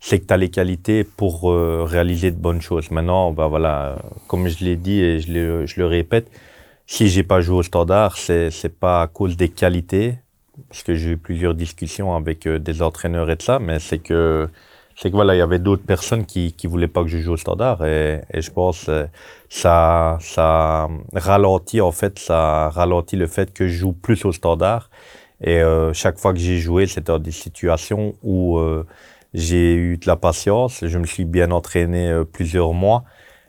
c'est 0.00 0.20
que 0.20 0.26
tu 0.26 0.34
as 0.34 0.36
les 0.38 0.50
qualités 0.50 1.04
pour 1.04 1.52
réaliser 1.52 2.30
de 2.32 2.36
bonnes 2.36 2.60
choses. 2.62 2.90
Maintenant, 2.90 3.32
ben 3.32 3.48
voilà, 3.48 3.98
comme 4.26 4.48
je 4.48 4.64
l'ai 4.64 4.76
dit 4.76 5.00
et 5.00 5.20
je 5.20 5.32
le, 5.32 5.66
je 5.66 5.80
le 5.80 5.86
répète, 5.86 6.30
si 6.86 7.08
j'ai 7.08 7.22
pas 7.22 7.40
joué 7.40 7.58
au 7.58 7.62
Standard, 7.62 8.16
c'est 8.18 8.50
c'est 8.50 8.76
pas 8.80 9.02
à 9.02 9.06
cause 9.06 9.36
des 9.36 9.48
qualités, 9.50 10.18
parce 10.68 10.82
que 10.82 10.94
j'ai 10.94 11.10
eu 11.12 11.16
plusieurs 11.16 11.54
discussions 11.54 12.14
avec 12.14 12.46
euh, 12.46 12.58
des 12.58 12.82
entraîneurs 12.82 13.30
et 13.30 13.36
de 13.36 13.42
ça, 13.42 13.58
mais 13.58 13.78
c'est 13.78 13.98
que 13.98 14.48
c'est 14.96 15.10
que 15.10 15.14
voilà, 15.14 15.34
il 15.34 15.38
y 15.38 15.42
avait 15.42 15.58
d'autres 15.58 15.84
personnes 15.84 16.26
qui 16.26 16.52
qui 16.52 16.66
voulaient 16.66 16.88
pas 16.88 17.02
que 17.02 17.08
je 17.08 17.18
joue 17.18 17.32
au 17.32 17.36
standard 17.36 17.84
et, 17.86 18.20
je 18.34 18.50
pense 18.50 18.88
euh, 18.88 19.06
ça 19.48 20.18
ça 20.20 20.88
ralentit 21.14 21.80
en 21.80 21.92
fait, 21.92 22.18
ça 22.18 22.68
ralentit 22.70 23.16
le 23.16 23.26
fait 23.26 23.52
que 23.52 23.66
je 23.68 23.74
joue 23.78 23.92
plus 23.92 24.24
au 24.24 24.32
standard 24.32 24.90
et 25.40 25.60
euh, 25.60 25.92
chaque 25.92 26.18
fois 26.18 26.32
que 26.32 26.38
j'ai 26.38 26.58
joué, 26.58 26.86
c'était 26.86 27.12
dans 27.12 27.18
des 27.18 27.32
situations 27.32 28.14
où 28.22 28.60
j'ai 29.34 29.74
eu 29.74 29.96
de 29.96 30.06
la 30.06 30.16
patience, 30.16 30.86
je 30.86 30.98
me 30.98 31.06
suis 31.06 31.24
bien 31.24 31.50
entraîné 31.50 32.22
plusieurs 32.32 32.74
mois. 32.74 33.04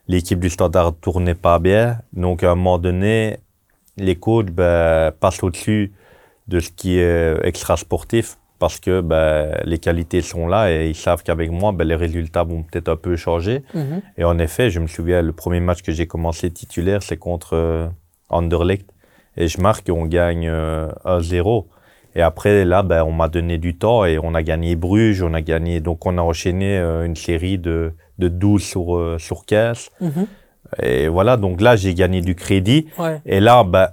L'équipe 0.08 0.40
du 0.40 0.50
standard 0.50 0.96
tournait 0.96 1.36
pas 1.36 1.60
bien, 1.60 2.00
donc 2.14 2.44
à 2.44 2.52
un 2.52 2.56
moment 2.56 2.78
donné, 2.80 3.38
les 3.98 4.16
coachs 4.16 4.52
ben, 4.52 5.12
passent 5.20 5.44
au-dessus 5.44 5.94
de 6.48 6.60
ce 6.60 6.70
qui 6.70 7.00
est 7.00 7.38
extra 7.44 7.78
sportif 7.78 8.38
parce 8.64 8.80
que 8.80 9.02
ben, 9.02 9.58
les 9.66 9.78
qualités 9.78 10.22
sont 10.22 10.48
là 10.48 10.72
et 10.72 10.88
ils 10.88 10.96
savent 10.96 11.22
qu'avec 11.22 11.52
moi, 11.52 11.74
ben, 11.74 11.86
les 11.86 11.96
résultats 11.96 12.44
vont 12.44 12.64
peut-être 12.64 12.88
un 12.88 12.96
peu 12.96 13.18
changer. 13.18 13.64
Et 14.18 14.24
en 14.24 14.40
effet, 14.40 14.70
je 14.70 14.80
me 14.80 14.88
souviens, 14.88 15.22
le 15.22 15.34
premier 15.34 15.60
match 15.60 15.82
que 15.82 15.92
j'ai 15.92 16.08
commencé 16.08 16.50
titulaire, 16.50 17.04
c'est 17.04 17.18
contre 17.18 17.58
euh, 17.58 17.88
Anderlecht. 18.30 18.90
Et 19.36 19.50
je 19.50 19.60
marque 19.60 19.90
et 19.90 19.92
on 19.92 20.06
gagne 20.06 20.48
euh, 20.48 20.88
1-0. 21.04 21.66
Et 22.16 22.22
après, 22.22 22.64
là, 22.64 22.84
ben, 22.84 23.04
on 23.04 23.12
m'a 23.12 23.28
donné 23.28 23.58
du 23.58 23.76
temps 23.76 24.06
et 24.06 24.20
on 24.22 24.34
a 24.36 24.44
gagné 24.44 24.76
Bruges, 24.76 25.24
on 25.24 25.34
a 25.34 25.42
gagné, 25.42 25.80
donc 25.80 26.06
on 26.06 26.18
a 26.18 26.22
enchaîné 26.22 26.78
euh, 26.78 27.06
une 27.06 27.16
série 27.16 27.58
de, 27.58 27.94
de 28.20 28.28
12 28.28 28.64
sur, 28.64 28.96
euh, 28.96 29.18
sur 29.20 29.46
15. 29.46 29.90
Mhm. 30.00 30.28
Et 30.82 31.08
voilà, 31.08 31.38
donc 31.38 31.60
là, 31.60 31.76
j'ai 31.76 31.94
gagné 31.94 32.22
du 32.22 32.36
crédit. 32.36 32.88
Ouais. 32.98 33.22
Et 33.26 33.40
là, 33.40 33.64
ben, 33.64 33.90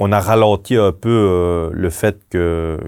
on 0.00 0.10
a 0.12 0.18
ralenti 0.18 0.76
un 0.76 0.92
peu 0.92 1.10
euh, 1.10 1.70
le 1.72 1.90
fait 1.90 2.18
que, 2.30 2.78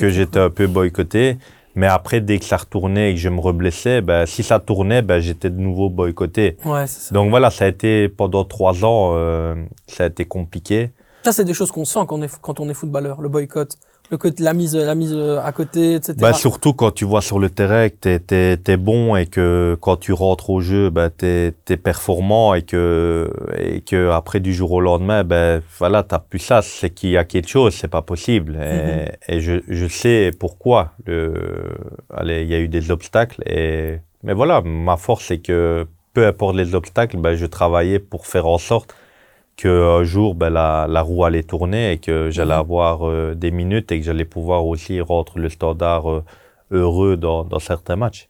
Que 0.00 0.08
j'étais 0.10 0.40
un 0.40 0.50
peu 0.50 0.66
boycotté. 0.66 1.38
Mais 1.76 1.86
après, 1.86 2.20
dès 2.20 2.40
que 2.40 2.44
ça 2.44 2.56
retournait 2.56 3.12
et 3.12 3.14
que 3.14 3.20
je 3.20 3.28
me 3.28 3.38
reblessais, 3.38 4.00
ben, 4.00 4.26
si 4.26 4.42
ça 4.42 4.58
tournait, 4.58 5.00
ben, 5.00 5.20
j'étais 5.20 5.48
de 5.48 5.60
nouveau 5.60 5.88
boycotté. 5.88 6.56
Ouais, 6.64 6.88
ça. 6.88 7.14
Donc 7.14 7.30
voilà, 7.30 7.50
ça 7.50 7.66
a 7.66 7.68
été 7.68 8.08
pendant 8.08 8.44
trois 8.44 8.84
ans, 8.84 9.12
euh, 9.14 9.54
ça 9.86 10.04
a 10.04 10.06
été 10.08 10.24
compliqué. 10.24 10.90
Ça, 11.22 11.30
c'est 11.30 11.44
des 11.44 11.54
choses 11.54 11.70
qu'on 11.70 11.84
sent 11.84 12.00
quand 12.08 12.18
on 12.18 12.22
est, 12.22 12.40
quand 12.40 12.58
on 12.58 12.68
est 12.68 12.74
footballeur, 12.74 13.20
le 13.20 13.28
boycott, 13.28 13.76
le 14.10 14.16
côté, 14.16 14.42
la 14.42 14.54
mise, 14.54 14.74
la 14.76 14.94
mise 14.94 15.12
euh, 15.14 15.40
à 15.42 15.52
côté, 15.52 15.94
etc. 15.94 16.14
Ben, 16.18 16.32
surtout 16.32 16.72
quand 16.72 16.90
tu 16.90 17.04
vois 17.04 17.20
sur 17.20 17.38
le 17.38 17.50
terrain 17.50 17.88
que 17.88 17.94
t'es, 17.94 18.18
t'es, 18.18 18.56
t'es 18.56 18.76
bon 18.76 19.16
et 19.16 19.26
que 19.26 19.76
quand 19.80 19.96
tu 19.96 20.12
rentres 20.12 20.50
au 20.50 20.60
jeu, 20.60 20.90
ben, 20.90 21.10
t'es, 21.10 21.54
t'es 21.64 21.76
performant 21.76 22.54
et 22.54 22.62
que, 22.62 23.30
et 23.58 23.80
que 23.82 24.10
après 24.10 24.40
du 24.40 24.54
jour 24.54 24.72
au 24.72 24.80
lendemain, 24.80 25.24
ben, 25.24 25.60
voilà, 25.78 26.02
t'as 26.02 26.18
plus 26.18 26.38
ça, 26.38 26.62
c'est 26.62 26.90
qu'il 26.90 27.10
y 27.10 27.16
a 27.16 27.24
quelque 27.24 27.48
chose, 27.48 27.74
c'est 27.74 27.88
pas 27.88 28.02
possible. 28.02 28.58
Et, 28.62 29.34
et 29.36 29.40
je, 29.40 29.60
je 29.68 29.86
sais 29.86 30.30
pourquoi. 30.38 30.92
Il 31.06 31.14
y 32.24 32.54
a 32.54 32.58
eu 32.58 32.68
des 32.68 32.90
obstacles 32.90 33.42
et, 33.46 34.00
mais 34.22 34.34
voilà, 34.34 34.62
ma 34.62 34.96
force, 34.96 35.26
c'est 35.26 35.38
que 35.38 35.86
peu 36.12 36.26
importe 36.26 36.56
les 36.56 36.74
obstacles, 36.74 37.18
ben, 37.18 37.34
je 37.34 37.46
travaillais 37.46 37.98
pour 37.98 38.26
faire 38.26 38.46
en 38.46 38.58
sorte 38.58 38.94
qu'un 39.58 40.04
jour, 40.04 40.34
ben, 40.34 40.50
la, 40.50 40.86
la 40.88 41.02
roue 41.02 41.24
allait 41.24 41.42
tourner 41.42 41.92
et 41.92 41.98
que 41.98 42.30
j'allais 42.30 42.54
Mhm. 42.54 42.60
avoir 42.60 43.06
euh, 43.08 43.34
des 43.34 43.50
minutes 43.50 43.92
et 43.92 43.98
que 44.00 44.06
j'allais 44.06 44.24
pouvoir 44.24 44.64
aussi 44.66 45.00
rentrer 45.02 45.40
le 45.40 45.50
standard 45.50 46.08
euh, 46.10 46.24
heureux 46.70 47.16
dans, 47.18 47.44
dans 47.44 47.58
certains 47.58 47.96
matchs. 47.96 48.28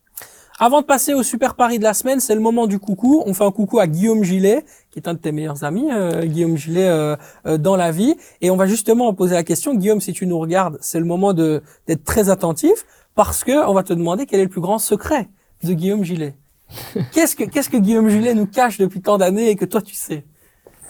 Avant 0.61 0.81
de 0.81 0.87
passer 0.87 1.15
au 1.15 1.23
super 1.23 1.55
pari 1.55 1.79
de 1.79 1.85
la 1.85 1.95
semaine, 1.95 2.19
c'est 2.19 2.35
le 2.35 2.41
moment 2.41 2.67
du 2.67 2.81
coucou. 2.81 3.23
On 3.27 3.33
fait 3.35 3.45
un 3.45 3.53
coucou 3.53 3.79
à 3.79 3.87
Guillaume 3.87 4.25
Gillet, 4.25 4.65
qui 4.91 4.99
est 4.99 5.07
un 5.07 5.15
de 5.15 5.19
tes 5.21 5.31
meilleurs 5.31 5.63
amis, 5.63 5.87
euh, 5.93 6.25
Guillaume 6.25 6.57
Gillet, 6.57 6.89
euh, 6.89 7.15
euh, 7.47 7.59
dans 7.59 7.77
la 7.77 7.93
vie. 7.93 8.17
Et 8.41 8.51
on 8.51 8.57
va 8.57 8.67
justement 8.67 9.15
poser 9.15 9.37
la 9.37 9.45
question, 9.45 9.75
Guillaume, 9.77 10.01
si 10.01 10.13
tu 10.13 10.27
nous 10.27 10.39
regardes, 10.39 10.77
c'est 10.81 10.99
le 10.99 11.05
moment 11.05 11.33
de 11.33 11.63
d'être 11.87 12.03
très 12.03 12.29
attentif, 12.29 12.87
parce 13.15 13.45
que 13.45 13.69
on 13.69 13.73
va 13.73 13.85
te 13.85 13.93
demander 13.93 14.27
quel 14.27 14.41
est 14.41 14.45
le 14.45 14.49
plus 14.49 14.61
grand 14.61 14.79
secret 14.81 15.29
de 15.63 15.75
Guillaume 15.75 16.03
Gillet. 16.03 16.35
Qu'est-ce 17.13 17.37
que, 17.37 17.45
qu'est-ce 17.45 17.71
que 17.71 17.77
Guillaume 17.79 18.09
Gillet 18.09 18.35
nous 18.35 18.47
cache 18.47 18.79
depuis 18.79 19.01
tant 19.01 19.17
d'années 19.17 19.49
et 19.51 19.57
que 19.57 19.65
toi 19.65 19.81
tu 19.81 19.95
sais? 19.95 20.25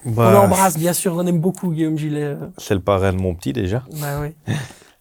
On 0.06 0.10
Bah, 0.12 0.32
l'embrasse, 0.32 0.78
bien 0.78 0.92
sûr, 0.92 1.14
on 1.14 1.26
aime 1.26 1.40
beaucoup 1.40 1.70
Guillaume 1.70 1.98
Gillet. 1.98 2.36
c'est 2.56 2.74
le 2.74 2.80
parrain 2.80 3.12
de 3.12 3.18
mon 3.20 3.34
petit 3.34 3.52
déjà. 3.52 3.82
Bah 4.00 4.20
oui. 4.20 4.34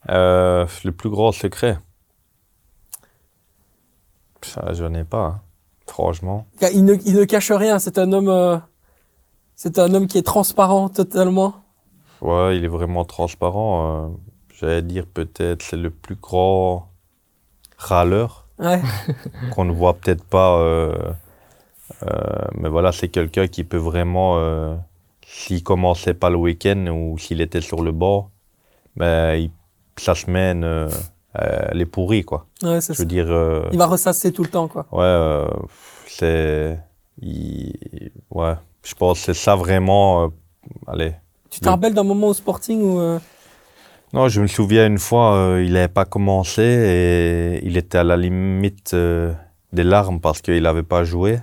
Euh, 0.10 0.66
le 0.86 0.94
plus 0.94 1.10
grand 1.10 1.34
secret. 1.34 1.80
Ça, 4.42 4.72
je 4.72 4.86
n'ai 4.86 5.04
pas, 5.04 5.26
hein. 5.26 5.42
franchement. 5.86 6.46
Il 6.74 6.86
ne, 6.86 6.96
il 7.06 7.14
ne 7.16 7.26
cache 7.26 7.52
rien, 7.52 7.78
c'est 7.80 7.98
un 7.98 8.14
homme, 8.14 8.30
euh, 8.30 8.58
c'est 9.56 9.80
un 9.80 9.94
homme 9.94 10.08
qui 10.08 10.18
est 10.18 10.26
transparent 10.26 10.88
totalement. 10.88 11.56
Ouais, 12.22 12.56
il 12.58 12.64
est 12.64 12.70
vraiment 12.70 13.04
transparent. 13.04 14.06
euh, 14.06 14.08
J'allais 14.58 14.82
dire 14.82 15.06
peut-être 15.06 15.62
c'est 15.62 15.76
le 15.76 15.90
plus 15.90 16.16
grand 16.16 16.88
râleur 17.78 18.48
Ouais, 18.60 18.82
qu'on 19.52 19.66
ne 19.66 19.74
voit 19.74 19.96
peut-être 19.96 20.24
pas. 20.24 20.58
euh, 20.60 20.96
mais 22.56 22.70
voilà, 22.70 22.92
c'est 22.94 23.10
quelqu'un 23.10 23.48
qui 23.48 23.64
peut 23.66 23.76
vraiment, 23.78 24.38
s'il 25.38 25.62
commençait 25.64 26.16
pas 26.16 26.30
le 26.32 26.38
week-end 26.38 26.88
ou 26.88 27.18
s'il 27.20 27.42
était 27.42 27.62
sur 27.62 27.84
le 27.84 27.92
bord, 27.92 28.32
ben, 28.96 29.36
il- 29.36 29.52
sa 29.98 30.16
semaine, 30.16 30.64
euh, 30.64 30.90
elle 31.34 31.82
est 31.82 31.86
pourrie, 31.86 32.24
quoi. 32.24 32.48
ouais, 32.64 32.82
c'est 32.82 32.94
Je 32.94 32.98
ça. 32.98 33.04
veux 33.04 33.08
dire, 33.08 33.28
euh, 33.30 33.68
Il 33.72 33.78
va 33.78 33.86
ressasser 33.86 34.32
tout 34.32 34.44
le 34.44 34.50
temps, 34.50 34.68
quoi. 34.68 34.86
ouais, 34.92 35.04
euh, 35.04 35.48
c'est. 36.08 36.80
il- 37.22 38.12
Ouais, 38.32 38.54
je 38.84 38.94
pense 38.96 39.20
que 39.20 39.26
c'est 39.26 39.34
ça 39.46 39.56
vraiment. 39.56 40.24
euh, 40.26 40.28
allez. 40.88 41.14
Tu 41.50 41.60
te 41.60 41.70
rappelles 41.70 41.94
d'un 41.94 42.04
moment 42.04 42.28
au 42.28 42.34
Sporting 42.34 42.82
où 42.82 43.00
euh, 43.00 43.20
Non, 44.14 44.28
je 44.30 44.42
me 44.42 44.48
souviens 44.48 44.86
une 44.88 45.00
fois, 45.00 45.36
euh, 45.36 45.64
il 45.64 45.74
n'avait 45.74 45.88
pas 45.88 46.06
commencé 46.06 46.62
et 46.64 47.66
il 47.66 47.78
était 47.78 47.98
à 48.00 48.04
la 48.04 48.18
limite 48.18 48.94
euh, 48.94 49.34
des 49.74 49.84
larmes 49.84 50.20
parce 50.20 50.42
qu'il 50.42 50.62
n'avait 50.64 50.84
pas 50.84 51.04
joué. 51.04 51.40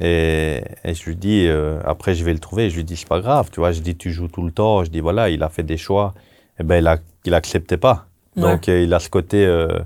Et, 0.00 0.62
et 0.84 0.94
je 0.94 1.04
lui 1.06 1.16
dis, 1.16 1.46
euh, 1.46 1.80
après 1.84 2.14
je 2.14 2.24
vais 2.24 2.32
le 2.32 2.38
trouver, 2.40 2.70
je 2.70 2.76
lui 2.76 2.84
dis, 2.84 2.96
c'est 2.96 3.08
pas 3.08 3.20
grave, 3.20 3.50
tu 3.52 3.60
vois, 3.60 3.72
je 3.72 3.80
dis, 3.80 3.96
tu 3.96 4.10
joues 4.10 4.28
tout 4.28 4.42
le 4.42 4.50
temps, 4.52 4.82
je 4.84 4.90
dis, 4.90 5.00
voilà, 5.00 5.28
il 5.30 5.42
a 5.42 5.48
fait 5.50 5.62
des 5.62 5.76
choix. 5.76 6.14
Et 6.58 6.62
ben 6.62 6.76
il, 6.78 6.86
a, 6.86 6.98
il 7.24 7.34
acceptait 7.34 7.76
pas. 7.76 8.06
Ouais. 8.36 8.42
Donc 8.42 8.68
euh, 8.68 8.82
il 8.82 8.94
a 8.94 8.98
ce 9.00 9.10
côté 9.10 9.44
euh, 9.46 9.78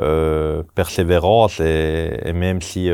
euh, 0.00 0.62
persévérance 0.74 1.60
et, 1.60 2.20
et 2.24 2.32
même 2.32 2.62
si 2.62 2.90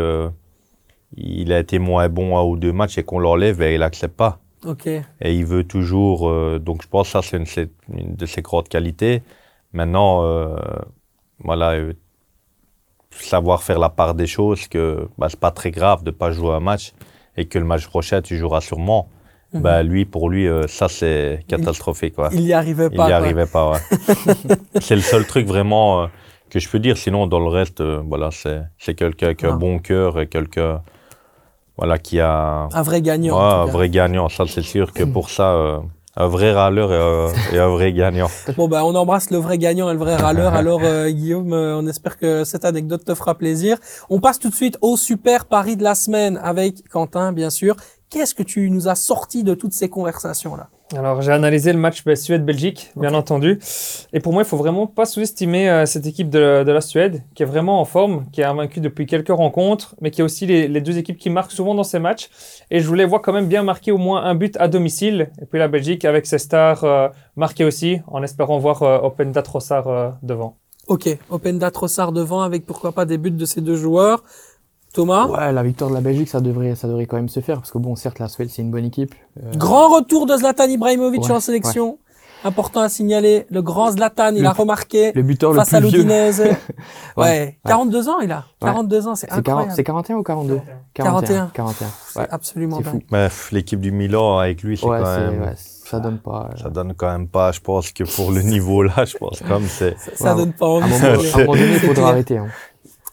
il 1.17 1.53
a 1.53 1.59
été 1.59 1.79
moins 1.79 2.09
bon 2.09 2.37
à 2.37 2.41
un 2.41 2.45
ou 2.45 2.57
deux 2.57 2.73
matchs 2.73 2.99
et 2.99 3.03
qu'on 3.05 3.19
l'enlève, 3.19 3.59
ben, 3.59 3.73
il 3.75 3.83
accepte 3.83 4.17
pas 4.17 4.41
Ok. 4.65 4.87
et 4.87 5.03
il 5.35 5.45
veut 5.47 5.65
toujours. 5.65 6.31
donc 6.61 6.83
je 6.83 6.89
pense 6.89 7.09
que 7.09 7.13
ça 7.13 7.23
c'est 7.23 7.37
une, 7.37 7.69
une 7.99 8.15
de 8.17 8.27
ses 8.27 8.43
grandes 8.43 8.69
qualités. 8.69 9.23
Maintenant, 9.73 10.25
voilà, 11.41 11.77
savoir 13.11 13.63
faire 13.63 13.79
la 13.79 13.89
part 13.89 14.15
des 14.15 14.27
choses 14.27 14.69
que 14.69 15.09
bah, 15.19 15.29
c'est 15.31 15.41
pas 15.41 15.51
très 15.51 15.71
grave 15.71 16.03
de 16.05 16.11
pas 16.11 16.31
jouer 16.31 16.53
un 16.55 16.61
match 16.61 16.93
et 17.37 17.47
que 17.47 17.59
le 17.59 17.65
match 17.65 17.87
prochain 17.87 18.21
tu 18.23 18.37
joueras 18.37 18.61
sûrement. 18.61 19.09
Mhm. 19.55 19.63
Bah 19.63 19.83
lui 19.83 20.05
pour 20.05 20.29
lui 20.29 20.47
euh, 20.47 20.67
ça 20.67 20.89
c'est 20.89 21.41
catastrophique 21.49 22.15
quoi. 22.15 22.29
Il 22.33 22.43
y 22.43 22.53
arrivait 22.53 22.89
Il 22.93 22.97
pas. 22.97 23.05
n'y 23.05 23.09
quoi. 23.11 23.17
arrivait 23.17 23.47
pas. 23.47 23.71
Ouais. 23.73 23.79
c'est 24.81 24.95
le 24.97 25.01
seul 25.01 25.27
truc 25.27 25.47
vraiment 25.47 26.03
euh, 26.03 26.07
que 26.51 26.59
je 26.61 26.69
peux 26.69 26.79
dire. 26.79 26.99
Sinon 26.99 27.27
dans 27.27 27.41
le 27.41 27.49
reste, 27.49 27.81
euh, 27.81 28.03
voilà, 28.07 28.31
c'est 28.31 28.61
c'est 28.79 28.95
quelqu'un 28.95 29.33
qui 29.35 29.47
a 29.47 29.51
Ah. 29.51 29.53
un 29.53 29.57
bon 29.57 29.79
cœur 29.79 30.21
et 30.21 30.27
quelqu'un 30.27 30.83
voilà 31.79 31.97
qui 31.99 32.21
a 32.21 32.69
Un 32.73 32.83
vrai 32.83 33.01
gagnant. 33.01 33.37
Ouais, 33.39 33.69
un 33.71 33.73
vrai 33.73 33.89
gagnant, 33.89 34.29
ça 34.29 34.45
c'est 34.47 34.63
sûr 34.63 34.93
que 34.93 35.05
pour 35.05 35.31
ça, 35.31 35.53
euh, 35.53 35.79
un 36.19 36.27
vrai 36.27 36.53
râleur 36.53 36.93
et 36.93 36.97
un, 36.97 37.55
et 37.55 37.59
un 37.59 37.69
vrai 37.69 37.93
gagnant. 37.93 38.29
Bon, 38.57 38.67
bah, 38.67 38.85
on 38.85 38.95
embrasse 38.97 39.31
le 39.31 39.39
vrai 39.39 39.57
gagnant 39.57 39.89
et 39.89 39.93
le 39.93 39.99
vrai 39.99 40.17
râleur. 40.17 40.53
Alors, 40.63 40.81
euh, 40.83 41.09
Guillaume, 41.11 41.53
euh, 41.53 41.79
on 41.79 41.87
espère 41.87 42.19
que 42.19 42.43
cette 42.43 42.65
anecdote 42.65 43.05
te 43.05 43.15
fera 43.15 43.37
plaisir. 43.37 43.79
On 44.11 44.19
passe 44.19 44.41
tout 44.41 44.51
de 44.51 44.55
suite 44.55 44.77
au 44.83 44.97
super 44.97 45.45
pari 45.47 45.77
de 45.77 45.85
la 45.85 45.95
semaine 45.95 46.39
avec 46.43 46.89
Quentin, 46.89 47.33
bien 47.33 47.51
sûr. 47.51 47.77
Qu'est-ce 48.11 48.35
que 48.35 48.43
tu 48.43 48.69
nous 48.71 48.89
as 48.89 48.97
sorti 48.97 49.45
de 49.45 49.55
toutes 49.55 49.75
ces 49.75 49.89
conversations-là? 49.89 50.69
Alors, 50.97 51.21
j'ai 51.21 51.33
analysé 51.33 51.75
le 51.75 51.79
match 51.79 52.03
Suède-Belgique, 52.15 52.93
bien 52.97 53.13
entendu. 53.13 53.59
Et 54.15 54.21
pour 54.21 54.33
moi, 54.33 54.43
il 54.43 54.49
faut 54.49 54.57
vraiment 54.57 54.87
pas 54.87 55.05
sous-estimer 55.05 55.69
euh, 55.69 55.85
cette 55.85 56.07
équipe 56.07 56.31
de, 56.31 56.65
de 56.65 56.73
la 56.73 56.81
Suède, 56.81 57.23
qui 57.35 57.43
est 57.43 57.47
vraiment 57.47 57.79
en 57.79 57.85
forme, 57.85 58.25
qui 58.33 58.43
a 58.43 58.51
vaincu 58.55 58.81
depuis 58.81 59.05
quelques 59.05 59.29
rencontres, 59.29 59.95
mais 60.01 60.11
qui 60.11 60.23
a 60.23 60.25
aussi 60.25 60.47
les, 60.47 60.67
les 60.67 60.81
deux 60.81 60.97
équipes 60.97 61.19
qui 61.19 61.29
marquent 61.29 61.53
souvent 61.53 61.75
dans 61.75 61.85
ces 61.85 61.99
matchs. 61.99 62.31
Et 62.71 62.81
je 62.81 62.89
voulais 62.89 63.05
voir 63.05 63.21
quand 63.21 63.35
même 63.35 63.49
bien 63.49 63.63
marquer 63.63 63.93
au 63.93 63.99
moins 63.99 64.25
un 64.25 64.35
but 64.35 64.57
à 64.57 64.67
domicile. 64.69 65.31
Et 65.43 65.45
puis 65.45 65.59
la 65.59 65.69
Belgique, 65.69 66.07
avec 66.07 66.25
ses 66.25 66.39
stars, 66.39 66.85
euh, 66.85 67.09
marquer 67.37 67.67
aussi, 67.67 68.01
en 68.07 68.23
espérant 68.23 68.59
voir 68.59 68.83
euh, 68.83 68.99
Openda 69.01 69.43
Trossard 69.43 69.89
euh, 69.89 70.09
devant. 70.23 70.57
Ok, 70.87 71.07
Openda 71.29 71.71
Trossard 71.71 72.13
devant 72.13 72.41
avec 72.41 72.65
pourquoi 72.65 72.93
pas 72.93 73.05
des 73.05 73.19
buts 73.19 73.31
de 73.31 73.45
ces 73.45 73.61
deux 73.61 73.77
joueurs. 73.77 74.25
Thomas, 74.99 75.27
Ouais, 75.29 75.53
la 75.53 75.63
victoire 75.63 75.91
de 75.91 75.95
la 75.95 76.01
Belgique, 76.01 76.29
ça 76.29 76.41
devrait, 76.41 76.75
ça 76.75 76.89
devrait 76.89 77.07
quand 77.07 77.17
même 77.17 77.29
se 77.29 77.39
faire 77.39 77.59
parce 77.59 77.71
que 77.71 77.79
bon, 77.79 77.95
certes, 77.95 78.19
la 78.19 78.27
Suède, 78.29 78.49
c'est 78.51 78.63
une 78.63 78.73
bonne 78.73 78.85
équipe. 78.85 79.15
Euh, 79.41 79.53
grand 79.55 79.95
retour 79.95 80.27
de 80.27 80.37
Zlatan 80.37 80.65
Ibrahimovic 80.69 81.23
Ouais, 81.23 81.31
en 81.31 81.39
sélection. 81.41 81.99
Important 82.45 82.81
à 82.83 82.89
signaler, 82.89 83.47
le 83.51 83.63
grand 83.63 83.91
Zlatan, 83.93 84.31
il 84.35 84.43
Le- 84.43 84.49
a 84.49 84.53
remarqué 84.53 85.11
le 85.13 85.23
buteur 85.23 85.53
le 85.53 85.59
face 85.59 85.75
à 85.75 85.79
plus 85.81 85.89
vieux. 85.89 85.99
l'Udinese. 86.03 86.41
ouais. 87.17 87.25
Ouais. 87.25 87.59
42 87.67 88.09
ans 88.09 88.19
il 88.21 88.31
a. 88.33 88.45
42 88.61 89.07
ans, 89.09 89.15
c'est 89.17 89.27
C'est 89.27 89.43
40 89.43 89.49
incroyable. 89.49 89.73
c'est 89.77 89.85
41 89.85 90.17
ou 90.19 90.23
42 90.23 90.61
41. 90.95 91.51
41. 91.55 91.87
C'est 92.13 92.19
Ouais. 92.21 92.27
absolument 92.31 92.81
fou. 92.83 93.01
Bref, 93.11 93.51
l'équipe 93.53 93.81
du 93.81 93.91
Milan 93.93 94.39
avec 94.39 94.63
lui, 94.63 94.77
c'est 94.77 94.87
Ouais, 94.87 94.99
quand 95.01 95.15
c'est, 95.15 95.31
même. 95.31 95.41
ouais, 95.43 95.55
ça 95.57 95.99
donne 96.01 96.19
pas. 96.19 96.51
euh, 96.53 96.57
Ça 96.63 96.71
donne 96.71 96.95
quand 96.95 97.11
même 97.11 97.27
pas, 97.29 97.51
je 97.53 97.61
pense 97.61 97.91
que 97.93 98.05
pour 98.05 98.31
le 98.33 98.43
niveau 98.43 98.83
là, 98.85 99.05
je 99.05 99.17
pense 99.17 99.41
comme 99.47 99.65
c'est. 99.67 99.97
Ça, 99.99 100.11
ça 100.15 100.31
Ouais, 100.35 100.41
donne 100.41 100.53
pas 100.53 100.67
À 100.67 100.69
envie. 100.69 100.93
à 100.95 100.97
un 100.97 101.39
moment 101.39 101.53
donné, 101.55 101.67
il 101.75 101.81
faudra 101.81 102.09
arrêter. 102.11 102.39
hein. 102.39 102.47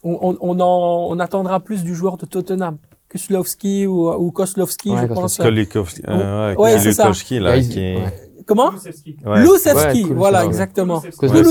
On, 0.08 0.18
on, 0.22 0.38
on, 0.40 0.60
en- 0.60 1.08
on 1.12 1.20
attendra 1.20 1.60
plus 1.60 1.84
du 1.84 1.96
joueur 1.96 2.16
de 2.18 2.26
Tottenham. 2.26 2.78
Kuslovski 3.10 3.88
ou, 3.88 4.10
ou 4.12 4.32
Koslowski, 4.32 4.92
Ouais, 4.92 5.02
je 5.02 5.08
Koslowski. 5.08 5.22
pense. 5.22 5.38
Kolikowski, 5.38 6.02
euh, 6.08 6.54
ouais, 6.56 6.58
Ouais, 6.58 6.80
c'est 6.80 6.92
ça. 6.94 7.06
Là, 7.40 7.60
qui. 7.60 7.80
ouais. 7.80 7.98
Comment? 8.46 8.70
Ouais, 9.26 9.44
voilà, 10.14 10.46
exactement. 10.46 11.00
Ouais. 11.00 11.42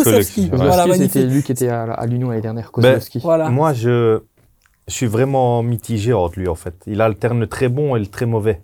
voilà, 0.52 0.94
c'était 0.94 1.24
lui 1.24 1.42
qui 1.42 1.52
était 1.52 1.68
à, 1.68 1.82
à 1.92 2.07
l'Union 2.07 2.28
l'année 2.30 2.40
dernière. 2.42 2.70
Kozlowski. 2.70 3.18
Voilà. 3.20 3.48
Moi, 3.50 3.72
je, 3.72 4.20
je 4.86 4.92
suis 4.94 5.07
vraiment 5.07 5.62
mitigé 5.62 6.12
entre 6.12 6.38
lui 6.38 6.48
en 6.48 6.55
fait. 6.55 6.74
Il 6.86 7.00
alterne 7.00 7.40
le 7.40 7.46
très 7.48 7.68
bon 7.68 7.96
et 7.96 7.98
le 8.00 8.07
très 8.07 8.26
mauvais. 8.26 8.61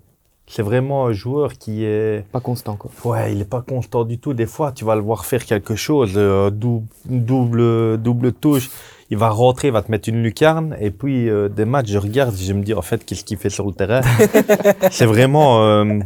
C'est 0.47 0.63
vraiment 0.63 1.07
un 1.07 1.13
joueur 1.13 1.53
qui 1.55 1.85
est. 1.85 2.25
Pas 2.33 2.41
constant, 2.41 2.75
quoi. 2.77 2.91
Ouais, 3.05 3.33
il 3.33 3.41
est 3.41 3.45
pas 3.49 3.63
constant 3.63 4.05
du 4.05 4.19
tout. 4.19 4.35
Des 4.35 4.47
fois, 4.47 4.73
tu 4.73 4.85
vas 4.85 4.97
le 4.97 5.01
voir 5.01 5.25
faire 5.25 5.45
quelque 5.45 5.77
chose, 5.77 6.13
euh, 6.17 6.51
dou- 6.51 6.85
double, 7.07 7.99
double 7.99 8.33
touche. 8.33 8.69
Il 9.11 9.17
va 9.19 9.29
rentrer, 9.29 9.69
il 9.69 9.73
va 9.73 9.83
te 9.83 9.91
mettre 9.91 10.09
une 10.09 10.23
lucarne. 10.23 10.77
Et 10.81 10.91
puis, 10.91 11.29
euh, 11.29 11.49
des 11.49 11.65
matchs, 11.65 11.89
je 11.89 11.99
regarde, 11.99 12.35
je 12.37 12.53
me 12.53 12.63
dis, 12.63 12.75
en 12.75 12.83
fait, 12.83 13.05
qu'est-ce 13.05 13.25
qu'il 13.25 13.39
fait 13.39 13.51
sur 13.51 13.67
le 13.67 13.73
terrain? 13.73 14.03
C'est 14.91 15.07
vraiment. 15.07 15.65
euh, 15.65 15.99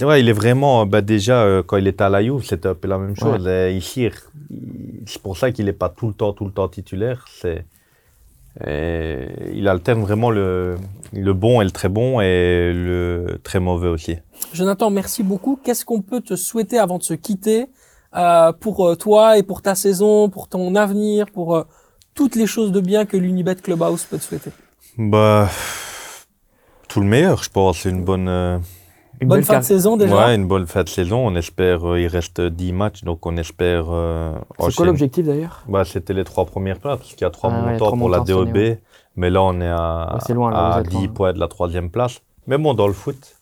vrai, 0.00 0.20
il 0.20 0.28
est 0.28 0.32
vraiment. 0.32 0.86
bah, 0.86 1.00
déjà, 1.00 1.42
euh, 1.42 1.62
quand 1.64 1.76
il 1.76 1.86
était 1.88 2.04
à 2.04 2.08
la 2.08 2.22
Juve, 2.22 2.44
c'était 2.44 2.68
un 2.68 2.74
peu 2.74 2.86
la 2.88 2.98
même 2.98 3.16
chose. 3.16 3.46
Et 3.48 3.74
ici, 3.76 4.08
c'est 5.06 5.20
pour 5.20 5.36
ça 5.36 5.50
qu'il 5.50 5.66
n'est 5.66 5.72
pas 5.72 5.88
tout 5.88 6.06
le 6.06 6.14
temps, 6.14 6.32
tout 6.32 6.44
le 6.44 6.52
temps 6.52 6.68
titulaire. 6.68 7.24
C'est. 7.40 7.64
il 8.66 9.66
alterne 9.66 10.00
vraiment 10.00 10.30
le, 10.30 10.76
le 11.12 11.32
bon 11.32 11.60
et 11.60 11.64
le 11.64 11.72
très 11.72 11.88
bon 11.88 12.20
et 12.20 12.72
le 12.72 13.40
très 13.42 13.58
mauvais 13.58 13.88
aussi. 13.88 14.16
Jonathan, 14.52 14.90
merci 14.90 15.22
beaucoup. 15.24 15.58
Qu'est-ce 15.62 15.84
qu'on 15.84 16.02
peut 16.02 16.20
te 16.20 16.36
souhaiter 16.36 16.78
avant 16.78 16.98
de 16.98 17.02
se 17.02 17.14
quitter 17.14 17.66
euh, 18.16 18.52
pour 18.52 18.86
euh, 18.86 18.94
toi 18.94 19.38
et 19.38 19.42
pour 19.42 19.60
ta 19.60 19.74
saison, 19.74 20.28
pour 20.28 20.46
ton 20.46 20.76
avenir, 20.76 21.26
pour 21.32 21.56
euh, 21.56 21.64
toutes 22.14 22.36
les 22.36 22.46
choses 22.46 22.72
de 22.72 22.80
bien 22.80 23.04
que 23.06 23.16
l'Unibet 23.16 23.56
Clubhouse 23.56 24.04
peut 24.04 24.18
te 24.18 24.22
souhaiter 24.24 24.50
Bah, 24.98 25.48
tout 26.88 27.00
le 27.00 27.06
meilleur, 27.06 27.42
je 27.42 27.50
pense. 27.50 27.78
C'est 27.80 27.90
une 27.90 28.04
bonne, 28.04 28.28
euh, 28.28 28.58
Une 29.20 29.28
Bonne 29.28 29.42
fin 29.44 29.58
de 29.58 29.64
saison 29.64 29.96
déjà. 29.96 30.14
ouais, 30.26 30.34
une 30.34 30.46
bonne 30.46 30.66
fin 30.66 30.82
de 30.84 30.88
saison. 30.88 31.26
On 31.26 31.34
espère, 31.36 31.84
euh, 31.88 32.00
il 32.00 32.06
reste 32.06 32.40
10 32.40 32.72
matchs, 32.72 33.02
donc 33.04 33.24
on 33.26 33.36
espère. 33.36 33.86
euh, 33.90 34.34
C'est 34.60 34.74
quoi 34.74 34.86
l'objectif 34.86 35.24
d'ailleurs? 35.26 35.64
Bah, 35.68 35.84
C'était 35.84 36.12
les 36.14 36.24
trois 36.24 36.44
premières 36.46 36.78
places, 36.80 36.98
parce 36.98 37.10
qu'il 37.14 37.22
y 37.22 37.24
a 37.24 37.30
trois 37.30 37.50
Ah 37.52 37.64
ouais, 37.64 37.72
montants 37.72 37.96
pour 37.96 38.08
la 38.08 38.18
montants 38.18 38.44
DOB. 38.44 38.48
année, 38.56 38.78
Mais 39.16 39.30
là, 39.30 39.42
on 39.42 39.60
est 39.60 39.68
à, 39.68 40.14
Ouais, 40.14 40.20
c'est 40.26 40.34
loin, 40.34 40.50
là, 40.50 40.66
à 40.66 40.72
vous 40.72 40.78
êtes 40.80 40.88
10 40.88 41.06
loin. 41.06 41.14
points 41.14 41.32
de 41.32 41.40
la 41.40 41.48
troisième 41.48 41.90
place. 41.90 42.20
Mais 42.46 42.58
bon, 42.58 42.74
dans 42.74 42.86
le 42.86 42.92
foot, 42.92 43.36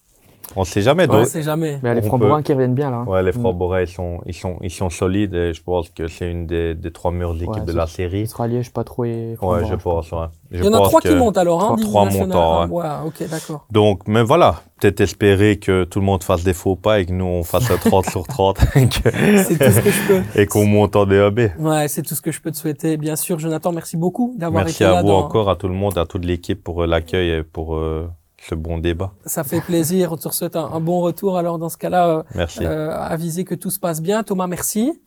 on 0.57 0.64
sait 0.64 0.82
jamais. 0.82 1.05
On 1.09 1.12
donc- 1.18 1.26
sait 1.26 1.42
jamais. 1.42 1.78
Mais 1.82 1.94
les 1.94 2.00
On 2.03 2.07
Frambourins 2.09 2.36
peut- 2.38 2.42
qui 2.42 2.53
reviennent 2.53 2.74
bien 2.74 2.90
là. 2.90 2.98
hein. 2.98 3.07
Ouais, 3.07 3.22
les 3.22 3.30
Mm. 3.30 3.40
Frambourins, 3.40 3.80
ils 3.82 3.88
sont, 3.88 4.20
ils, 4.26 4.34
sont, 4.34 4.57
ils 4.61 4.70
sont 4.70 4.90
solides 4.90 5.34
et 5.34 5.53
je 5.55 5.62
pense 5.62 5.88
que 5.90 6.09
c'est 6.09 6.30
une 6.30 6.46
des, 6.46 6.74
des 6.74 6.90
trois 6.92 7.11
meilleures 7.11 7.36
équipes 7.36 7.48
Ouais, 7.55 7.61
de 7.64 7.72
la 7.72 7.86
série. 7.86 8.26
sera 8.26 8.46
Liège, 8.46 8.72
pas 8.72 8.84
trop 8.84 9.05
et 9.05 9.36
Ouais, 9.40 9.64
je 9.68 9.74
pense. 9.74 10.11
ouais. 10.12 10.26
Je 10.50 10.59
Il 10.59 10.64
y 10.64 10.68
en 10.68 10.74
a 10.74 10.80
trois 10.84 11.00
qui 11.00 11.14
montent 11.14 11.38
alors, 11.38 11.61
hein, 11.62 11.64
trois- 11.64 11.76
Division 11.76 11.90
trois 11.92 12.05
nationale. 12.05 12.28
montants, 12.28 12.66
ouais. 12.68 12.84
Ah, 12.86 13.03
ok, 13.07 13.28
d'accord. 13.30 13.66
Donc, 13.70 14.03
mais 14.07 14.22
voilà, 14.22 14.57
peut-être 14.80 15.00
espérer 15.00 15.57
que 15.59 15.84
tout 15.84 15.98
le 15.98 16.05
monde 16.05 16.22
fasse 16.22 16.44
des 16.44 16.53
faux 16.53 16.76
pas 16.76 17.00
et 17.00 17.07
que 17.07 17.12
nous, 17.12 17.24
on 17.24 17.42
fasse 17.42 17.70
un 17.70 17.76
30 17.78 18.11
sur 18.11 18.26
30 18.26 18.59
et 18.76 18.86
que- 18.86 19.11
C'est 19.44 19.59
tout 19.59 19.72
ce 19.72 19.80
que 19.80 19.90
je 19.90 20.09
peux. 20.09 20.22
et 20.40 20.46
qu'on 20.46 20.66
monte 20.66 20.94
en 20.96 21.07
DAB. 21.07 21.53
Ouais, 21.59 21.88
c'est 21.88 22.03
tout 22.03 22.14
ce 22.14 22.20
que 22.20 22.30
je 22.32 22.40
peux 22.42 22.50
te 22.50 22.57
souhaiter. 22.59 22.98
Bien 22.98 23.16
sûr, 23.16 23.38
Jonathan, 23.38 23.72
merci 23.72 23.96
beaucoup 23.96 24.34
d'avoir 24.36 24.64
Merci 24.64 24.82
été 24.82 24.92
là. 24.92 24.98
à 24.98 25.03
vous 25.03 25.09
dans- 25.09 25.18
encore, 25.24 25.48
à 25.48 25.57
tout 25.57 25.68
le 25.68 25.74
monde, 25.74 25.96
à 25.96 26.05
toute 26.05 26.24
l'équipe 26.26 26.62
pour 26.62 26.82
euh, 26.82 26.86
l'accueil 26.86 27.30
et 27.30 27.42
pour 27.42 27.76
euh, 27.76 28.07
ce 28.49 28.55
bon 28.55 28.78
débat. 28.78 29.12
Ça 29.24 29.45
fait 29.45 29.61
plaisir. 29.61 30.12
On 30.12 30.16
te 30.16 30.28
souhaite 30.28 30.57
un, 30.57 30.64
un 30.64 30.80
bon 30.80 31.01
retour. 31.01 31.38
Alors, 31.38 31.59
dans 31.59 31.68
ce 31.68 31.76
cas-là, 31.78 32.09
euh, 32.09 32.22
Merci. 32.34 32.61
euh, 32.64 32.90
aviser 32.90 33.45
que 33.45 33.55
tout 33.55 33.70
se 33.70 33.78
passe 33.78 34.01
bien. 34.03 34.22
Thomas, 34.24 34.47
merci. 34.47 35.01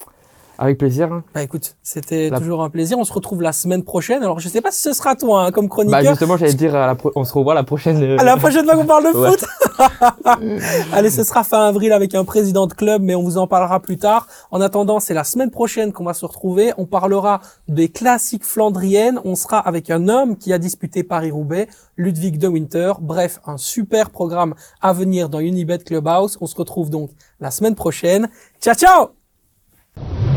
Avec 0.57 0.77
plaisir. 0.77 1.21
Bah 1.33 1.43
écoute, 1.43 1.75
c'était 1.83 2.29
La- 2.29 2.39
toujours 2.39 2.63
un 2.63 2.69
plaisir. 2.69 2.97
On 2.97 3.03
se 3.03 3.13
retrouve 3.13 3.41
la 3.41 3.51
semaine 3.51 3.83
prochaine. 3.83 4.23
Alors 4.23 4.39
je 4.39 4.47
sais 4.49 4.61
pas 4.61 4.71
si 4.71 4.81
ce 4.81 4.93
sera 4.93 5.15
toi 5.15 5.45
hein, 5.45 5.51
comme 5.51 5.65
Bah 5.65 5.69
chroniqueur. 5.71 6.01
justement, 6.13 6.37
j'allais 6.37 6.53
dire, 6.53 6.75
à 6.75 6.87
la 6.87 6.95
pro- 6.95 7.11
on 7.15 7.23
se 7.23 7.33
revoit 7.33 7.53
la 7.53 7.63
prochaine. 7.63 8.01
euh, 8.01 8.17
à 8.19 8.23
la 8.23 8.37
prochaine 8.37 8.65
fois 8.65 8.75
qu'on 8.75 8.85
parle 8.85 9.03
de 9.05 9.11
foot. 9.29 9.45
Allez, 10.93 11.09
ce 11.09 11.23
sera 11.23 11.43
fin 11.43 11.65
avril 11.67 11.91
avec 11.91 12.15
un 12.15 12.23
président 12.23 12.67
de 12.67 12.73
club, 12.73 13.01
mais 13.01 13.15
on 13.15 13.23
vous 13.23 13.37
en 13.37 13.47
parlera 13.47 13.79
plus 13.79 13.97
tard. 13.97 14.27
En 14.51 14.61
attendant, 14.61 14.99
c'est 14.99 15.13
la 15.13 15.23
semaine 15.23 15.51
prochaine 15.51 15.91
qu'on 15.93 16.05
va 16.05 16.13
se 16.13 16.25
retrouver. 16.25 16.71
On 16.77 16.85
parlera 16.85 17.41
des 17.67 17.89
classiques 17.89 18.45
flandriennes. 18.45 19.19
On 19.25 19.35
sera 19.35 19.59
avec 19.59 19.89
un 19.89 20.07
homme 20.07 20.37
qui 20.37 20.53
a 20.53 20.57
disputé 20.57 21.03
Paris-Roubaix, 21.03 21.67
Ludwig 21.97 22.37
de 22.37 22.47
Winter. 22.47 22.93
Bref, 23.01 23.39
un 23.45 23.57
super 23.57 24.09
programme 24.09 24.53
à 24.81 24.93
venir 24.93 25.29
dans 25.29 25.39
Unibet 25.39 25.79
Clubhouse. 25.79 26.37
On 26.41 26.47
se 26.47 26.55
retrouve 26.55 26.89
donc 26.89 27.09
la 27.39 27.51
semaine 27.51 27.75
prochaine. 27.75 28.29
Ciao, 28.61 28.75
ciao! 28.75 30.34